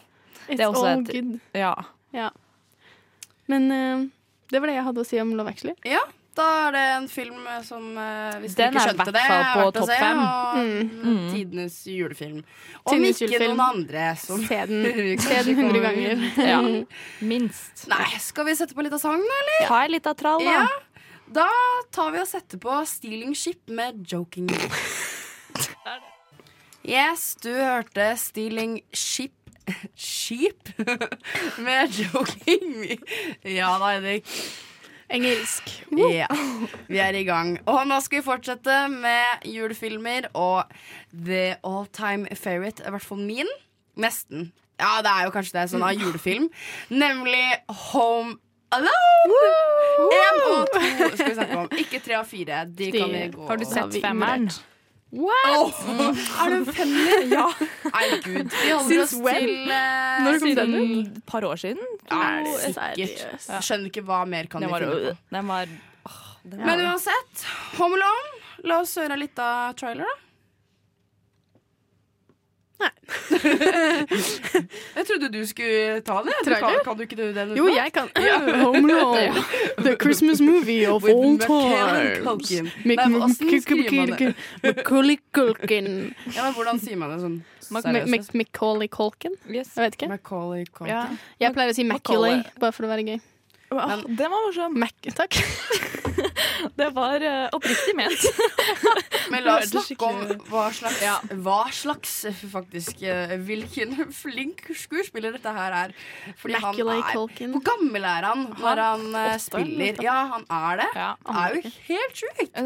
It's 0.49 0.57
Det 0.57 0.67
også 0.67 0.85
all 0.87 1.01
et- 1.01 1.13
good. 1.13 1.39
Ja. 1.53 1.73
Ja. 2.13 2.29
Men 3.47 3.71
uh, 3.71 4.07
det 4.51 4.59
var 4.61 4.67
det 4.67 4.75
jeg 4.75 4.83
hadde 4.87 5.01
å 5.03 5.05
si 5.07 5.19
om 5.21 5.35
Love 5.35 5.49
Actually. 5.51 5.75
Ja, 5.85 5.99
da 6.37 6.45
er 6.67 6.71
det 6.75 6.81
en 6.95 7.07
film 7.11 7.39
eh, 7.49 7.61
som, 7.65 7.83
eh, 7.97 8.37
hvis 8.43 8.55
Den 8.57 8.67
er 8.67 8.71
ikke 8.77 8.83
skjønte 8.87 9.11
det, 9.15 9.21
er 9.23 9.43
på 9.53 9.59
verdt 9.59 9.67
å 9.67 9.71
topp 9.79 9.89
se, 9.91 9.97
fem. 10.01 10.19
og 10.23 10.57
Mm. 10.57 11.29
tidenes 11.33 11.77
julefilm. 11.89 12.39
Om 12.85 12.93
Tidenes 12.93 13.21
ikke 13.21 13.31
julefilm. 13.33 13.55
noen 13.57 13.67
andre 13.67 14.03
som 14.21 14.43
Se 14.47 14.59
den, 14.69 15.19
se 15.27 15.43
den 15.49 15.73
ganger. 15.83 16.15
ja. 16.51 16.59
Minst. 17.21 17.87
Nei, 17.91 18.09
skal 18.23 18.45
vi 18.49 18.55
sette 18.59 18.73
på 18.77 18.85
litt 18.85 18.93
av 18.93 19.01
sangen, 19.03 19.25
eller? 19.41 19.67
Ta 19.67 19.83
en 19.85 19.91
liten 19.97 20.15
trall, 20.23 20.45
da. 20.45 20.51
Ja. 20.51 20.67
Da 21.27 21.47
tar 21.91 22.11
vi 22.13 22.21
og 22.23 22.27
setter 22.29 22.57
på 22.63 22.77
Stealing 22.87 23.33
Ship 23.35 23.59
med 23.67 23.99
Joking 24.07 24.47
Yes, 26.87 27.35
du 27.43 27.49
hørte 27.51 28.13
Stealing 28.17 28.77
Ship 28.95 29.33
Sheep 29.99 30.69
med 31.59 31.91
Joking 31.99 32.85
Ja 33.43 33.73
da, 33.81 33.89
Henrik. 33.97 34.23
Engelsk. 35.13 35.69
Ja, 35.95 36.27
vi 36.87 36.99
er 36.99 37.15
i 37.15 37.23
gang. 37.27 37.55
Og 37.65 37.85
nå 37.87 37.99
skal 38.03 38.19
vi 38.19 38.25
fortsette 38.25 38.79
med 38.91 39.45
julefilmer 39.47 40.27
og 40.35 40.73
the 41.13 41.55
all 41.63 41.87
time 41.95 42.27
favorite, 42.35 42.83
i 42.83 42.91
hvert 42.91 43.05
fall 43.05 43.21
min. 43.23 43.47
Nesten. 43.97 44.51
Ja, 44.77 44.99
det 45.01 45.13
er 45.13 45.23
jo 45.25 45.33
kanskje 45.33 45.55
det, 45.57 45.69
sånn 45.71 45.85
av 45.85 45.95
julefilm. 45.97 46.49
Nemlig 46.93 47.45
Home 47.87 48.35
Alone! 48.75 49.51
Én 50.11 50.41
og 50.51 50.73
to 50.73 50.81
skal 51.15 51.29
vi 51.31 51.35
snakke 51.37 51.59
om. 51.63 51.69
Ikke 51.79 52.01
tre 52.03 52.19
og 52.19 52.27
fire. 52.27 52.65
De 52.67 52.91
kan 52.91 53.13
vi 53.13 53.21
gå 53.31 53.47
Har 53.47 53.61
du 53.61 53.65
sett 53.65 53.95
vi 53.95 54.01
femmeren? 55.11 56.17
Oh. 56.17 56.43
Er 56.43 56.49
du 56.51 56.55
en 56.57 56.65
femmer? 56.67 57.25
Ja. 57.37 57.45
Nei, 57.93 58.05
gud. 58.25 58.51
Vi 58.51 58.71
holder 58.73 59.03
oss 59.03 59.13
til 59.15 59.53
uh, 59.71 60.39
siden-? 60.43 60.75
Et 60.99 61.21
par 61.25 61.47
år 61.47 61.55
siden? 61.61 61.83
Ja, 62.11 62.21
Er 62.43 62.49
sikkert. 62.65 63.25
Ja. 63.47 63.61
Skjønner 63.63 63.91
ikke 63.91 64.03
hva 64.07 64.21
mer 64.27 64.49
kan 64.51 64.61
de 64.65 64.69
finne 64.71 64.91
på. 64.91 65.15
den 65.37 65.47
var 65.53 65.71
åh, 66.11 66.21
den 66.43 66.65
Men 66.67 66.83
uansett, 66.89 67.47
Home 67.79 67.95
Alone. 67.99 68.33
La 68.67 68.81
oss 68.83 68.95
høre 68.99 69.15
litt 69.21 69.37
av 69.39 69.75
trailer, 69.79 70.03
da. 70.07 70.26
Nei. 72.77 72.89
jeg 74.95 75.05
trodde 75.07 75.29
du 75.33 75.39
skulle 75.49 76.01
ta 76.05 76.19
det. 76.25 76.35
Du 76.45 76.51
kan, 76.53 76.75
kan 76.85 76.97
du 76.97 77.03
ikke 77.05 77.17
du 77.17 77.23
den? 77.33 77.53
Jo, 77.57 77.67
jeg 77.71 77.93
kan. 77.95 78.09
Home 78.65 78.91
Alone. 78.93 79.43
The 79.77 79.95
Christmas 80.01 80.41
movie 80.41 80.85
of 80.85 81.03
With 81.03 81.15
all 81.15 81.37
times. 81.37 82.51
det? 84.17 84.35
Macaulay 84.63 85.17
Culkin. 85.33 86.13
Ja, 86.35 86.43
men 86.43 86.53
Hvordan 86.57 86.81
sier 86.83 86.99
man 86.99 87.15
det 87.15 87.21
sånn 87.23 87.39
Macaulay 88.37 88.87
Culkin? 88.87 89.33
Jeg 89.49 89.65
vet 89.75 89.97
ikke. 89.97 90.11
Macaulay 90.13 90.67
Culkin. 90.69 91.17
Jeg 91.41 91.53
pleier 91.57 91.73
å 91.73 91.75
si 91.75 91.87
Macaulay, 91.87 92.43
bare 92.61 92.75
for 92.75 92.87
å 92.87 92.93
være 92.93 93.07
gøy. 93.09 93.19
Åh, 93.71 93.97
det 94.07 94.27
var 94.31 94.45
morsomt. 94.47 94.77
Mac, 94.79 94.93
takk. 95.15 95.37
Det 96.77 96.87
var 96.95 97.21
eh, 97.21 97.47
oppriktig 97.53 97.93
ment. 97.95 98.23
Men 99.31 99.43
la 99.45 99.57
oss 99.59 99.69
snakke 99.73 100.07
om 100.07 100.21
hva 100.49 100.63
slags, 100.73 101.03
hva 101.45 101.57
slags 101.73 102.13
faktisk 102.51 103.01
eh, 103.05 103.33
Hvilken 103.45 103.93
flink 104.21 104.63
skuespiller 104.77 105.35
dette 105.37 105.53
her 105.53 105.75
er. 105.83 105.93
Fordi 106.41 106.57
han 106.63 106.79
er 106.81 107.03
Culkin. 107.11 107.53
Hvor 107.53 107.63
gammel 107.69 108.07
er 108.09 108.27
han 108.29 108.45
når 108.55 108.81
Han- 108.83 108.83
han 109.13 109.19
eh, 109.33 109.37
spiller? 109.43 110.01
Ja, 110.05 110.17
han 110.33 110.47
er 110.49 110.81
det. 110.81 110.89
Ja, 110.97 111.09
Han 111.27 111.41
er 111.43 111.57
jo 111.59 111.73
helt 111.91 112.23
sjukt. 112.23 112.61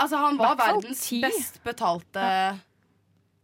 Altså, 0.00 0.16
han 0.26 0.38
var 0.40 0.56
verdens 0.58 1.06
ti. 1.06 1.20
best 1.22 1.60
betalte 1.66 2.26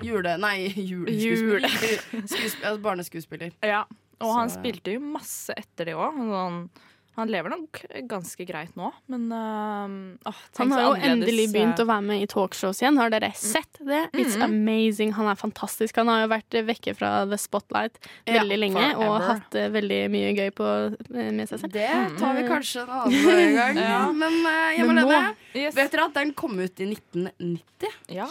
jule... 0.03 0.37
Nei, 0.43 0.57
juleskuespiller. 0.75 1.75
Jule. 2.13 2.23
altså, 2.27 2.79
barneskuespiller. 2.83 3.53
ja. 3.63 3.85
Og 4.23 4.35
han 4.39 4.49
Så- 4.51 4.59
spilte 4.61 4.95
jo 4.97 5.01
masse 5.05 5.53
etter 5.57 5.85
det 5.91 5.95
òg. 5.99 6.17
Han, 6.33 6.71
han 7.15 7.29
lever 7.29 7.51
nok 7.53 7.83
ganske 8.09 8.41
greit 8.49 8.71
nå, 8.75 8.87
men 9.13 9.27
uh, 9.29 10.17
åh, 10.31 10.39
Han 10.57 10.71
har 10.73 10.81
jo 10.87 10.93
endelig 11.11 11.51
begynt 11.53 11.77
eh, 11.77 11.85
å 11.85 11.89
være 11.91 12.05
med 12.07 12.23
i 12.25 12.29
talkshows 12.33 12.81
igjen. 12.81 12.97
Har 12.97 13.11
dere 13.13 13.29
sett 13.37 13.77
det? 13.85 13.99
It's 14.17 14.39
Mhm. 14.39 14.47
amazing. 14.47 15.13
Han 15.19 15.29
er 15.29 15.37
fantastisk. 15.37 15.97
Han 16.01 16.09
har 16.09 16.23
jo 16.23 16.31
vært 16.33 16.57
vekke 16.71 16.95
fra 16.97 17.11
The 17.29 17.37
Spotlight 17.37 17.99
Ja, 18.27 18.39
veldig 18.41 18.59
lenge 18.63 18.87
og 18.97 19.21
hatt 19.29 19.55
eh, 19.61 19.69
veldig 19.69 20.01
mye 20.15 20.33
gøy 20.39 20.51
på, 20.57 20.71
eh, 21.13 21.31
med 21.37 21.51
seg 21.53 21.61
selv. 21.61 21.73
Det 21.77 21.91
tar 22.19 22.33
vi 22.41 22.47
kanskje 22.49 22.87
en 22.87 22.95
annen 23.03 23.57
gang. 23.61 23.77
Ja. 23.93 24.01
Men 24.13 24.41
uh, 24.47 24.87
må 24.89 24.97
nå- 25.03 25.35
yes. 25.55 25.75
Vet 25.77 25.93
dere 25.93 26.07
at 26.09 26.15
den 26.17 26.33
kom 26.33 26.57
ut 26.65 26.81
i 26.81 26.89
1990? 26.95 27.93
Ja. 28.09 28.31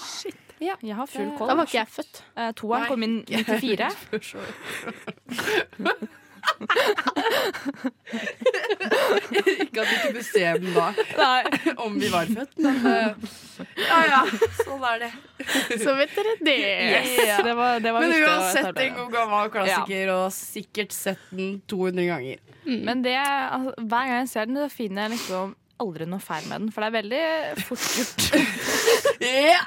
Ja. 0.62 0.76
Jeg 0.86 0.96
har 0.96 1.10
full 1.10 1.32
koll. 1.38 1.50
Da 1.50 1.56
var 1.58 1.66
ikke 1.70 1.80
jeg 1.80 1.90
født. 1.90 2.24
Uh, 2.38 2.50
Toeren 2.58 2.90
kom 2.92 3.04
inn 3.08 3.22
94. 3.28 3.92
ikke 9.62 9.82
at 9.82 9.90
vi 9.90 9.98
kunne 10.06 10.24
se 10.26 10.42
den 10.42 10.74
da, 10.74 10.88
Nei. 11.18 11.44
om 11.86 11.98
vi 12.02 12.10
var 12.12 12.26
født, 12.30 12.56
men 12.66 12.76
uh, 12.82 13.14
ja 13.78 14.00
ja, 14.10 14.22
sånn 14.62 14.84
er 14.90 14.98
det. 15.06 15.12
Så 15.84 15.96
vet 16.00 16.16
dere 16.18 16.36
det. 16.42 16.58
Yes. 16.58 17.38
Det 17.46 17.56
var, 17.58 17.80
det 17.84 17.94
var 17.94 18.00
Men 18.06 18.12
uansett 18.26 18.82
en 18.86 18.98
god 18.98 19.12
gammel 19.16 19.54
klassiker, 19.54 20.14
og 20.16 20.26
sikkert 20.36 20.92
sett 20.96 21.24
den 21.30 21.60
200 21.72 22.10
ganger. 22.10 22.38
Men 22.66 23.02
det, 23.06 23.18
altså, 23.22 23.74
hver 23.78 24.06
gang 24.10 24.18
jeg 24.24 24.32
ser 24.34 24.46
den, 24.50 24.62
så 24.62 24.70
finner 24.74 25.08
jeg 25.08 25.18
liksom 25.18 25.56
aldri 25.84 26.08
noe 26.10 26.22
feil 26.24 26.48
med 26.50 26.62
den. 26.62 26.72
For 26.74 26.82
det 26.82 26.90
er 26.90 26.98
veldig 27.02 27.66
fort 27.68 27.88
gjort. 28.00 28.28
Ja! 29.22 29.60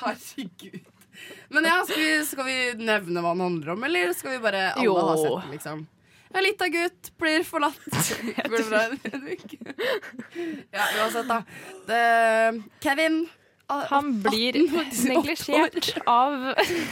Herregud. 0.00 0.80
Men 1.48 1.64
ja, 1.64 1.84
skal 1.84 1.98
vi, 2.02 2.10
skal 2.28 2.46
vi 2.46 2.58
nevne 2.86 3.22
hva 3.24 3.32
den 3.34 3.42
handler 3.42 3.72
om, 3.74 3.84
eller 3.88 4.12
skal 4.14 4.36
vi 4.36 4.42
bare 4.44 4.60
alle 4.74 4.84
Jo. 4.86 4.94
ha 5.00 5.16
sett 5.18 5.32
den, 5.42 5.54
liksom? 5.56 5.86
En 6.28 6.44
lita 6.44 6.68
gutt 6.68 7.08
blir 7.18 7.42
forlatt. 7.48 7.80
Går 7.88 8.56
det 8.58 8.66
bra, 8.68 8.82
Henrik? 9.08 9.54
Ja, 10.76 10.84
uansett, 11.00 11.28
da. 11.30 11.38
Det, 11.88 12.62
Kevin 12.84 13.22
Han 13.90 14.10
blir 14.24 14.58
18, 14.60 15.08
neglisjert 15.08 15.88
av 16.08 16.36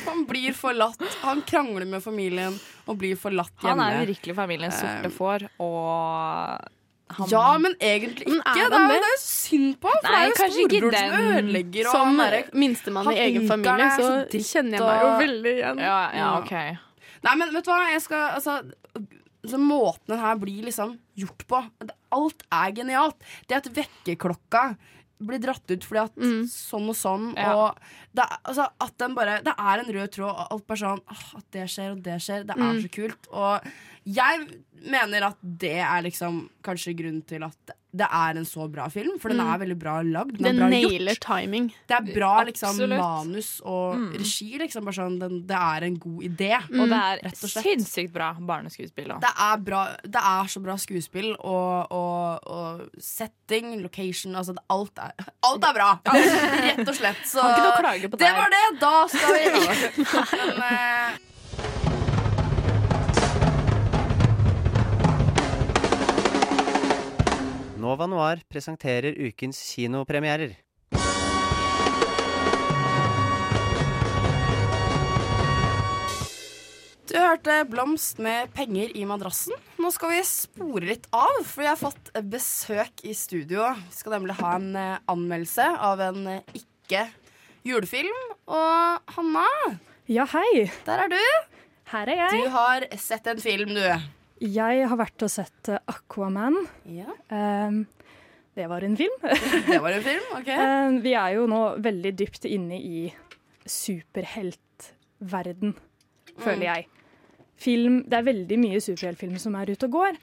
Han 0.06 0.24
blir 0.28 0.56
forlatt. 0.56 1.04
Han 1.22 1.42
krangler 1.48 1.84
med 1.88 2.02
familien 2.04 2.56
og 2.86 2.96
blir 3.00 3.16
forlatt 3.20 3.52
hjemme. 3.60 3.76
Han 3.76 4.00
er 4.00 4.08
virkelig 4.08 4.34
familiens 4.40 4.80
sorte 4.80 5.12
Um, 5.12 5.14
får, 5.20 5.46
og 5.60 6.72
han 7.16 7.28
Ja, 7.32 7.44
men 7.62 7.76
egentlig 7.80 8.26
ikke. 8.26 8.32
Men 8.32 8.42
er 8.46 8.54
det, 8.56 8.78
han 8.78 8.90
er, 8.90 8.94
det? 8.94 9.10
er 9.10 9.12
jo 9.14 9.20
synd 9.24 9.76
på 9.82 9.92
ham, 9.92 10.00
for 10.02 10.08
Nei, 10.16 10.22
det 10.22 10.24
er 10.26 10.30
jo 10.30 10.56
storebror 10.56 10.96
som 10.96 11.28
ødelegger. 11.34 11.90
Og 11.90 11.92
Som 11.96 12.24
minstemann 12.64 13.12
i 13.12 13.20
egen 13.26 13.46
familie, 13.50 13.90
så 13.96 14.08
så 14.08 14.16
dritt, 14.32 14.50
kjenner 14.50 14.78
jeg 14.78 14.88
meg 14.88 15.04
jo 15.06 15.12
veldig 15.22 15.54
igjen. 15.56 15.84
Ja, 15.86 16.00
ja, 16.16 16.32
okay. 16.40 16.74
Nei, 17.26 17.36
men 17.40 17.54
vet 17.54 17.64
du 17.66 17.70
hva? 17.72 17.78
Jeg 17.90 18.02
skal, 18.04 18.26
altså, 18.38 18.58
så 19.46 19.60
måten 19.62 20.14
den 20.14 20.20
her 20.22 20.36
blir 20.42 20.66
liksom 20.66 20.96
gjort 21.18 21.46
på 21.48 21.62
Alt 22.16 22.44
er 22.54 22.74
genialt. 22.76 23.18
Det 23.48 23.58
at 23.58 23.66
vekkerklokka 23.76 24.66
blir 25.26 25.40
dratt 25.40 25.70
ut 25.72 25.84
fordi 25.86 26.00
at 26.02 26.16
sånn 26.52 26.90
og 26.92 26.96
sånn, 26.96 27.30
Ja. 27.38 27.52
og 27.56 27.78
det, 28.16 28.24
altså, 28.44 28.66
at 28.80 28.96
den 29.00 29.14
bare 29.16 29.38
Det 29.42 29.54
er 29.56 29.78
en 29.80 29.92
rød 29.94 30.12
tråd, 30.12 30.28
og 30.28 30.52
alt 30.52 30.66
bare 30.66 30.78
sånn 30.82 31.00
At 31.08 31.46
det 31.52 31.68
skjer, 31.72 31.92
og 31.92 32.02
det 32.04 32.18
skjer. 32.20 32.44
Det 32.46 32.56
er 32.56 32.80
så 32.82 32.90
kult. 32.92 33.28
Og 33.32 33.60
jeg 34.07 34.46
mener 34.86 35.24
at 35.32 35.38
det 35.42 35.78
er 35.82 36.04
liksom 36.07 36.44
kanskje 36.64 36.92
grunnen 36.98 37.24
til 37.26 37.42
at 37.46 37.72
det 37.96 38.04
er 38.12 38.36
en 38.36 38.44
så 38.44 38.66
bra 38.68 38.90
film, 38.92 39.14
for 39.18 39.32
den 39.32 39.38
er 39.40 39.57
veldig 39.62 39.76
bra 39.80 39.94
lagd. 40.04 40.34
Den 40.36 40.44
Den 40.44 40.59
er 40.59 40.61
bra 40.61 40.66
nailer 40.68 41.14
gjort. 41.14 41.22
timing. 41.24 41.68
Det 41.88 41.94
er 41.96 42.11
bra 42.12 42.32
liksom, 42.44 42.82
manus 42.92 43.48
og 43.64 44.12
regi. 44.18 44.50
Liksom, 44.61 44.84
bare 44.84 44.98
sånn, 44.98 45.16
den, 45.22 45.38
det 45.48 45.57
er 45.57 45.86
en 45.86 45.96
god 46.02 46.26
idé. 46.28 46.50
Og 46.76 46.82
det 46.92 46.98
er 46.98 47.22
Rett 47.24 47.40
og 47.40 47.52
slett. 47.54 47.64
sinnssykt 47.64 48.12
bra 48.12 48.28
barneskuespill. 48.50 49.14
Det 49.24 49.30
er, 49.46 49.62
bra, 49.64 49.80
det 50.04 50.22
er 50.28 50.52
så 50.52 50.61
bra 50.66 50.76
skuespill 50.82 51.30
og, 51.38 51.94
og, 51.96 52.50
og 52.59 53.00
setting, 53.00 53.72
location 53.80 54.36
altså 54.36 54.59
alt, 54.68 55.00
er, 55.00 55.30
alt 55.48 55.64
er 55.70 55.78
bra! 55.80 55.88
Rett 56.04 56.84
og 56.84 56.98
slett. 57.00 57.24
Så 57.24 57.40
Kan 57.40 57.57
ikke 57.57 57.64
noe 57.70 57.80
klage 57.80 58.12
på 58.12 58.20
det 58.20 58.34
var 58.42 58.52
det. 58.52 58.64
Da 58.84 58.94
skal 59.09 59.40
vi. 59.40 60.04
Men, 60.61 61.16
Nova 67.87 68.07
Noir 68.11 68.41
presenterer 68.51 69.14
ukens 69.28 69.61
kinopremierer. 69.70 70.57
Du 77.07 77.14
hørte 77.22 77.61
Blomst 77.70 78.18
med 78.18 78.51
penger 78.57 78.91
i 78.99 79.05
madrassen. 79.07 79.55
Nå 79.78 79.93
skal 79.95 80.11
vi 80.16 80.22
spore 80.26 80.89
litt 80.89 81.07
av, 81.14 81.37
for 81.47 81.62
vi 81.62 81.68
har 81.70 81.78
fått 81.78 82.11
besøk 82.32 83.05
i 83.07 83.14
studio. 83.14 83.68
Vi 83.87 83.95
skal 84.01 84.16
nemlig 84.16 84.34
ha 84.41 84.57
en 84.59 84.72
eh, 84.80 84.97
anmeldelse 85.12 85.68
av 85.87 86.03
en 86.09 86.18
eh, 86.32 86.57
ikke 86.59 87.05
julefilm. 87.66 88.18
Og 88.51 89.14
Hanna, 89.16 89.47
Ja, 90.11 90.26
hei. 90.34 90.66
der 90.87 91.05
er 91.07 91.14
du. 91.14 91.22
Her 91.93 92.11
er 92.11 92.20
jeg. 92.24 92.43
Du 92.43 92.51
har 92.57 92.89
sett 92.99 93.30
en 93.30 93.43
film, 93.43 93.76
du. 93.78 93.87
Jeg 94.41 94.89
har 94.91 94.97
vært 95.01 95.22
og 95.24 95.30
sett 95.32 95.68
eh, 95.72 95.78
Aquaman. 95.89 96.57
Ja. 96.93 97.09
Um, 97.32 97.87
det 98.57 98.66
var 98.68 98.80
en 98.84 98.97
film. 98.97 99.12
Det 99.70 99.80
var 99.82 99.91
en 99.97 100.03
film, 100.05 100.22
ok. 100.39 100.49
Um, 100.49 101.01
vi 101.05 101.12
er 101.16 101.30
jo 101.37 101.47
nå 101.49 101.62
veldig 101.84 102.12
dypt 102.16 102.45
inne 102.49 102.76
i 102.80 103.12
superheltverden, 103.66 105.74
føler 106.39 106.62
Mm. 106.62 106.68
jeg. 106.68 106.87
Film, 107.57 108.03
det 108.05 108.18
er 108.18 108.22
veldig 108.28 108.59
mye 108.61 108.80
superheltfilmer 108.84 109.39
som 109.41 109.55
er 109.57 109.70
ute 109.72 109.87
og 109.89 109.93
går. 109.97 110.16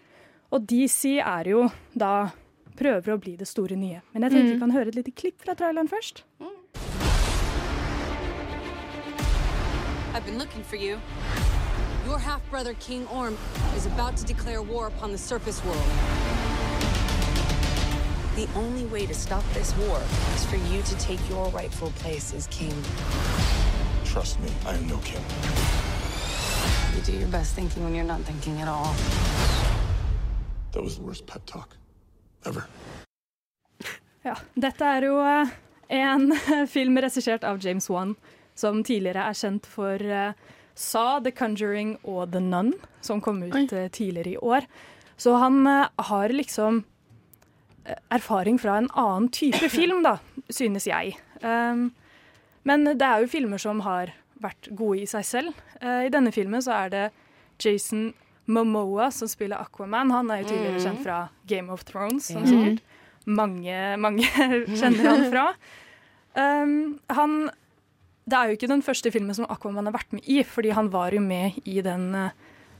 Og 0.53 0.67
DC 0.69 1.17
er 1.19 1.43
jo 1.49 1.63
da 1.97 2.29
prøver 2.77 3.13
å 3.15 3.19
bli 3.21 3.33
det 3.37 3.47
store 3.49 3.75
nye. 3.77 4.01
Men 4.13 4.21
jeg 4.23 4.31
tenkte 4.31 4.49
Mm. 4.49 4.53
vi 4.53 4.59
kan 4.59 4.71
høre 4.77 4.87
et 4.89 4.95
lite 4.95 5.11
klipp 5.17 5.41
fra 5.41 5.53
traileren 5.55 5.89
først. 5.89 6.23
I've 10.13 10.25
been 10.25 10.37
looking 10.37 10.63
for 10.63 10.75
you. 10.77 10.97
Your 12.05 12.19
half 12.19 12.41
brother, 12.49 12.73
King 12.81 13.07
Orm, 13.07 13.37
is 13.77 13.85
about 13.85 14.17
to 14.17 14.25
declare 14.25 14.61
war 14.61 14.87
upon 14.87 15.13
the 15.13 15.17
surface 15.17 15.63
world. 15.63 15.87
The 18.35 18.47
only 18.55 18.85
way 18.85 19.05
to 19.05 19.13
stop 19.13 19.43
this 19.53 19.73
war 19.77 20.01
is 20.35 20.43
for 20.45 20.57
you 20.57 20.81
to 20.81 20.97
take 20.97 21.19
your 21.29 21.47
rightful 21.49 21.91
place 22.01 22.33
as 22.33 22.47
king. 22.47 22.73
Trust 24.03 24.39
me, 24.41 24.49
I 24.65 24.75
am 24.75 24.87
no 24.87 24.97
king. 24.97 25.23
You 26.95 27.01
do 27.03 27.17
your 27.17 27.29
best 27.29 27.55
thinking 27.55 27.83
when 27.85 27.95
you're 27.95 28.03
not 28.03 28.21
thinking 28.21 28.59
at 28.59 28.67
all. 28.67 28.93
That 30.73 30.83
was 30.83 30.97
the 30.97 31.03
worst 31.03 31.25
pep 31.25 31.45
talk 31.45 31.77
ever. 32.45 32.65
Ja, 34.23 34.37
dette 34.55 34.85
er 34.87 35.03
jo 35.03 35.17
eh, 35.19 35.49
en 35.87 36.31
film 36.67 36.97
regissert 36.97 37.43
av 37.43 37.57
James 37.59 37.89
Wan, 37.89 38.15
som 38.55 38.83
tidligere 38.83 39.25
er 39.27 39.35
kjent 39.35 39.67
for 39.67 39.99
eh, 40.73 40.79
Saw, 40.79 41.19
The 41.23 41.31
Conjuring 41.31 41.97
og 42.03 42.31
The 42.31 42.39
Nun, 42.41 42.73
som 43.01 43.21
kom 43.21 43.43
ut 43.43 43.53
Oi. 43.55 43.67
tidligere 43.89 44.33
i 44.33 44.37
år. 44.41 44.65
Så 45.17 45.35
han 45.37 45.65
eh, 45.67 45.87
har 46.09 46.29
liksom 46.33 46.83
eh, 47.85 47.95
erfaring 48.11 48.57
fra 48.59 48.77
en 48.77 48.89
annen 48.93 49.29
type 49.29 49.69
film, 49.79 50.03
da, 50.03 50.17
synes 50.49 50.87
jeg. 50.87 51.15
Um, 51.43 51.91
men 52.63 52.85
det 52.85 53.01
er 53.03 53.21
jo 53.21 53.27
filmer 53.27 53.57
som 53.59 53.81
har 53.83 54.13
vært 54.43 54.69
gode 54.75 55.01
i 55.03 55.05
seg 55.07 55.23
selv. 55.27 55.53
Uh, 55.81 56.05
I 56.07 56.09
denne 56.11 56.31
filmen 56.31 56.61
så 56.63 56.71
er 56.85 56.89
det 56.93 57.05
Jason 57.63 58.13
Momoa 58.47 59.09
som 59.11 59.27
spiller 59.31 59.59
Aquaman. 59.63 60.11
Han 60.11 60.31
er 60.31 60.41
jo 60.43 60.49
tidligere 60.51 60.79
Mhm. 60.79 60.83
kjent 60.83 61.03
fra 61.03 61.17
Game 61.47 61.69
of 61.71 61.83
Thrones, 61.87 62.25
som 62.33 62.43
sikkert 62.47 62.81
mange, 63.25 63.77
mange 63.99 64.23
kjenner 64.79 65.05
han 65.07 65.29
fra. 65.31 65.45
Um, 66.35 66.99
han 67.09 67.49
Det 68.23 68.39
er 68.39 68.49
jo 68.49 68.57
ikke 68.57 68.71
den 68.71 68.83
første 68.85 69.11
filmen 69.11 69.35
som 69.35 69.47
Aquaman 69.51 69.89
har 69.89 69.95
vært 69.97 70.15
med 70.15 70.27
i, 70.31 70.39
fordi 70.47 70.71
han 70.75 70.89
var 70.93 71.15
jo 71.15 71.19
med 71.23 71.57
i 71.67 71.81
den 71.83 72.13
eh, 72.15 72.35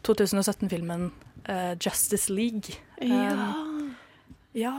2017-filmen 0.08 1.10
uh, 1.50 1.74
Justice 1.80 2.32
League. 2.32 2.78
Um, 3.02 3.96
ja, 4.56 4.74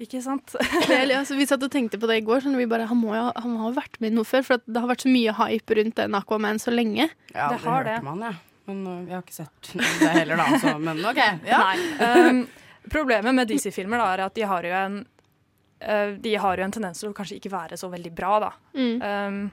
ikke 0.00 0.20
sant? 0.24 0.52
Det, 0.88 0.98
altså, 1.16 1.36
vi 1.36 1.46
satt 1.48 1.64
og 1.64 1.72
tenkte 1.72 2.00
på 2.00 2.08
det 2.08 2.20
i 2.20 2.24
går. 2.24 2.42
Sånn, 2.44 2.56
vi 2.60 2.68
bare, 2.68 2.88
han, 2.88 3.00
må 3.00 3.14
jo, 3.16 3.28
han 3.32 3.56
vært 3.76 3.96
med 4.00 4.12
i 4.12 4.16
noe 4.18 4.28
før, 4.28 4.44
for 4.44 4.60
at 4.60 4.66
det 4.68 4.82
har 4.82 4.90
vært 4.90 5.06
så 5.06 5.12
mye 5.12 5.34
hype 5.40 5.78
rundt 5.80 5.96
den 6.00 6.18
Aquaman 6.18 6.60
så 6.62 6.72
lenge. 6.74 7.08
Ja, 7.32 7.50
Det 7.52 7.60
har 7.64 7.66
hørte 7.66 7.94
det. 7.94 7.98
Man, 8.06 8.24
ja. 8.24 8.34
Men 8.66 8.80
uh, 8.84 8.94
jeg 9.06 9.14
har 9.14 9.24
ikke 9.24 9.36
sett 9.36 9.72
det 10.02 10.14
heller, 10.16 10.40
da. 10.40 10.62
Så, 10.62 10.72
men 10.82 11.04
OK. 11.12 11.20
Ja. 11.48 11.60
Um, 12.00 12.42
problemet 12.92 13.36
med 13.36 13.52
DC-filmer 13.52 14.00
da, 14.02 14.08
er 14.14 14.24
at 14.30 14.36
de 14.36 14.48
har 14.48 14.66
jo 14.68 14.74
en 14.80 14.98
uh, 15.04 16.16
De 16.24 16.34
har 16.40 16.60
jo 16.60 16.66
en 16.66 16.74
tendens 16.76 17.00
til 17.00 17.12
å 17.12 17.16
kanskje 17.16 17.40
ikke 17.40 17.52
være 17.52 17.80
så 17.80 17.92
veldig 17.92 18.12
bra, 18.16 18.34
da. 18.48 18.52
Um, 18.76 19.46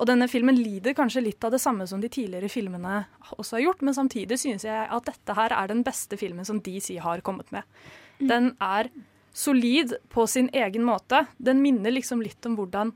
og 0.00 0.08
denne 0.08 0.30
filmen 0.32 0.56
lider 0.56 0.94
kanskje 0.96 1.20
litt 1.26 1.44
av 1.44 1.52
det 1.52 1.60
samme 1.60 1.84
som 1.88 2.00
de 2.00 2.08
tidligere 2.08 2.48
filmene 2.48 3.02
også 3.36 3.58
har 3.58 3.64
gjort, 3.66 3.82
men 3.84 3.96
samtidig 3.96 4.38
synes 4.40 4.64
jeg 4.64 4.86
at 4.88 5.08
dette 5.10 5.36
her 5.36 5.52
er 5.52 5.68
den 5.68 5.82
beste 5.84 6.16
filmen 6.16 6.46
som 6.48 6.62
DC 6.64 6.94
har 7.04 7.20
kommet 7.26 7.52
med. 7.52 7.68
Den 8.16 8.54
er 8.64 8.88
solid 9.36 9.92
på 10.08 10.24
sin 10.26 10.48
egen 10.56 10.86
måte. 10.88 11.26
Den 11.36 11.60
minner 11.60 11.92
liksom 11.92 12.24
litt 12.24 12.48
om 12.48 12.56
hvordan 12.56 12.94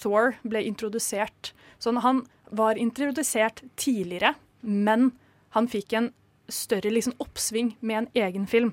Thor 0.00 0.32
ble 0.48 0.64
introdusert. 0.64 1.52
Sånn, 1.76 2.00
han 2.00 2.24
var 2.48 2.80
introdusert 2.80 3.60
tidligere, 3.76 4.32
men 4.64 5.10
han 5.52 5.68
fikk 5.68 5.92
en 5.92 6.10
større 6.48 6.88
liksom, 6.92 7.18
oppsving 7.20 7.74
med 7.84 7.98
en 7.98 8.10
egen 8.24 8.48
film. 8.48 8.72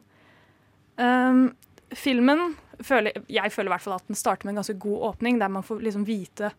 Um, 0.96 1.52
filmen 1.92 2.56
føler, 2.80 3.12
Jeg 3.28 3.52
føler 3.52 3.70
i 3.70 3.76
hvert 3.76 3.84
fall 3.84 4.00
at 4.00 4.08
den 4.08 4.16
starter 4.16 4.48
med 4.48 4.56
en 4.56 4.64
ganske 4.64 4.80
god 4.80 5.08
åpning, 5.12 5.40
der 5.40 5.52
man 5.52 5.68
får 5.68 5.84
liksom 5.84 6.08
vite 6.08 6.52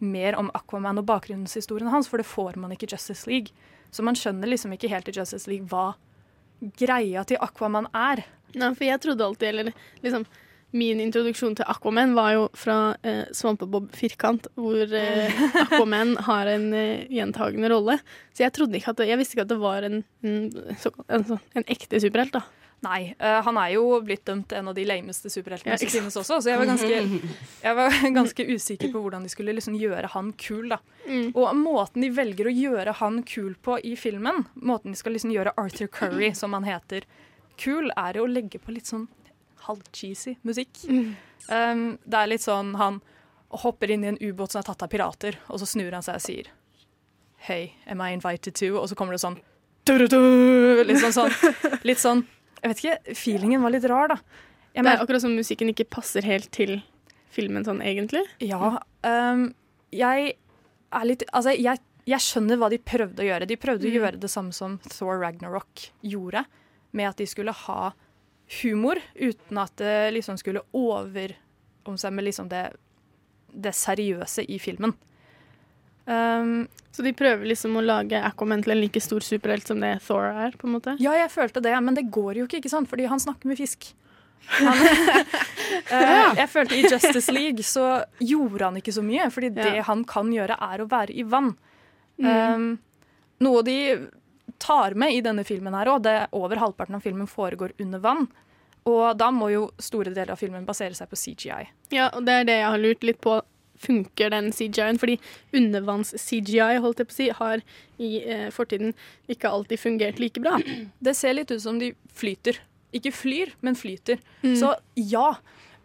mer 0.00 0.36
om 0.40 0.50
Aquaman 0.56 0.98
og 1.02 1.06
bakgrunnshistorien 1.08 1.90
hans, 1.92 2.08
for 2.08 2.20
det 2.22 2.26
får 2.28 2.56
man 2.60 2.72
ikke 2.74 2.88
i 2.88 2.92
Justice 2.94 3.28
League. 3.30 3.52
Så 3.90 4.04
man 4.06 4.16
skjønner 4.18 4.48
liksom 4.50 4.72
ikke 4.76 4.90
helt 4.92 5.08
i 5.10 5.16
Justice 5.16 5.48
League 5.50 5.66
hva 5.70 5.92
greia 6.78 7.24
til 7.28 7.40
Aquaman 7.40 7.88
er. 7.96 8.22
Nei, 8.58 8.72
for 8.76 8.84
jeg 8.86 9.00
trodde 9.02 9.26
alltid, 9.26 9.48
eller 9.54 9.74
liksom 10.04 10.26
Min 10.70 11.00
introduksjon 11.02 11.56
til 11.58 11.66
Aquaman 11.66 12.12
var 12.14 12.28
jo 12.36 12.42
fra 12.54 12.74
eh, 13.02 13.24
Svampebob 13.34 13.88
Firkant, 13.98 14.44
hvor 14.54 14.78
eh, 14.94 15.40
Aquaman 15.64 16.12
har 16.28 16.46
en 16.46 16.68
eh, 16.78 17.08
gjentagende 17.10 17.72
rolle. 17.72 17.96
Så 18.30 18.44
jeg 18.44 18.54
trodde 18.54 18.78
ikke 18.78 18.94
det, 19.00 19.08
jeg 19.10 19.18
visste 19.18 19.34
ikke 19.34 19.48
at 19.48 19.50
det 19.50 19.58
var 19.58 19.88
en, 19.88 19.96
en, 20.22 20.36
en, 21.08 21.24
sånn- 21.26 21.42
en 21.58 21.66
ekte 21.74 21.98
superhelt. 21.98 22.36
da. 22.38 22.44
Nei, 22.80 23.14
Uh, 23.20 23.42
han 23.44 23.58
er 23.60 23.74
jo 23.74 23.84
blitt 24.04 24.22
dømt 24.24 24.52
en 24.56 24.70
av 24.70 24.76
de 24.76 24.86
lameste 24.88 25.28
superheltene 25.28 25.74
Ja, 25.74 25.78
som 25.80 25.90
finnes 25.92 26.16
også, 26.16 26.38
så 26.40 26.48
jeg 26.48 26.60
var 26.60 26.70
ganske, 26.70 27.00
jeg 27.66 27.76
var 27.76 27.96
ganske 28.18 28.46
usikker 28.48 28.92
på 28.94 29.02
hvordan 29.04 29.26
de 29.26 29.32
skulle 29.32 29.52
liksom 29.56 29.76
gjøre 29.76 30.08
han 30.14 30.32
kul. 30.40 30.70
da. 30.72 30.80
Mm. 31.04 31.34
Og 31.34 31.50
måten 31.58 32.06
de 32.06 32.08
velger 32.16 32.48
å 32.48 32.54
gjøre 32.54 32.96
han 33.02 33.20
kul 33.28 33.52
på 33.60 33.76
i 33.84 33.92
filmen, 34.00 34.46
måten 34.54 34.94
de 34.94 35.00
skal 35.00 35.12
liksom 35.16 35.34
gjøre 35.34 35.52
Arthur 35.60 35.92
Curry, 35.92 36.32
som 36.40 36.56
han 36.56 36.64
heter, 36.68 37.04
kul, 37.60 37.92
er 38.00 38.16
jo 38.16 38.24
å 38.24 38.32
legge 38.32 38.62
på 38.62 38.72
litt 38.72 38.88
sånn 38.88 39.10
halvcheesy 39.66 40.38
musikk. 40.48 40.80
Um, 40.88 41.98
det 42.08 42.16
er 42.16 42.32
litt 42.32 42.46
sånn 42.46 42.72
han 42.80 43.02
hopper 43.60 43.90
inn 43.92 44.06
i 44.06 44.12
en 44.14 44.20
ubåt 44.22 44.54
som 44.54 44.62
er 44.62 44.70
tatt 44.70 44.86
av 44.86 44.88
pirater, 44.88 45.36
og 45.52 45.60
så 45.60 45.68
snur 45.68 45.92
han 45.92 46.06
seg 46.06 46.16
og 46.16 46.24
sier 46.24 46.50
Hey, 47.40 47.72
am 47.88 48.00
I 48.04 48.12
invited 48.12 48.54
to? 48.60 48.74
Og 48.76 48.88
så 48.88 48.96
kommer 48.96 49.16
det 49.16 49.22
sånn 49.22 49.38
Litt 49.90 51.00
sånn, 51.00 51.14
sånn, 51.16 51.32
litt 51.88 51.98
sånn 51.98 52.20
Jeg 52.62 52.70
vet 52.74 52.82
ikke, 52.84 53.14
feelingen 53.16 53.62
var 53.64 53.72
litt 53.74 53.86
rar, 53.88 54.08
da. 54.12 54.18
Jeg 54.74 54.84
det 54.84 54.92
er 54.92 55.00
akkurat 55.02 55.22
som 55.24 55.32
musikken 55.34 55.70
ikke 55.72 55.88
passer 55.90 56.22
helt 56.22 56.50
til 56.54 56.76
filmen 57.34 57.64
sånn 57.66 57.80
egentlig. 57.82 58.22
Ja. 58.44 58.76
Um, 59.06 59.54
jeg 59.94 60.34
er 60.92 61.04
litt 61.08 61.24
Altså, 61.32 61.54
jeg, 61.58 61.80
jeg 62.06 62.20
skjønner 62.22 62.58
hva 62.60 62.68
de 62.70 62.78
prøvde 62.78 63.22
å 63.24 63.26
gjøre. 63.26 63.46
De 63.50 63.56
prøvde 63.56 63.86
å 63.86 63.90
Mm. 63.90 63.96
gjøre 63.98 64.20
det 64.20 64.30
samme 64.30 64.52
som 64.52 64.78
Thor 64.90 65.18
Ragnarok 65.22 65.88
gjorde, 66.02 66.44
med 66.92 67.08
at 67.08 67.16
de 67.16 67.26
skulle 67.26 67.52
ha 67.52 67.92
humor 68.62 68.98
uten 69.14 69.58
at 69.62 69.76
det 69.76 70.12
liksom 70.14 70.36
skulle 70.38 70.62
over 70.74 71.36
om 71.86 71.96
seg 71.96 72.12
med 72.12 72.24
liksom 72.26 72.48
det, 72.50 72.72
det 73.54 73.72
seriøse 73.74 74.44
i 74.48 74.58
filmen. 74.58 74.94
Um, 76.10 76.68
Så 76.90 77.04
de 77.06 77.12
prøver 77.14 77.46
liksom 77.46 77.76
å 77.78 77.84
lage 77.84 78.18
Aquaman 78.18 78.64
til 78.64 78.74
en 78.74 78.80
like 78.80 79.00
stor 79.02 79.22
superhelt 79.22 79.68
som 79.68 79.78
det 79.82 79.92
Thor 80.02 80.26
er? 80.26 80.56
på 80.58 80.66
en 80.66 80.74
måte? 80.74 80.96
Ja, 80.98 81.14
jeg 81.14 81.30
følte 81.30 81.62
det, 81.62 81.74
men 81.86 81.94
det 81.94 82.08
går 82.10 82.40
jo 82.40 82.46
ikke, 82.48 82.58
ikke 82.58 82.72
sant? 82.72 82.90
Fordi 82.90 83.06
han 83.06 83.22
snakker 83.22 83.50
med 83.50 83.60
fisk. 83.60 83.92
Han, 84.58 84.80
uh, 85.94 86.34
jeg 86.34 86.48
følte 86.50 86.78
I 86.80 86.84
Justice 86.88 87.32
League 87.32 87.62
så 87.62 88.02
gjorde 88.18 88.64
han 88.64 88.80
ikke 88.80 88.94
så 88.96 89.04
mye, 89.06 89.28
fordi 89.30 89.52
det 89.54 89.84
han 89.86 90.02
kan 90.08 90.32
gjøre, 90.34 90.58
er 90.58 90.82
å 90.82 90.88
være 90.90 91.14
i 91.14 91.26
vann. 91.30 91.52
Um, 92.20 92.72
noe 93.40 93.62
de 93.64 93.78
tar 94.60 94.98
med 94.98 95.14
i 95.14 95.22
denne 95.24 95.44
filmen 95.46 95.74
her 95.78 95.88
òg, 95.88 96.02
det 96.04 96.16
er 96.24 96.34
over 96.36 96.60
halvparten 96.60 96.98
av 96.98 97.06
filmen 97.06 97.30
foregår 97.30 97.72
under 97.80 98.02
vann. 98.02 98.26
Og 98.88 99.16
da 99.20 99.30
må 99.32 99.50
jo 99.52 99.68
store 99.80 100.12
deler 100.12 100.34
av 100.34 100.40
filmen 100.40 100.66
basere 100.66 100.96
seg 100.96 101.08
på 101.10 101.18
CGI. 101.20 101.62
Ja, 101.94 102.10
og 102.16 102.24
det 102.26 102.40
er 102.40 102.46
det 102.48 102.58
jeg 102.58 102.68
har 102.72 102.80
lurt 102.80 103.06
litt 103.06 103.20
på. 103.22 103.38
Funker 103.80 104.30
den 104.34 104.50
CGI-en? 104.52 104.98
Fordi 105.00 105.14
undervanns-CGI 105.56 106.80
holdt 106.84 107.00
jeg 107.02 107.08
på 107.08 107.14
å 107.14 107.18
si, 107.18 107.28
har 107.38 107.62
i 108.00 108.10
eh, 108.24 108.48
fortiden 108.54 108.92
ikke 109.30 109.50
alltid 109.50 109.80
fungert 109.80 110.20
like 110.20 110.40
bra. 110.42 110.58
Det 111.06 111.14
ser 111.16 111.36
litt 111.38 111.50
ut 111.54 111.62
som 111.62 111.78
de 111.80 111.92
flyter. 112.16 112.58
Ikke 112.96 113.12
flyr, 113.14 113.52
men 113.64 113.76
flyter. 113.78 114.18
Mm. 114.42 114.56
Så 114.58 114.74
ja, 114.98 115.30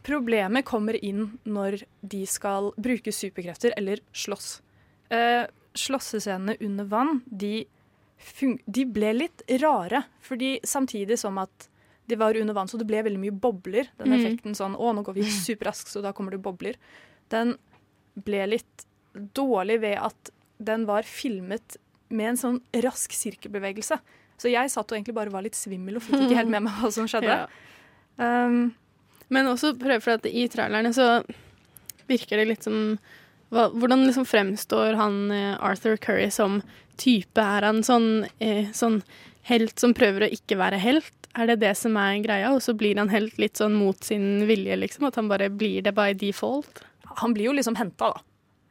problemet 0.06 0.66
kommer 0.68 0.98
inn 1.06 1.38
når 1.46 1.84
de 2.02 2.24
skal 2.30 2.72
bruke 2.82 3.14
superkrefter 3.14 3.76
eller 3.78 4.02
slåss. 4.16 4.58
Eh, 5.14 5.46
slåssescenene 5.76 6.58
under 6.66 6.88
vann, 6.90 7.20
de, 7.28 7.66
de 8.66 8.86
ble 8.90 9.14
litt 9.22 9.44
rare. 9.62 10.04
Fordi 10.26 10.58
samtidig 10.66 11.20
som 11.22 11.38
at 11.44 11.70
det 12.10 12.20
var 12.22 12.38
under 12.38 12.54
vann, 12.54 12.68
så 12.70 12.78
det 12.78 12.86
ble 12.90 13.00
veldig 13.06 13.22
mye 13.22 13.34
bobler. 13.34 13.88
Den 13.98 14.12
Mm. 14.12 14.18
effekten 14.20 14.54
sånn 14.58 14.76
Å, 14.78 14.92
nå 14.94 15.02
går 15.06 15.16
vi 15.18 15.24
superraskt, 15.48 15.90
så 15.90 16.02
da 16.06 16.12
kommer 16.14 16.32
det 16.36 16.42
bobler. 16.46 16.76
Den 17.34 17.56
ble 18.16 18.46
litt 18.56 18.86
dårlig 19.36 19.80
ved 19.84 20.00
at 20.00 20.32
den 20.58 20.86
var 20.88 21.08
filmet 21.08 21.78
med 22.10 22.34
en 22.34 22.40
sånn 22.40 22.62
rask 22.86 23.14
sirkelbevegelse. 23.16 23.98
Så 24.40 24.52
jeg 24.52 24.72
satt 24.72 24.92
og 24.92 24.98
egentlig 24.98 25.16
bare 25.18 25.34
var 25.34 25.46
litt 25.46 25.58
svimmel 25.58 25.98
og 26.00 26.06
fikk 26.06 26.26
ikke 26.26 26.40
helt 26.40 26.54
med 26.56 26.68
meg 26.68 26.80
hva 26.80 26.92
som 26.94 27.08
skjedde. 27.10 27.36
Ja. 27.44 27.48
Um, 28.20 28.76
Men 29.34 29.50
også 29.50 29.74
prøv 29.80 30.04
for 30.04 30.20
at 30.20 30.28
i 30.30 30.46
trailerne 30.52 30.92
så 30.96 31.20
virker 32.10 32.40
det 32.40 32.50
litt 32.52 32.68
som 32.68 32.98
hva, 33.54 33.68
Hvordan 33.74 34.06
liksom 34.08 34.26
fremstår 34.28 34.98
han 34.98 35.32
eh, 35.32 35.54
Arthur 35.64 35.98
Curry 36.02 36.30
som 36.34 36.60
type? 37.00 37.42
Er 37.42 37.66
han 37.68 37.84
sånn, 37.86 38.26
eh, 38.42 38.72
sånn 38.74 39.02
helt 39.50 39.80
som 39.80 39.94
prøver 39.96 40.26
å 40.26 40.32
ikke 40.34 40.58
være 40.60 40.80
helt? 40.82 41.14
Er 41.38 41.52
det 41.52 41.60
det 41.62 41.76
som 41.78 41.96
er 42.00 42.18
greia? 42.24 42.50
Og 42.56 42.64
så 42.66 42.74
blir 42.78 42.98
han 42.98 43.12
helt 43.14 43.38
litt 43.42 43.62
sånn 43.62 43.76
mot 43.78 44.02
sin 44.04 44.48
vilje, 44.50 44.80
liksom? 44.82 45.06
At 45.08 45.20
han 45.20 45.30
bare 45.30 45.52
blir 45.54 45.86
det 45.86 45.94
by 45.96 46.14
default? 46.18 46.82
Han 47.22 47.36
blir 47.36 47.50
jo 47.50 47.56
liksom 47.58 47.78
henta, 47.80 48.14
da. 48.16 48.24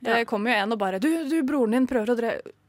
Det 0.05 0.24
kommer 0.28 0.53
jo 0.53 0.57
en 0.61 0.74
og 0.74 0.80
bare 0.80 0.99
du, 1.01 1.09
du, 1.30 1.39
broren 1.49 1.72
din 1.78 1.87
prøver 1.89 2.11
å 2.12 2.16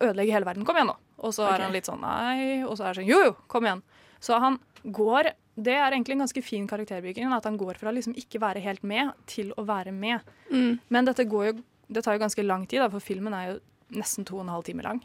ødelegge 0.07 0.31
hele 0.31 0.47
verden. 0.47 0.63
Kom 0.67 0.77
igjen, 0.79 0.93
nå. 0.93 0.95
Og 1.25 1.33
så 1.35 1.43
okay. 1.43 1.57
er 1.57 1.65
han 1.65 1.75
litt 1.75 1.89
sånn 1.89 2.03
nei, 2.03 2.63
og 2.63 2.77
så 2.77 2.85
er 2.85 2.93
det 2.93 3.01
sånn 3.01 3.09
jo, 3.09 3.17
jo, 3.27 3.33
kom 3.51 3.67
igjen. 3.67 3.81
Så 4.23 4.39
han 4.41 4.59
går 4.83 5.33
Det 5.55 5.73
er 5.73 5.93
egentlig 5.93 6.17
en 6.17 6.25
ganske 6.25 6.41
fin 6.43 6.65
karakterbygging, 6.67 7.31
at 7.31 7.45
han 7.47 7.57
går 7.57 7.79
fra 7.79 7.91
liksom 7.95 8.15
ikke 8.19 8.41
være 8.43 8.63
helt 8.63 8.83
med 8.83 9.13
til 9.31 9.53
å 9.55 9.63
være 9.67 9.93
med. 9.95 10.23
Mm. 10.51 10.79
Men 10.91 11.07
dette 11.07 11.23
går 11.23 11.45
jo 11.47 11.53
Det 11.87 12.03
tar 12.03 12.17
jo 12.17 12.23
ganske 12.23 12.43
lang 12.43 12.65
tid, 12.67 12.81
da, 12.81 12.89
for 12.89 13.03
filmen 13.03 13.33
er 13.33 13.53
jo 13.53 13.59
nesten 13.95 14.25
to 14.25 14.39
og 14.39 14.45
en 14.45 14.55
halv 14.55 14.65
time 14.65 14.83
lang. 14.83 15.03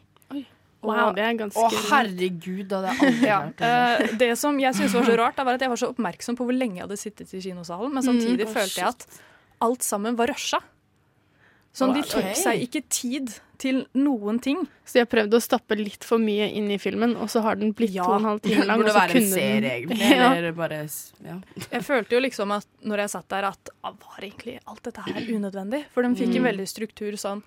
Wow, 0.81 1.11
det 1.13 1.25
er 1.25 1.35
ganske 1.37 1.61
Å, 1.61 1.81
herregud, 1.91 2.63
det 2.71 2.79
hadde 2.79 2.93
jeg 2.93 3.05
aldri 3.05 3.29
Ja, 3.29 3.41
klart. 3.53 3.65
eh, 4.01 4.13
det 4.23 4.31
som 4.41 4.57
jeg 4.61 4.77
syntes 4.79 4.95
var 4.97 5.09
så 5.11 5.17
rart, 5.23 5.37
da, 5.37 5.45
var 5.45 5.59
at 5.59 5.65
jeg 5.67 5.73
var 5.73 5.81
så 5.83 5.91
oppmerksom 5.93 6.39
på 6.39 6.47
hvor 6.49 6.57
lenge 6.57 6.81
jeg 6.81 6.87
hadde 6.87 7.01
sittet 7.01 7.35
i 7.37 7.43
kinosalen, 7.45 7.93
men 7.93 8.07
samtidig 8.07 8.49
Mm. 8.49 8.55
Følte 8.55 8.81
jeg 8.81 8.89
at 8.89 9.21
alt 9.61 9.83
sammen 9.87 10.17
var 10.17 10.27
rusha. 10.33 10.61
Sånn, 11.73 11.93
de 11.95 12.03
tok 12.03 12.33
seg 12.35 12.65
ikke 12.65 12.81
tid 12.91 13.29
til 13.61 13.85
noen 13.95 14.41
ting. 14.43 14.65
Så 14.89 14.97
de 14.97 15.03
har 15.05 15.09
prøvd 15.13 15.37
å 15.37 15.41
stappe 15.45 15.77
litt 15.79 16.03
for 16.03 16.19
mye 16.19 16.49
inn 16.59 16.67
i 16.75 16.79
filmen, 16.83 17.13
og 17.21 17.29
så 17.31 17.43
har 17.45 17.55
den 17.61 17.71
blitt 17.79 17.93
Ja. 17.95 18.03
to 18.09 18.11
og 18.11 18.17
en 18.19 18.27
halv 18.27 18.41
time 18.43 18.65
lang. 18.67 18.81
Burde 18.81 18.91
og 18.91 18.97
så 18.97 19.03
være 19.05 19.21
en 19.21 19.29
serie, 19.31 19.61
den- 19.61 19.71
egentlig. 19.71 20.09
Ja. 20.19 20.33
Eller 20.35 20.53
bare 20.57 20.81
ja. 21.23 21.37
Jeg 21.71 21.85
følte 21.87 22.17
jo 22.17 22.21
liksom 22.25 22.51
at 22.57 22.67
når 22.83 23.05
jeg 23.05 23.11
satt 23.15 23.29
der, 23.29 23.45
at 23.53 23.71
ah, 23.85 23.93
var 23.93 24.19
egentlig 24.27 24.57
alt 24.67 24.83
dette 24.83 25.05
her 25.07 25.21
unødvendig? 25.37 25.85
For 25.95 26.03
de 26.03 26.09
fikk 26.19 26.35
en 26.35 26.43
Mm. 26.43 26.49
veldig 26.51 26.67
struktur 26.69 27.13
sånn 27.17 27.43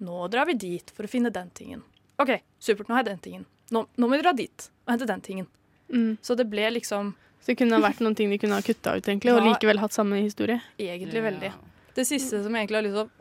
Nå 0.00 0.28
drar 0.30 0.46
vi 0.46 0.54
dit 0.54 0.90
for 0.94 1.02
å 1.06 1.08
finne 1.10 1.30
den 1.32 1.48
tingen. 1.50 1.80
OK, 2.22 2.30
supert, 2.60 2.86
nå 2.88 2.94
har 2.94 3.02
jeg 3.02 3.10
den 3.16 3.18
tingen. 3.18 3.46
Nå, 3.74 3.86
nå 3.98 4.06
må 4.08 4.14
vi 4.16 4.22
dra 4.22 4.32
dit 4.32 4.68
og 4.86 4.92
hente 4.94 5.06
den 5.06 5.20
tingen. 5.20 5.46
Mm. 5.92 6.18
Så 6.22 6.36
det 6.36 6.48
ble 6.50 6.68
liksom 6.70 7.14
Så 7.40 7.52
det 7.52 7.58
kunne 7.60 7.78
ha 7.78 7.84
vært 7.84 8.02
noen 8.04 8.16
ting 8.18 8.32
de 8.32 8.38
kunne 8.40 8.58
ha 8.58 8.64
kutta 8.64 8.96
ut, 8.98 9.06
egentlig, 9.06 9.32
og 9.34 9.46
likevel 9.46 9.80
hatt 9.80 9.94
samme 9.96 10.20
historie. 10.20 10.58
Egentlig 10.78 11.22
veldig. 11.24 11.52
Det 11.96 12.04
siste 12.06 12.42
som 12.44 12.54
jeg 12.54 12.66
egentlig 12.66 12.80
har 12.80 12.86
lyst 12.86 12.98
til 12.98 13.06
å 13.06 13.18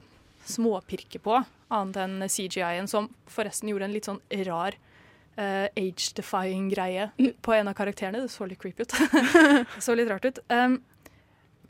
småpirke 0.47 1.22
på, 1.24 1.39
annet 1.74 2.01
enn 2.03 2.28
CGI-en, 2.32 2.89
som 2.91 3.09
forresten 3.32 3.72
gjorde 3.72 3.88
en 3.89 3.95
litt 3.95 4.07
sånn 4.07 4.22
rar 4.47 4.78
uh, 5.38 5.68
age-defying 5.78 6.70
greie 6.72 7.09
på 7.43 7.55
en 7.55 7.72
av 7.72 7.78
karakterene. 7.78 8.24
Det 8.24 8.34
så 8.34 8.47
litt 8.49 8.61
creepy 8.61 8.86
ut. 8.86 8.95
det 9.76 9.84
så 9.84 9.95
litt 9.97 10.11
rart 10.11 10.28
ut. 10.28 10.39
Um, 10.51 10.80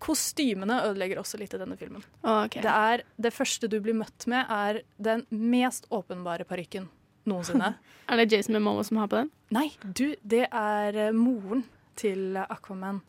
kostymene 0.03 0.81
ødelegger 0.85 1.21
også 1.21 1.39
litt 1.41 1.55
i 1.57 1.61
denne 1.61 1.77
filmen. 1.79 2.03
Okay. 2.21 2.61
Det, 2.61 2.73
er, 2.73 3.05
det 3.17 3.33
første 3.33 3.69
du 3.71 3.79
blir 3.83 3.97
møtt 3.97 4.27
med, 4.29 4.45
er 4.49 4.83
den 5.01 5.25
mest 5.29 5.89
åpenbare 5.93 6.45
parykken 6.47 6.89
noensinne. 7.27 7.75
Er 8.07 8.21
det 8.21 8.31
Jason 8.31 8.55
Memoa 8.55 8.85
som 8.87 9.01
har 9.01 9.09
på 9.11 9.17
den? 9.19 9.31
Nei, 9.51 9.65
du, 9.83 10.13
det 10.23 10.45
er 10.47 10.95
eh, 10.95 11.15
moren 11.15 11.65
til 11.99 12.37
Aquaman. 12.37 13.01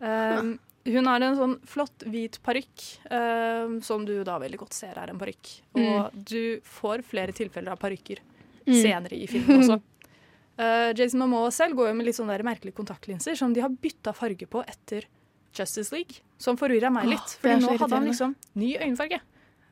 Um, 0.00 0.58
hun 0.86 1.08
har 1.10 1.22
en 1.26 1.34
sånn 1.38 1.54
flott 1.66 2.04
hvit 2.06 2.36
parykk, 2.46 2.84
um, 3.10 3.78
som 3.82 4.04
du 4.06 4.12
da 4.26 4.36
veldig 4.42 4.58
godt 4.60 4.76
ser 4.76 4.98
er 5.02 5.10
en 5.10 5.18
parykk. 5.18 5.52
Og 5.82 6.14
du 6.30 6.60
får 6.62 7.02
flere 7.08 7.34
tilfeller 7.36 7.72
av 7.74 7.80
parykker 7.82 8.22
Mm. 8.66 8.74
senere 8.82 9.14
i 9.14 9.26
filmen 9.30 9.60
også. 9.62 9.76
Uh, 10.58 10.90
Jason 10.98 11.20
Momoa 11.20 11.52
selv 11.54 11.76
går 11.78 11.88
jo 11.92 11.94
med 11.94 12.06
litt 12.08 12.16
sånne 12.16 12.34
merkelige 12.42 12.74
kontaktlinser 12.74 13.36
som 13.38 13.52
de 13.54 13.60
har 13.62 13.70
bytta 13.70 14.10
farge 14.12 14.48
på 14.50 14.62
etter 14.66 15.04
Justice 15.54 15.92
League, 15.94 16.16
som 16.42 16.56
forvirra 16.58 16.90
meg 16.90 17.06
litt. 17.12 17.36
Oh, 17.44 17.50
er 17.52 17.60
nå 17.62 17.76
hadde 17.78 17.94
han 17.94 18.08
liksom 18.08 18.34
ny 18.58 18.72
øyenfarge. 18.76 19.20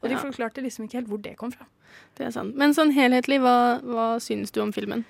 Og 0.01 0.09
de 0.09 0.15
Ja. 0.15 0.21
forklarte 0.23 0.63
liksom 0.63 0.85
ikke 0.87 1.01
helt 1.01 1.09
hvor 1.09 1.21
det 1.23 1.37
kom 1.37 1.51
fra. 1.51 1.67
Det 2.15 2.27
er 2.27 2.31
sant. 2.31 2.55
Men 2.55 2.71
sånn 2.73 2.93
helhetlig, 2.95 3.41
hva, 3.41 3.81
hva 3.83 4.07
syns 4.23 4.53
du 4.53 4.61
om 4.63 4.71
filmen? 4.71 5.05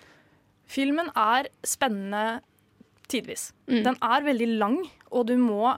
Filmen 0.66 1.10
er 1.14 1.48
spennende 1.62 2.40
tidvis. 3.10 3.52
Mm. 3.70 3.82
Den 3.86 3.98
er 4.02 4.24
veldig 4.24 4.48
lang, 4.58 4.78
og 5.10 5.26
du 5.28 5.36
må 5.40 5.74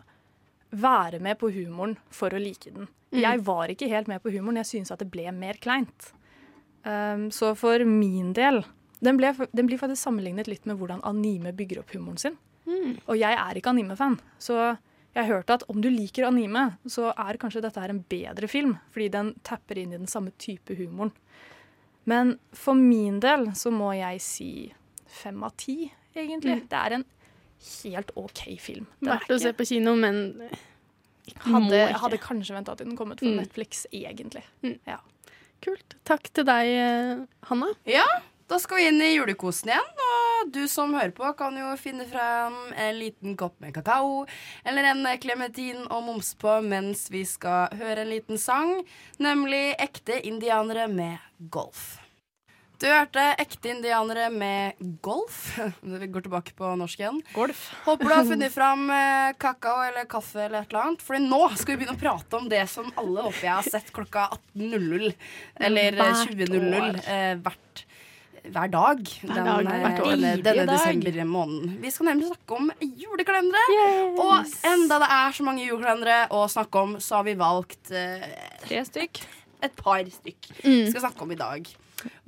være 0.76 1.20
med 1.22 1.38
på 1.40 1.50
humoren 1.54 1.96
for 2.12 2.34
å 2.34 2.40
like 2.40 2.70
den. 2.70 2.88
Mm. 3.14 3.20
Jeg 3.22 3.42
var 3.46 3.72
ikke 3.72 3.90
helt 3.90 4.08
med 4.10 4.22
på 4.22 4.32
humoren, 4.34 4.60
jeg 4.60 4.72
synes 4.72 4.92
at 4.92 5.02
det 5.02 5.10
ble 5.12 5.30
mer 5.34 5.58
kleint. 5.62 6.10
Um, 6.86 7.30
så 7.34 7.52
for 7.58 7.82
min 7.88 8.32
del 8.36 8.62
den, 9.02 9.18
ble, 9.18 9.32
den 9.52 9.68
blir 9.68 9.80
faktisk 9.80 10.06
sammenlignet 10.06 10.48
litt 10.48 10.66
med 10.68 10.78
hvordan 10.80 11.02
anime 11.06 11.52
bygger 11.56 11.82
opp 11.82 11.92
humoren 11.94 12.20
sin. 12.20 12.36
Mm. 12.66 12.96
Og 13.06 13.18
jeg 13.18 13.38
er 13.38 13.58
ikke 13.58 13.72
anime-fan, 13.74 14.18
så 14.42 14.76
jeg 15.16 15.30
hørte 15.30 15.56
at 15.56 15.64
om 15.72 15.78
du 15.80 15.88
liker 15.88 16.26
anime, 16.28 16.76
så 16.90 17.10
er 17.12 17.38
kanskje 17.40 17.62
dette 17.64 17.80
her 17.80 17.92
en 17.92 18.02
bedre 18.08 18.48
film, 18.50 18.74
fordi 18.92 19.08
den 19.14 19.30
tapper 19.46 19.78
inn 19.80 19.94
i 19.94 20.00
den 20.00 20.10
samme 20.10 20.34
type 20.40 20.76
humoren. 20.76 21.12
Men 22.06 22.36
for 22.54 22.78
min 22.78 23.18
del 23.22 23.48
så 23.58 23.72
må 23.74 23.92
jeg 23.96 24.20
si 24.22 24.50
fem 25.10 25.40
av 25.46 25.54
ti, 25.58 25.86
egentlig. 26.14 26.60
Mm. 26.60 26.66
Det 26.70 26.82
er 26.82 26.96
en 26.98 27.06
helt 27.82 28.10
OK 28.16 28.44
film. 28.60 28.86
Den 29.00 29.08
er 29.10 29.18
Verdt 29.18 29.30
å 29.36 29.40
se 29.42 29.52
på 29.56 29.66
kino, 29.66 29.96
men 29.96 30.20
hadde, 31.42 31.80
ikke. 31.88 31.98
hadde 32.04 32.18
kanskje 32.22 32.54
venta 32.56 32.76
til 32.76 32.86
den 32.86 32.96
kom 32.96 33.12
ut 33.12 33.18
på 33.20 33.26
Mm. 33.26 33.40
Netflix, 33.42 33.86
egentlig. 33.92 34.44
Ja. 34.86 34.98
Kult. 35.64 35.96
Takk 36.04 36.28
til 36.32 36.44
deg, 36.44 36.66
eh, 36.68 37.26
Hanna. 37.48 37.72
Ja, 37.88 38.04
da 38.46 38.58
skal 38.58 38.76
vi 38.78 38.86
inn 38.88 39.00
i 39.02 39.16
julekosen 39.16 39.70
igjen. 39.72 39.88
Og 40.06 40.52
du 40.52 40.68
som 40.68 40.92
hører 40.94 41.12
på, 41.16 41.36
kan 41.36 41.56
jo 41.56 41.72
finne 41.80 42.06
frem 42.06 42.54
en 42.76 42.98
liten 43.00 43.36
kopp 43.36 43.58
med 43.60 43.72
kakao 43.74 44.26
eller 44.64 44.84
en 44.92 45.04
klementin 45.18 45.86
å 45.88 46.02
momse 46.04 46.36
på 46.38 46.62
mens 46.62 47.08
vi 47.10 47.24
skal 47.24 47.68
høre 47.74 48.04
en 48.04 48.10
liten 48.12 48.38
sang, 48.38 48.84
nemlig 49.18 49.74
Ekte 49.80 50.20
indianere 50.24 50.86
med 50.88 51.18
golf. 51.50 51.98
Du 52.76 52.84
hørte 52.90 53.22
Ekte 53.40 53.70
indianere 53.72 54.26
med 54.30 54.76
golf. 55.00 55.56
Vi 55.80 56.08
går 56.12 56.26
tilbake 56.26 56.52
på 56.58 56.74
norsk 56.76 57.00
igjen. 57.00 57.22
Golf. 57.32 57.62
Håper 57.86 58.04
du 58.04 58.14
har 58.14 58.26
funnet 58.32 58.52
fram 58.52 58.82
eh, 58.92 59.30
kakao 59.40 59.78
eller 59.86 60.04
kaffe 60.10 60.42
eller 60.44 60.60
et 60.66 60.68
eller 60.74 60.82
annet. 60.90 61.04
For 61.06 61.16
nå 61.22 61.38
skal 61.56 61.72
vi 61.72 61.78
begynne 61.84 61.96
å 61.96 62.00
prate 62.02 62.36
om 62.36 62.50
det 62.52 62.60
som 62.68 62.90
alle 63.00 63.24
håper 63.24 63.46
jeg 63.48 63.54
har 63.54 63.70
sett 63.78 63.88
klokka 63.96 64.26
18.00. 64.58 65.14
Eller 65.70 65.96
eh, 66.04 66.20
20.00 66.28 67.00
eh, 67.06 67.30
hvert 67.46 67.86
hver 68.46 68.68
dag, 68.70 69.00
Hver 69.24 69.32
den, 69.34 69.48
dag, 69.48 69.66
eh, 69.72 69.80
hvert 69.82 70.02
år. 70.04 70.10
denne, 70.12 70.34
denne 70.44 70.66
desember-måneden. 70.68 71.72
Vi 71.82 71.90
skal 71.90 72.06
nemlig 72.12 72.28
snakke 72.28 72.58
om 72.60 72.68
julekalendere. 72.78 73.80
Og 74.22 74.52
enda 74.70 75.00
det 75.02 75.08
er 75.16 75.34
så 75.40 75.48
mange 75.48 75.64
julekalendere 75.64 76.20
å 76.36 76.44
snakke 76.52 76.84
om, 76.84 76.92
så 77.02 77.18
har 77.18 77.26
vi 77.26 77.34
valgt 77.40 77.90
eh, 77.90 78.28
Tre 78.68 78.84
stykk. 78.86 79.24
et 79.66 79.74
par 79.80 80.04
stykk 80.04 80.52
Mm. 80.60 80.84
vi 80.84 80.92
skal 80.92 81.06
snakke 81.08 81.24
om 81.26 81.32
i 81.34 81.40
dag. 81.40 81.72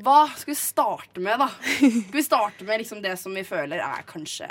Hva 0.03 0.29
skal 0.37 0.53
vi 0.55 0.59
starte 0.59 1.21
med, 1.21 1.39
da? 1.39 1.49
Skal 1.79 2.13
vi 2.17 2.23
starte 2.25 2.65
med 2.65 2.81
liksom 2.81 3.03
det 3.05 3.17
som 3.21 3.35
vi 3.37 3.45
føler 3.45 3.83
er 3.85 4.03
kanskje 4.09 4.49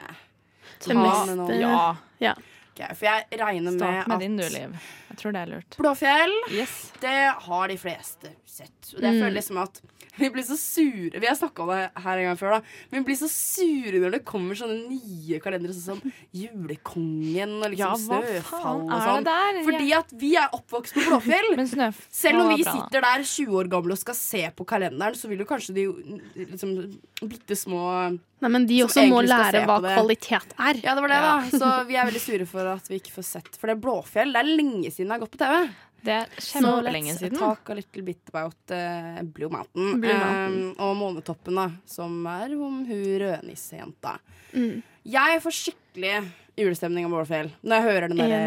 Det 0.86 0.96
meste. 0.96 1.58
Ja. 1.62 1.96
Ja. 2.22 2.36
Okay, 2.78 2.94
For 2.94 3.08
jeg 3.10 3.40
regner 3.42 3.72
med 3.72 3.80
Start 3.82 4.08
med 4.08 4.16
at 4.16 4.22
din, 4.22 4.36
du, 4.38 4.44
Liv. 4.54 4.76
Jeg 5.10 5.18
tror 5.18 5.34
det 5.34 5.40
er 5.42 5.50
lurt. 5.56 5.78
Blåfjell, 5.82 6.36
Yes. 6.54 6.76
det 7.02 7.16
har 7.48 7.68
de 7.72 7.78
fleste 7.82 8.30
sett. 8.46 8.94
Og 8.94 9.02
det 9.02 9.10
Mm. 9.16 9.22
føler 9.24 9.34
liksom 9.40 9.58
at 9.64 9.82
vi 10.22 10.30
blir 10.34 10.46
så 10.48 10.58
sure 10.60 11.22
Vi 11.22 11.28
har 11.30 11.38
snakka 11.38 11.64
om 11.64 11.72
det 11.74 11.80
her 12.04 12.22
en 12.22 12.30
gang 12.30 12.40
før, 12.40 12.58
da. 12.58 12.78
Men 12.92 13.02
vi 13.04 13.10
blir 13.12 13.20
så 13.20 13.30
sure 13.32 14.02
når 14.04 14.18
det 14.18 14.22
kommer 14.28 14.58
sånne 14.60 14.78
nye 14.90 15.40
kalendere, 15.44 15.76
sånn 15.78 16.00
som 16.02 16.16
Julekongen 16.38 17.58
og 17.62 17.74
liksom 17.74 18.06
Snøfall 18.08 18.84
og 18.86 19.04
sånn. 19.08 19.28
det? 19.28 19.66
Fordi 19.68 19.92
at 19.98 20.16
vi 20.22 20.32
er 20.40 20.54
oppvokst 20.58 20.98
på 20.98 21.06
Blåfjell. 21.08 21.52
Selv 22.22 22.44
om 22.44 22.54
vi 22.54 22.64
sitter 22.66 23.04
der 23.04 23.26
20 23.28 23.60
år 23.62 23.72
gamle 23.72 23.98
og 23.98 24.02
skal 24.02 24.18
se 24.18 24.44
på 24.58 24.68
kalenderen, 24.68 25.18
så 25.18 25.30
vil 25.32 25.44
jo 25.44 25.50
kanskje 25.50 25.76
de 25.78 25.88
liksom 26.48 26.74
bitte 27.28 27.58
små 27.58 27.84
Nei, 28.38 28.50
men 28.54 28.68
de 28.70 28.76
også 28.86 29.02
må 29.10 29.24
lære 29.26 29.64
hva 29.66 29.80
kvalitet 29.82 30.52
er. 30.62 30.78
Ja, 30.84 30.94
det 30.94 31.02
var 31.02 31.10
det, 31.10 31.22
da. 31.24 31.32
Så 31.50 31.70
vi 31.90 31.96
er 31.98 32.06
veldig 32.06 32.22
sure 32.22 32.46
for 32.50 32.70
at 32.70 32.86
vi 32.92 33.00
ikke 33.02 33.16
får 33.16 33.26
sett 33.26 33.58
For 33.58 33.66
det 33.66 33.78
er 33.78 33.82
Blåfjell. 33.82 34.34
Det 34.36 34.44
er 34.44 34.52
lenge 34.52 34.92
siden 34.94 35.08
jeg 35.10 35.16
har 35.16 35.24
gått 35.24 35.34
på 35.34 35.42
TV. 35.42 35.56
Det 36.06 36.14
er 36.14 36.28
Så 36.38 36.60
kjempelenge 36.62 37.14
let's 37.14 37.20
siden. 37.20 37.38
talk 37.40 37.70
a 37.70 37.74
little 37.76 38.02
bit 38.06 38.30
about 38.30 38.56
uh, 38.72 39.22
Blue 39.24 39.50
Mountain. 39.50 40.02
Blue 40.02 40.14
Mountain. 40.14 40.60
Um, 40.70 40.76
og 40.80 40.96
Månetoppen, 41.00 41.56
da, 41.56 41.70
som 41.86 42.26
er 42.32 42.54
om 42.56 42.84
hun 42.86 43.06
rødnissejenta. 43.24 44.18
Mm. 44.54 44.84
Jeg 45.08 45.42
får 45.44 45.56
skikkelig 45.62 46.14
julestemning 46.58 47.06
av 47.06 47.14
Blåfjell 47.14 47.52
når 47.62 47.76
jeg 47.76 47.88
hører 47.92 48.12
den 48.12 48.22
derre. 48.22 48.40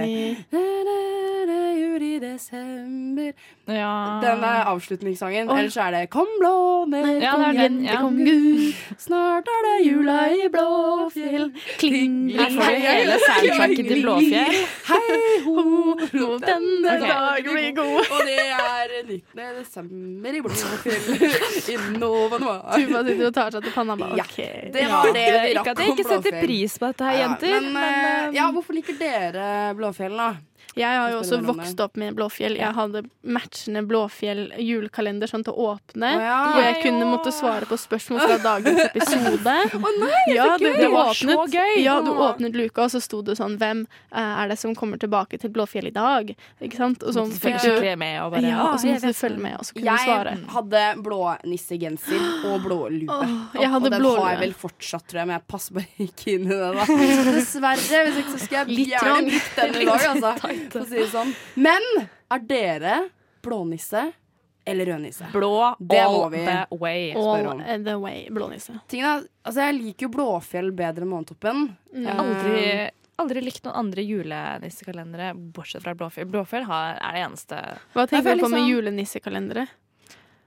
«Da-da-da, 0.51 1.61
juli, 1.79 2.13
desember 2.23 3.33
Ja. 3.71 4.19
Den 4.23 4.43
er 4.43 4.65
avslutningssangen. 4.67 5.51
Oh. 5.51 5.59
Ellers 5.61 5.77
er 5.79 5.93
det 5.95 6.01
Kom 6.11 6.27
blå 6.41 6.55
ned, 6.91 7.21
Ja, 7.23 7.37
er 7.39 7.55
jente, 7.55 7.85
ja. 7.87 8.01
kom 8.03 8.17
Gud. 8.19 8.75
Snart 8.99 9.47
er 9.47 9.61
det 9.67 9.77
jula 9.87 10.17
i 10.35 10.49
Blåfjell. 10.51 11.47
Kling, 11.79 12.17
Her 12.35 12.51
får 12.57 12.75
du 12.75 12.81
hele 12.83 13.19
soundtracket 13.27 13.91
til 13.93 14.03
Blåfjell. 14.03 14.59
Hei 14.91 15.21
ho, 15.45 15.65
rop 16.01 16.43
denne 16.49 16.97
okay. 16.97 17.07
dag 17.07 17.51
blir 17.53 17.71
god. 17.79 18.01
Og 18.11 18.27
det 18.27 18.41
er 18.57 18.97
19. 19.07 19.45
desember 19.61 20.35
i 20.35 20.43
Blåfjell. 20.49 21.07
I 21.71 21.79
Nova 21.99 22.43
Noir. 22.43 22.61
Tuva 22.75 23.05
sitter 23.07 23.27
og 23.31 23.35
tar 23.39 23.55
seg 23.55 23.69
til 23.69 23.77
panna. 23.77 23.99
Bare, 24.01 24.19
Ja, 24.19 24.27
det 24.75 24.87
var 24.91 25.13
det 25.15 25.25
vi 25.31 25.55
Ikke 25.55 25.61
rakk 25.61 25.71
at 25.71 25.85
jeg 25.85 25.95
ikke 25.95 26.09
setter 26.11 26.41
pris 26.43 26.77
på 26.81 26.91
dette 26.91 27.07
her, 27.07 27.19
jenter. 27.23 27.55
Men, 27.55 27.73
men, 27.79 28.00
eh, 28.01 28.23
eh, 28.27 28.35
ja, 28.39 28.49
hvorfor 28.55 28.77
liker 28.77 28.97
dere 29.01 29.75
Blåfjell, 29.79 30.17
da? 30.17 30.31
Jeg 30.79 30.87
har 31.01 31.11
jo 31.11 31.19
også 31.21 31.41
det 31.41 31.47
vokst 31.49 31.81
opp 31.83 31.97
med 31.99 32.15
Blåfjell. 32.15 32.55
Jeg 32.61 32.75
hadde 32.77 33.03
matchende 33.27 33.83
Blåfjell 33.89 34.43
julekalender 34.63 35.31
sånn 35.31 35.43
til 35.47 35.57
å 35.57 35.73
åpne. 35.73 36.11
Oh, 36.15 36.23
ja. 36.23 36.37
Hvor 36.55 36.63
jeg 36.63 36.77
kunne 36.85 37.09
måtte 37.11 37.33
svare 37.35 37.67
på 37.67 37.79
spørsmål 37.81 38.21
fra 38.23 38.37
dagens 38.45 38.81
episode. 38.91 39.57
ja, 40.31 40.47
så 40.55 40.63
gøy! 40.63 40.77
Det 40.79 40.91
var 40.95 41.11
så 41.19 41.39
gøy! 41.51 41.75
Ja, 41.83 41.97
du 42.07 42.13
åpnet 42.15 42.55
luka, 42.59 42.87
og 42.87 42.95
så 42.95 43.01
sto 43.03 43.23
det 43.27 43.37
sånn 43.41 43.57
Hvem 43.61 43.83
eh, 43.87 44.21
er 44.45 44.53
det 44.53 44.59
som 44.61 44.77
kommer 44.79 45.01
tilbake 45.03 45.41
til 45.43 45.51
Blåfjell 45.55 45.91
i 45.91 45.95
dag? 45.97 46.31
Ikke 46.63 46.79
sant? 46.79 47.03
Og 47.03 47.17
så 47.17 47.27
Måtte 47.27 47.59
du 47.59 47.67
følge 47.75 47.97
med 48.01 48.17
og 48.23 48.31
bare, 48.37 48.47
Ja, 48.47 48.63
og 48.71 48.79
så 48.79 48.87
«Å, 48.89 48.95
måtte 48.95 49.11
du 49.11 49.19
følge 49.21 49.43
med, 49.43 49.57
og 49.59 49.67
så 49.67 49.75
kunne 49.75 49.97
du 49.99 50.31
Jeg 50.31 50.47
hadde 50.55 50.85
blånissegenser 51.05 52.27
og 52.51 52.65
blålue. 52.65 53.11
Oh, 53.11 53.35
jeg 53.59 53.73
og 53.75 53.89
den 53.91 53.99
blå 54.01 54.15
har 54.21 54.37
jeg 54.37 54.43
vel 54.45 54.55
fortsatt, 54.63 55.07
tror 55.11 55.23
jeg, 55.23 55.31
men 55.31 55.39
jeg 55.39 55.47
passer 55.51 55.79
bare 55.81 56.07
ikke 56.07 56.35
inn 56.37 56.47
i 56.47 56.55
det. 56.55 56.71
da 56.79 56.87
Dessverre. 57.41 58.03
Hvis 58.11 58.21
ikke 58.23 58.35
så 58.37 58.43
skal 58.45 58.59
jeg 58.75 58.89
gjerne 58.95 59.01
trang. 59.01 59.31
den 59.57 59.81
i 59.81 59.89
dag, 59.89 60.09
altså. 60.15 60.60
For 60.71 60.83
å 60.85 60.89
si 60.89 60.99
det 61.01 61.09
sånn. 61.13 61.33
Men 61.57 61.83
er 62.31 62.45
dere 62.47 62.95
blånisse 63.43 64.13
eller 64.71 64.87
rødnisse? 64.87 65.31
Blå 65.33 65.75
Det 65.81 65.99
all 66.05 66.31
vi 66.31 66.45
the 66.45 66.77
way. 66.79 67.13
All 67.17 67.63
the 67.85 67.97
way, 67.99 68.29
blånisse. 68.31 68.77
Tingen 68.93 69.09
er, 69.09 69.25
altså 69.43 69.67
Jeg 69.71 69.79
liker 69.81 70.07
jo 70.07 70.13
Blåfjell 70.15 70.71
bedre 70.77 71.07
enn 71.07 71.11
Månetoppen. 71.11 71.63
Jeg 71.95 72.07
har 72.07 72.21
aldri, 72.23 72.65
aldri 73.25 73.43
likt 73.47 73.65
noen 73.65 73.79
andre 73.85 74.05
julenissekalendere 74.05 75.33
bortsett 75.57 75.83
fra 75.85 75.95
Blåfjell. 75.97 76.29
Blåfjell 76.31 76.69
har, 76.69 76.99
er 77.01 77.17
det 77.17 77.25
eneste 77.27 77.61
Hva 77.97 78.07
tenker 78.07 78.37
du 78.37 78.45
på 78.45 78.49
med 78.53 78.61
liksom- 78.61 78.71
julenissekalendere? 78.75 79.67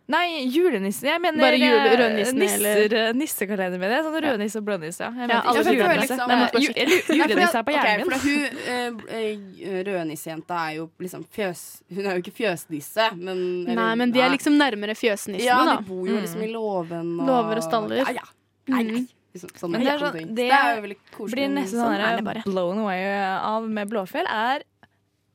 Nei, 0.05 0.43
julenissen. 0.51 1.07
Jeg 1.07 1.21
mener 1.23 1.39
Bare 1.39 1.55
jule- 1.55 1.87
eh, 1.87 1.95
rødnissen, 1.95 2.35
nisser, 2.35 2.55
eller- 2.75 2.95
eh, 3.07 3.13
Nissekalender 3.13 3.79
med 3.79 3.89
det. 3.89 3.99
Sånn 4.03 4.17
rødnisse 4.25 4.57
og 4.59 4.65
blånisse. 4.67 4.99
Ja. 4.99 5.27
Ja, 5.27 5.41
alle 5.45 5.63
julenisse. 5.63 6.01
liksom- 6.01 6.27
Nei, 6.27 6.49
Julenisse 7.23 7.55
er 7.55 7.63
på 7.63 7.71
hjernen 7.71 7.97
min. 7.97 8.13
Okay, 8.13 8.19
hun 8.27 9.01
eh, 9.07 9.83
Rødnissejenta 9.87 10.57
er 10.69 10.75
jo 10.75 10.89
liksom 10.99 11.25
fjøs... 11.31 11.81
Hun 11.93 12.05
er 12.05 12.17
jo 12.17 12.21
ikke 12.21 12.35
fjøsnisse, 12.35 13.15
men 13.15 13.37
eller- 13.67 13.75
Nei, 13.75 13.95
men 13.95 14.11
de 14.11 14.19
er 14.19 14.29
liksom 14.29 14.57
nærmere 14.59 14.95
fjøsnissene, 14.95 15.39
Ja, 15.45 15.63
da. 15.65 15.77
de 15.77 15.83
bor 15.87 16.05
jo 16.07 16.15
liksom 16.19 16.43
i 16.43 16.51
låven 16.51 17.19
og 17.21 17.27
Låver 17.27 17.57
og 17.57 17.63
staller. 17.63 17.97
Ja, 18.03 18.11
ja. 18.11 18.27
Nei, 18.67 18.83
nei. 18.83 19.07
Sånn, 19.35 19.49
sånne 19.57 19.79
det 19.81 19.87
er 19.87 19.97
sånn, 19.97 20.13
det, 20.13 20.35
det 20.35 20.51
er 20.51 20.75
jo 20.75 20.81
veldig 20.83 20.97
koselig. 21.15 21.31
blir 21.33 21.49
nesten 21.49 21.79
sånn 21.79 22.19
sånn 22.19 22.43
blown 22.43 22.77
away 22.83 23.01
av 23.41 23.63
med 23.67 23.89
Blåfjell, 23.89 24.27
er 24.29 24.61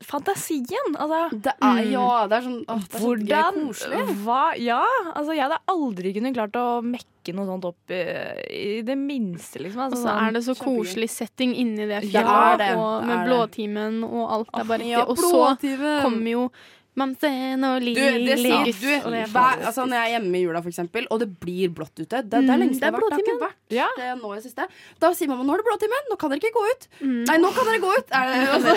fantasien. 0.04 0.94
Altså, 0.96 1.20
Det 1.42 1.52
er, 1.60 1.82
ja, 1.90 2.26
det 2.30 2.36
er 2.38 2.44
sånn 2.46 2.64
åh, 2.68 2.82
det 2.84 2.94
er 2.94 3.00
så 3.00 3.12
gøy 3.12 3.24
Hvordan 3.26 3.60
koselig. 3.66 4.02
Hva? 4.24 4.42
Ja, 4.62 4.82
altså 5.14 5.34
jeg 5.36 5.42
hadde 5.46 5.58
aldri 5.74 6.12
kunne 6.16 6.34
klart 6.36 6.58
å 6.60 6.66
mekke 6.84 7.34
noe 7.36 7.44
sånt 7.50 7.64
opp 7.68 7.92
i, 7.92 8.00
i 8.56 8.80
det 8.86 8.96
minste, 8.96 9.60
liksom. 9.60 9.80
Og 9.82 9.90
Altså, 9.90 10.00
så 10.00 10.08
sånn- 10.08 10.22
er 10.28 10.32
det 10.38 10.42
så 10.46 10.54
koselig 10.56 11.10
setting 11.10 11.54
inni 11.56 11.86
det 11.90 12.02
fjellet, 12.06 12.58
det 12.58 12.68
det. 12.68 12.76
og 12.78 13.04
med 13.04 13.26
blåtimen 13.28 14.02
og 14.08 14.24
alt 14.38 14.48
er 14.54 14.64
bare 14.64 14.86
Ja, 14.88 15.04
riktig. 15.04 15.08
Og 15.08 15.16
så 15.18 16.02
kommer 16.02 16.30
jo 16.30 16.50
Mamsen 16.98 17.64
og 17.68 17.80
Du, 17.84 17.92
det 17.94 18.36
sier 18.40 18.64
du, 18.66 19.10
det 19.12 19.24
hver, 19.32 19.60
altså 19.68 19.84
Når 19.86 19.96
jeg 19.98 20.04
er 20.08 20.12
hjemme 20.16 20.34
i 20.38 20.42
jula, 20.42 20.60
for 20.64 20.72
eksempel, 20.72 21.06
og 21.14 21.20
det 21.22 21.28
blir 21.40 21.70
blått 21.74 21.94
ute 22.02 22.20
Det, 22.22 22.28
det 22.32 22.38
er 22.42 22.58
Mm, 22.58 22.62
lengst 22.64 22.80
det 22.82 22.88
det 22.88 22.90
har 22.90 22.98
vært. 22.98 23.08
Det 23.08 23.16
har 23.18 23.22
ikke 23.24 23.44
vært 23.44 23.98
det 23.98 24.22
nå 24.22 24.30
i 24.34 24.40
siste. 24.42 24.66
Da 25.00 25.10
sier 25.14 25.28
mamma 25.30 25.44
nå 25.46 25.54
er 25.54 25.62
det 25.62 25.66
blåtimen, 25.68 26.06
nå 26.10 26.16
kan 26.18 26.30
dere 26.32 26.40
ikke 26.42 26.52
gå 26.56 26.64
ut. 26.72 26.86
Nei, 27.28 27.36
nå 27.42 27.50
kan 27.54 27.68
dere 27.68 27.80
gå 27.82 27.90
ut! 27.98 28.08
Er 28.18 28.30
det, 28.32 28.38
altså, 28.56 28.72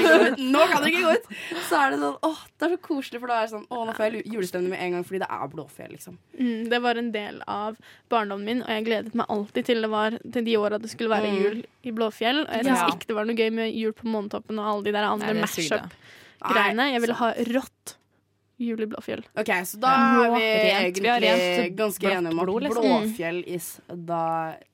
nå 0.55 0.65
kan 0.71 0.83
dere 0.83 0.91
ikke 0.91 1.05
gå 1.07 1.13
ut! 1.15 1.29
Så 1.69 1.79
er 1.79 1.93
det 1.95 1.99
sånn, 2.03 2.17
åh, 2.27 2.41
det 2.59 2.67
er 2.67 2.73
så 2.75 2.79
koselig, 2.85 3.21
for 3.23 3.31
da 3.31 3.37
er 3.41 3.47
det 3.47 3.53
sånn 3.55 3.65
Åh, 3.71 3.83
nå 3.87 3.95
får 3.97 4.05
jeg 4.09 4.25
julestemning 4.35 4.73
med 4.75 4.83
en 4.85 4.97
gang 4.97 5.05
fordi 5.07 5.21
det 5.23 5.29
er 5.31 5.47
blåfjell, 5.55 5.91
liksom. 5.95 6.17
Mm, 6.37 6.69
det 6.71 6.81
var 6.83 6.99
en 7.01 7.11
del 7.15 7.41
av 7.47 7.79
barndommen 8.11 8.45
min, 8.51 8.61
og 8.65 8.69
jeg 8.75 8.85
gledet 8.89 9.15
meg 9.17 9.25
alltid 9.31 9.65
til 9.71 9.81
det 9.87 9.89
var 9.95 10.17
til 10.21 10.45
de 10.45 10.57
åra 10.59 10.77
det 10.81 10.91
skulle 10.91 11.09
være 11.15 11.31
Mm. 11.31 11.39
jul 11.41 11.57
i 11.87 11.91
Blåfjell. 11.95 12.43
Og 12.45 12.53
jeg 12.59 12.65
Ja. 12.67 12.87
ikke 12.91 13.07
det 13.07 13.15
var 13.15 13.25
noe 13.25 13.35
gøy 13.35 13.49
med 13.53 13.73
jul 13.73 13.93
på 13.93 14.05
Månetoppen 14.11 14.59
og 14.59 14.65
alle 14.67 14.83
de 14.83 14.91
der 14.91 15.07
andre 15.07 15.33
mashup-greiene. 15.39 16.91
Jeg 16.93 17.01
ville 17.01 17.17
ha 17.19 17.31
rått 17.55 17.95
jul 18.61 18.81
i 18.81 18.87
Blåfjell. 18.91 19.23
OK, 19.37 19.51
så 19.65 19.79
da 19.81 19.91
er 19.97 20.35
vi 20.35 20.47
Rent. 20.67 20.99
Vi 21.01 21.07
er 21.11 21.21
rent 21.25 21.75
ganske 21.79 22.11
enige 22.11 22.33
om 22.33 22.39
at 22.43 22.51
liksom. 22.65 22.83
blåfjell 22.87 23.39
is 23.47 23.69
the 23.89 24.23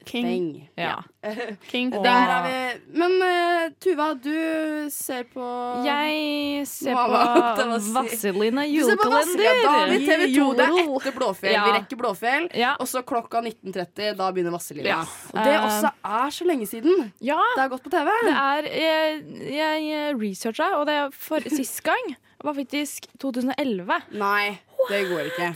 King. 0.07 0.25
thing. 0.27 0.47
Ja. 0.79 1.03
King. 1.71 1.91
Der 1.91 2.31
er 2.35 2.45
vi. 2.47 2.59
Men 2.99 3.15
uh, 3.21 3.73
Tuva, 3.83 4.13
du 4.23 4.87
ser 4.93 5.23
på 5.33 5.47
Jeg 5.85 6.67
ser 6.69 6.95
på? 6.95 7.77
Vazelina 7.97 8.63
julekalender. 8.65 9.61
Da 9.63 9.71
har 9.75 9.91
vi 9.91 9.99
TV 10.05 10.27
2. 10.35 10.47
Det 10.57 10.67
er 10.67 10.79
etter 10.97 11.17
Blåfjell. 11.17 11.53
Ja. 11.57 11.65
Vi 11.67 11.75
rekker 11.79 11.99
Blåfjell. 11.99 12.49
Ja. 12.57 12.75
Og 12.79 12.87
så 12.91 13.03
klokka 13.07 13.41
19.30, 13.43 14.13
da 14.19 14.29
begynner 14.31 14.55
Vazelina. 14.55 14.87
Ja. 14.89 15.01
Og 15.33 15.41
det 15.43 15.55
Eh, 15.57 15.63
også 15.65 15.89
er 16.05 16.29
så 16.35 16.45
lenge 16.45 16.67
siden. 16.69 17.11
Ja, 17.23 17.39
Det 17.55 17.61
har 17.63 17.69
gått 17.69 17.83
på 17.83 17.89
TV. 17.89 18.09
det 18.27 18.35
er 18.35 18.67
Jeg, 18.77 19.23
jeg 19.55 20.15
researcha, 20.21 20.75
og 20.77 20.85
det 20.87 20.93
er 20.93 21.09
for 21.11 21.39
sist 21.49 21.81
gang 21.83 22.15
var 22.43 22.53
faktisk 22.53 23.07
2011. 23.19 24.01
Nei, 24.11 24.59
det 24.89 25.05
går 25.09 25.31
ikke. 25.31 25.55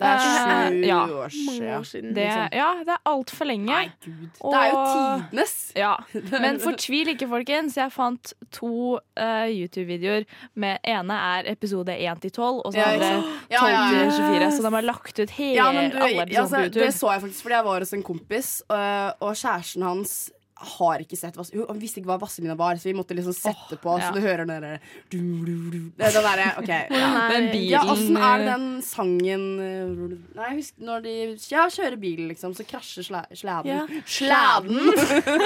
Det 0.00 0.08
Eh, 0.08 0.16
er 0.16 0.70
sju 0.80 0.84
ja. 0.86 0.98
år 1.12 1.28
siden. 1.28 1.84
siden. 1.84 2.14
Det, 2.16 2.22
liksom. 2.24 2.48
ja, 2.56 2.68
det 2.88 2.92
er 2.94 3.00
altfor 3.04 3.44
lenge. 3.44 3.66
Nei, 3.66 3.90
gud. 4.00 4.30
Det 4.32 4.54
er 4.56 4.70
jo 4.70 4.76
Og- 4.78 5.20
tidenes. 5.28 5.72
Ja. 5.76 5.90
Men 6.40 6.58
fortvil 6.58 7.08
ikke, 7.12 7.28
folkens. 7.28 7.76
Jeg 7.76 7.92
fant 7.92 8.32
to 8.50 8.70
uh, 8.96 9.44
YouTube-videoer. 9.52 10.24
Med 10.56 10.78
ene 10.88 11.12
er 11.12 11.50
episode 11.52 11.92
1 11.92 12.22
til 12.22 12.30
12, 12.32 12.62
og 12.64 12.72
så 12.72 12.80
andre 12.80 12.96
12 12.96 13.04
sant? 13.10 13.52
Ja, 13.52 13.68
ja, 13.68 13.84
ja. 13.92 14.00
til 14.08 14.24
24. 14.40 14.50
Så 14.56 14.62
de 14.64 14.72
har 14.78 14.88
lagt 14.88 15.18
ut 15.20 15.30
hele, 15.36 15.54
Ja, 15.54 15.68
du, 15.68 15.76
alle 15.76 16.22
episodene 16.24 16.40
altså, 16.40 16.56
på 16.56 16.80
det 16.80 16.94
så 16.96 17.12
jeg 17.12 17.20
faktisk 17.26 17.42
fordi 17.42 17.54
jeg 17.60 17.64
var 17.68 17.78
hos 17.84 17.92
en 17.92 18.02
kompis, 18.02 18.50
og, 18.70 19.14
og 19.20 19.36
kjæresten 19.36 19.82
hans 19.84 20.16
har 20.60 21.00
ikke 21.00 21.16
sett 21.16 21.36
Vas- 21.38 21.52
Hun 21.54 21.78
visste 21.80 22.00
ikke 22.00 22.10
hva 22.10 22.18
Vazelina 22.20 22.54
var, 22.58 22.76
så 22.76 22.90
vi 22.90 22.94
måtte 22.96 23.16
liksom 23.16 23.34
sette 23.36 23.78
på, 23.80 23.94
ja. 23.98 24.08
så 24.08 24.16
du 24.16 24.20
hører 24.20 24.44
den 24.44 24.52
derre 24.52 24.80
du, 25.08 25.18
du, 25.46 25.54
du. 25.72 25.78
Det 25.96 26.08
er 26.08 26.16
Den 26.16 26.26
derre 26.28 26.48
OK. 26.60 26.72
Ja. 27.00 27.28
Den 27.30 27.48
bilen 27.52 27.70
Ja, 27.70 27.80
åssen 27.88 28.16
er 28.18 28.42
det 28.42 28.48
den 28.50 28.66
sangen 28.84 29.44
eh, 29.64 30.16
Nei, 30.36 30.50
husk 30.58 30.80
når 30.84 31.04
de 31.06 31.14
ja, 31.50 31.64
kjører 31.72 31.96
bilen, 32.00 32.28
liksom, 32.30 32.54
så 32.56 32.64
krasjer 32.68 33.06
sla, 33.06 33.22
slæden. 33.36 33.70
Ja. 33.70 34.02
Sladen! 34.04 34.90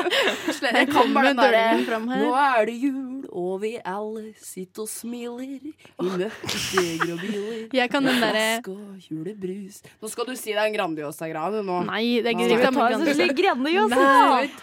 Jeg 0.74 0.88
kan 0.90 1.14
bare 1.14 1.30
den 1.30 1.38
kommer 1.38 1.52
derre 1.54 1.84
fram 1.86 2.08
her. 2.10 2.22
Nå 2.24 2.32
er 2.38 2.68
det 2.68 2.74
jul, 2.82 3.24
og 3.30 3.52
vi 3.62 3.72
alle 3.80 4.24
sitter 4.40 4.84
og 4.84 4.90
smiler 4.90 5.44
i 5.44 5.74
mørke 6.00 6.52
steger 6.52 7.14
og 7.14 7.22
biler. 7.22 7.60
Jeg 7.80 7.92
kan 7.92 8.08
den 8.08 8.20
derre 8.22 8.46
julebrus. 9.08 9.80
Nå 10.02 10.10
skal 10.12 10.28
du 10.28 10.34
si 10.38 10.52
det 10.52 10.60
er 10.60 10.70
en 10.70 10.76
Grandiosa-greie, 10.76 11.54
du 11.54 11.66
nå. 11.66 11.80
Nei, 11.88 12.04
det 12.24 12.34
er 12.34 13.28
ikke 13.28 13.38
Grandiosa! 13.38 14.04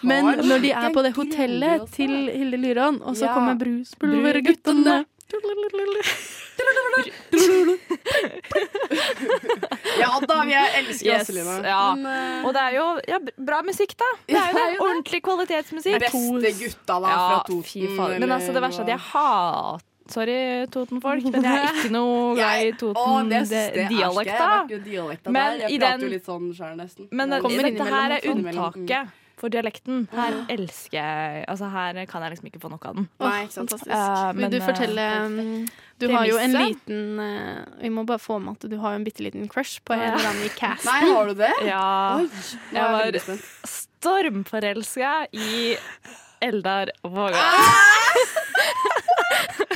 Men 0.08 0.32
en 0.34 0.41
når 0.48 0.62
de 0.62 0.72
er 0.72 0.90
på 0.94 1.04
det 1.06 1.14
hotellet 1.16 1.88
til 1.96 2.12
Hilde 2.32 2.58
Lyron, 2.58 3.02
og 3.02 3.16
så 3.16 3.26
Ja. 3.28 3.34
kommer 3.34 3.56
bruspulverguttene 3.62 5.06
Ja 10.02 10.10
da, 10.28 10.38
vi 10.46 10.54
elsker 10.56 11.06
Yes, 11.08 11.30
Vazelina. 11.30 11.54
ja. 11.68 11.94
Eh, 11.96 12.46
Og 12.46 12.54
det 12.56 12.62
er 12.62 12.72
jo 12.76 12.86
ja, 13.08 13.18
bra 13.38 13.62
musikk, 13.66 13.94
da. 14.00 14.10
Det 14.28 14.36
er 14.38 14.48
jo 14.52 14.58
det. 14.58 14.80
Ordentlig 14.82 15.22
kvalitetsmusikk. 15.24 16.00
beste 16.00 16.52
gutta 16.60 17.00
da 17.00 17.08
Ja, 17.08 17.16
fra 17.30 17.44
Toten. 17.48 18.20
Men 18.20 18.30
altså, 18.32 18.52
det 18.54 18.62
verste 18.62 18.80
er 18.82 18.84
at 18.84 18.88
jeg 18.96 19.00
hater 19.12 19.80
Sorry, 20.12 20.66
Toten-folk, 20.68 21.24
men 21.32 21.44
jeg 21.44 21.56
er 21.56 21.68
ikke 21.72 21.92
noe 21.96 22.36
glad 22.36 22.62
i 22.66 22.72
Toten-dialekta. 22.76 24.66
Men 25.32 25.62
i 25.70 25.78
den- 25.78 26.02
sånn. 26.26 27.08
Men 27.12 27.30
Det 27.30 27.42
dette 27.44 27.84
her 27.86 28.12
er 28.12 28.20
sånn. 28.20 28.44
unntaket 28.44 29.08
for 29.42 29.54
dialekten. 29.54 30.06
Her 30.14 30.38
elsker 30.54 30.98
jeg 31.00 31.46
Altså, 31.50 31.70
her 31.74 32.00
kan 32.10 32.26
jeg 32.26 32.36
liksom 32.36 32.50
ikke 32.52 32.62
få 32.62 32.72
nok 32.72 32.86
av 32.90 33.00
den. 33.00 33.08
Nei, 33.22 33.38
ikke 33.46 33.56
sant. 33.56 33.74
Fantastisk. 33.74 34.38
Vil 34.38 34.44
men, 34.46 34.54
du 34.54 34.58
eh, 34.60 34.66
fortelle 34.66 35.08
um, 35.26 35.68
Du 36.02 36.08
har 36.14 36.28
jo 36.30 36.38
en 36.42 36.56
liten 36.58 37.20
uh, 37.22 37.82
Vi 37.82 37.92
må 37.94 38.06
bare 38.10 38.22
få 38.22 38.40
med 38.44 38.60
at 38.60 38.70
du 38.72 38.78
har 38.82 38.96
jo 38.96 39.02
en 39.02 39.08
bitte 39.08 39.26
liten 39.26 39.50
crush 39.52 39.82
på 39.86 39.98
en 39.98 40.08
eller 40.12 40.32
annen 40.32 40.48
i 40.48 40.54
casten. 40.62 40.92
Nei, 40.92 41.12
har 41.12 41.32
du 41.32 41.36
det? 41.42 41.54
Ja. 41.68 42.22
Oi, 42.22 42.30
Jeg 42.76 42.98
var 42.98 43.20
stormforelska 43.76 45.14
i 45.34 45.76
Eldar 46.42 46.94
Våga. 47.04 47.38
Ah! 47.38 47.82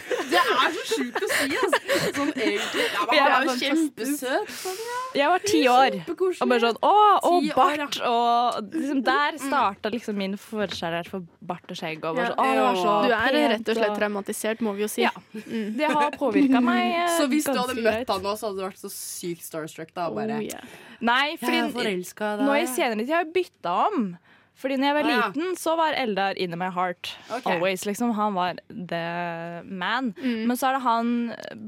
Det 0.35 0.41
er 0.43 0.73
så 0.75 0.83
sjukt 0.89 1.23
å 1.23 1.29
si, 1.31 1.47
altså. 1.61 1.79
Sånn 2.15 2.31
egentlig. 2.35 2.85
Ja, 2.85 3.05
Jeg 3.15 3.25
var 3.25 3.35
er 3.35 3.47
jo 3.47 3.55
kjempesøt. 3.61 4.51
Sånn, 4.55 4.81
ja. 4.85 4.97
Jeg 5.15 5.31
var 5.31 5.45
ti 5.45 5.61
år. 5.71 5.97
Og 6.11 6.49
bare 6.51 6.59
sånn, 6.65 6.79
å, 6.83 6.93
og 7.29 7.47
bart. 7.55 7.99
Og 8.09 8.73
liksom 8.75 9.03
der 9.07 9.39
starta 9.39 9.91
liksom 9.93 10.19
min 10.19 10.35
forkjærlighet 10.39 11.11
for 11.11 11.25
bart 11.45 11.71
og 11.71 11.79
skjegg. 11.79 12.03
Og 12.03 12.19
bare 12.19 12.33
sånn, 12.33 12.41
å, 12.43 12.49
det 12.51 12.65
var 12.65 12.79
så 12.81 12.95
Du 13.05 13.15
er 13.15 13.37
pent, 13.37 13.53
rett 13.53 13.71
og 13.71 13.79
slett 13.79 13.97
traumatisert, 14.01 14.65
må 14.65 14.75
vi 14.75 14.85
jo 14.85 14.91
si. 14.91 15.05
Ja. 15.05 15.13
Det 15.79 15.91
har 15.95 16.19
påvirka 16.19 16.61
meg. 16.63 16.97
Så 17.15 17.29
hvis 17.31 17.47
du 17.47 17.55
hadde 17.55 17.77
møtt 17.79 18.11
han 18.11 18.23
nå, 18.25 18.35
så 18.35 18.49
hadde 18.49 18.59
du 18.59 18.65
vært 18.65 18.81
så 18.81 18.91
sykt 18.91 19.45
starstruck 19.45 19.93
da. 19.95 20.09
Bare. 20.13 20.39
Oh, 20.39 20.43
yeah. 20.43 20.77
Nei, 21.05 21.35
fordi 21.39 21.61
Jeg 21.61 22.41
nå 22.41 22.55
i 22.59 22.65
senere 22.69 23.03
tid 23.03 23.13
har 23.15 23.23
jeg 23.23 23.33
bytta 23.35 23.75
om. 23.87 24.07
Fordi 24.55 24.77
når 24.79 24.87
jeg 24.87 24.95
var 24.95 25.03
Ah, 25.05 25.11
ja. 25.11 25.27
liten, 25.27 25.55
så 25.59 25.75
var 25.77 25.93
Eldar 25.99 26.37
in 26.39 26.53
my 26.57 26.69
heart. 26.71 27.09
Okay. 27.29 27.55
Always, 27.57 27.85
liksom. 27.85 28.13
Han 28.15 28.33
var 28.37 28.55
the 28.69 29.63
man. 29.67 30.13
Mm. 30.21 30.45
Men 30.47 30.57
så 30.57 30.69
er 30.69 30.77
det 30.77 30.83
han 30.85 31.09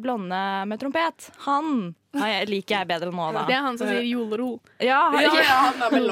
blonde 0.01 0.41
med 0.71 0.79
trompet. 0.79 1.29
Han 1.45 1.95
jeg, 2.15 2.47
liker 2.49 2.79
jeg 2.79 2.87
bedre 2.87 3.11
nå, 3.11 3.31
da. 3.35 3.43
Det 3.45 3.57
er 3.57 3.65
han 3.67 3.77
som 3.77 3.91
sier 3.91 4.05
jolero. 4.07 4.53
Ja, 4.79 5.01
han, 5.11 5.21
Ja, 5.27 5.33
ja, 5.35 5.57
han 5.67 5.81
er 5.83 5.91
vel 5.91 6.07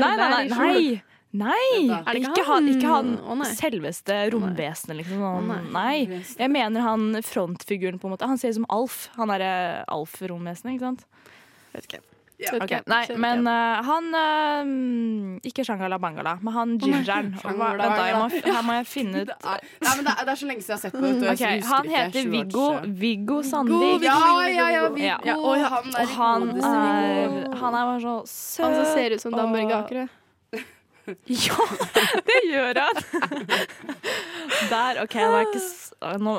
Nei, 0.00 0.16
nei, 0.16 0.28
nei. 0.30 0.44
nei. 0.50 1.02
Nei! 1.30 1.86
Er 1.94 2.08
det 2.10 2.24
ikke 2.24 2.32
ikke, 2.40 2.44
han, 2.48 2.68
ikke 2.72 2.88
han 2.90 3.10
han? 3.22 3.42
Selveste 3.54 4.14
romvesenet, 4.34 4.96
liksom. 4.98 5.20
Å, 5.22 5.32
Sånn, 5.38 5.50
nei. 5.70 6.06
nei. 6.10 6.22
Jeg 6.40 6.50
mener 6.50 6.82
han 6.82 7.04
frontfiguren, 7.22 8.00
på 8.02 8.08
en 8.10 8.16
måte. 8.16 8.26
Han 8.26 8.36
ser 8.40 8.50
ut 8.50 8.58
som 8.58 8.66
Alf. 8.68 9.04
Han 9.14 9.30
derre 9.30 9.84
Alf-romvesenet, 9.94 10.74
ikke 10.74 10.88
sant? 10.88 11.04
Vet 11.70 11.86
ikke. 11.86 12.02
Ja. 12.40 12.54
okay. 12.56 12.80
Nei, 12.88 13.02
men 13.20 13.46
eh, 13.50 13.80
han 13.84 14.06
uh, 14.16 15.46
Ikke 15.46 15.64
Shangala 15.66 15.98
Bangala, 16.00 16.38
men 16.40 16.54
han 16.54 16.70
Bangala. 16.80 18.28
her 18.30 18.62
må 18.64 18.76
jeg 18.78 18.86
finne 18.94 19.24
ut 19.24 19.28
Det 19.28 19.36
er, 19.44 19.66
nei, 19.84 19.92
men 19.98 20.06
det, 20.06 20.14
er, 20.14 20.24
det 20.24 20.32
er 20.32 20.40
så 20.40 20.48
lenge 20.48 20.64
siden 20.64 20.72
jeg 20.72 20.78
har 20.78 20.82
sett 20.84 20.94
på 20.94 21.02
det. 21.04 21.10
vet 21.10 21.20
du, 21.20 21.26
Ok, 21.28 21.36
så 21.36 21.44
jeg 21.44 21.60
husker 21.60 21.74
Han 21.74 21.90
heter 21.96 22.30
Viggo. 22.34 22.64
Viggo 23.02 23.42
Sandvik. 23.50 24.06
Ja, 24.06 24.16
ja, 24.48 24.68
ja, 24.76 24.86
Viggo. 24.88 25.18
Ja. 25.28 25.36
Og 25.36 25.66
han 25.74 25.92
er 26.00 26.14
han 26.16 26.48
er, 26.56 27.36
han 27.60 27.76
er 27.76 27.90
bare 27.90 28.00
så 28.00 28.16
søt. 28.26 28.64
Han 28.64 28.78
som 28.78 28.88
ser 28.94 29.16
ut 29.16 29.26
som 29.26 29.36
Dan 29.36 29.52
Børge 29.56 29.82
Akerø. 29.82 30.06
Ja, 31.26 31.64
det 32.28 32.40
gjør 32.46 32.78
han! 32.78 32.98
Der, 34.70 35.00
OK, 35.02 35.14
det 35.16 35.22
er 35.24 35.46
ikke 35.48 36.18
Nå 36.22 36.34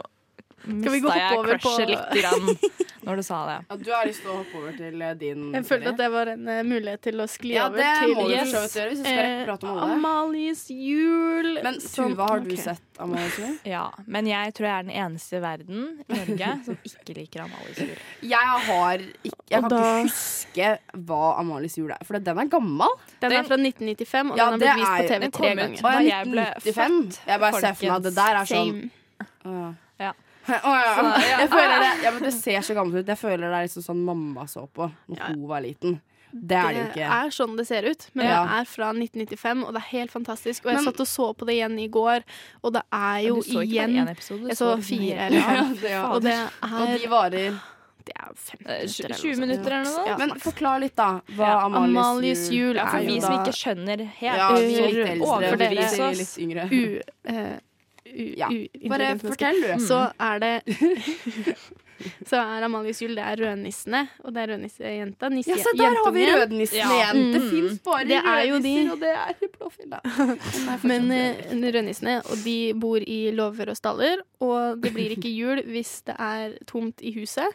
Skal 0.61 0.91
vi 0.93 0.99
gå 1.01 1.09
mista 1.09 1.17
jeg 1.17 1.29
hoppe 1.29 1.39
over 1.39 1.57
på- 1.57 1.85
litt 1.89 2.11
grann 2.21 2.57
når 3.07 3.15
du 3.17 3.23
sa 3.25 3.37
det. 3.47 3.53
Ja, 3.71 3.75
du 3.81 3.87
har 3.91 4.05
lyst 4.05 4.21
til 4.21 4.29
å 4.29 4.35
hoppe 4.43 4.57
over 4.59 4.75
til 4.77 4.99
din 5.17 5.45
Jeg 5.55 5.65
følte 5.65 5.89
at 5.89 5.97
det 5.97 6.09
var 6.13 6.29
en 6.35 6.43
uh, 6.47 6.59
mulighet 6.69 7.01
til 7.01 7.17
å 7.23 7.25
skli 7.31 7.55
Ja, 7.55 7.63
over 7.65 7.81
det 7.81 7.87
til 7.97 8.13
må 8.13 8.25
Yes. 8.29 8.51
du 8.51 8.57
gjøre 8.77 8.89
hvis 8.91 9.01
du 9.01 9.05
skal 9.07 9.17
rekke 9.17 9.39
Eh, 9.41 9.45
prate 9.47 9.65
om 9.65 9.79
alle. 9.81 9.95
Amalies 9.95 10.61
jul. 10.69 11.49
Men 11.65 11.79
som- 11.81 12.13
Tuva, 12.13 12.27
har 12.29 12.39
du 12.45 12.51
okay. 12.51 12.61
sett 12.67 13.01
Amalies 13.01 13.39
jul? 13.41 13.57
Ja, 13.73 13.87
men 14.05 14.29
jeg 14.29 14.53
tror 14.53 14.69
jeg 14.69 14.75
er 14.77 14.83
den 14.91 14.95
eneste 15.07 15.37
i 15.39 15.41
verden 15.47 15.81
i 16.05 16.13
Norge 16.19 16.51
som 16.69 16.77
ikke 16.91 17.17
liker 17.17 17.43
Amalies 17.47 17.81
jul. 17.81 17.97
Jeg 18.21 18.63
har 18.69 18.97
ikke 19.01 19.43
Jeg 19.49 19.61
kan 19.65 19.69
da- 19.73 19.81
ikke 19.81 20.05
huske 20.05 20.69
hva 21.09 21.21
Amalies 21.41 21.77
jul 21.81 21.89
er, 21.97 22.05
for 22.05 22.19
den 22.21 22.37
er 22.45 22.53
gammel. 22.53 22.97
Den 23.19 23.31
er 23.39 23.43
fra 23.49 23.57
1995, 23.57 24.31
og 24.31 24.37
Ja, 24.37 24.49
den 24.53 24.61
har 24.61 24.77
blitt 24.77 24.77
vist 24.77 24.93
på 24.93 25.07
TV 25.09 25.31
tre 25.41 25.55
ganger. 25.55 25.81
da 25.81 25.99
jeg 26.05 26.31
ble 26.35 26.45
født, 26.69 27.19
Jeg 27.25 27.39
bare 27.47 27.61
ser 27.65 27.73
for 27.73 27.85
meg 27.87 27.95
at 27.97 28.03
det 28.11 28.15
der 28.21 28.35
er 28.43 28.45
sånn 28.53 28.91
uh, 29.45 29.73
ja. 29.99 30.13
Ja. 30.47 30.57
Å, 30.63 30.71
ja. 30.81 30.93
Så, 30.95 31.03
ja. 31.29 31.39
Jeg 31.43 31.49
føler 31.49 31.79
det 31.83 31.89
Ja, 32.05 32.11
men 32.11 32.23
det 32.23 32.33
ser 32.33 32.61
så 32.61 32.73
gammelt 32.77 33.03
ut. 33.03 33.07
Jeg 33.13 33.17
føler 33.21 33.43
det 33.51 33.57
er 33.59 33.67
liksom 33.67 33.83
sånn 33.85 33.99
mamma 34.07 34.47
så 34.49 34.67
på 34.67 34.87
når 35.09 35.17
Ja. 35.19 35.27
hun 35.33 35.47
var 35.47 35.61
liten. 35.61 35.99
Det 36.33 36.55
er 36.55 36.67
det 36.71 36.77
jo 36.79 36.83
Det 36.83 36.95
ikke. 36.95 37.07
er 37.11 37.31
sånn 37.35 37.57
det 37.57 37.65
ser 37.67 37.83
ut, 37.91 38.05
men 38.15 38.25
Ja. 38.25 38.37
det 38.47 38.51
er 38.61 38.65
fra 38.71 38.93
1995, 38.95 39.63
og 39.67 39.73
det 39.75 39.81
er 39.81 39.87
helt 39.97 40.11
fantastisk. 40.13 40.63
Og 40.65 40.71
jeg 40.71 40.75
Men- 40.79 40.85
satt 40.85 41.01
og 41.03 41.07
så 41.11 41.25
på 41.35 41.45
det 41.45 41.55
igjen 41.59 41.75
i 41.79 41.87
går, 41.91 42.23
og 42.63 42.73
det 42.73 42.83
er 42.93 43.17
jo 43.27 43.35
du 43.35 43.41
så 43.41 43.59
ikke 43.59 43.67
igjen 43.67 43.95
bare 43.97 44.05
én 44.07 44.11
episode, 44.15 44.47
Jeg 44.47 44.57
så 44.57 44.69
så 44.71 44.83
fire 44.83 45.17
eller 45.27 45.41
Ja, 45.91 46.05
Og 46.15 46.21
det, 46.23 46.31
er 46.31 46.49
Og 46.63 46.87
de 46.87 47.03
er 47.03 47.09
varer 47.11 47.59
Det 48.05 48.13
er 48.15 48.31
15 48.33 48.65
Eh, 48.65 48.79
minutter. 48.79 49.05
eller 49.05 49.15
20 49.19 49.39
minutter 49.43 49.71
eller 49.71 49.83
noe? 49.91 50.05
Ja, 50.07 50.17
Men 50.17 50.29
forklar 50.39 50.79
litt, 50.79 50.95
da. 50.95 51.09
Hva 51.35 51.47
Ja, 51.51 51.65
Amalies, 51.67 52.47
jul 52.49 52.75
Ja, 52.75 52.85
for 52.87 52.97
er 52.97 53.05
vi 53.05 53.19
som 53.21 53.33
ikke 53.37 53.53
skjønner 53.53 54.05
helt 54.07 54.37
Ja, 54.39 54.47
vi 54.55 54.73
er 54.73 54.81
Uh, 54.81 54.87
litt 54.87 55.07
eldre. 55.11 55.27
overfor 55.27 55.57
vi 55.57 55.75
dere. 55.75 56.07
er 56.07 56.15
litt 56.15 56.37
yngre. 56.39 56.63
u... 56.71 57.01
eh, 57.25 57.35
u, 57.35 57.59
Ja. 58.37 58.47
Bare 58.89 59.13
fortell, 59.19 59.61
du. 59.61 59.85
Så 59.85 60.11
er 60.19 60.39
det 60.39 60.53
Så 62.25 62.39
er 62.41 62.63
Amalies 62.65 62.97
jul 63.03 63.11
det 63.13 63.21
er 63.21 63.37
rødnissene, 63.37 63.99
og 64.25 64.33
det 64.33 64.41
er 64.41 64.47
rødnissejenta. 64.55 65.27
Ja, 65.45 65.57
se 65.61 65.73
der 65.77 65.97
har 65.99 66.11
vi 66.15 66.23
rødnissene 66.25 66.95
igjen! 66.95 67.19
Ja. 67.19 67.33
Det 67.35 67.41
Mm. 67.41 67.49
fins 67.51 67.79
bare 67.85 68.05
Det 68.09 68.21
rødnisser, 68.25 68.83
de. 68.87 68.91
og 68.91 68.99
det 68.99 69.11
er 69.11 69.51
blåfilla. 69.57 69.99
Men 70.89 71.11
uh, 71.11 71.67
rødnissene, 71.75 72.15
og 72.25 72.37
de 72.45 72.73
bor 72.81 72.97
i 73.05 73.19
låver 73.31 73.69
og 73.69 73.77
staller, 73.77 74.17
og 74.39 74.81
det 74.81 74.93
blir 74.95 75.13
ikke 75.17 75.29
jul 75.29 75.61
hvis 75.69 76.01
det 76.07 76.15
er 76.17 76.57
tomt 76.67 77.01
i 77.05 77.13
huset. 77.19 77.45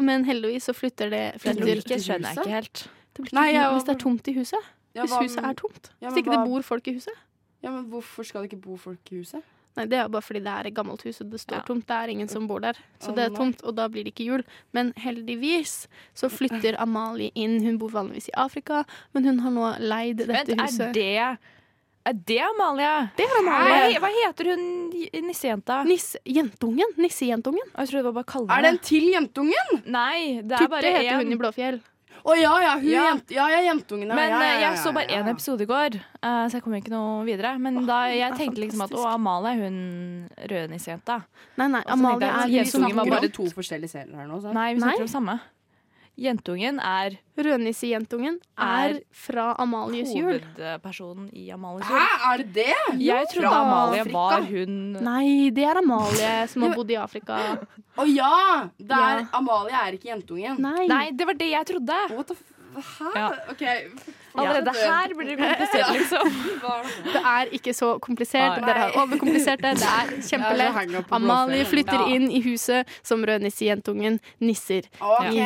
Men 0.00 0.24
heldigvis 0.24 0.70
så 0.70 0.72
flytter 0.72 1.10
det 1.12 1.24
flytter 1.36 1.60
flytter 1.60 1.66
logikken 1.66 2.00
skjønner 2.00 2.28
jeg 2.32 2.38
ikke 2.38 2.54
helt. 2.56 2.88
Det 3.12 3.20
blir 3.20 3.28
ikke 3.28 3.40
Nei, 3.42 3.48
ja, 3.52 3.66
hvis 3.74 3.84
det 3.84 3.92
er 3.94 3.98
tomt 4.00 4.28
i 4.28 4.32
huset. 4.38 4.70
Ja, 4.94 5.02
Hvis 5.04 5.12
huset 5.20 5.44
er 5.44 5.52
tomt. 5.52 5.90
Ja, 6.00 6.08
Hvis 6.08 6.16
ikke 6.16 6.30
ikke 6.32 6.38
det 6.40 6.48
bor 6.48 6.62
folk 6.62 6.88
i 6.88 6.94
huset. 6.96 7.20
Ja, 7.62 7.70
men 7.70 7.84
hvorfor 7.92 8.24
skal 8.24 8.40
det 8.42 8.52
ikke 8.52 8.62
bo 8.64 8.76
folk 8.76 9.12
i 9.12 9.18
huset? 9.20 9.40
Nei, 9.76 9.86
Det 9.86 9.96
er 9.98 10.02
jo 10.02 10.08
bare 10.12 10.22
fordi 10.26 10.40
det 10.44 10.52
er 10.52 10.66
et 10.68 10.74
gammelt 10.74 11.02
hus 11.06 11.20
og 11.22 11.30
det 11.30 11.40
står 11.40 11.56
Ja. 11.56 11.62
tomt. 11.62 11.86
Det 11.86 11.96
er 11.96 12.08
ingen 12.12 12.28
som 12.28 12.46
bor 12.46 12.60
der. 12.60 12.74
Så 13.00 13.14
det 13.14 13.24
er 13.32 13.34
tomt, 13.36 13.62
og 13.64 13.74
da 13.74 13.88
blir 13.88 14.04
det 14.04 14.12
ikke 14.14 14.26
jul. 14.26 14.44
Men 14.72 14.92
heldigvis 14.94 15.86
så 16.14 16.28
flytter 16.30 16.76
Amalie 16.78 17.30
inn. 17.34 17.60
Hun 17.62 17.78
bor 17.78 17.88
vanligvis 17.88 18.28
i 18.28 18.32
Afrika, 18.36 18.84
men 19.14 19.24
hun 19.24 19.38
har 19.38 19.50
nå 19.50 19.78
leid 19.80 20.18
dette 20.18 20.28
Vent, 20.28 20.48
er 20.50 20.62
huset. 20.66 20.92
det 20.92 21.38
Er 22.04 22.12
det 22.14 22.40
Amalie? 22.40 23.10
Det 23.16 23.24
er 23.24 23.38
Amalie. 23.38 23.72
Amalie. 23.72 23.98
hva 24.02 24.08
heter 24.10 24.44
hun 24.56 24.90
nissejenta? 25.28 25.84
Nisse, 25.86 26.18
jentungen. 26.26 26.90
Nissejentungen. 26.98 27.62
Jeg 27.78 27.88
trodde 27.88 28.02
det 28.02 28.04
var 28.04 28.12
bare 28.12 28.24
kallenavn. 28.24 28.58
Er 28.58 28.62
det 28.62 28.70
en 28.72 28.78
til 28.78 29.04
jentungen? 29.12 29.82
Nei, 29.86 30.42
det 30.42 30.52
er 30.52 30.58
Tutte 30.66 30.68
bare 30.70 30.82
heter 30.82 31.16
hun 31.22 31.32
i. 31.32 31.36
Blåfjell. 31.36 31.80
Å 32.22 32.34
ja, 32.38 32.52
ja, 32.62 32.74
hun 32.78 32.88
Ja. 32.88 33.04
Jent, 33.10 33.32
ja, 33.34 33.48
ja, 33.50 33.60
jentungen. 33.66 34.08
Ja, 34.08 34.14
Men 34.14 34.30
ja, 34.30 34.38
ja, 34.38 34.42
eh, 34.46 34.60
ja, 34.60 34.68
jeg 34.70 34.82
så 34.82 34.92
bare 34.94 35.10
én 35.10 35.26
ja. 35.26 35.32
episode 35.34 35.64
i 35.64 35.70
går, 35.70 35.96
uh, 36.22 36.44
så 36.46 36.58
jeg 36.58 36.62
kom 36.62 36.76
ikke 36.78 36.92
noe 36.92 37.24
videre. 37.26 37.56
Men 37.58 37.82
da 37.88 38.04
jeg 38.14 38.38
tenkte 38.38 38.62
liksom 38.62 38.84
at 38.86 38.94
å. 38.94 39.06
Amalie 39.12 39.56
er 39.56 39.64
hun 39.64 39.80
rødnissejenta. 40.52 41.18
Nei, 41.58 41.66
nei, 41.74 41.82
Amalie 41.90 42.30
er 42.30 42.52
Vi 42.52 42.62
snakker 42.70 43.00
var 43.00 43.08
om 43.10 43.16
bare 43.16 43.32
to 43.34 43.48
forskjellige 43.50 43.96
serier 43.96 44.22
her 44.22 44.30
nå. 44.30 44.38
Så. 44.44 44.54
Nei, 44.54 44.68
vi 44.76 44.84
snakker 44.84 45.08
om 45.08 45.10
samme. 45.10 45.40
Jentungen 46.20 46.76
er 46.78 47.14
Rødnissejentungen 47.40 48.34
er 48.60 48.98
fra 49.16 49.54
Amalies 49.58 50.10
jul. 50.14 50.40
hovedpersonen 50.42 51.30
i 51.32 51.46
Amalies 51.50 51.86
Hæ, 51.88 52.02
er 52.32 52.36
det 52.42 52.52
det? 52.54 52.74
Jeg 53.00 53.28
trodde 53.32 53.48
Fra 53.48 53.62
Amalie 53.62 54.00
Afrika? 54.00 54.18
var 54.18 54.42
hun 54.50 54.76
Nei, 55.08 55.50
det 55.50 55.64
er 55.64 55.80
Amalie 55.80 56.32
som 56.52 56.62
har 56.66 56.74
bodd 56.76 56.90
i 56.92 56.98
Afrika. 57.00 57.38
Å 57.96 58.04
ja! 58.12 58.68
Det 58.78 58.90
er, 58.92 59.22
Ja. 59.22 59.26
Amalie 59.40 59.72
er 59.86 59.92
ikke 59.96 60.10
jentungen. 60.12 60.60
Nei. 60.60 60.86
Nei, 60.86 61.10
det 61.16 61.26
var 61.26 61.34
det 61.40 61.48
jeg 61.50 61.66
trodde. 61.72 62.00
What 62.12 62.26
the 62.28 62.36
f 62.36 62.98
Hæ? 62.98 63.10
Ja. 63.16 63.26
OK. 63.52 63.64
Allerede 64.34 64.72
her 64.76 65.14
blir 65.18 65.28
det 65.32 65.36
komplisert, 65.40 65.90
liksom. 65.92 66.38
Det 67.14 67.22
er 67.34 67.52
ikke 67.58 67.74
så 67.76 67.90
komplisert. 68.02 68.60
Nei. 68.60 68.68
Dere 68.68 68.78
har 68.86 68.96
overkomplisert 69.02 69.60
det. 69.64 69.74
Det 69.82 69.90
er 69.90 70.14
kjempelett. 70.30 71.12
Amalie 71.12 71.64
flytter 71.68 72.06
inn 72.14 72.30
i 72.32 72.40
huset 72.46 72.88
som 73.02 73.24
rødnissejentungen 73.28 74.18
nisser. 74.40 74.88
OK. 75.00 75.36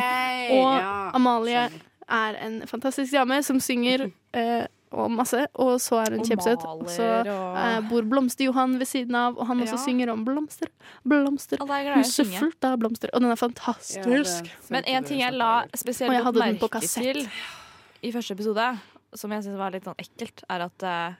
Og. 0.55 0.87
Amalie 1.19 1.67
er 2.07 2.39
en 2.45 2.61
fantastisk 2.67 3.11
dame 3.13 3.41
som 3.43 3.59
synger 3.59 4.07
uh, 4.07 4.65
og 4.95 5.11
masse, 5.11 5.41
og 5.59 5.81
så 5.83 5.99
er 6.05 6.13
hun 6.15 6.23
kjempesøt. 6.23 6.61
Så 6.93 7.03
eh, 7.27 7.79
bor 7.89 8.05
Blomster-Johan 8.07 8.77
ved 8.79 8.87
siden 8.87 9.17
av, 9.19 9.35
og 9.35 9.49
han 9.49 9.59
også 9.59 9.75
Ja. 9.75 9.83
synger 9.83 10.11
om 10.13 10.21
blomster. 10.25 10.69
Blomster. 11.03 11.59
Er 11.59 11.89
i 11.91 11.97
Huset 11.99 12.31
fullt 12.37 12.63
av 12.63 12.77
blomster. 12.79 13.11
Og 13.13 13.19
den 13.21 13.33
er 13.33 13.35
fantastisk. 13.35 14.07
Ja, 14.07 14.55
Men 14.71 14.87
en 14.87 15.03
ting 15.03 15.19
jeg 15.19 15.33
la 15.35 15.65
spesielt 15.75 16.09
Og 16.09 16.15
jeg 16.15 16.23
hadde 16.23 16.39
den 16.39 16.59
på 16.61 16.69
merke 16.71 16.79
kassett. 16.79 17.19
til 17.19 17.27
i 18.03 18.11
første 18.11 18.33
episode, 18.37 18.67
som 19.17 19.31
jeg 19.31 19.43
syns 19.47 19.57
var 19.57 19.71
litt 19.71 19.83
sånn 19.87 19.97
ekkelt, 20.01 20.43
er 20.49 20.65
at 20.67 20.83
eh, 20.83 21.13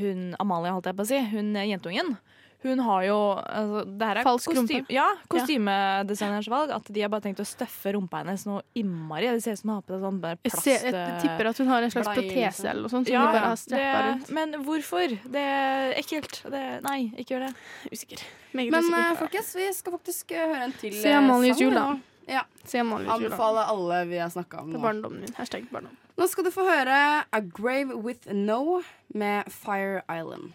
hun 0.00 0.34
Amalie, 0.40 0.70
holdt 0.72 0.86
jeg 0.86 0.96
på 0.96 1.02
å 1.02 1.10
si, 1.10 1.18
hun 1.32 1.54
jentungen, 1.54 2.16
hun 2.62 2.76
har 2.84 3.02
jo 3.06 3.14
altså, 3.40 3.86
Det 3.88 4.04
her 4.06 4.18
er 4.20 4.26
Falsk 4.26 4.50
rumpe. 4.52 4.74
kostym- 4.82 4.90
Ja, 4.92 5.06
kostymedesigners 5.32 6.48
valg. 6.52 6.70
At 6.76 6.90
de 6.92 7.00
har 7.00 7.08
bare 7.08 7.24
tenkt 7.24 7.40
å 7.40 7.46
støffe 7.48 7.94
rumpa 7.96 8.20
hennes 8.20 8.44
noe 8.44 8.60
innmari. 8.76 9.30
Det 9.32 9.40
ser 9.42 9.56
ut 9.56 9.60
som 9.62 9.70
hun 9.70 9.78
har 9.78 9.86
på 9.86 9.94
seg 9.94 10.02
sånn 10.04 10.18
plast... 10.20 10.66
Jeg, 10.68 10.80
ser, 10.82 10.92
jeg 10.92 11.22
tipper 11.22 11.48
at 11.48 11.56
hun 11.62 11.70
har 11.72 11.86
en 11.86 11.94
slags 11.94 12.10
Blei, 12.10 12.16
protese 12.18 12.44
liksom. 12.44 12.68
eller 12.70 12.82
noe 12.84 12.92
sånt. 12.92 13.08
Som 13.08 13.14
ja, 13.16 13.22
de 13.24 13.32
bare 13.32 13.48
har 13.48 13.56
det, 13.72 14.10
rundt. 14.10 14.30
men 14.36 14.52
hvorfor? 14.68 15.16
Det 15.38 15.46
er 15.56 15.94
ekkelt. 16.02 16.42
Det, 16.52 16.62
nei, 16.84 16.98
ikke 17.16 17.34
gjør 17.38 17.46
det. 17.46 17.52
Usikker. 17.96 18.26
Meget 18.52 18.76
Men 18.76 18.84
usikker. 18.84 19.08
eh, 19.08 19.16
folkens, 19.24 19.54
vi 19.56 19.70
skal 19.80 19.96
faktisk 19.96 20.36
eh, 20.36 20.46
høre 20.52 20.62
en 20.68 20.76
til 20.84 20.92
Se 21.00 21.02
sang 21.08 21.24
nå. 21.30 21.32
Se 21.32 21.32
Amalies 21.32 21.64
jul. 21.64 21.74
da. 21.80 21.88
Anbefaler 22.28 23.70
alle 23.72 24.04
vi 24.10 24.18
har 24.20 24.30
snakka 24.30 24.62
om 24.62 24.70
Det 24.72 24.78
er 24.78 24.84
barndommen 24.84 25.20
min. 25.24 25.34
Hashtag 25.38 25.66
barndom. 25.72 25.96
Nå 26.20 26.26
skal 26.28 26.44
du 26.44 26.50
få 26.52 26.66
høre 26.68 26.96
A 27.24 27.40
Grave 27.40 27.96
With 27.96 28.28
No 28.32 28.82
med 29.08 29.48
Fire 29.48 30.02
Island. 30.10 30.52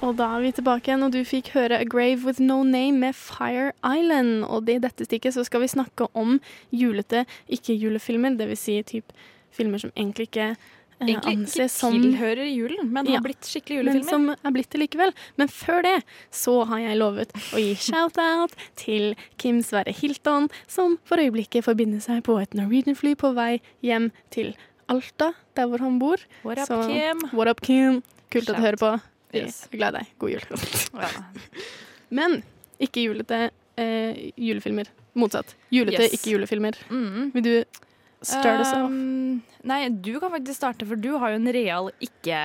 Og 0.00 0.16
da 0.16 0.30
er 0.32 0.40
vi 0.40 0.52
tilbake 0.56 0.88
igjen, 0.88 1.02
og 1.04 1.12
du 1.12 1.20
fikk 1.28 1.50
høre 1.52 1.82
A 1.82 1.84
Grave 1.84 2.24
With 2.24 2.40
No 2.40 2.62
Name 2.64 2.96
med 3.02 3.18
Fire 3.18 3.74
Island. 3.84 4.46
Og 4.48 4.70
i 4.72 4.78
dette 4.80 5.04
stikket 5.04 5.36
så 5.36 5.44
skal 5.44 5.60
vi 5.60 5.68
snakke 5.68 6.08
om 6.16 6.38
julete 6.72 7.26
ikke-julefilmer, 7.52 8.38
dvs. 8.40 8.64
Si 8.64 8.78
typ 8.94 9.12
filmer 9.52 9.82
som 9.82 9.92
egentlig 9.92 10.30
ikke 10.30 10.54
Egentlig 11.00 11.46
ikke 11.48 11.66
som 11.72 11.94
tilhører 11.96 12.48
julen, 12.50 12.90
men 12.92 13.06
har 13.08 13.22
blitt 13.24 13.46
skikkelig 13.48 13.78
Men 13.84 13.86
julefilmer. 13.96 14.10
som 14.10 14.28
er 14.50 14.54
blitt 14.56 14.70
det 14.70 14.80
likevel. 14.82 15.12
Men 15.40 15.48
før 15.48 15.82
det 15.86 15.94
så 16.30 16.54
har 16.68 16.78
jeg 16.82 16.98
lovet 17.00 17.32
å 17.56 17.60
gi 17.62 17.74
shout-out 17.74 18.52
til 18.76 19.14
Kim 19.40 19.62
Sverre 19.64 19.94
Hilton, 19.96 20.50
som 20.68 20.98
for 21.08 21.16
øyeblikket 21.22 21.64
forbinder 21.64 22.00
seg 22.04 22.22
på 22.26 22.36
et 22.42 22.52
Norwegian-fly 22.58 23.14
på 23.16 23.32
vei 23.34 23.60
hjem 23.82 24.10
til 24.30 24.52
Alta, 24.90 25.32
der 25.56 25.66
hvor 25.70 25.78
han 25.80 25.98
bor. 26.02 26.18
What 26.42 26.58
up, 26.58 26.66
Så, 26.68 26.82
Kim? 26.88 27.20
What 27.32 27.48
up, 27.48 27.60
Kim? 27.62 28.02
Kult 28.30 28.50
at 28.50 28.56
du 28.56 28.62
hører 28.62 28.76
på. 28.76 29.00
Yes. 29.32 29.68
er 29.72 29.76
glad 29.78 29.94
i 29.94 29.98
deg. 30.00 30.06
God 30.18 30.30
jul. 30.30 30.40
Men 32.10 32.42
ikke 32.82 33.04
julete 33.06 33.50
eh, 33.78 34.30
julefilmer. 34.36 34.88
Motsatt. 35.14 35.54
Julete, 35.74 36.02
Yes. 36.06 36.12
ikke 36.18 36.32
julefilmer. 36.36 36.76
Mm. 36.90 37.30
Vil 37.34 37.42
du 37.42 37.64
start 38.22 38.60
us 38.60 38.72
off? 38.72 38.90
Um, 38.90 39.42
nei, 39.64 39.88
du 39.88 40.18
kan 40.20 40.30
faktisk 40.30 40.56
starte, 40.60 40.86
for 40.86 40.96
du 40.96 41.12
har 41.18 41.30
jo 41.30 41.36
en 41.40 41.52
real 41.52 41.90
ikke 42.00 42.40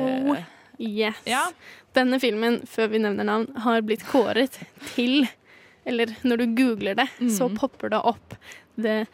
Oh, 0.00 0.36
yes. 0.78 1.16
Ja. 1.26 1.46
Denne 1.96 2.20
filmen, 2.22 2.60
før 2.70 2.88
vi 2.92 2.98
nevner 3.02 3.24
navn, 3.26 3.48
har 3.64 3.82
blitt 3.82 4.04
kåret 4.06 4.60
til 4.94 5.26
Eller 5.86 6.06
når 6.22 6.36
du 6.42 6.46
googler 6.54 6.94
det, 6.94 7.08
så 7.32 7.48
Mm. 7.48 7.56
popper 7.56 7.88
det 7.90 8.00
opp 8.04 8.34
the 8.76 9.06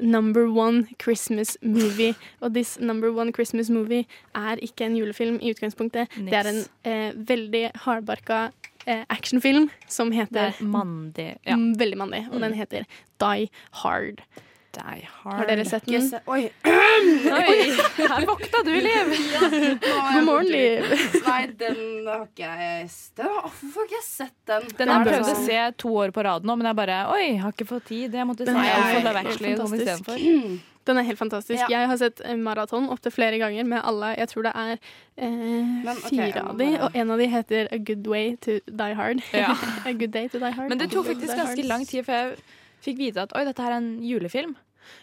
number 0.00 0.46
one 0.48 0.86
Christmas 0.98 1.56
movie. 1.62 2.14
Og 2.42 2.54
this 2.54 2.78
number 2.80 3.12
one 3.12 3.30
Christmas 3.32 3.68
movie 3.70 4.06
er 4.34 4.56
ikke 4.56 4.86
en 4.86 4.96
julefilm 4.96 5.36
i 5.42 5.52
utgangspunktet. 5.52 6.08
Det 6.16 6.32
er 6.32 6.48
en 6.48 6.64
eh, 6.84 7.12
veldig 7.14 7.70
hardbarka 7.84 8.50
eh, 8.86 9.04
actionfilm 9.10 9.68
som 9.86 10.10
heter 10.12 10.48
er 10.48 10.64
mandig. 10.64 11.36
Ja. 11.46 11.54
Mm, 11.56 11.74
Veldig 11.78 11.96
mandig. 11.98 12.26
Og 12.32 12.34
Mm. 12.36 12.40
den 12.40 12.54
heter 12.54 12.84
Die 13.20 13.48
Hard. 13.82 14.22
Die 14.74 15.06
Hard. 15.22 15.38
Har 15.40 15.48
dere 15.50 15.64
sett 15.68 15.86
den? 15.88 16.08
Se- 16.10 16.20
Oi. 16.34 16.42
Oi, 16.64 17.56
her 17.98 18.26
våkna 18.28 18.62
du, 18.66 18.72
Liv! 18.84 19.14
God 19.40 20.24
morgen, 20.26 20.50
Liv. 20.52 20.84
Nei, 21.28 21.40
den 21.60 21.80
har 22.08 22.26
ikke 22.26 22.50
jeg 22.50 22.90
sett 22.92 23.22
Hvorfor 23.24 23.80
har 23.80 23.88
ikke 23.88 23.98
jeg 23.98 24.06
sett 24.08 24.36
den? 24.50 24.68
Den 24.78 24.92
har 24.92 25.02
jeg 25.04 25.14
prøvd 25.14 25.32
å 25.32 25.40
se 25.46 25.58
to 25.84 25.94
år 26.04 26.14
på 26.16 26.24
rad 26.26 26.46
nå, 26.48 26.56
men 26.60 26.70
jeg 26.70 26.78
bare 26.82 27.00
Oi, 27.14 27.26
har 27.42 27.54
ikke 27.56 27.68
fått 27.72 27.88
tid. 27.90 28.14
Jeg 28.14 28.28
måtte 28.28 28.46
se 28.46 28.52
Den 28.52 28.62
er 28.62 28.70
helt 28.70 28.94
sånn 28.94 29.10
fantastisk. 29.10 29.82
istedenfor. 29.82 30.62
Den 30.84 30.98
er 31.00 31.06
helt 31.08 31.16
fantastisk. 31.16 31.60
Ja. 31.62 31.68
Jeg 31.72 31.88
har 31.88 31.96
sett 31.96 32.18
eh, 32.28 32.34
maraton 32.36 32.90
opptil 32.92 33.12
flere 33.14 33.38
ganger 33.40 33.64
med 33.64 33.80
alle. 33.88 34.10
Jeg 34.20 34.28
tror 34.34 34.44
det 34.44 34.50
er 34.52 34.74
eh, 35.16 35.86
ok, 35.88 36.02
fire 36.10 36.42
av 36.50 36.58
de, 36.60 36.66
og 36.76 36.98
en 37.00 37.14
av 37.14 37.22
de 37.22 37.28
heter 37.32 37.70
A 37.72 37.78
Good 37.80 38.10
Way 38.12 38.34
to 38.44 38.58
Die 38.68 38.98
Hard. 38.98 39.22
Ja. 39.32 39.54
A 39.88 39.94
Good 39.96 40.12
Day 40.12 40.28
to 40.28 40.42
Die 40.42 40.50
Hard. 40.52 40.68
Men 40.68 40.82
det 40.82 40.90
tok 40.92 41.08
faktisk 41.08 41.32
ganske 41.40 41.64
lang 41.70 41.86
tid 41.88 42.04
før 42.04 42.20
jeg 42.20 42.36
fikk 42.84 42.98
vite 43.00 43.24
at 43.24 43.32
oi, 43.36 43.44
dette 43.48 43.62
her 43.64 43.72
er 43.72 43.80
en 43.82 43.90
julefilm. 44.04 44.54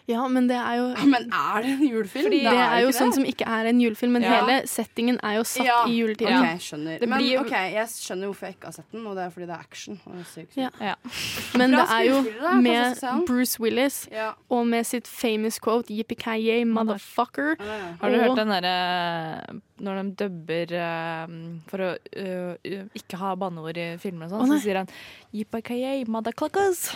Ja, 0.06 0.28
men 0.30 0.46
det 0.46 0.54
er 0.62 0.76
jo 0.78 0.84
Men 1.10 1.24
er 1.34 1.64
det 1.64 1.70
en 1.72 1.80
julefilm? 1.90 2.28
Fordi 2.28 2.40
det 2.46 2.52
er 2.54 2.82
jo 2.84 2.90
sånn 2.94 3.08
sånn 3.10 3.14
som 3.16 3.24
ikke 3.26 3.48
er 3.50 3.66
en 3.72 3.80
julefilm, 3.82 4.12
men 4.14 4.22
Ja. 4.22 4.36
hele 4.46 4.68
settingen 4.70 5.18
er 5.26 5.40
jo 5.40 5.42
satt 5.50 5.66
Ja. 5.66 5.80
i 5.90 5.96
juletiden. 5.98 6.38
Ok, 6.38 6.46
jeg 6.52 6.62
skjønner. 6.68 7.00
Det 7.02 7.10
Men 7.10 7.18
blir 7.18 7.32
jo- 7.34 7.40
ok, 7.42 7.50
jeg 7.74 7.88
skjønner 7.90 8.30
hvorfor 8.30 8.46
jeg 8.46 8.56
ikke 8.60 8.66
har 8.70 8.76
sett 8.78 8.92
den, 8.94 9.08
og 9.08 9.16
det 9.18 9.24
er 9.26 9.30
fordi 9.34 9.48
det 9.50 9.56
er 9.56 9.64
action. 9.66 10.00
Og 10.06 10.14
det 10.14 10.38
er. 10.38 10.46
Ja. 10.62 10.70
Ja. 10.80 10.96
Men 11.58 11.72
det 11.72 11.80
er 11.90 12.04
jo 12.06 12.22
med? 12.62 13.26
Bruce 13.26 13.60
Willis 13.60 14.08
Ja. 14.12 14.34
og 14.52 14.68
med 14.68 14.86
sitt 14.86 15.08
famous 15.08 15.58
quote 15.58 15.90
'Yippee-ki-yay, 15.90 16.62
motherfucker'. 16.64 17.58
Har 18.02 18.10
du 18.10 18.16
Og- 18.22 18.22
hørt 18.22 18.38
den 18.38 18.48
derre 18.54 19.62
når 19.82 20.00
de 20.00 20.16
dubber 20.22 20.74
eh, 20.78 21.36
for 21.70 21.86
å 21.86 21.90
uh, 21.98 22.98
ikke 22.98 23.20
ha 23.22 23.34
banneord 23.40 23.80
i 23.82 23.88
filmer 24.02 24.30
og 24.30 24.34
sånn, 24.34 24.44
oh, 24.46 24.52
så 24.54 24.60
sier 24.64 24.82
han 24.82 24.92
Yippee-ki-yay, 25.36 26.06
mothercluckers. 26.12 26.88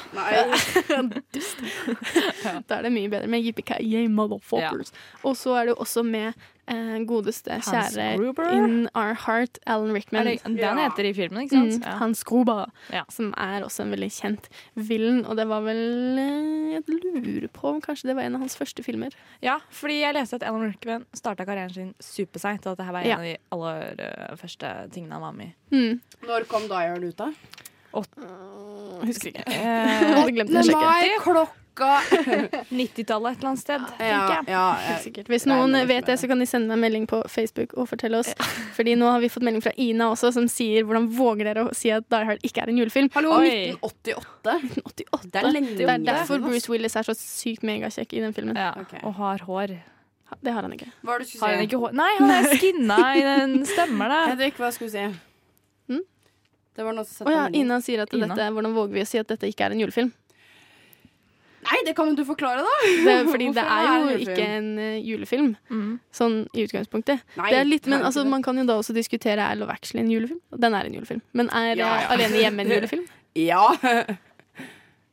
Dust. 1.36 1.64
Da 2.70 2.80
er 2.80 2.88
det 2.88 2.94
mye 2.96 3.12
bedre 3.12 3.32
med 3.32 3.46
Yippee-ki-yay, 3.46 4.10
motherfuckers. 4.12 4.94
Og 5.24 5.38
så 5.40 5.56
er 5.60 5.70
det 5.70 5.76
jo 5.76 5.82
også 5.86 6.06
med 6.06 6.46
eh, 6.68 7.00
godeste, 7.06 7.52
Hans 7.52 7.96
kjære 7.96 8.18
Gruber? 8.18 8.50
In 8.54 8.90
Our 8.96 9.14
Heart, 9.26 9.60
Alan 9.68 9.94
Rickman. 9.94 10.28
Er 10.28 10.38
det 10.44 10.58
den 10.62 10.78
heter 10.82 11.06
i 11.10 11.14
filmen, 11.14 11.42
ikke 11.46 11.56
sant? 11.58 11.78
Mm, 11.80 11.84
Ja. 11.86 11.98
Hans 12.00 12.24
Gruber, 12.24 12.66
Ja. 12.92 13.04
som 13.10 13.34
er 13.38 13.62
også 13.64 13.84
en 13.84 13.92
veldig 13.92 14.10
kjent 14.12 14.50
villen. 14.76 15.26
Og 15.26 15.36
det 15.38 15.48
var 15.48 15.62
vel 15.62 16.18
eh, 16.20 16.74
Jeg 16.76 16.84
lurer 16.88 17.48
på 17.54 17.70
om 17.70 17.82
kanskje 17.82 18.08
det 18.10 18.16
var 18.16 18.24
en 18.24 18.36
av 18.36 18.42
hans 18.42 18.56
første 18.58 18.84
filmer. 18.84 19.12
Ja, 19.42 19.60
fordi 19.72 20.00
jeg 20.02 20.14
leste 20.14 20.36
at 20.36 20.44
Alan 20.44 20.66
Rickman 20.72 21.06
starta 21.14 21.46
karrieren 21.46 21.74
sin 21.74 21.94
superseint, 22.00 22.66
og 22.66 22.74
at 22.74 22.78
dette 22.82 22.92
var 22.94 23.02
en 23.02 23.08
Ja. 23.08 23.16
av 23.16 23.24
de 23.24 23.38
aller 23.52 23.96
øh, 24.32 24.36
første 24.38 24.90
tingene 24.92 25.14
han 25.14 25.22
var 25.22 25.32
med 25.32 25.46
i. 25.46 25.76
Mm. 25.76 26.02
Når 26.28 26.48
kom 26.48 26.68
Die 26.68 26.88
Hard 26.88 27.04
ut, 27.04 27.16
da? 27.18 27.32
Husker 29.06 29.32
ikke. 29.32 29.44
Eh, 29.52 30.10
Hadde 30.16 30.34
glemt 30.36 30.52
å 30.56 30.64
sjekke. 30.66 30.82
mai, 30.82 31.16
klokka 31.24 31.90
90-tallet 32.72 33.36
et 33.36 33.42
eller 33.42 33.50
annet 33.50 33.60
sted, 33.62 33.82
tenker 34.00 34.32
jeg. 34.32 34.46
ja, 34.54 34.62
ja. 34.88 35.24
Hvis 35.28 35.46
noen 35.50 35.76
vet 35.90 36.08
det, 36.08 36.16
så 36.22 36.30
kan 36.32 36.40
de 36.40 36.48
sende 36.48 36.72
meg 36.72 36.86
melding 36.86 37.08
på 37.12 37.20
Facebook 37.32 37.76
og 37.76 37.90
fortelle 37.92 38.22
oss. 38.24 38.32
Fordi 38.78 38.96
nå 39.00 39.10
har 39.12 39.20
vi 39.24 39.30
fått 39.34 39.44
melding 39.46 39.64
fra 39.66 39.74
Ina 39.84 40.08
også, 40.14 40.32
som 40.38 40.48
sier 40.52 40.88
hvordan 40.88 41.10
våger 41.18 41.50
dere 41.52 41.66
å 41.68 41.74
si 41.76 41.92
at 41.94 42.08
Die 42.12 42.30
Hard 42.30 42.48
ikke 42.48 42.64
er 42.64 42.72
en 42.72 42.80
julefilm? 42.80 43.12
Hallo, 43.18 43.36
Oi. 43.42 43.76
1988? 43.76 44.56
1988. 44.72 45.30
Det 45.36 45.42
er 45.44 45.52
lenge 45.52 45.76
Det 45.82 45.90
er 45.92 46.08
derfor 46.08 46.42
Bruce 46.48 46.72
Willis 46.72 46.96
er 46.96 47.10
så 47.12 47.18
sykt 47.20 47.68
megakjekk 47.68 48.16
i 48.16 48.24
den 48.24 48.34
filmen. 48.38 48.56
Ja, 48.60 48.72
okay. 48.80 49.04
Og 49.04 49.20
har 49.20 49.44
hår. 49.50 49.76
Det 50.42 50.52
har 50.56 50.66
han 50.66 50.74
ikke. 50.74 50.88
Hva 51.06 51.20
er 51.20 51.22
det 51.22 51.30
du 51.30 51.40
Har 51.44 51.54
han 51.54 51.68
ikke 51.68 51.84
hår? 51.84 51.94
Nei, 52.00 52.12
han 52.18 52.32
er 52.40 52.48
skinna 52.56 53.00
i 53.14 53.24
den. 53.28 53.60
Stemmer 53.70 54.16
Jeg 54.32 54.40
vet 54.40 54.54
ikke 54.54 54.64
hva 54.64 54.72
jeg 54.72 54.80
skulle 54.80 54.94
si. 54.96 55.08
Det 56.76 56.84
var 56.84 56.94
noe 56.98 57.08
som 57.08 57.28
oh, 57.28 57.32
ja. 57.32 57.46
Ina 57.56 57.80
sier 57.82 58.02
at 58.04 58.14
Ina. 58.14 58.28
dette 58.34 58.50
Hvordan 58.52 58.74
våger 58.76 58.94
vi 58.98 59.04
å 59.06 59.08
si 59.08 59.20
at 59.22 59.28
dette 59.32 59.48
ikke 59.48 59.66
er 59.70 59.76
en 59.76 59.80
julefilm? 59.80 60.12
Nei, 61.66 61.80
det 61.88 61.96
kan 61.98 62.12
jo 62.12 62.14
du 62.20 62.22
forklare, 62.28 62.62
da. 62.62 62.74
Det, 62.86 63.14
er 63.16 63.24
fordi 63.32 63.48
det 63.58 63.64
er 63.64 63.86
jo 63.88 63.94
julefilm? 63.96 64.34
ikke 64.36 64.44
en 64.58 64.68
eh, 64.84 64.98
julefilm, 65.02 65.48
Mm. 65.74 65.96
sånn 66.14 66.36
i 66.54 66.66
utgangspunktet. 66.68 67.24
Nei, 67.40 67.48
det 67.50 67.58
er 67.64 67.66
litt, 67.66 67.88
men 67.90 68.04
er 68.04 68.06
altså. 68.12 68.22
Man 68.30 68.44
kan 68.46 68.60
jo 68.62 68.68
da 68.70 68.76
også 68.78 68.94
diskutere 68.94 69.42
er 69.50 69.58
Love 69.58 69.74
Actually 69.74 70.04
en 70.04 70.12
julefilm. 70.14 70.42
Den 70.54 70.78
er 70.78 70.86
en 70.92 70.94
julefilm. 71.00 71.24
Men 71.34 71.50
er 71.50 71.72
Ja, 71.80 71.90
ja. 72.04 72.12
Alene 72.14 72.44
hjemme 72.44 72.68
en 72.68 72.76
julefilm? 72.76 73.08
Ja. 73.36 73.66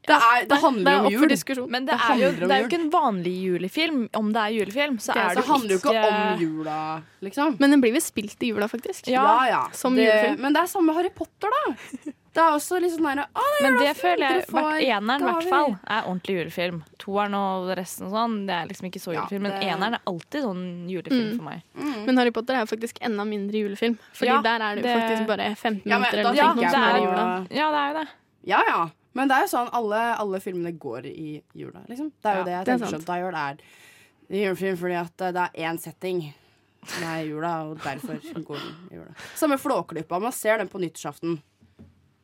Det, 0.03 0.15
er, 0.17 0.47
det 0.51 0.57
handler 0.59 0.91
er 0.91 0.97
jo 0.97 1.07
om 1.07 1.13
jul. 1.13 1.69
Men 1.71 1.85
det, 1.87 1.95
Det 1.95 2.07
er 2.11 2.17
jo, 2.19 2.31
det 2.41 2.51
er 2.51 2.63
jo 2.63 2.67
ikke 2.67 2.81
en 2.81 2.91
vanlig 2.91 3.35
julefilm. 3.45 4.09
Om 4.19 4.33
det 4.35 4.41
er 4.43 4.55
julefilm, 4.57 4.97
så 4.99 5.13
Det 5.15 5.23
er 5.23 5.29
Det 5.29 5.37
det 5.37 5.45
jo 5.47 5.53
handler 5.53 5.71
jo 5.71 5.79
ikke 5.79 6.07
om 6.09 6.41
jula, 6.41 7.03
liksom. 7.23 7.57
Men 7.61 7.71
den 7.71 7.81
blir 7.85 7.93
vel 7.95 8.03
spilt 8.03 8.43
i 8.43 8.49
jula, 8.51 8.67
faktisk. 8.69 9.07
Ja, 9.07 9.23
Ja, 9.23 9.47
ja. 9.49 9.63
som 9.73 9.95
det, 9.95 10.09
julefilm. 10.09 10.41
Men 10.43 10.53
det 10.53 10.63
er 10.63 10.67
samme 10.67 10.95
Harry 10.97 11.11
Potter, 11.15 11.49
da. 11.55 11.75
Det 12.33 12.41
er 12.41 12.55
også 12.57 12.79
litt 12.81 12.95
sånn 12.95 13.05
derre 13.05 13.27
Men 13.61 13.75
det 13.79 13.91
føler 13.95 14.23
jeg 14.25 14.47
hvert 14.49 14.81
eneren 14.81 15.21
i 15.21 15.25
hvert 15.29 15.49
fall 15.51 15.75
er 15.87 16.07
ordentlig 16.09 16.37
julefilm. 16.39 16.79
Toeren 16.99 17.35
og 17.37 17.69
resten 17.77 18.07
og 18.09 18.13
sånn, 18.17 18.47
det 18.49 18.55
er 18.57 18.67
liksom 18.71 18.89
ikke 18.89 19.03
så 19.05 19.13
Ja, 19.13 19.21
julefilm. 19.21 19.43
Men 19.43 19.53
det- 19.53 19.69
eneren 19.69 19.95
er 19.95 20.01
alltid 20.09 20.43
sånn 20.43 20.89
julefilm 20.89 21.29
Mm. 21.29 21.37
for 21.37 21.45
meg. 21.45 22.07
Men 22.07 22.17
Harry 22.17 22.31
Potter 22.33 22.55
er 22.55 22.65
jo 22.65 22.71
faktisk 22.75 22.99
enda 23.03 23.23
mindre 23.29 23.53
julefilm. 23.61 23.99
Fordi 24.15 24.27
Ja, 24.33 24.41
der 24.43 24.59
er 24.65 24.75
det 24.75 24.83
jo 24.83 24.89
det- 24.89 24.97
faktisk 24.99 25.27
bare 25.29 25.55
15 25.55 25.83
Ja, 25.85 25.99
men 25.99 26.09
minutter 26.11 26.23
da 26.23 26.29
eller 26.31 26.35
Ja, 26.35 26.55
noe 26.55 26.63
det 26.65 26.71
sånt 26.73 26.73
ja, 26.73 26.89
det 27.71 27.79
er 27.79 27.93
jo 27.93 27.99
det. 28.01 28.09
Ja, 28.49 28.63
ja. 28.67 28.89
Men 29.15 29.29
det 29.29 29.37
er 29.37 29.47
jo 29.47 29.51
sånn 29.53 29.71
alle, 29.77 30.01
alle 30.17 30.41
filmene 30.41 30.73
går 30.81 31.07
i 31.11 31.43
jula, 31.59 31.83
liksom. 31.89 32.13
Det 32.23 32.31
er 32.31 32.39
jo 32.39 32.41
Ja, 32.41 32.45
det 32.45 32.53
jeg 32.57 32.65
det 32.65 32.73
er 32.73 32.79
tenker 32.79 32.95
sånn. 32.97 33.07
Die 33.09 33.23
Hard 33.23 33.35
er 33.35 33.65
en 34.33 34.39
julefilm 34.41 34.77
fordi 34.81 34.95
at 35.03 35.17
det 35.37 35.43
er 35.45 35.69
én 35.69 35.79
setting 35.83 36.23
Det 36.83 37.05
er 37.07 37.25
jula, 37.29 37.51
og 37.69 37.79
derfor 37.85 38.19
går 38.43 38.59
den 38.59 38.75
i 38.91 38.97
jula. 38.97 39.13
Samme 39.39 39.59
Flåklypa. 39.59 40.19
Man 40.19 40.33
ser 40.33 40.59
den 40.59 40.69
på 40.69 40.81
nyttårsaften. 40.83 41.37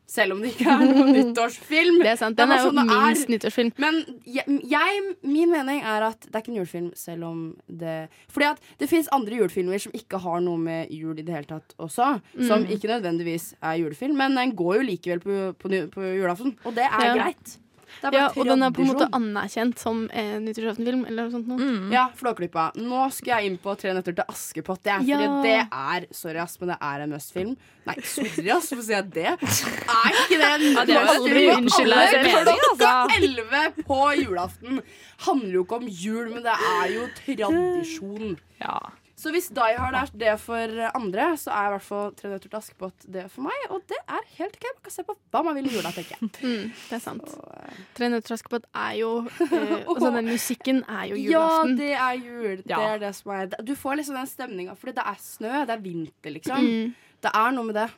Selv 0.09 0.33
om 0.33 0.39
det 0.41 0.55
ikke 0.55 0.65
er 0.73 0.79
noen 0.89 1.11
nyttårsfilm. 1.19 1.99
Det 2.01 2.09
er 2.15 2.17
sant. 2.17 2.39
Den 2.39 2.49
er 2.55 2.63
jo 2.63 2.71
sånn 2.71 2.79
det 2.81 2.95
er. 2.97 3.03
minst 3.11 3.29
nyttårsfilm. 3.29 3.73
Men 3.85 3.99
jeg, 4.25 4.45
jeg, 4.71 5.03
min 5.29 5.53
mening 5.53 5.83
er 5.85 6.07
at 6.07 6.23
det 6.25 6.33
er 6.33 6.41
ikke 6.41 6.53
en 6.55 6.57
julefilm, 6.63 6.87
selv 6.97 7.27
om 7.29 7.43
det 7.69 7.97
Fordi 8.33 8.49
at 8.55 8.63
det 8.81 8.89
fins 8.89 9.11
andre 9.13 9.37
julefilmer 9.43 9.79
som 9.85 9.93
ikke 9.93 10.23
har 10.25 10.41
noe 10.41 10.57
med 10.65 10.89
jul 10.97 11.13
i 11.21 11.27
det 11.29 11.35
hele 11.37 11.51
tatt 11.53 11.77
også. 11.79 12.09
Som 12.41 12.65
Mm. 12.65 12.73
ikke 12.79 12.89
nødvendigvis 12.89 13.51
er 13.61 13.77
julefilm, 13.83 14.17
men 14.17 14.35
den 14.41 14.57
går 14.57 14.81
jo 14.81 14.89
likevel 14.89 15.21
på, 15.21 15.39
på, 15.61 15.69
på 15.93 16.01
julaften. 16.17 16.57
Og 16.65 16.75
det 16.75 16.89
er 16.89 17.05
Ja. 17.05 17.15
greit. 17.21 17.59
Det 18.03 18.09
er 18.11 18.17
Ja, 18.19 18.27
og 18.37 18.47
den 18.47 18.63
er 18.63 18.71
på 18.75 18.83
en 18.85 18.91
måte 18.93 19.09
anerkjent 19.17 19.79
som 19.83 20.05
en 20.13 20.45
nyttårsaftenfilm 20.45 21.07
eller 21.07 21.29
noe 21.29 21.33
sånt. 21.35 21.49
Noe. 21.49 21.59
Mm. 21.59 21.93
Ja, 21.93 22.09
Flåklypa. 22.19 22.69
Nå 22.77 23.07
skal 23.15 23.39
jeg 23.43 23.51
inn 23.53 23.59
på 23.63 23.75
Tre 23.79 23.95
nøtter 23.97 24.15
til 24.19 24.25
Askepott. 24.29 24.83
Jeg, 24.85 25.07
Ja. 25.09 25.19
Fordi 25.19 25.49
det 25.49 25.57
er 25.73 26.07
Sorry, 26.13 26.39
ass, 26.43 26.59
men 26.61 26.69
det 26.75 26.79
er 26.81 27.01
en 27.07 27.11
must-film. 27.17 27.57
Nei, 27.89 27.97
sorry, 28.05 28.49
ass, 28.53 28.69
hvorfor 28.73 28.85
sier 28.85 28.99
jeg 28.99 29.11
det? 29.15 29.27
Er 29.27 30.21
ikke 30.23 30.39
det 30.39 30.53
en 30.53 30.67
Ja, 30.77 30.85
det 30.85 30.97
er 30.97 31.03
jo 31.03 31.61
must-film? 31.65 31.89
alle 31.89 32.57
Klokka 32.63 32.95
elleve 33.19 33.65
på 33.89 34.01
julaften 34.23 34.83
handler 35.27 35.53
jo 35.55 35.65
ikke 35.65 35.77
om 35.83 35.89
jul, 35.89 36.31
men 36.35 36.43
det 36.47 36.55
er 36.55 36.95
jo 36.95 37.09
tradisjon. 37.25 38.39
Ja. 38.63 38.79
Så 39.19 39.33
hvis 39.35 39.49
Die 39.51 39.75
Hard 39.75 39.97
er 39.99 40.11
det 40.15 40.35
for 40.39 40.75
andre, 40.95 41.25
så 41.43 41.51
er 41.51 41.67
i 41.67 41.73
hvert 41.75 41.83
fall 41.89 42.13
Tre 42.15 42.29
nøtter 42.31 42.47
til 42.53 42.59
Askepott 42.61 43.07
det 43.11 43.25
for 43.33 43.43
meg. 43.49 43.65
Og 43.75 43.81
det 43.91 43.99
er 44.07 44.23
helt 44.37 44.55
OK. 44.61 44.67
Man 44.77 44.85
kan 44.87 44.95
se 44.95 45.03
på 45.09 45.17
hva 45.35 45.43
man 45.49 45.59
vil 45.59 45.67
i 45.67 45.73
jula, 45.75 45.91
tenker 45.97 46.15
jeg. 46.15 46.31
Mm, 46.49 46.69
det 46.89 46.95
er 47.01 47.03
sant. 47.03 47.27
Så, 47.35 47.43
eh, 47.59 47.81
Tre 47.99 48.11
nøtter 48.13 48.29
til 48.31 48.37
Askepott 48.39 48.69
er 48.79 48.93
jo 49.01 49.11
eh, 49.27 49.91
så 50.05 50.13
den 50.15 50.31
musikken 50.31 50.85
er 50.87 51.09
jo 51.11 51.19
julaften. 51.19 51.75
Ja, 51.75 51.81
det 51.83 51.93
er 51.99 52.21
jul. 52.23 52.57
Det 52.63 52.71
Ja. 52.71 52.81
er 52.95 53.03
det 53.03 53.15
som 53.19 53.35
er 53.35 53.51
Du 53.67 53.75
får 53.75 53.99
liksom 53.99 54.15
den 54.21 54.31
stemninga, 54.31 54.77
fordi 54.79 54.95
det 55.01 55.07
er 55.11 55.19
snø, 55.19 55.55
det 55.67 55.75
er 55.75 55.83
vinter, 55.83 56.31
liksom. 56.39 56.63
Mm. 56.71 56.95
Det 57.27 57.35
er 57.35 57.51
noe 57.59 57.65
med 57.73 57.75
det. 57.83 57.89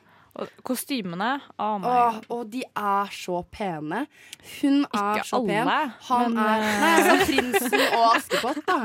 Kostymene 0.63 1.41
oh 1.59 1.77
my 1.81 1.87
Åh, 1.87 2.13
God. 2.13 2.25
og 2.29 2.51
de 2.53 2.61
er 2.63 3.09
så 3.11 3.41
pene. 3.51 4.05
Hun 4.61 4.85
er 4.93 5.15
Ikke 5.17 5.27
så 5.27 5.41
pen. 5.47 5.67
Han 6.07 6.31
men, 6.31 6.39
er 6.39 6.63
eh, 6.63 6.77
Nei, 6.81 6.91
altså 6.95 7.25
prinsen 7.25 7.83
og 7.97 8.05
Askepott, 8.15 8.61
da. 8.67 8.77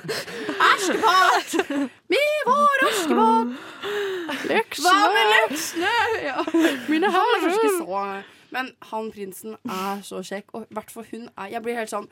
Askepott! 0.70 1.76
Vi 2.08 2.22
var 2.48 2.84
Askepott! 2.88 3.54
Hva 4.80 4.96
med 5.12 5.30
leksene? 5.34 5.94
Ja. 6.24 6.44
Mine 6.88 7.12
er 7.12 7.46
så 7.78 8.02
Men 8.50 8.72
han 8.92 9.12
prinsen 9.12 9.56
er 9.68 10.02
så 10.02 10.22
kjekk, 10.24 10.54
og 10.54 10.62
i 10.62 10.74
hvert 10.74 10.90
fall 10.90 11.06
hun 11.10 11.28
er 11.36 11.52
Jeg 11.52 11.62
blir 11.62 11.76
helt 11.78 11.92
sånn 11.92 12.08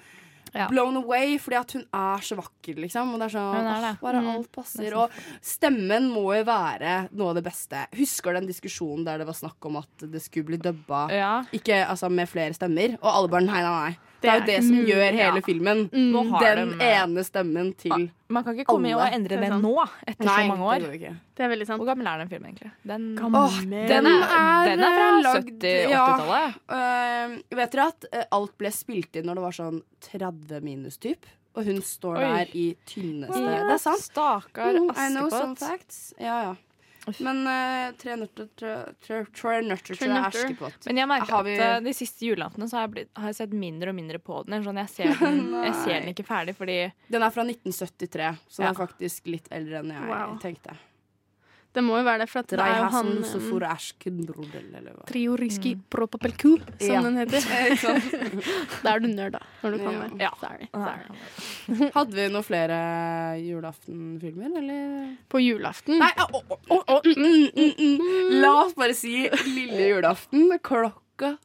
blown 0.68 0.96
away 0.96 1.38
fordi 1.38 1.56
at 1.60 1.72
hun 1.72 1.84
er 1.94 2.18
så 2.24 2.36
vakker, 2.38 2.74
liksom. 2.84 3.14
Og 3.14 3.20
det 3.20 3.26
er 3.28 3.34
sånn, 3.38 3.66
er 3.76 3.80
det. 3.88 4.00
bare 4.00 4.20
Mm. 4.22 4.28
alt 4.36 4.52
passer. 4.52 4.94
Og 4.96 5.10
stemmen 5.42 6.08
må 6.10 6.24
jo 6.36 6.44
være 6.44 7.08
noe 7.12 7.28
av 7.30 7.34
det 7.36 7.44
beste. 7.44 7.86
Husker 7.96 8.32
den 8.34 8.46
diskusjonen 8.46 9.04
der 9.04 9.18
det 9.18 9.26
var 9.26 9.34
snakk 9.34 9.64
om 9.66 9.76
at 9.76 9.88
det 10.10 10.22
skulle 10.22 10.46
bli 10.46 10.56
dubba 10.58 11.08
ikke, 11.52 11.86
altså, 11.86 12.10
med 12.10 12.28
flere 12.28 12.54
stemmer? 12.54 12.98
Og 13.02 13.10
alle 13.14 13.28
bare 13.28 13.44
nei, 13.44 13.62
nei, 13.62 13.90
nei. 13.90 13.96
Det 14.20 14.28
er 14.30 14.40
jo 14.40 14.46
det 14.48 14.56
som 14.66 14.78
gjør 14.88 15.12
hele 15.14 15.38
ja. 15.38 15.42
filmen. 15.46 15.82
Nå 15.92 16.22
har 16.32 16.40
Den 16.56 16.72
de- 16.78 16.84
ene 16.84 17.22
stemmen 17.24 17.68
til 17.78 18.10
Man 18.28 18.44
kan 18.44 18.56
ikke 18.56 18.66
komme 18.66 18.90
alle. 18.90 19.04
og 19.06 19.14
endre 19.14 19.36
det 19.40 19.50
nå, 19.62 19.74
etter 20.06 20.24
Nei, 20.26 20.42
så 20.42 20.48
mange 20.48 20.64
år. 20.66 20.80
det. 20.98 21.12
Det 21.36 21.44
er 21.44 21.48
veldig 21.48 21.66
sant. 21.68 21.78
Hvor 21.80 21.86
gammel 21.86 22.06
er 22.10 22.18
den 22.18 22.28
filmen, 22.28 22.50
egentlig? 22.50 22.72
Den, 22.84 23.18
Åh, 23.18 23.60
den, 23.62 23.72
er, 23.72 24.66
den 24.68 24.80
er 24.82 24.96
fra 24.98 25.08
lagd- 25.22 25.62
70-80-tallet. 25.62 26.54
Ja, 26.68 27.28
Uh, 27.28 27.56
vet 27.56 27.70
dere 27.72 27.86
at 27.88 28.04
alt 28.32 28.58
ble 28.58 28.70
spilt 28.74 29.16
inn 29.16 29.26
når 29.30 29.34
det 29.38 29.42
var 29.46 29.52
sånn 29.52 29.82
30 30.10 30.60
minus 30.62 30.98
typ? 30.98 31.24
Og 31.56 31.64
hun 31.64 31.80
står 31.82 32.18
Oi. 32.18 32.22
der 32.22 32.50
i 32.54 32.66
tynneste 32.86 33.38
Ja, 33.40 33.64
Det 33.66 33.72
er 33.74 33.78
sant. 33.82 34.02
Stakkar 34.04 34.74
Mm, 34.78 34.90
I 34.96 35.08
know 35.14 35.28
some 35.30 35.56
facts. 35.56 36.12
Ja, 36.20 36.42
ja. 36.42 36.54
Men 37.24 37.40
uh, 37.46 37.92
tre 38.00 38.16
nøtter 38.20 38.48
tre, 38.58 38.72
tre, 39.04 39.20
tre 39.34 39.54
nøtter 39.66 39.98
til 39.98 40.12
Askepott. 40.18 40.86
Men 40.86 41.00
jeg 41.02 41.08
merker 41.08 41.44
vi- 41.46 41.56
at 41.58 41.78
uh, 41.78 41.84
de 41.84 41.94
siste 41.96 42.26
julaftene 42.28 42.68
så 42.68 42.76
har 42.80 42.86
jeg, 42.88 42.94
blitt, 42.96 43.10
har 43.16 43.32
jeg 43.32 43.38
sett 43.40 43.52
mindre 43.56 43.90
og 43.94 43.98
mindre 43.98 44.18
på 44.22 44.42
den. 44.46 44.62
Sånn, 44.66 44.80
jeg, 44.82 44.92
ser 44.94 45.14
den 45.22 45.40
jeg 45.68 45.74
ser 45.84 45.94
den 46.00 46.12
ikke 46.14 46.26
ferdig 46.28 46.56
fordi 46.58 46.78
Den 47.08 47.22
er 47.26 47.30
fra 47.34 47.44
1973, 47.48 48.30
så 48.48 48.62
den 48.62 48.68
Ja. 48.68 48.74
er 48.74 48.80
faktisk 48.82 49.26
litt 49.32 49.48
eldre 49.50 49.80
enn 49.82 49.94
jeg 49.96 50.08
Wow. 50.12 50.36
tenkte. 50.42 50.76
Det 51.76 51.82
må 51.84 51.98
jo 51.98 52.04
være 52.06 52.22
det, 52.24 52.28
for 52.32 52.40
at 52.40 52.48
det 52.48 52.58
er 52.64 52.78
jo 52.78 52.86
han 52.94 53.08
um, 53.18 53.24
for 53.44 53.64
Askebrodel, 53.68 54.68
eller 54.78 54.94
hva? 54.96 55.04
Trioriski 55.06 55.74
propapelku, 55.92 56.54
som 56.80 56.94
Ja. 56.94 57.02
den 57.04 57.18
heter. 57.20 57.44
Da 58.82 58.94
er 58.94 59.02
du 59.04 59.08
nerd, 59.12 59.36
da. 59.36 59.42
Når 59.62 59.76
du 59.76 59.78
kan 59.84 59.92
Ja. 59.92 60.00
det. 60.08 60.20
Ja. 60.24 60.30
Sorry. 60.40 60.68
Sorry. 60.72 61.90
Hadde 61.98 62.16
vi 62.16 62.26
noen 62.32 62.46
flere 62.46 62.78
julaftenfilmer, 63.44 64.56
eller? 64.62 65.12
På 65.28 65.42
julaften? 65.44 66.00
Nei, 66.00 66.10
å, 66.24 66.40
å, 66.40 66.58
å, 66.72 66.80
å, 66.96 66.98
mm, 67.04 67.20
mm, 67.20 67.52
mm, 67.52 68.00
mm. 68.00 68.40
La 68.40 68.54
oss 68.64 68.74
bare 68.78 68.96
si 68.96 69.28
lille 69.52 69.90
julaften 69.92 70.56
klokka 70.64 71.36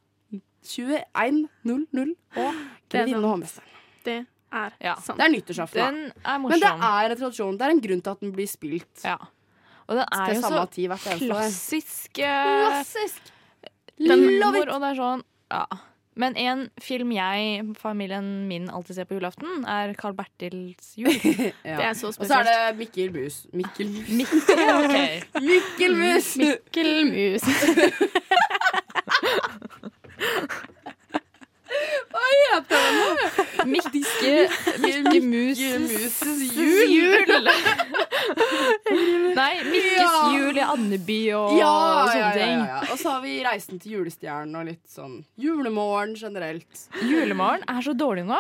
21.00 0.64 2.16
og 2.40 2.54
sant. 2.90 3.14
og 3.20 3.30
hovmesteren. 3.30 3.70
Det 4.08 4.18
er 4.54 4.74
Ja. 4.80 4.96
sant. 4.96 5.18
Det 5.20 5.26
er 5.28 5.32
nyttårsaften, 5.36 5.80
da. 5.80 5.92
Den 5.92 6.12
er 6.24 6.40
Men 6.40 6.60
det 6.60 6.72
er 6.72 7.12
en 7.12 7.18
tradisjon. 7.18 7.58
Det 7.58 7.66
er 7.68 7.70
en 7.76 7.82
grunn 7.82 8.02
til 8.02 8.12
at 8.12 8.20
den 8.22 8.32
blir 8.32 8.48
spilt. 8.48 9.04
Ja. 9.04 9.18
Og 9.88 9.98
den 9.98 10.06
er 10.16 10.34
jo 10.34 10.42
så 10.42 10.66
klassisk 11.20 12.20
eh, 12.20 12.44
Klassisk! 12.44 13.34
Love 14.00 14.64
it! 14.64 14.70
og 14.70 14.80
det 14.82 14.94
er 14.94 14.96
sånn 15.00 15.26
ja. 15.54 15.66
Men 16.16 16.36
en 16.38 16.68
film 16.82 17.12
jeg, 17.14 17.64
familien 17.82 18.48
min, 18.48 18.68
alltid 18.70 19.00
ser 19.00 19.08
på 19.10 19.18
julaften, 19.18 19.64
er 19.66 19.96
Carl 19.98 20.14
Bertils 20.18 20.94
jul. 20.98 21.10
Ja. 21.66 21.78
Det 21.80 21.86
er 21.88 21.94
så 21.98 22.12
Og 22.12 22.28
så 22.28 22.34
er 22.42 22.50
det 22.50 22.78
Mikkel 22.78 23.10
Mus. 23.14 23.46
Mikkel 23.54 23.90
Mus. 23.90 24.10
okay. 24.54 25.22
Mikkel 25.50 25.98
Mus! 25.98 26.36
Mikkel 26.38 26.92
Mus. 27.10 27.42
Hva 32.14 32.22
heter 32.30 32.78
den 32.78 32.96
nå? 33.00 33.10
Mikke, 33.66 34.34
Mikke 34.84 35.20
Muses 35.26 36.44
jul. 36.54 36.92
jul. 36.94 37.50
Nei, 39.44 39.54
Mikkes 39.68 40.02
Ja. 40.02 40.24
jul 40.38 40.58
i 40.58 40.64
Andeby 40.64 41.20
og 41.36 41.54
Ja, 41.60 41.72
sånne 42.08 42.20
ja, 42.20 42.28
ja, 42.28 42.34
ting. 42.38 42.60
ja, 42.64 42.66
ja. 42.80 42.92
Og 42.94 43.00
så 43.02 43.12
har 43.18 43.22
vi 43.26 43.34
Reisen 43.44 43.80
til 43.84 43.98
julestjernen 43.98 44.56
og 44.60 44.68
litt 44.72 44.84
sånn 44.88 45.18
julemorgen 45.40 46.16
generelt. 46.20 46.86
Julemorgen 47.04 47.66
er 47.68 47.82
så 47.84 47.94
dårlig 47.98 48.24
nå. 48.30 48.40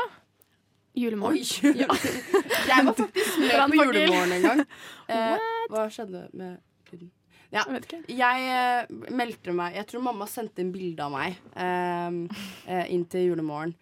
Julemorgen. 0.96 1.42
Oi, 1.42 1.74
jeg 1.74 2.86
var 2.86 2.94
faktisk 2.94 3.40
med 3.42 3.74
på 3.74 3.80
julemorgen 3.82 4.32
en 4.38 4.44
gang. 4.48 4.64
Eh, 5.10 5.46
hva 5.74 5.88
skjedde 5.92 6.28
med 6.38 6.60
lyden? 6.92 7.10
Ja, 7.54 7.64
Jeg 7.68 7.74
vet 7.76 7.84
ikke. 7.86 8.00
jeg 8.18 8.46
eh, 8.50 9.12
meldte 9.14 9.54
meg 9.54 9.76
Jeg 9.78 9.86
tror 9.92 10.02
mamma 10.02 10.26
sendte 10.26 10.64
inn 10.64 10.72
bilde 10.74 11.04
av 11.06 11.12
meg 11.14 11.36
eh, 11.54 12.40
eh, 12.66 12.86
inn 12.94 13.04
til 13.10 13.28
julemorgen. 13.32 13.74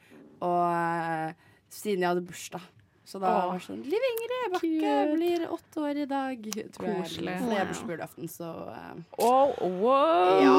Og 0.42 0.66
eh, 0.72 1.34
siden 1.72 2.02
jeg 2.04 2.10
hadde 2.14 2.26
bursdag. 2.28 2.66
Så 3.12 3.20
da 3.20 3.28
Åh. 3.28 3.45
var 3.49 3.57
det 3.59 3.64
sånn 3.66 3.80
Liv 3.91 4.03
Ingrid 4.07 4.53
Bakke 4.53 4.91
blir 5.18 5.41
åtte 5.51 5.82
år 5.84 5.97
i 5.99 6.05
dag. 6.07 6.45
Tror. 6.78 6.91
Koselig. 7.01 7.34
Jeg 7.34 7.57
har 7.57 7.66
bursdag 7.68 7.89
på 7.89 7.95
julaften, 7.97 8.30
så 8.32 8.51
uh, 8.72 9.01
Oh, 9.20 9.51
wow. 9.82 10.39
ja. 10.45 10.53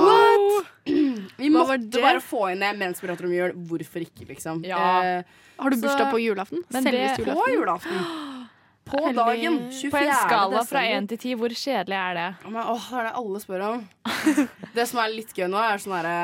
Vi 1.40 1.48
Hva 1.48 1.62
måtte 1.64 1.78
det? 1.96 2.03
bare 2.05 2.20
få 2.20 2.42
inn 2.53 2.61
det 2.61 2.74
mens 2.76 3.00
vi 3.00 3.09
prater 3.09 3.24
om 3.30 3.32
jul. 3.32 3.55
Hvorfor 3.70 4.05
ikke, 4.05 4.28
liksom? 4.34 4.61
Ja. 4.68 4.82
Eh, 5.00 5.24
Har 5.57 5.70
du 5.70 5.76
Så- 5.78 5.86
bursdag 5.86 6.11
på 6.12 6.20
julaften? 6.20 6.61
Selveste 6.68 7.24
julaften? 7.24 7.40
På 7.40 7.48
julaften? 7.57 8.05
På 8.92 8.98
Heldig. 8.98 9.16
dagen. 9.16 9.59
24. 9.70 9.90
På 9.90 9.96
en 10.03 10.14
skala 10.14 10.64
fra 10.66 10.80
desember. 10.82 11.03
1 11.03 11.09
til 11.09 11.18
10, 11.18 11.34
hvor 11.38 11.53
kjedelig 11.55 11.96
er 11.96 12.14
det? 12.18 12.28
Men, 12.50 12.62
åh, 12.66 12.88
det 12.90 12.98
er 12.98 13.05
det 13.07 13.12
alle 13.20 13.40
spør 13.40 13.62
om. 13.68 13.84
det 14.76 14.86
som 14.90 14.98
er 15.00 15.12
litt 15.14 15.32
gøy 15.38 15.46
nå, 15.48 15.61
er 15.62 15.78
sånn 15.78 15.94
herre 15.96 16.16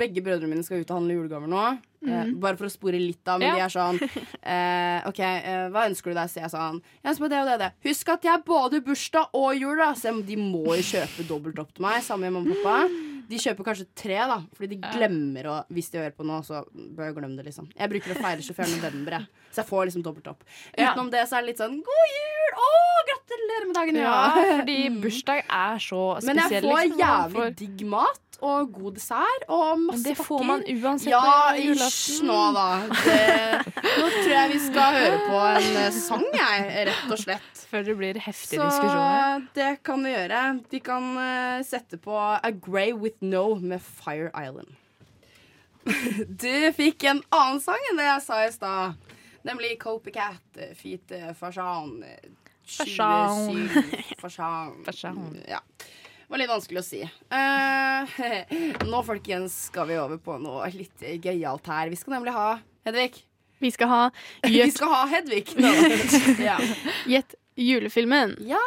Begge 0.00 0.24
brødrene 0.24 0.48
mine 0.50 0.64
skal 0.64 0.80
ut 0.80 0.90
og 0.90 0.96
handle 0.96 1.18
julegaver 1.20 1.52
nå. 1.52 1.64
Eh, 2.06 2.30
bare 2.38 2.56
for 2.56 2.66
å 2.68 2.70
spore 2.72 3.00
litt 3.00 3.26
av, 3.28 3.40
men 3.40 3.48
Ja. 3.48 3.54
de 3.56 3.60
er 3.66 3.72
sånn 3.74 3.98
eh, 4.42 5.08
OK, 5.08 5.18
eh, 5.20 5.68
hva 5.74 5.86
ønsker 5.90 6.12
du 6.12 6.14
deg? 6.20 6.30
sier 6.30 6.42
jeg 6.46 6.52
sånn. 6.54 6.80
Jeg 7.02 7.10
ønsker 7.12 7.26
meg 7.26 7.30
det 7.34 7.40
og 7.40 7.46
det 7.46 7.54
og 7.56 7.64
det. 7.64 7.72
Husk 7.88 8.08
at 8.14 8.22
jeg 8.28 8.32
har 8.32 8.42
både 8.46 8.80
bursdag 8.86 9.28
og 9.34 9.56
jul, 9.58 9.76
da. 9.76 9.92
Så 9.98 10.14
de 10.26 10.36
må 10.36 10.64
jo 10.76 10.82
kjøpe 10.92 11.26
dobbelt 11.28 11.58
opp 11.58 11.74
til 11.74 11.82
meg, 11.86 12.02
sammen 12.06 12.30
med 12.32 12.38
mamma 12.40 12.54
og 12.56 12.64
pappa. 12.64 13.02
De 13.26 13.34
kjøper 13.42 13.64
kanskje 13.66 13.88
tre, 13.98 14.14
da, 14.30 14.36
fordi 14.54 14.76
de 14.76 14.86
glemmer 14.94 15.46
å 15.50 15.54
Hvis 15.74 15.88
de 15.90 15.98
hører 15.98 16.12
på 16.14 16.22
nå, 16.22 16.36
så 16.46 16.60
bør 16.70 17.08
jeg 17.08 17.14
glemme 17.16 17.34
det, 17.34 17.48
liksom. 17.48 17.66
Jeg 17.74 17.90
bruker 17.90 18.12
å 18.14 18.20
feire 18.22 18.38
24. 18.38 18.76
november, 18.78 19.16
jeg. 19.16 19.26
Så 19.50 19.64
jeg 19.64 19.66
får 19.66 19.88
liksom 19.88 20.04
dobbelt 20.06 20.28
opp. 20.30 20.44
Utenom 20.78 21.10
det 21.10 21.24
så 21.26 21.34
er 21.34 21.42
det 21.42 21.48
litt 21.50 21.58
sånn 21.58 21.74
God 21.82 22.12
jul! 22.12 22.54
Å, 22.62 22.68
gratulerer 23.10 23.66
med 23.66 23.74
dagen! 23.80 23.98
Ja, 23.98 24.14
Ja. 24.36 24.60
fordi 24.60 24.76
bursdag 25.02 25.42
er 25.42 25.82
så 25.82 26.02
spesiell. 26.20 26.28
Men 26.30 26.38
jeg 26.38 26.62
får 26.62 26.78
liksom, 26.84 27.02
jævlig 27.02 27.56
digg 27.64 27.82
mat 27.90 28.22
og 28.44 28.72
god 28.74 28.92
dessert 28.98 29.42
og 29.48 29.78
masse 29.80 29.96
Men 29.96 30.02
det 30.04 30.16
får 30.18 30.42
man 30.44 30.62
uansett 30.66 31.10
Ja, 31.10 31.20
på 31.50 31.56
julaften. 31.62 32.26
Ja, 32.30 32.30
nå, 32.30 32.52
da. 32.56 32.68
Det, 33.06 33.20
nå 33.96 34.06
tror 34.12 34.32
jeg 34.34 34.48
vi 34.52 34.58
skal 34.66 34.88
høre 34.98 35.18
på 35.26 35.36
en 35.50 35.78
eh, 35.82 35.92
sang, 35.96 36.24
jeg, 36.36 36.58
rett 36.90 37.10
og 37.16 37.20
slett. 37.22 37.52
Før 37.70 37.82
det 37.86 37.94
blir 37.98 38.14
heftige 38.22 38.60
Så 38.60 38.64
diskusjoner. 38.70 39.46
det 39.56 39.70
kan 39.86 39.98
vi 40.04 40.10
gjøre. 40.14 40.40
De 40.72 40.78
kan 40.84 41.04
eh, 41.22 41.60
sette 41.66 41.96
på 42.02 42.12
A 42.18 42.50
Grey 42.52 42.92
With 42.94 43.18
No 43.24 43.44
med 43.60 43.80
Fire 43.82 44.30
Island. 44.34 44.70
Du 46.42 46.72
fikk 46.74 47.04
en 47.06 47.20
annen 47.30 47.60
sang 47.62 47.82
enn 47.90 47.98
det 48.00 48.06
jeg 48.08 48.22
sa 48.26 48.36
i 48.44 48.50
stad. 48.54 48.94
Nemlig 49.46 49.76
Copycat, 49.78 50.42
Fite 50.74 51.14
eh, 51.14 51.28
eh, 51.30 51.34
Fashan. 51.38 52.02
Fashan. 52.66 53.68
Fashan. 54.84 55.42
Ja. 55.48 55.60
Det 56.26 56.32
var 56.34 56.40
litt 56.40 56.50
vanskelig 56.50 56.80
å 56.80 56.82
si. 56.82 57.00
Uh, 57.30 58.14
nå, 58.90 59.02
folkens, 59.06 59.54
skal 59.68 59.86
vi 59.86 59.94
over 60.02 60.18
på 60.18 60.40
noe 60.42 60.66
litt 60.74 61.04
gøyalt 61.22 61.70
her. 61.70 61.92
Vi 61.92 61.98
skal 62.00 62.16
nemlig 62.16 62.34
ha 62.34 62.48
Hedvig. 62.88 63.20
Vi 63.62 63.70
skal 63.70 63.92
ha 63.92 64.00
Vi 64.42 64.66
skal 64.74 64.90
ha 64.90 65.04
Hedvig 65.12 65.54
nå. 65.54 65.70
ja. 66.48 66.58
Gjett 67.06 67.38
julefilmen. 67.54 68.34
ja. 68.42 68.58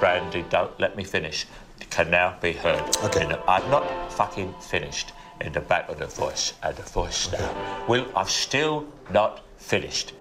Brandy, 0.00 0.42
don't 0.48 0.80
let 0.80 0.96
me 0.96 1.04
finish. 1.04 1.44
It 1.82 1.90
can 1.90 2.10
now 2.10 2.32
be 2.40 2.52
heard. 2.52 2.80
Okay. 3.04 3.24
In 3.24 3.28
the, 3.28 3.38
I'm 3.46 3.68
not 3.70 3.84
fucking 4.12 4.54
finished. 4.60 5.12
In 5.44 5.52
the 5.52 5.60
back 5.60 5.90
of 5.90 5.98
the 5.98 6.06
voice, 6.06 6.54
and 6.62 6.74
the 6.76 6.82
voice 6.82 7.30
now. 7.30 7.50
Well, 7.86 8.06
I'm 8.16 8.26
still 8.26 8.86
not 9.12 9.42
finished. 9.58 10.14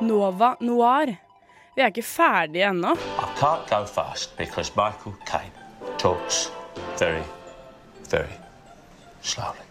Nova 0.00 0.56
Noir. 0.60 1.29
Vi 1.76 1.82
er 1.82 1.92
ikke 1.92 2.02
ferdige 2.02 2.66
ennå. 2.66 2.94
I 2.96 3.26
can't 3.38 3.66
go 3.70 3.84
fast 3.86 4.36
because 4.36 4.72
Michael 4.76 5.14
Caine 5.26 5.54
talks 5.98 6.50
very, 6.98 7.22
very 8.10 8.36
slowly. 9.22 9.66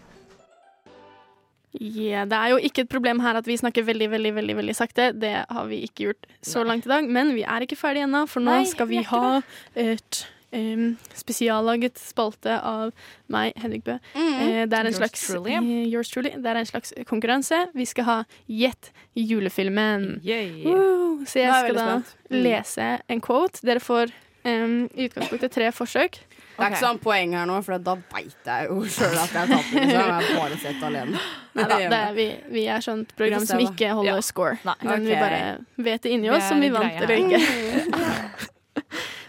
Ja, 1.80 2.24
det 2.26 2.34
er 2.34 2.48
jo 2.50 2.56
ikke 2.58 2.82
et 2.82 2.90
problem 2.90 3.20
her 3.22 3.38
at 3.38 3.46
vi 3.46 3.54
snakker 3.56 3.84
veldig 3.86 4.10
veldig, 4.10 4.34
veldig, 4.34 4.56
veldig 4.58 4.74
sakte. 4.74 5.12
Det 5.12 5.34
har 5.46 5.68
vi 5.70 5.84
ikke 5.86 6.08
gjort 6.08 6.26
så 6.42 6.64
langt 6.66 6.88
i 6.88 6.90
dag. 6.90 7.06
Men 7.06 7.34
vi 7.36 7.44
er 7.46 7.62
ikke 7.62 7.78
ferdige 7.78 8.08
ennå, 8.08 8.24
for 8.26 8.42
nå 8.42 8.56
Nei, 8.58 8.66
skal 8.66 8.88
vi 8.90 8.98
vi 8.98 9.06
ha 9.12 9.40
et 9.78 10.24
em, 10.52 10.96
spesiallaget 11.16 11.98
spalte 12.00 12.56
av 12.56 12.92
meg, 13.30 13.52
Henrik 13.60 13.84
Bø. 13.86 13.98
Eh, 14.14 14.64
det 14.66 14.76
er 14.76 14.88
en 14.88 14.90
Yours 14.90 15.00
slags 15.00 15.26
truly. 15.26 15.56
Uh, 15.58 15.84
Yours 15.88 16.10
truly. 16.12 16.32
Det 16.36 16.52
er 16.52 16.62
en 16.62 16.70
slags 16.70 16.94
konkurranse. 17.08 17.66
Vi 17.74 17.86
skal 17.88 18.08
ha 18.08 18.18
Gjett 18.50 18.90
julefilmen. 19.14 20.20
Woo! 20.64 21.22
Så 21.26 21.42
jeg 21.42 21.52
skal 21.52 21.76
da 21.76 21.86
spent. 21.86 22.16
Mm. 22.30 22.42
lese 22.44 22.90
en 23.08 23.20
quote. 23.20 23.62
Dere 23.66 23.82
får 23.82 24.12
um, 24.44 24.84
i 24.94 25.08
utgangspunktet 25.08 25.54
tre 25.54 25.70
forsøk. 25.74 26.20
Det 26.60 26.66
er 26.66 26.74
ikke 26.74 26.82
sånn 26.82 26.98
poeng 27.00 27.34
her 27.38 27.46
nå, 27.48 27.56
for 27.64 27.80
da 27.80 27.94
veit 28.12 28.48
jeg 28.50 28.66
jo 28.68 28.82
sjøl 28.84 29.14
at 29.16 29.32
jeg 29.32 29.48
taper. 29.48 29.76
Liksom. 29.78 29.94
Jeg 29.94 30.12
har 30.12 30.28
bare 30.36 30.58
sett 30.60 30.82
alene. 30.84 31.22
Neida, 31.56 31.78
det 31.80 32.00
er, 32.00 32.14
vi, 32.18 32.26
vi 32.52 32.64
er 32.68 32.88
et 32.92 33.14
program 33.16 33.46
som 33.48 33.62
ikke 33.64 33.94
holder 33.96 34.12
Ja. 34.12 34.24
score. 34.24 34.58
Men 34.66 34.92
okay. 34.92 35.04
vi 35.06 35.20
bare 35.24 35.42
vet 35.88 36.04
det 36.04 36.16
inni 36.18 36.28
oss 36.30 36.50
om 36.52 36.60
er 36.60 36.66
vi 36.66 36.72
vant 36.76 37.00
eller 37.00 37.22
ikke. 37.24 38.50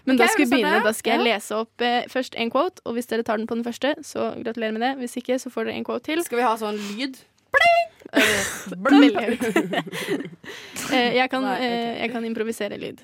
Men 0.04 0.18
da 0.18 0.26
skal 0.30 0.46
vi 0.46 0.50
begynne. 0.56 0.82
Da 0.84 0.92
skal 0.96 1.18
jeg 1.18 1.26
lese 1.28 1.58
opp 1.62 1.84
eh, 1.84 2.06
først 2.10 2.38
en 2.38 2.50
quote, 2.50 2.82
og 2.84 2.96
hvis 2.96 3.10
dere 3.10 3.26
tar 3.26 3.38
den 3.38 3.46
på 3.50 3.58
den 3.58 3.66
første, 3.66 3.94
så 4.06 4.32
gratulerer 4.42 4.74
med 4.74 4.82
det. 4.82 4.94
Hvis 5.02 5.18
ikke, 5.20 5.38
så 5.38 5.52
får 5.52 5.68
dere 5.68 5.78
en 5.78 5.86
quote 5.86 6.06
til. 6.10 6.24
Skal 6.26 6.42
vi 6.42 6.46
ha 6.46 6.56
sånn 6.58 6.80
lyd? 6.92 7.20
Veldig 8.88 9.12
høyt. 9.16 9.44
Eh, 10.92 11.14
jeg, 11.16 11.24
kan, 11.32 11.40
Nei, 11.46 11.52
eh, 11.64 11.92
jeg 12.02 12.10
kan 12.12 12.24
improvisere 12.28 12.76
lyd. 12.76 12.98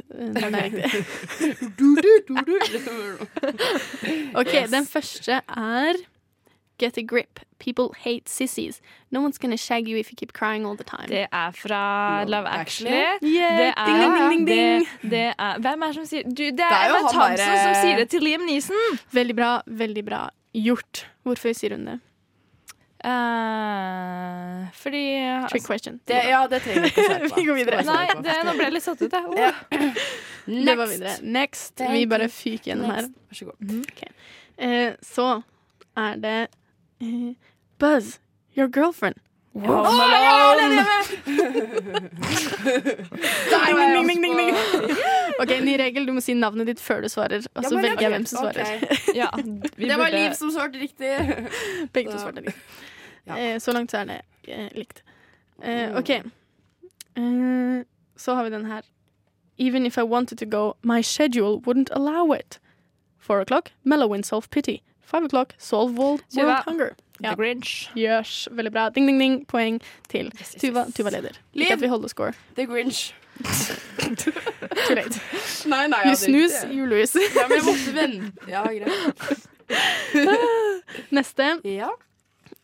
OK, 4.36 4.50
den 4.68 4.88
første 4.90 5.38
er 5.40 6.00
Get 6.78 6.96
a 6.96 7.02
grip. 7.02 7.40
People 7.58 7.88
hate 8.04 8.28
sissies. 8.28 8.80
No 9.10 9.20
one's 9.20 9.38
gonna 9.38 9.56
shag 9.56 9.88
you 9.88 9.96
if 9.98 10.12
you 10.12 10.16
keep 10.16 10.32
crying 10.32 10.64
all 10.64 10.76
the 10.76 10.84
time. 10.84 11.08
Det 11.08 11.26
er 11.32 11.50
fra 11.50 12.24
Love 12.24 12.46
Actually. 12.46 12.92
Yeah. 13.22 13.58
Det 13.58 13.74
er, 13.76 13.86
Ding, 13.86 13.98
ding, 13.98 14.30
ding, 14.30 14.46
ding. 14.46 14.86
Det, 15.02 15.10
det 15.10 15.34
er 15.38 15.58
Hvem 15.58 15.82
er 15.82 15.86
det 15.86 15.94
som 15.94 16.06
sier 16.06 16.22
du, 16.22 16.30
Det 16.30 16.56
Det 16.58 16.66
er, 16.66 16.74
er 16.84 16.88
jo 16.88 16.98
Emma 17.00 17.10
Thompson 17.12 17.46
bare... 17.46 17.64
som 17.64 17.80
sier 17.82 17.96
det 17.98 18.08
til 18.10 18.22
Liam 18.22 18.44
Neeson. 18.46 19.00
Veldig 19.12 19.36
bra, 19.36 19.50
veldig 19.66 20.04
bra 20.06 20.20
gjort. 20.54 21.06
Hvorfor 21.26 21.52
sier 21.56 21.74
hun 21.74 21.88
det? 21.90 21.98
Uh, 22.98 24.66
fordi 24.74 25.02
Trick 25.50 25.66
question. 25.66 26.00
Det, 26.04 26.22
ja, 26.28 26.46
det 26.50 26.62
trenger 26.64 26.82
vi 26.82 26.88
ikke 26.92 27.02
å 27.02 27.08
svare 27.10 27.28
på. 27.28 27.36
Vi 27.38 27.44
går 27.46 27.58
videre. 27.60 27.82
Nei, 27.86 28.06
det, 28.26 28.38
nå 28.46 28.54
ble 28.58 28.66
jeg 28.66 28.74
litt 28.74 28.86
satt 28.86 29.02
ut, 29.02 29.18
jeg. 29.18 29.52
Oh. 30.48 30.64
Det 30.64 30.74
var. 30.80 30.92
Next. 31.28 31.80
Vi 31.92 32.06
bare 32.08 32.24
fyker 32.32 32.70
gjennom 32.70 32.88
her. 32.88 33.02
Next. 33.04 33.18
Vær 33.28 33.36
så 33.36 33.48
god. 33.50 33.58
Mm. 33.68 33.82
Okay. 33.92 34.14
Uh, 34.56 34.94
så 35.04 35.26
er 36.00 36.22
det 36.22 36.36
Buzz, 37.78 38.18
your 38.54 38.68
girlfriend. 38.68 39.16
Wow. 39.54 39.84
Oh, 39.86 39.92
Malone! 39.98 40.84
ja, 43.50 43.58
er 43.58 43.94
ding, 43.94 44.08
ding, 44.08 44.22
ding, 44.22 44.36
ding. 44.36 44.56
OK, 45.40 45.52
ny 45.64 45.76
regel. 45.80 46.06
Du 46.06 46.12
må 46.14 46.20
si 46.22 46.34
navnet 46.38 46.68
ditt 46.68 46.82
før 46.82 47.00
du 47.02 47.08
svarer, 47.10 47.42
og 47.54 47.64
så 47.64 47.74
ja, 47.74 47.80
velger 47.82 48.04
jeg 48.04 48.12
hvem 48.14 48.26
som 48.28 48.44
svarer. 48.44 48.60
Okay. 48.76 48.98
Ja, 49.22 49.30
Det 49.34 49.98
var 49.98 50.12
Liv 50.14 50.34
som 50.38 50.52
svarte 50.54 50.78
riktig. 50.78 51.10
Begge 51.94 52.12
to 52.12 52.18
svarte 52.20 52.44
riktig. 52.44 52.62
Eh, 53.34 53.58
så 53.60 53.72
langt 53.74 53.90
så 53.92 54.02
er 54.04 54.04
det 54.12 54.20
eh, 54.48 54.68
likt. 54.78 55.02
Eh, 55.62 55.88
Mm. 55.88 55.96
OK. 55.98 56.10
Så 58.16 58.34
har 58.34 58.44
vi 58.44 58.50
den 58.50 58.64
her. 58.66 58.82
Even 59.58 59.86
if 59.86 59.98
I 59.98 60.02
wanted 60.02 60.38
to 60.38 60.46
go, 60.46 60.76
my 60.82 61.02
schedule 61.02 61.58
wouldn't 61.66 61.90
allow 61.90 62.32
it. 62.32 62.60
Four 63.18 63.40
o'clock, 63.40 63.72
mellow 63.82 64.14
in 64.14 64.22
self-pity. 64.22 64.82
Five 65.08 65.24
o'clock, 65.24 65.54
solve 65.56 65.96
world, 65.96 66.22
Tuva. 66.28 66.44
world 66.44 66.64
hunger. 66.64 66.96
The 67.20 67.34
Grinch. 67.34 67.88
Yes, 67.96 68.46
veldig 68.52 68.72
bra. 68.72 68.88
Ding, 68.90 69.06
ding, 69.06 69.18
ding. 69.18 69.46
Poeng 69.46 69.80
til 70.08 70.30
Tuva. 70.60 70.84
Tuva 70.94 71.10
leder. 71.10 71.38
Liv. 71.54 71.64
Ikke 71.64 71.72
at 71.72 71.80
vi 71.80 71.88
holder 71.88 72.08
score. 72.08 72.32
The 72.56 72.66
Grinch. 72.66 73.14
Too 74.18 74.94
late. 74.94 75.20
Nei, 75.66 75.86
nei, 75.86 75.98
You 76.04 76.10
ja, 76.10 76.10
det 76.10 76.12
er 76.12 76.14
snooze, 76.14 76.68
you 76.74 76.86
lose. 76.86 77.18
Ja, 77.36 77.48
men 77.48 77.56
jeg 77.56 77.64
måtte 77.64 77.94
vente. 77.94 78.32
Ja, 78.48 78.62
greit. 78.66 79.48
Neste. 81.16 81.60
Ja. 81.64 81.88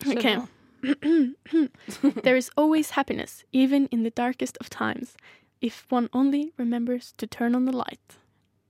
Okay. 0.07 0.37
there 2.25 2.37
is 2.37 2.51
always 2.57 2.91
happiness, 2.91 3.45
even 3.53 3.89
in 3.91 4.03
the 4.03 4.11
darkest 4.11 4.59
of 4.61 4.69
times, 4.69 5.17
if 5.63 5.87
one 5.89 6.09
only 6.13 6.53
remembers 6.59 7.15
to 7.17 7.27
turn 7.27 7.55
on 7.55 7.65
the 7.65 7.73
light. 7.73 8.19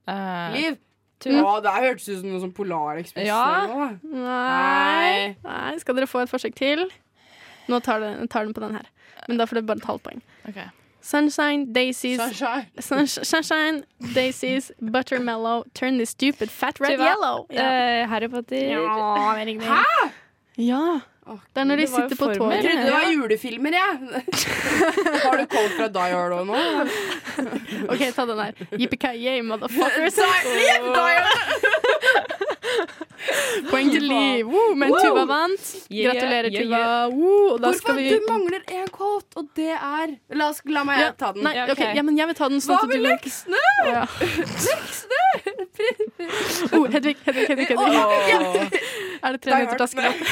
Uh, 0.06 0.52
Liv. 0.54 0.78
Tuva. 1.22 1.40
Ja, 1.40 1.60
det 1.64 1.72
hørtes 1.86 2.08
ut 2.08 2.20
som 2.20 2.28
noe 2.32 2.40
sånn 2.42 2.52
Polarekspressen. 2.56 3.28
Ja. 3.28 3.98
Nei. 4.02 5.36
Nei. 5.44 5.76
Skal 5.80 5.94
dere 5.98 6.08
få 6.10 6.24
et 6.24 6.32
forsøk 6.32 6.54
til? 6.58 6.86
Nå 7.70 7.78
tar, 7.84 8.00
det, 8.02 8.30
tar 8.30 8.44
den 8.44 8.54
på 8.56 8.60
den 8.64 8.74
her. 8.76 8.88
Men 9.28 9.38
da 9.40 9.46
får 9.48 9.60
dere 9.60 9.68
bare 9.70 9.80
et 9.80 9.86
halvt 9.88 10.02
poeng. 10.04 10.20
Okay. 10.50 10.66
Sunshine, 11.04 11.66
daisies 11.72 12.16
Sunshine. 12.20 12.66
Sunsh- 12.88 13.24
Sunshine, 13.28 13.84
daisies, 14.14 14.70
buttermellow, 14.80 15.64
turn 15.74 15.98
this 15.98 16.10
stupid 16.10 16.50
fat 16.50 16.80
red 16.80 16.96
Tyva. 16.98 17.04
yellow. 17.10 17.46
Eh, 17.50 18.06
Harry 18.08 18.28
Potter. 18.28 18.56
Ja. 18.72 19.34
Hæ? 19.60 20.10
Ja. 20.56 21.00
Det 21.24 21.60
er 21.62 21.64
når 21.64 21.80
de 21.80 21.86
sitter 21.88 22.16
på 22.20 22.26
formel. 22.36 22.58
Jeg 22.58 22.64
trodde 22.66 22.84
det 22.84 22.92
var 22.92 23.06
julefilmer, 23.08 23.76
jeg. 23.78 23.92
Har 25.24 25.38
du 25.40 25.46
koll 25.54 25.70
fra 25.78 25.86
Die 25.94 26.12
Hard 26.12 26.34
òg 26.36 26.50
nå? 26.50 26.58
OK, 27.94 28.02
ta 28.12 28.26
den 28.28 28.42
her. 28.42 28.52
Yippee-ki-yay, 28.76 29.40
motherfuckers. 29.48 30.20
Poeng 33.70 33.88
til 33.92 34.04
Liv. 34.04 34.46
Woo, 34.52 34.74
men! 34.76 34.92
Tuva 34.92 35.24
vant. 35.28 35.68
Gratulerer, 35.88 36.50
yeah, 36.52 36.64
Tuva. 36.64 36.78
yeah. 36.78 37.08
Tuva. 37.08 37.56
Hvorfor? 37.56 37.78
skal 37.78 37.96
vi 37.96 38.08
Du 38.12 38.26
mangler 38.28 38.60
en 38.68 38.88
quote, 38.92 39.30
og 39.40 39.48
det 39.56 39.70
er 39.72 40.14
La, 40.34 40.50
oss, 40.50 40.60
la 40.68 40.84
meg 40.84 41.00
Ja, 41.00 41.10
ta 41.16 41.32
den. 41.32 41.44
Nei, 41.46 41.54
okay. 41.62 41.72
ok, 41.72 41.78
ok. 41.78 41.96
ja, 41.96 42.04
men 42.04 42.20
jeg 42.20 42.30
vil 42.30 42.38
ta 42.40 42.50
den 42.52 42.64
sånn 42.64 42.80
Hva 42.82 42.90
med 42.90 43.04
leksene? 43.06 43.62
Ja. 43.88 44.04
Leksene! 44.20 45.24
Oh, 46.72 46.86
Hedvig, 46.90 47.16
Hedvig, 47.24 47.48
Hedvig. 47.48 47.66
Hedvig. 47.66 47.78
Åh. 47.78 48.68
Er 49.24 49.32
det 49.32 49.40
tre 49.42 49.58
minutter 49.58 49.86
til 49.86 50.00
Hard. 50.04 50.14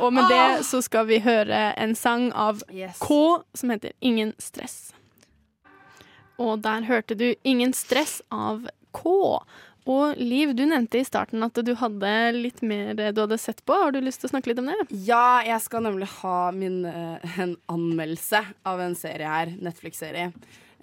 Og 0.02 0.12
med 0.12 0.22
oh. 0.22 0.28
det 0.28 0.64
så 0.66 0.80
skal 0.82 1.06
vi 1.06 1.20
høre 1.22 1.60
en 1.78 1.94
sang 1.98 2.30
av 2.32 2.62
Yes. 2.72 2.98
K 3.02 3.42
som 3.54 3.70
heter 3.70 3.92
Ingen 4.00 4.32
stress. 4.42 4.92
Og 6.42 6.62
der 6.64 6.88
hørte 6.88 7.14
du 7.18 7.28
Ingen 7.44 7.74
stress 7.76 8.20
av 8.30 8.66
K. 8.92 9.42
Og 9.90 10.18
Liv, 10.18 10.52
du 10.54 10.62
nevnte 10.70 11.00
i 11.00 11.06
starten 11.06 11.42
at 11.42 11.58
du 11.58 11.72
hadde 11.78 12.10
litt 12.36 12.60
mer 12.62 12.94
du 12.94 13.22
hadde 13.24 13.38
sett 13.40 13.64
på. 13.66 13.74
Har 13.74 13.94
du 13.94 13.98
lyst 14.02 14.22
til 14.22 14.30
å 14.30 14.34
snakke 14.36 14.52
litt 14.52 14.60
om 14.62 14.70
det? 14.70 14.78
Ja, 15.08 15.42
jeg 15.46 15.58
skal 15.64 15.82
nemlig 15.88 16.06
ha 16.20 16.50
min, 16.54 16.84
eh, 16.86 17.40
en 17.42 17.56
anmeldelse 17.66 18.44
av 18.62 18.80
en 18.80 18.94
serie 18.94 19.26
her. 19.26 19.54
Netflix-serie. 19.58 20.30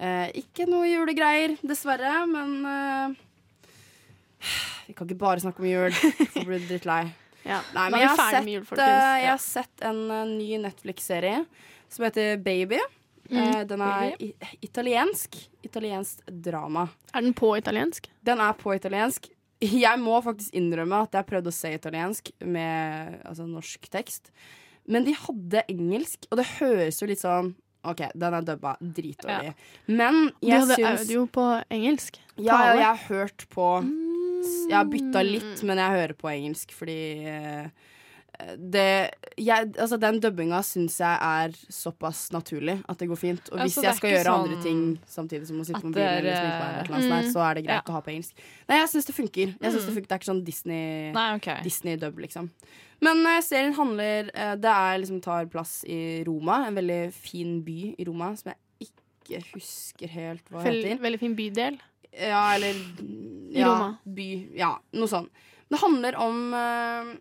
Eh, 0.00 0.28
ikke 0.40 0.64
noe 0.68 0.88
julegreier, 0.88 1.58
dessverre, 1.60 2.22
men 2.30 2.54
eh, 2.64 3.18
Vi 4.88 4.94
kan 4.96 5.04
ikke 5.04 5.20
bare 5.20 5.42
snakke 5.42 5.60
om 5.60 5.68
jul. 5.68 5.92
så 6.34 6.44
blir 6.46 6.62
du 6.62 6.70
drittlei. 6.70 7.02
Ja, 7.44 7.60
Nei, 7.74 7.88
men 7.92 8.02
jeg 8.02 8.12
har, 8.12 8.32
sett, 8.32 8.48
jul, 8.52 8.64
eh, 8.76 9.18
jeg 9.24 9.30
har 9.30 9.42
sett 9.42 9.84
en 9.88 10.00
uh, 10.12 10.24
ny 10.28 10.58
Netflix-serie 10.60 11.44
som 11.90 12.04
heter 12.04 12.40
Baby. 12.44 12.80
Eh, 13.30 13.60
den 13.68 13.84
er 13.84 14.16
italiensk. 14.60 15.36
Italiensk 15.64 16.24
drama. 16.26 16.88
Er 17.14 17.24
den 17.24 17.34
på 17.36 17.52
italiensk? 17.58 18.10
Den 18.26 18.42
er 18.42 18.56
på 18.58 18.74
italiensk. 18.74 19.28
Jeg 19.60 20.00
må 20.00 20.16
faktisk 20.24 20.54
innrømme 20.56 21.02
at 21.04 21.16
jeg 21.16 21.28
prøvde 21.28 21.52
å 21.52 21.54
se 21.54 21.72
italiensk 21.76 22.32
med 22.40 23.20
altså, 23.28 23.46
norsk 23.48 23.88
tekst. 23.92 24.32
Men 24.90 25.04
de 25.06 25.14
hadde 25.14 25.64
engelsk, 25.68 26.24
og 26.30 26.40
det 26.40 26.48
høres 26.58 27.00
jo 27.02 27.08
litt 27.10 27.22
sånn 27.22 27.52
OK, 27.84 28.00
den 28.14 28.34
er 28.34 28.42
dubba 28.44 28.74
dritdårlig. 28.80 29.54
Men 29.88 30.26
Du 30.40 30.48
jeg 30.48 30.60
hadde 30.60 30.74
syns 30.76 31.00
audio 31.06 31.26
på 31.26 31.44
engelsk? 31.70 32.18
Ja, 32.36 32.58
ja, 32.66 32.74
jeg 32.74 32.84
har 32.84 33.00
hørt 33.08 33.46
på 33.54 33.68
Jeg 34.68 34.76
har 34.76 34.84
bytta 34.88 35.20
Mm. 35.22 35.30
litt, 35.32 35.62
men 35.64 35.76
jeg 35.78 35.90
hører 35.90 36.14
på 36.16 36.28
engelsk 36.32 36.70
fordi 36.72 36.98
eh, 37.28 37.66
det 38.56 39.10
jeg, 39.36 39.72
Altså, 39.78 39.96
den 40.00 40.20
dubbinga 40.22 40.60
syns 40.64 40.96
jeg 41.00 41.18
er 41.20 41.54
såpass 41.72 42.30
naturlig 42.34 42.78
at 42.88 42.98
det 43.00 43.08
går 43.10 43.18
fint. 43.20 43.50
Og 43.52 43.60
hvis 43.60 43.76
Altså, 43.76 43.82
er 43.82 43.88
jeg 43.88 43.98
skal 43.98 44.10
gjøre 44.10 44.24
gjøre 44.24 44.34
andre 44.38 44.56
sånn 44.56 44.64
ting 44.64 44.82
samtidig 45.08 45.48
som 45.48 45.60
å 45.60 45.66
sitte 45.68 45.80
på 45.82 45.90
mobilen, 45.90 46.08
er, 46.08 46.18
eller 46.22 46.38
sminke 46.40 46.60
meg, 46.62 47.00
sånt, 47.10 47.26
mm, 47.26 47.32
så 47.34 47.42
er 47.46 47.58
det 47.58 47.64
greit 47.66 47.76
ja. 47.76 47.84
å 47.86 47.96
ha 47.96 48.02
på 48.06 48.12
engelsk. 48.14 48.44
Nei, 48.70 48.78
jeg 48.80 48.92
syns 48.94 49.10
det 49.10 49.16
funker. 49.16 49.52
Jeg 49.56 49.72
synes 49.72 49.80
Mm. 49.80 49.88
det, 49.88 49.94
funker. 49.96 50.08
det 50.08 50.16
er 50.16 50.20
ikke 50.22 50.30
sånn 50.30 50.44
Disney 50.44 51.12
Nei, 51.16 51.26
okay. 51.36 51.62
Disney-dub, 51.66 52.18
liksom. 52.24 52.50
Men 53.00 53.22
uh, 53.24 53.40
serien 53.40 53.72
handler 53.72 54.28
uh, 54.34 54.56
Det 54.60 54.72
er 54.72 54.98
liksom 55.00 55.20
tar 55.24 55.46
plass 55.52 55.84
i 55.88 56.22
Roma, 56.28 56.66
en 56.68 56.74
veldig 56.76 57.12
fin 57.16 57.62
by 57.64 57.94
i 57.96 58.04
Roma 58.08 58.34
som 58.36 58.52
jeg 58.52 58.90
ikke 58.90 59.44
husker 59.54 60.08
helt 60.10 60.44
hva 60.50 60.64
Vel, 60.64 60.82
heter. 60.84 61.00
veldig 61.00 61.20
fin 61.22 61.36
bydel. 61.38 61.78
Ja, 62.10 62.42
eller 62.56 62.74
I 62.74 63.60
ja, 63.60 63.68
Roma. 63.70 63.90
By. 64.04 64.28
Ja, 64.58 64.72
noe 64.98 65.08
sånt. 65.08 65.30
Det 65.70 65.78
handler 65.78 66.16
om 66.18 66.54
eh, 66.58 67.12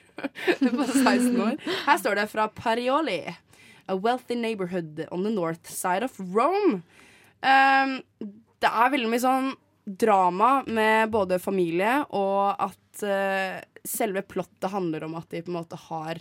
på 0.60 0.86
16 0.88 1.42
år. 1.42 1.58
Her 1.86 1.98
står 1.98 2.16
det 2.16 2.30
fra 2.30 2.48
Parioli. 2.48 3.36
A 3.88 3.96
wealthy 3.96 4.36
neighborhood 4.36 5.08
on 5.12 5.24
the 5.24 5.30
north 5.30 5.66
side 5.70 6.04
of 6.04 6.20
Rome. 6.20 6.82
Um, 7.42 8.02
det 8.60 8.68
er 8.68 8.90
veldig 8.92 9.10
mye 9.10 9.20
sånn 9.22 9.54
drama 9.88 10.64
med 10.68 11.10
både 11.14 11.40
familie 11.40 12.02
og 12.12 12.56
at 12.60 13.04
uh, 13.08 13.62
selve 13.88 14.22
plottet 14.28 14.72
handler 14.74 15.04
om 15.06 15.16
at 15.16 15.30
de 15.32 15.40
på 15.42 15.48
en 15.54 15.60
måte 15.62 15.78
har 15.88 16.20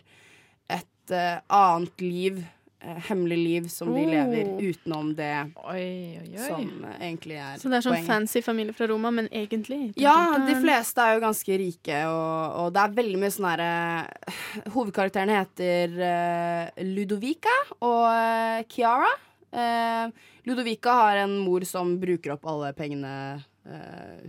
et 0.70 1.10
uh, 1.10 1.40
annet 1.48 2.00
liv 2.04 2.38
eh, 2.38 2.44
hemmelig 2.80 3.36
liv 3.38 3.68
som 3.72 3.88
de 3.94 4.02
Oh. 4.04 4.10
lever 4.10 4.50
utenom 4.62 5.14
det 5.16 5.30
oi, 5.64 6.18
oi. 6.20 6.38
som 6.46 6.84
eh, 6.84 6.98
egentlig 7.08 7.38
er 7.40 7.56
Så 7.58 7.70
det 7.72 7.78
er 7.78 7.84
sånn 7.86 7.94
poenget. 7.96 8.06
fancy 8.06 8.42
familie 8.42 8.72
fra 8.76 8.86
Roma, 8.90 9.10
men 9.10 9.28
egentlig 9.32 9.92
Ja, 9.96 10.36
de 10.46 10.54
fleste 10.60 10.98
er 11.02 11.14
jo 11.16 11.24
ganske 11.24 11.58
rike, 11.58 12.02
og, 12.06 12.60
og 12.66 12.72
det 12.76 12.82
er 12.84 12.96
veldig 13.00 13.18
mye 13.22 13.32
sånn 13.34 13.48
herre 13.50 14.70
Hovedkarakteren 14.74 15.32
heter 15.32 15.96
eh, 16.10 16.84
Ludovica 16.84 17.54
og 17.80 18.06
eh, 18.12 18.62
Chiara. 18.68 19.10
Eh, 19.56 20.10
Ludovica 20.46 20.92
har 21.00 21.16
en 21.24 21.38
mor 21.42 21.64
som 21.66 21.96
bruker 22.00 22.34
opp 22.36 22.46
alle 22.46 22.72
pengene 22.76 23.12
eh, 23.36 23.44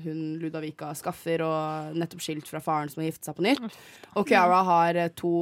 hun 0.03 0.21
Ludovica 0.41 0.93
skaffer, 0.97 1.41
og 1.45 1.95
nettopp 1.97 2.21
skilt 2.25 2.47
fra 2.49 2.61
faren 2.63 2.89
som 2.89 3.01
har 3.03 3.09
giftet 3.11 3.29
seg 3.29 3.35
på 3.37 3.45
nytt. 3.45 3.77
Og 4.17 4.27
Kiara 4.27 4.63
har 4.67 4.95
eh, 4.95 5.09
to 5.15 5.33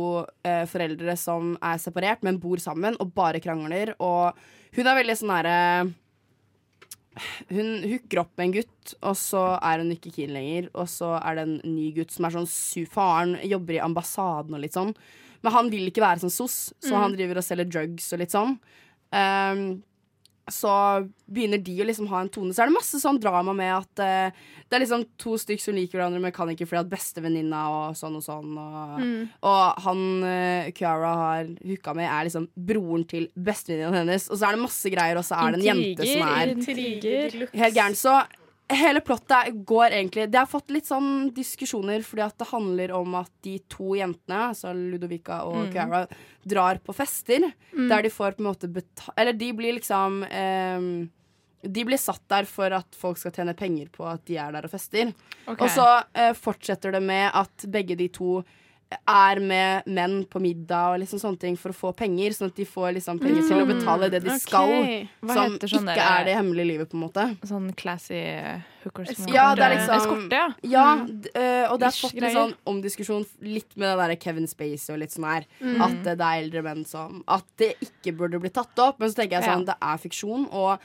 eh, 0.44 0.66
foreldre 0.70 1.16
som 1.18 1.54
er 1.62 1.78
separert, 1.82 2.24
men 2.28 2.40
bor 2.44 2.58
sammen 2.64 2.98
og 3.00 3.14
bare 3.16 3.40
krangler. 3.44 3.94
Og 4.00 4.36
hun 4.76 4.88
er 4.92 5.00
veldig 5.02 5.16
sånn 5.22 5.36
herre 5.38 5.60
hun 7.48 7.70
hooker 7.88 8.20
opp 8.26 8.34
med 8.36 8.50
en 8.50 8.54
gutt, 8.58 8.94
og 9.08 9.16
så 9.16 9.44
er 9.64 9.80
hun 9.80 9.94
ikke 9.96 10.12
keen 10.18 10.34
lenger. 10.36 10.66
Og 10.76 10.90
så 10.92 11.14
er 11.22 11.38
det 11.38 11.46
en 11.48 11.54
ny 11.64 11.90
gutt 11.96 12.12
som 12.12 12.28
er 12.28 12.36
sånn 12.36 12.50
su 12.52 12.82
Faren 12.92 13.38
jobber 13.48 13.78
i 13.78 13.84
ambassaden 13.84 14.58
og 14.58 14.60
litt 14.66 14.76
sånn. 14.76 14.92
Men 15.46 15.54
han 15.56 15.70
vil 15.72 15.88
ikke 15.88 16.04
være 16.04 16.24
sånn 16.26 16.34
sos, 16.34 16.74
så 16.84 16.92
Mm. 16.92 17.02
han 17.02 17.14
driver 17.16 17.38
og 17.40 17.44
selger 17.48 17.70
drugs 17.72 18.12
og 18.12 18.20
litt 18.20 18.34
sånn. 18.36 18.58
Ehm, 19.14 19.84
så 20.52 20.72
begynner 21.26 21.58
de 21.66 21.74
å 21.82 21.86
liksom 21.88 22.06
ha 22.12 22.20
en 22.22 22.30
tone. 22.30 22.54
Så 22.54 22.62
er 22.62 22.70
det 22.70 22.76
masse 22.76 23.00
sånn 23.02 23.18
drama 23.22 23.54
med 23.58 23.72
at 23.74 24.02
uh, 24.04 24.44
det 24.70 24.78
er 24.78 24.84
liksom 24.84 25.06
to 25.18 25.34
stykk 25.42 25.62
som 25.64 25.74
liker 25.78 25.98
hverandre, 25.98 26.22
men 26.22 26.32
kan 26.36 26.50
ikke 26.54 26.68
fordi 26.70 26.84
at 26.84 26.92
bestevenninna 26.92 27.64
og 27.74 27.98
sånn 27.98 28.20
og 28.20 28.26
sånn. 28.26 28.54
Og, 28.54 28.96
Mm. 29.02 29.28
og 29.42 29.82
han 29.86 30.02
uh, 30.24 30.70
Kiara 30.78 31.14
har 31.24 31.50
hooka 31.66 31.96
med, 31.98 32.06
er 32.10 32.28
liksom 32.30 32.48
broren 32.56 33.04
til 33.10 33.28
bestevenninna 33.36 34.04
hennes. 34.04 34.30
Og 34.30 34.38
så 34.38 34.48
er 34.48 34.56
det 34.58 34.64
masse 34.68 34.94
greier, 34.94 35.18
og 35.18 35.26
så 35.26 35.40
er 35.42 35.56
det 35.56 35.62
en 35.64 35.70
jente 35.72 36.10
som 36.14 36.28
er 36.30 36.54
Intriger. 36.56 37.38
Helt 37.54 37.76
gæren. 37.76 37.98
Så 37.98 38.16
hele 38.70 39.02
plottet 39.06 39.66
går 39.66 39.92
egentlig 39.94 40.24
Det 40.32 40.40
har 40.40 40.48
fått 40.50 40.72
litt 40.74 40.88
sånn 40.90 41.30
diskusjoner 41.36 42.02
fordi 42.02 42.24
at 42.26 42.38
det 42.42 42.48
handler 42.50 42.92
om 42.98 43.14
at 43.20 43.30
de 43.46 43.60
to 43.70 43.92
jentene, 43.96 44.40
altså 44.52 44.72
Ludovica 44.74 45.44
og 45.46 45.68
Mm. 45.68 45.72
Chiara, 45.74 46.08
drar 46.44 46.80
på 46.82 46.96
fester 46.96 47.52
Mm. 47.76 47.90
der 47.90 48.02
de 48.02 48.10
får 48.10 48.32
på 48.38 48.42
en 48.42 48.50
måte 48.54 48.68
betalt 48.72 49.14
Eller 49.18 49.34
de 49.34 49.52
blir 49.54 49.74
liksom 49.78 50.24
eh, 50.24 51.08
De 51.68 51.84
blir 51.86 51.98
satt 51.98 52.22
der 52.30 52.46
for 52.46 52.72
at 52.74 52.96
folk 52.96 53.18
skal 53.18 53.32
tjene 53.32 53.56
penger 53.56 53.88
på 53.90 54.06
at 54.06 54.24
de 54.26 54.38
er 54.38 54.52
der 54.52 54.66
og 54.66 54.70
fester. 54.72 55.14
Okay. 55.48 55.66
Og 55.66 55.70
så 55.74 56.04
eh, 56.14 56.34
fortsetter 56.34 56.92
det 56.92 57.02
med 57.02 57.32
at 57.34 57.66
begge 57.72 57.96
de 57.98 58.08
to 58.08 58.44
er 59.08 59.40
med 59.42 59.88
menn 59.88 60.26
på 60.30 60.40
middag 60.40 60.94
og 60.94 61.00
liksom 61.02 61.20
sånne 61.20 61.40
ting 61.42 61.56
for 61.58 61.74
å 61.74 61.76
få 61.76 61.90
penger, 61.98 62.30
sånn 62.38 62.52
at 62.52 62.56
de 62.56 62.66
får 62.70 62.94
liksom 62.96 63.20
penger 63.20 63.42
til 63.48 63.58
å 63.58 63.66
Mm, 63.66 63.72
betale 63.80 64.10
det 64.14 64.22
de 64.24 64.30
okay. 64.30 64.40
skal, 64.40 64.70
Hva 65.26 65.34
som 65.34 65.56
heter 65.56 65.68
sånn 65.74 65.90
ikke 65.90 66.06
er 66.20 66.24
det 66.26 66.36
hemmelige 66.38 66.68
livet, 66.70 66.90
på 66.92 66.96
en 67.00 67.04
måte. 67.10 67.26
Sånn 67.50 67.74
classy 67.76 68.22
hookers 68.84 69.16
som 69.18 69.34
Ja, 69.34 69.56
det 69.56 69.64
er 69.66 69.76
liksom 69.76 69.96
Eskorte, 69.98 70.32
ja. 70.32 70.48
Ja, 70.64 70.96
Mm. 70.96 71.26
eh, 71.34 71.72
og 71.72 71.80
det 71.80 71.86
har 71.90 71.98
fått 71.98 72.22
en 72.24 72.36
sånn 72.36 72.54
omdiskusjon 72.66 73.26
litt 73.42 73.76
med 73.76 73.98
det 73.98 74.08
der 74.08 74.16
Kevin 74.24 74.48
Spacey 74.48 74.94
og 74.94 75.00
litt 75.00 75.12
sånn 75.12 75.26
her. 75.34 75.46
Mm. 75.62 75.82
At 75.82 76.04
det 76.04 76.20
er 76.22 76.44
eldre 76.44 76.64
menn 76.64 76.86
som 76.86 77.24
At 77.28 77.44
det 77.58 77.76
ikke 77.82 78.16
burde 78.16 78.40
bli 78.40 78.50
tatt 78.50 78.78
opp. 78.78 79.00
Men 79.00 79.10
så 79.10 79.16
tenker 79.16 79.42
jeg 79.42 79.44
sånn, 79.50 79.66
Ja. 79.66 79.74
det 79.74 79.76
er 79.82 79.98
fiksjon, 79.98 80.48
og 80.54 80.80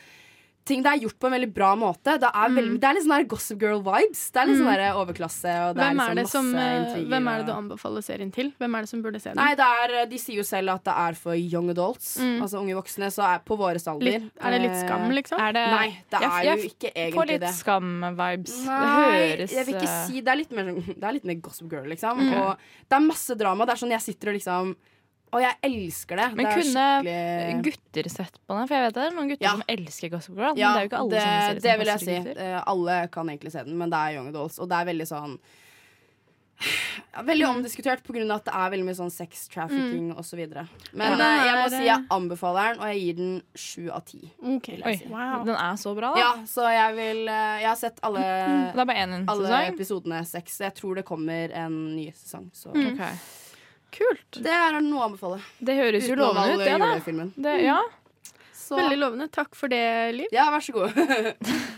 ting 0.70 0.82
det 0.86 0.92
er 0.94 1.00
gjort 1.02 1.18
på 1.20 1.26
en 1.28 1.34
veldig 1.34 1.50
bra 1.52 1.72
måte. 1.76 2.14
Det 2.22 2.30
er, 2.30 2.48
veldig, 2.54 2.70
Mm. 2.76 2.80
det 2.80 2.88
er 2.88 2.94
litt 2.96 3.06
sånn 3.08 3.26
Gossip 3.28 3.58
Girl-vibes. 3.60 4.22
Det 4.32 4.40
er 4.40 4.46
litt 4.46 4.56
Mm. 4.56 4.62
sånn 4.62 4.76
der 4.76 4.94
overklasse, 5.00 5.52
og 5.66 5.74
det 5.76 5.82
Hvem 5.82 6.00
er 6.00 6.10
er, 6.10 6.14
liksom 6.14 6.14
det 6.14 6.22
masse 6.22 6.30
som, 6.30 6.54
eh, 6.54 6.78
intriger. 6.80 7.08
hvem 7.10 7.28
er 7.28 7.36
det 7.40 7.46
du 7.46 7.52
anbefaler 7.52 8.02
serien 8.06 8.32
til? 8.32 8.52
Hvem 8.60 8.74
er 8.76 8.80
det 8.80 8.88
som 8.88 9.02
burde 9.02 9.20
se 9.20 9.28
den? 9.30 9.36
Nei, 9.36 9.54
det 9.54 9.66
er, 9.66 9.94
eh, 10.00 10.04
de 10.06 10.16
sier 10.18 10.36
jo 10.36 10.42
selv 10.46 10.68
at 10.74 10.84
det 10.84 10.94
er 10.96 11.12
for 11.14 11.34
young 11.34 11.68
adults, 11.70 12.16
Mm. 12.18 12.40
altså 12.42 12.60
unge 12.62 12.74
voksne, 12.78 13.06
så 13.10 13.22
er 13.34 13.38
på 13.44 13.58
våre 13.58 13.76
alder. 13.90 14.00
Litt- 14.06 14.30
er 14.40 14.50
det 14.50 14.60
litt 14.62 14.76
skam, 14.86 15.10
Eh, 15.10 15.14
liksom? 15.20 15.38
Er 15.40 15.52
det, 15.52 15.66
Nei, 15.70 15.88
det 16.10 16.20
er 16.22 16.42
jeg 16.44 16.58
jo 16.58 16.68
ikke 16.70 16.92
Får 16.94 17.24
egentlig 17.26 17.28
litt 17.28 17.40
det. 17.40 17.54
skam-vibes. 17.54 18.64
Det 18.64 18.70
høres 18.70 19.50
jeg 19.52 19.66
vil 19.66 19.74
ikke 19.74 19.82
eh, 19.88 20.06
si 20.06 20.20
Det 20.20 20.28
er 20.28 20.36
litt 20.36 20.52
mer, 20.52 20.64
sånn- 20.64 20.86
det 21.00 21.04
er 21.04 21.12
litt 21.12 21.24
mer 21.24 21.34
Gossip 21.36 21.68
Girl, 21.70 21.86
liksom. 21.86 22.18
Mm. 22.20 22.34
Og 22.40 22.56
det 22.88 22.96
er 22.96 23.00
masse 23.00 23.36
drama. 23.36 23.66
Det 23.66 23.72
er 23.74 23.86
sånn 23.86 23.90
jeg 23.90 24.00
sitter 24.00 24.28
og 24.30 24.34
liksom 24.36 24.76
Og 25.32 25.40
jeg 25.40 25.54
elsker 25.62 26.16
det. 26.16 26.28
Men 26.34 26.44
det 26.44 26.46
er 26.46 26.56
kunne 26.60 26.84
skikkelig- 27.04 27.62
gutter 27.64 28.08
sett 28.10 28.38
på 28.48 28.56
den? 28.58 28.66
For 28.66 28.74
jeg 28.74 28.84
vet 28.86 28.94
det 28.94 29.02
er 29.04 29.10
noen 29.16 29.28
gutter 29.30 29.42
Ja. 29.46 29.50
som 29.52 29.62
elsker 29.68 30.10
Gossip 30.10 30.34
Girl. 30.36 30.56
Ja, 30.58 30.68
men 30.68 30.74
det 30.74 30.80
er 30.80 30.82
jo 30.82 30.88
ikke 30.90 31.00
alle 31.00 31.10
det, 31.10 31.20
som 31.22 31.30
ser 31.30 31.54
det 31.54 31.62
som 31.62 31.78
vil 31.78 31.86
jeg 31.86 32.00
si. 32.00 32.18
gutter. 32.30 32.42
Eh, 32.42 32.62
alle 32.66 33.08
kan 33.08 33.26
egentlig 33.28 33.52
se 33.52 33.62
den, 33.64 33.78
men 33.78 33.90
det 33.90 33.96
er 33.98 34.14
young 34.18 34.28
adults. 34.28 34.58
Og 34.58 34.68
det 34.68 34.76
er 34.76 34.84
veldig 34.92 35.06
sånn 35.06 35.38
ja, 37.14 37.22
Veldig 37.22 37.46
Mm. 37.46 37.56
omdiskutert 37.56 38.02
pga. 38.04 38.34
at 38.34 38.44
det 38.44 38.52
er 38.54 38.70
veldig 38.70 38.84
mye 38.84 38.94
sånn 38.98 39.10
sex 39.10 39.48
trafficking 39.48 40.10
Mm. 40.10 40.16
og 40.18 40.24
så 40.24 40.36
videre 40.36 40.68
Men 40.92 41.18
Ja. 41.18 41.24
eh, 41.24 41.44
jeg 41.46 41.54
må 41.56 41.70
si 41.70 41.84
jeg 41.86 42.06
anbefaler 42.10 42.74
den, 42.74 42.80
og 42.82 42.86
jeg 42.92 43.00
gir 43.00 43.16
den 43.16 43.42
sju 43.56 43.90
av 43.90 44.04
ti. 44.04 44.32
Ok, 44.42 44.66
vil 44.66 44.76
jeg 44.76 44.86
Oi, 44.86 44.96
si. 44.96 45.04
Den 45.06 45.56
er 45.56 45.74
så 45.76 45.94
bra, 45.96 46.12
da. 46.14 46.18
Ja, 46.20 46.32
så 46.44 46.68
jeg 46.70 46.96
vil 46.96 47.28
eh, 47.28 47.60
Jeg 47.60 47.66
har 47.68 47.76
sett 47.76 47.98
alle, 48.02 48.18
Det 48.74 48.78
er 48.78 48.84
bare 48.84 48.96
én 49.06 49.24
alle 49.28 49.72
episodene 49.72 50.26
seks. 50.26 50.58
Så 50.58 50.64
jeg 50.64 50.74
tror 50.74 50.94
det 50.96 51.04
kommer 51.06 51.50
en 51.54 51.96
ny 51.96 52.10
sesong. 52.12 52.50
Så 52.52 52.74
Mm. 52.74 52.92
Ok. 53.00 53.08
Kult. 53.94 54.38
det 54.44 54.52
er 54.54 54.78
noe 54.84 55.00
å 55.00 55.08
anbefale. 55.08 55.40
Det 55.58 55.74
høres 55.78 56.06
jo 56.08 56.18
lovende 56.18 56.54
ut, 56.54 56.64
det, 56.64 56.76
da. 56.78 57.26
Det, 57.48 57.56
ja. 57.66 57.80
Så, 58.54 58.78
Veldig 58.78 58.98
lovende. 59.00 59.26
Takk 59.34 59.56
for 59.58 59.72
det, 59.72 59.82
Liv. 60.14 60.30
ja, 60.34 60.46
vær 60.54 60.62
så 60.62 60.76
god. 60.76 60.94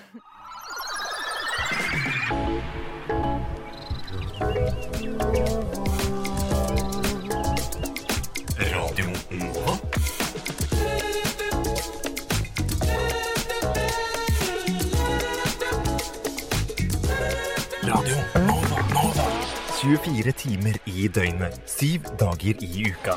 24 19.82 20.30
timer 20.38 20.76
i 20.86 21.08
døgnet, 21.10 21.56
syv 21.66 22.04
dager 22.20 22.60
i 22.62 22.84
uka. 22.92 23.16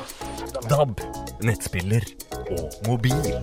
DAB, 0.66 0.98
nettspiller 1.46 2.02
og 2.56 2.74
mobil. 2.88 3.36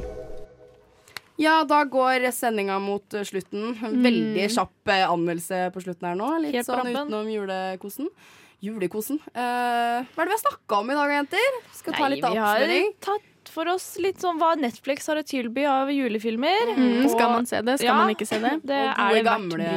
Ja, 1.40 1.62
da 1.68 1.80
går 1.88 2.28
sendinga 2.36 2.76
mot 2.84 3.16
eh, 3.16 3.24
slutten. 3.28 3.78
Veldig 3.80 4.50
kjapp 4.52 4.92
eh, 4.92 5.06
anmeldelse 5.08 5.62
på 5.74 5.86
slutten 5.86 6.10
her 6.12 6.20
nå. 6.20 6.30
Litt 6.44 6.52
Mm. 6.54 6.58
Helt 6.60 6.68
sånn 6.68 6.82
rampen. 6.84 7.00
utenom 7.08 7.32
julekosen. 7.32 8.12
Julekosen. 8.64 9.22
Eh, 9.32 10.04
hva 10.04 10.20
er 10.20 10.28
det 10.28 10.32
vi 10.34 10.38
har 10.38 10.44
snakka 10.44 10.82
om 10.84 10.92
i 10.92 11.00
dag, 11.00 11.16
jenter? 11.18 11.58
Skal 11.80 11.96
ta 11.96 12.04
Nei, 12.04 12.12
litt 12.18 12.26
vi 12.28 12.44
har 12.44 12.60
oppsummering. 12.60 12.92
Tatt 13.44 13.52
for 13.54 13.68
oss 13.74 13.98
litt 14.00 14.22
sånn 14.22 14.38
hva 14.40 14.54
Netflix 14.60 15.08
har 15.10 15.20
å 15.20 15.24
tilby 15.26 15.66
av 15.68 15.90
julefilmer. 15.92 16.74
Mm, 16.78 17.08
skal 17.12 17.32
man 17.32 17.46
se 17.46 17.62
det? 17.62 17.78
Skal 17.78 17.88
Ja, 17.90 17.96
man 17.98 18.12
ikke 18.14 18.28
se 18.28 18.40
det? 18.40 18.54
Det 18.64 18.80
Og 18.90 19.10
gode, 19.12 19.24
gamle 19.24 19.68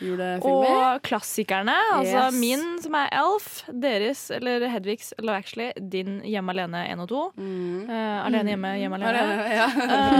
julefilmer. 0.00 0.70
Og 0.74 1.02
klassikerne. 1.06 1.76
Altså 1.94 2.24
Yes. 2.24 2.38
min, 2.40 2.64
som 2.82 2.94
er 2.98 3.08
Elf, 3.12 3.64
deres, 3.68 4.30
eller 4.34 4.66
Hedvigs, 4.68 5.12
eller 5.18 5.34
actually 5.38 5.72
din 5.78 6.20
Hjemme 6.24 6.54
alene 6.54 6.84
1 6.90 7.04
og 7.04 7.08
2. 7.08 7.22
Mm. 7.36 7.90
Uh, 7.90 8.26
alene 8.26 8.54
hjemme, 8.54 8.72
hjemme 8.80 8.98
alene. 8.98 9.22
Ja. 9.54 9.68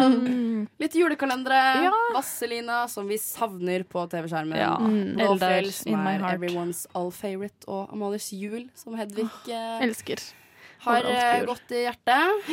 Um, 0.04 0.68
Litt 0.82 0.94
julekalendere. 0.98 1.60
Ja. 1.88 1.92
Vazelina, 2.14 2.84
som 2.88 3.08
vi 3.08 3.18
savner 3.20 3.84
på 3.88 4.06
TV-skjermen. 4.10 4.58
Ja. 4.58 4.76
Mm. 4.78 5.18
Eldar 5.20 5.66
in 5.86 5.98
my 5.98 6.16
heart. 6.18 6.38
everyone's 6.38 6.86
all 6.94 7.10
favorite. 7.14 7.66
Og 7.66 7.92
Amalies 7.92 8.30
jul, 8.32 8.68
som 8.78 8.96
Hedvig 8.98 9.28
uh, 9.48 9.82
Elsker. 9.84 10.22
Har 10.84 11.04
eh, 11.08 11.44
gått 11.48 11.72
i 11.72 11.82
hjertet. 11.84 12.48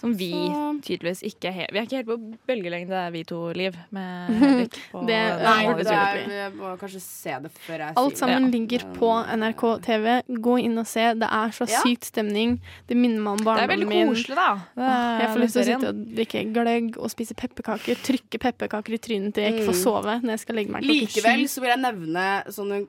som 0.00 0.14
vi 0.16 0.30
Så- 0.32 0.80
tydeligvis 0.84 1.22
ikke 1.24 1.48
er 1.48 1.52
helt 1.52 1.72
Vi 1.72 1.78
er 1.78 1.86
ikke 1.86 1.96
helt 2.00 2.06
på 2.08 2.36
bølgelengde, 2.48 3.12
vi 3.12 3.22
to, 3.24 3.38
Liv, 3.56 3.74
med 3.90 4.28
Hedvig. 4.40 4.70
på 4.92 5.04
Det- 5.06 5.42
Nei, 5.44 5.72
det 5.78 5.86
er, 5.86 6.18
jeg 6.28 6.52
må 6.58 6.74
kanskje 6.80 7.00
se 7.00 7.36
det 7.42 7.50
før 7.54 7.78
jeg 7.78 7.92
Alt 7.96 8.16
sier 8.16 8.26
sammen 8.26 8.50
det. 8.50 8.54
ligger 8.60 8.84
på 8.98 9.10
NRK 9.36 9.64
TV. 9.82 10.22
Gå 10.40 10.56
inn 10.64 10.78
og 10.78 10.86
se. 10.86 11.06
Det 11.14 11.28
er 11.30 11.48
så 11.56 11.68
Ja. 11.68 11.80
sykt 11.84 12.04
stemning. 12.12 12.58
Det 12.86 12.96
minner 12.96 13.20
meg 13.20 13.32
om 13.40 13.44
Det 13.44 13.62
er 13.64 13.68
veldig 13.76 13.88
koselig, 13.90 14.36
da. 14.36 14.50
Åh, 14.76 15.20
Jeg 15.20 15.28
får 15.30 15.40
lyst 15.44 15.52
til 15.54 15.62
å 15.62 15.66
sitte 15.70 15.88
og 15.88 16.04
drikke 16.16 16.52
gløgg 16.52 16.98
og 16.98 17.10
spise 17.10 17.34
pepperkaker. 17.34 17.94
Trykke 18.04 18.38
pepperkaker 18.40 18.92
i 18.94 18.98
trynet 18.98 19.34
til 19.34 19.44
jeg 19.44 19.54
ikke 19.54 19.68
får 19.70 19.74
Mm. 19.74 19.84
sove 19.84 20.20
når 20.22 20.30
jeg 20.34 20.40
skal 20.40 20.54
legge 20.56 20.70
meg 20.70 20.82
klokken 20.82 21.00
Likevel 21.00 21.44
så 21.48 21.60
vil 21.60 21.70
jeg 21.70 21.80
nevne 21.80 22.44
sånne 22.48 22.86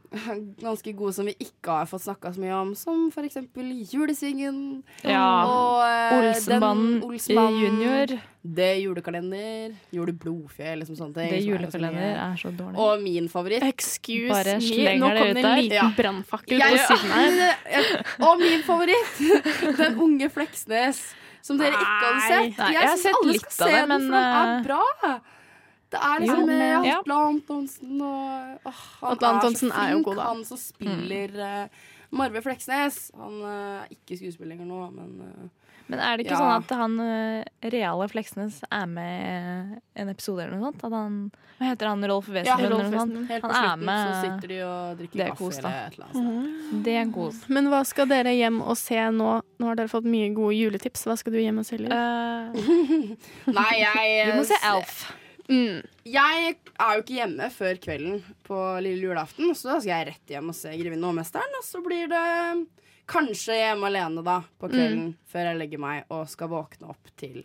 ganske 0.61 0.95
gode 0.95 1.13
som 1.13 1.25
vi 1.25 1.35
ikke 1.39 1.67
har 1.69 1.85
fått 1.85 2.01
snakka 2.05 2.33
så 2.35 2.39
mye 2.39 2.53
om, 2.61 2.75
som 2.75 3.11
for 3.11 3.23
eksempel 3.23 3.71
Julesvingen. 3.91 4.83
Ja. 5.05 5.25
Og 5.45 5.81
eh, 5.85 6.15
Olsenbanden 6.19 7.01
den 7.27 7.59
junior. 7.61 8.15
Det 8.45 8.67
julekalender. 8.83 9.73
Juleblodfjell, 9.93 10.79
liksom 10.83 10.97
sånne 10.99 11.15
ting. 11.17 11.29
Det 11.33 11.39
er 11.39 11.45
julekalender 11.47 12.17
er 12.21 12.35
så 12.37 12.51
dårlig. 12.53 12.77
Og 12.77 13.01
min 13.01 13.29
favoritt. 13.29 13.63
Excuse 13.65 14.29
Bare 14.29 14.57
me. 14.61 14.95
Nå 15.01 15.09
kom 15.17 15.31
det 15.33 15.45
en 15.45 15.61
liten 15.63 15.77
Ja. 15.79 15.87
brannfakkel 15.97 16.61
på 16.61 16.81
siden 16.85 17.13
her. 17.17 18.03
Og 18.29 18.41
min 18.43 18.61
favoritt! 18.67 19.23
Den 19.81 19.97
unge 19.97 20.29
Fleksnes. 20.29 21.01
Som 21.45 21.57
dere 21.61 21.73
ikke 21.77 21.85
hadde 22.01 22.21
sett. 22.25 22.57
Nei, 22.57 22.69
jeg 22.73 22.87
har 22.89 22.97
sett 22.97 23.17
alle 23.21 23.33
litt 23.35 23.43
skal 23.51 23.67
av 23.67 23.69
se 23.69 23.81
det, 23.81 23.89
den, 23.89 24.05
for 24.05 24.15
den 24.15 24.21
eh, 24.21 24.37
er 24.45 24.63
bra. 24.65 25.19
Det 25.95 25.99
er 26.01 26.23
liksom 26.23 26.39
Jo, 26.39 26.45
med. 26.49 26.87
Atle 26.95 27.17
Antonsen 27.29 27.99
og 28.01 28.69
åh, 28.71 28.79
Han 29.01 29.11
Atle 29.13 29.27
Antonsen 29.29 29.69
er 29.69 29.75
så 29.75 29.83
er 29.83 29.91
jo 29.93 29.99
god, 30.07 30.17
da. 30.17 30.23
han 30.31 30.41
som 30.47 30.57
spiller 30.57 31.35
eh, 31.49 31.83
Marve 32.15 32.41
Fleksnes. 32.45 33.11
Han 33.19 33.37
eh, 33.43 33.83
er 33.83 33.93
ikke 33.95 34.17
skuespiller 34.21 34.53
lenger 34.55 34.67
nå, 34.69 34.81
men 34.95 35.13
eh, 35.27 35.45
Men 35.87 35.99
er 36.01 36.17
det 36.17 36.23
ikke 36.25 36.33
Ja. 36.33 36.39
sånn 36.41 36.63
at 36.63 36.71
han 36.79 36.93
eh, 37.03 37.69
reale 37.69 38.07
Fleksnes 38.09 38.61
er 38.73 38.85
med 38.89 39.75
i 39.75 40.01
en 40.01 40.09
episode 40.09 40.41
eller 40.47 40.55
noe 40.57 40.71
sånt? 40.71 40.85
At 40.87 40.95
han, 40.97 41.17
hva 41.59 41.67
heter 41.69 41.89
han, 41.91 42.05
Rolf 42.09 42.25
Wesenlund? 42.31 42.47
Ja, 42.47 42.55
eller 42.57 42.73
noe 42.73 43.03
sånt? 43.03 43.19
Helt 43.29 43.43
på 43.43 43.51
Han 43.51 43.55
er 43.59 43.67
slutten 43.67 43.85
med. 43.85 44.05
så 44.07 44.21
sitter 44.23 44.47
de 44.53 44.57
og 44.65 44.97
drikker 45.03 45.19
Det 45.19 45.25
er 45.25 45.29
kaffe 45.29 45.43
kos, 45.43 45.59
da. 45.61 45.69
eller 45.69 45.85
et 45.85 45.99
eller 45.99 46.07
annet. 46.23 46.71
Det 46.87 46.95
er 47.03 47.11
kos. 47.19 47.41
Men 47.59 47.69
hva 47.69 47.83
skal 47.85 48.09
dere 48.09 48.33
hjem 48.33 48.61
og 48.65 48.79
se 48.81 48.97
nå? 49.19 49.29
Nå 49.61 49.69
har 49.69 49.75
dere 49.83 49.91
fått 49.93 50.09
mye 50.09 50.31
gode 50.33 50.55
juletips. 50.57 51.05
Hva 51.05 51.15
skal 51.21 51.37
du 51.37 51.39
hjem 51.43 51.61
og 51.61 51.67
se? 51.69 51.77
Liv? 51.83 51.91
Nei, 53.59 53.71
jeg 53.83 54.31
Du 54.31 54.39
må 54.39 54.47
se 54.49 54.57
Elf. 54.71 54.97
Mm. 55.49 55.81
Jeg 56.09 56.55
er 56.79 56.95
jo 56.95 57.01
ikke 57.03 57.19
hjemme 57.19 57.49
før 57.53 57.77
kvelden 57.83 58.23
på 58.47 58.57
lille 58.81 59.05
julaften, 59.09 59.51
så 59.55 59.73
da 59.75 59.79
skal 59.79 59.91
jeg 59.93 60.07
rett 60.13 60.33
hjem 60.33 60.49
og 60.49 60.55
se 60.57 60.69
'Grevinnen 60.73 61.05
og 61.09 61.15
mesteren'. 61.19 61.59
Og 61.59 61.63
så 61.63 61.83
blir 61.85 62.07
det 62.09 62.67
kanskje 63.07 63.53
hjemme 63.59 63.85
alene 63.85 64.23
da 64.25 64.39
på 64.59 64.69
kvelden 64.71 65.15
før 65.29 65.45
jeg 65.51 65.57
legger 65.59 65.79
meg 65.79 66.03
og 66.09 66.27
skal 66.27 66.47
våkne 66.49 66.89
opp 66.89 67.11
til 67.17 67.43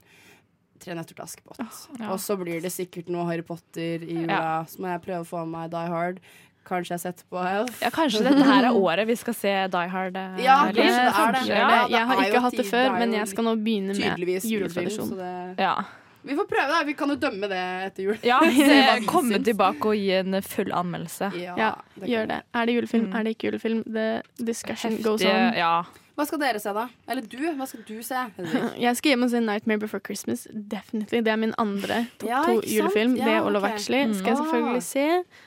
Tre 0.81 0.95
nøtter 0.97 1.13
til 1.13 1.23
Askepott. 1.27 1.59
ja. 2.01 2.09
Og 2.11 2.17
så 2.19 2.39
blir 2.41 2.59
det 2.63 2.73
sikkert 2.73 3.11
noe 3.13 3.27
Harry 3.29 3.43
Potter 3.43 4.01
i 4.01 4.15
jula. 4.23 4.33
Ja. 4.33 4.65
Så 4.65 4.81
må 4.81 4.89
jeg 4.89 5.03
prøve 5.05 5.21
å 5.21 5.29
få 5.29 5.43
med 5.45 5.53
meg 5.53 5.71
Die 5.71 5.89
Hard. 5.93 6.21
Kanskje 6.65 6.95
jeg 6.97 7.01
setter 7.01 7.25
på 7.29 7.37
Elf. 7.37 7.83
Ja, 7.83 7.91
kanskje 7.91 8.23
dette 8.25 8.43
her 8.49 8.65
er 8.65 8.73
året 8.73 9.07
vi 9.07 9.15
skal 9.15 9.35
se 9.35 9.53
Die 9.69 9.89
Hard. 9.93 10.17
eh, 10.17 10.41
Ja, 10.43 10.57
kanskje 10.73 10.87
det 10.89 11.13
er 11.13 11.33
det. 11.37 11.49
Ja, 11.49 11.69
Ja, 11.69 11.87
jeg 11.89 12.07
har 12.07 12.17
ikke 12.25 12.41
hatt 12.41 12.57
det 12.57 12.67
før, 12.67 12.99
men 12.99 13.13
jeg 13.13 13.29
skal 13.29 13.45
nå 13.45 13.55
begynne 13.61 13.93
med 13.93 14.19
juletradisjon. 14.41 15.09
så 15.11 15.17
det 15.17 15.59
Ja. 15.59 15.75
Vi 16.23 16.35
får 16.37 16.47
prøve 16.51 16.69
da. 16.69 16.83
Vi 16.85 16.93
kan 16.95 17.09
jo 17.09 17.17
dømme 17.17 17.49
det 17.49 17.61
etter 17.87 18.03
jul. 18.05 18.19
Ja, 18.27 18.39
komme 19.09 19.39
tilbake 19.45 19.89
og 19.93 19.97
gi 19.97 20.11
en 20.19 20.37
full 20.45 20.73
anmeldelse. 20.77 21.31
Ja, 21.41 21.71
gjør 22.05 22.27
det. 22.29 22.43
Er 22.55 22.67
det 22.69 22.75
julefilm? 22.77 23.09
Er 23.17 23.25
det 23.25 23.35
ikke 23.37 23.49
julefilm? 23.51 23.83
The 23.89 24.23
discussion 24.45 24.99
goes 25.03 25.25
on. 25.25 25.55
Ja. 25.57 25.73
Hva 26.21 26.27
skal 26.29 26.41
dere 26.43 26.61
se, 26.61 26.73
da? 26.77 26.83
Eller 27.09 27.25
du? 27.25 27.39
Hva 27.57 27.65
skal 27.71 27.81
du 27.89 28.03
se? 28.05 28.25
Jeg 28.85 28.97
skal 28.99 29.15
hjem 29.15 29.23
og 29.25 29.31
se 29.33 29.41
Nightmare 29.41 29.81
Before 29.81 30.03
Christmas. 30.05 30.43
Definitely. 30.53 31.23
Det 31.25 31.33
er 31.33 31.41
min 31.41 31.55
andre 31.59 32.03
topp 32.21 32.29
Ja, 32.29 32.43
to 32.45 32.59
julefilm. 32.69 33.15
Ja, 33.17 33.25
det 33.31 33.39
og 33.47 33.53
Love 33.57 33.71
ok. 33.71 33.79
Actually 33.79 34.13
skal 34.19 34.35
jeg 34.35 34.37
Mm. 34.37 34.45
selvfølgelig 34.45 34.83
se. 34.83 35.07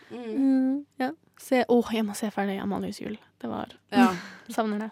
Mm. 0.09 0.33
Mm, 0.39 0.85
ja. 0.99 1.09
se. 1.39 1.63
Åh, 1.69 1.93
jeg 1.93 2.05
må 2.07 2.15
se 2.17 2.31
ferdig 2.33 2.57
Amalies 2.63 3.01
jul. 3.01 3.17
Det 3.41 3.49
var 3.51 3.69
Ja. 3.91 4.07
Savner 4.55 4.79
det. 4.87 4.89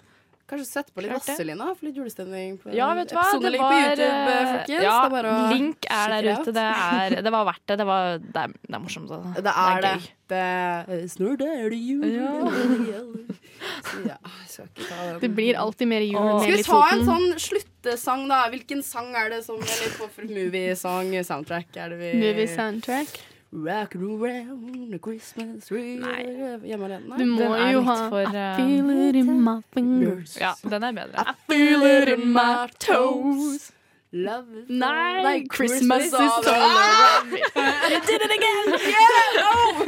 Kanskje 0.51 0.67
sette 0.67 0.91
på 0.91 0.99
litt. 0.99 1.13
Vazelina 1.15 1.69
for 1.71 1.87
litt 1.87 1.95
julestemning. 1.95 2.57
På 2.59 2.73
Ja, 2.75 2.89
vet 2.97 3.07
du 3.07 3.15
hva? 3.15 3.23
Det 3.39 3.51
på 3.55 3.61
var, 3.63 3.75
YouTube, 3.85 4.07
eh, 4.33 4.49
folkens. 4.49 4.71
Ja, 4.73 4.81
det 4.81 5.05
er 5.05 5.13
bare 5.13 5.31
å 5.31 5.45
link 5.53 5.87
er 5.87 6.11
der 6.11 6.27
ute. 6.27 6.53
Det, 6.57 6.65
er, 6.91 7.15
det 7.25 7.31
var 7.31 7.47
verdt 7.47 7.63
det. 7.71 7.77
Det, 7.79 7.85
var, 7.87 8.19
det, 8.19 8.43
er, 8.43 8.57
det 8.67 8.75
er 8.75 8.83
morsomt. 8.83 9.13
Det, 9.13 9.45
Det 9.47 9.53
er 9.63 9.85
det. 9.85 9.93
det 10.33 10.99
snart 11.15 11.45
er 11.47 11.71
det 11.71 11.79
jul. 11.79 12.03
Ja. 12.11 12.99
ja, 14.11 14.19
skal 14.51 14.67
ikke 14.67 14.89
ta 14.89 14.99
den. 15.07 15.23
Det 15.23 15.31
blir 15.39 15.63
alltid 15.63 15.91
mer 15.95 16.03
jul 16.03 16.19
Åh. 16.19 16.43
Skal 16.43 16.59
vi 16.59 16.67
ta 16.67 16.83
en 16.97 17.07
sånn 17.07 17.27
sluttesang, 17.47 18.27
da? 18.35 18.43
Hvilken 18.51 18.83
sang 18.83 19.15
er 19.15 19.31
det 19.37 19.43
som 19.47 19.55
Eller 19.55 19.97
på 20.01 20.11
for 20.11 20.27
movie-sang, 20.27 21.15
soundtrack, 21.31 21.71
er 21.79 21.95
det 21.95 22.01
vi 22.03 22.15
Movie 22.25 22.51
soundtrack. 22.51 23.21
Rock 23.53 23.95
around 23.95 24.91
the 24.91 24.99
Christmas 24.99 25.65
tree 25.65 25.97
Nei. 25.99 26.23
Hjemme 26.63 26.85
alene? 26.85 27.17
Du 27.17 27.25
må 27.25 27.37
Den 27.37 27.73
jo 27.73 27.81
ha 27.81 27.95
for, 28.09 28.21
I 28.21 28.35
eh, 28.35 28.55
feel 28.55 28.89
it 29.09 29.15
in 29.15 29.41
my 29.43 29.59
fingers. 29.73 30.37
Ja, 30.39 30.53
den 30.63 30.83
er 30.83 30.91
bedre. 30.91 31.25
I 31.27 31.33
feel 31.51 31.83
it 31.83 32.07
in 32.07 32.31
my 32.31 32.69
toes. 32.79 33.71
Love 34.13 34.65
Nei, 34.67 35.21
like 35.23 35.47
Christmas 35.47 36.07
is 36.07 36.13
all 36.13 36.43
around 36.45 37.31
me. 37.31 37.39
You 37.39 37.99
did 38.09 38.21
it 38.21 38.31
again! 38.35 38.67
Yeah! 38.91 39.45
Oh! 39.47 39.85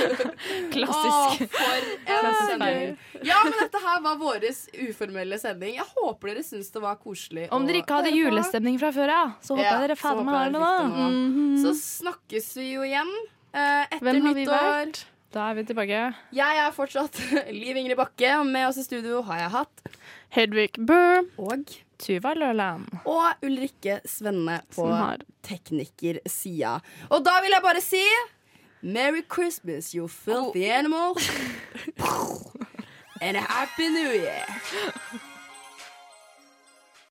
Klassisk. 0.72 1.42
Å, 1.44 1.48
for 1.52 1.74
en 1.76 2.06
Klassisk 2.06 2.54
sending. 2.54 2.94
Ja, 3.28 3.42
men 3.44 3.58
dette 3.60 3.82
her 3.84 4.00
var 4.06 4.16
vår 4.20 4.46
uformelle 4.86 5.38
sending. 5.42 5.74
Jeg 5.76 5.86
håper 5.92 6.32
dere 6.32 6.44
syns 6.46 6.72
det 6.72 6.82
var 6.86 6.96
koselig. 7.02 7.50
Om 7.52 7.68
dere 7.68 7.82
ikke 7.82 7.98
hadde 8.00 8.14
julestemning 8.16 8.80
fra 8.80 8.94
før, 8.96 9.12
ja, 9.12 9.22
så 9.44 9.54
håper 9.58 9.66
Ja, 9.66 9.74
jeg 9.76 9.84
dere 9.90 9.98
fader 10.00 10.24
meg 10.24 10.38
har 10.38 10.48
det 10.48 10.56
nå. 10.56 10.72
Mhm. 10.96 11.54
Så 11.66 11.74
snakkes 11.82 12.48
vi 12.56 12.70
jo 12.78 12.86
igjen 12.86 13.12
uh, 13.12 13.84
etter 13.90 14.00
Hvem 14.08 14.22
har 14.24 14.38
vi 14.40 14.46
nyttår. 14.46 14.68
vært? 14.72 15.04
Da 15.36 15.50
er 15.50 15.58
vi 15.58 15.66
tilbake. 15.68 16.02
Jeg 16.32 16.60
er 16.64 16.72
fortsatt 16.72 17.18
Liv 17.52 17.76
Ingrid 17.76 17.98
Bakke. 18.00 18.38
og 18.40 18.46
Med 18.48 18.70
oss 18.70 18.80
i 18.80 18.86
studio 18.86 19.20
har 19.28 19.42
jeg 19.44 19.52
hatt 19.58 19.90
Hedvig 20.32 20.70
Bø. 20.80 21.02
Og 21.44 21.76
Tuva 21.98 22.34
Lørland. 22.36 22.86
Og 23.04 23.46
Ulrikke 23.46 24.00
Svenne 24.08 24.60
på 24.74 24.88
teknikersida. 25.46 26.78
Og 27.10 27.24
da 27.24 27.38
vil 27.44 27.54
jeg 27.56 27.64
bare 27.64 27.84
si 27.84 28.02
Merry 28.82 29.22
Christmas, 29.32 29.92
you 29.94 30.08
filthy 30.08 30.68
animal. 30.70 31.16
And 33.20 33.36
a 33.36 33.40
happy 33.40 33.88
new 33.88 34.12
year. 34.12 34.44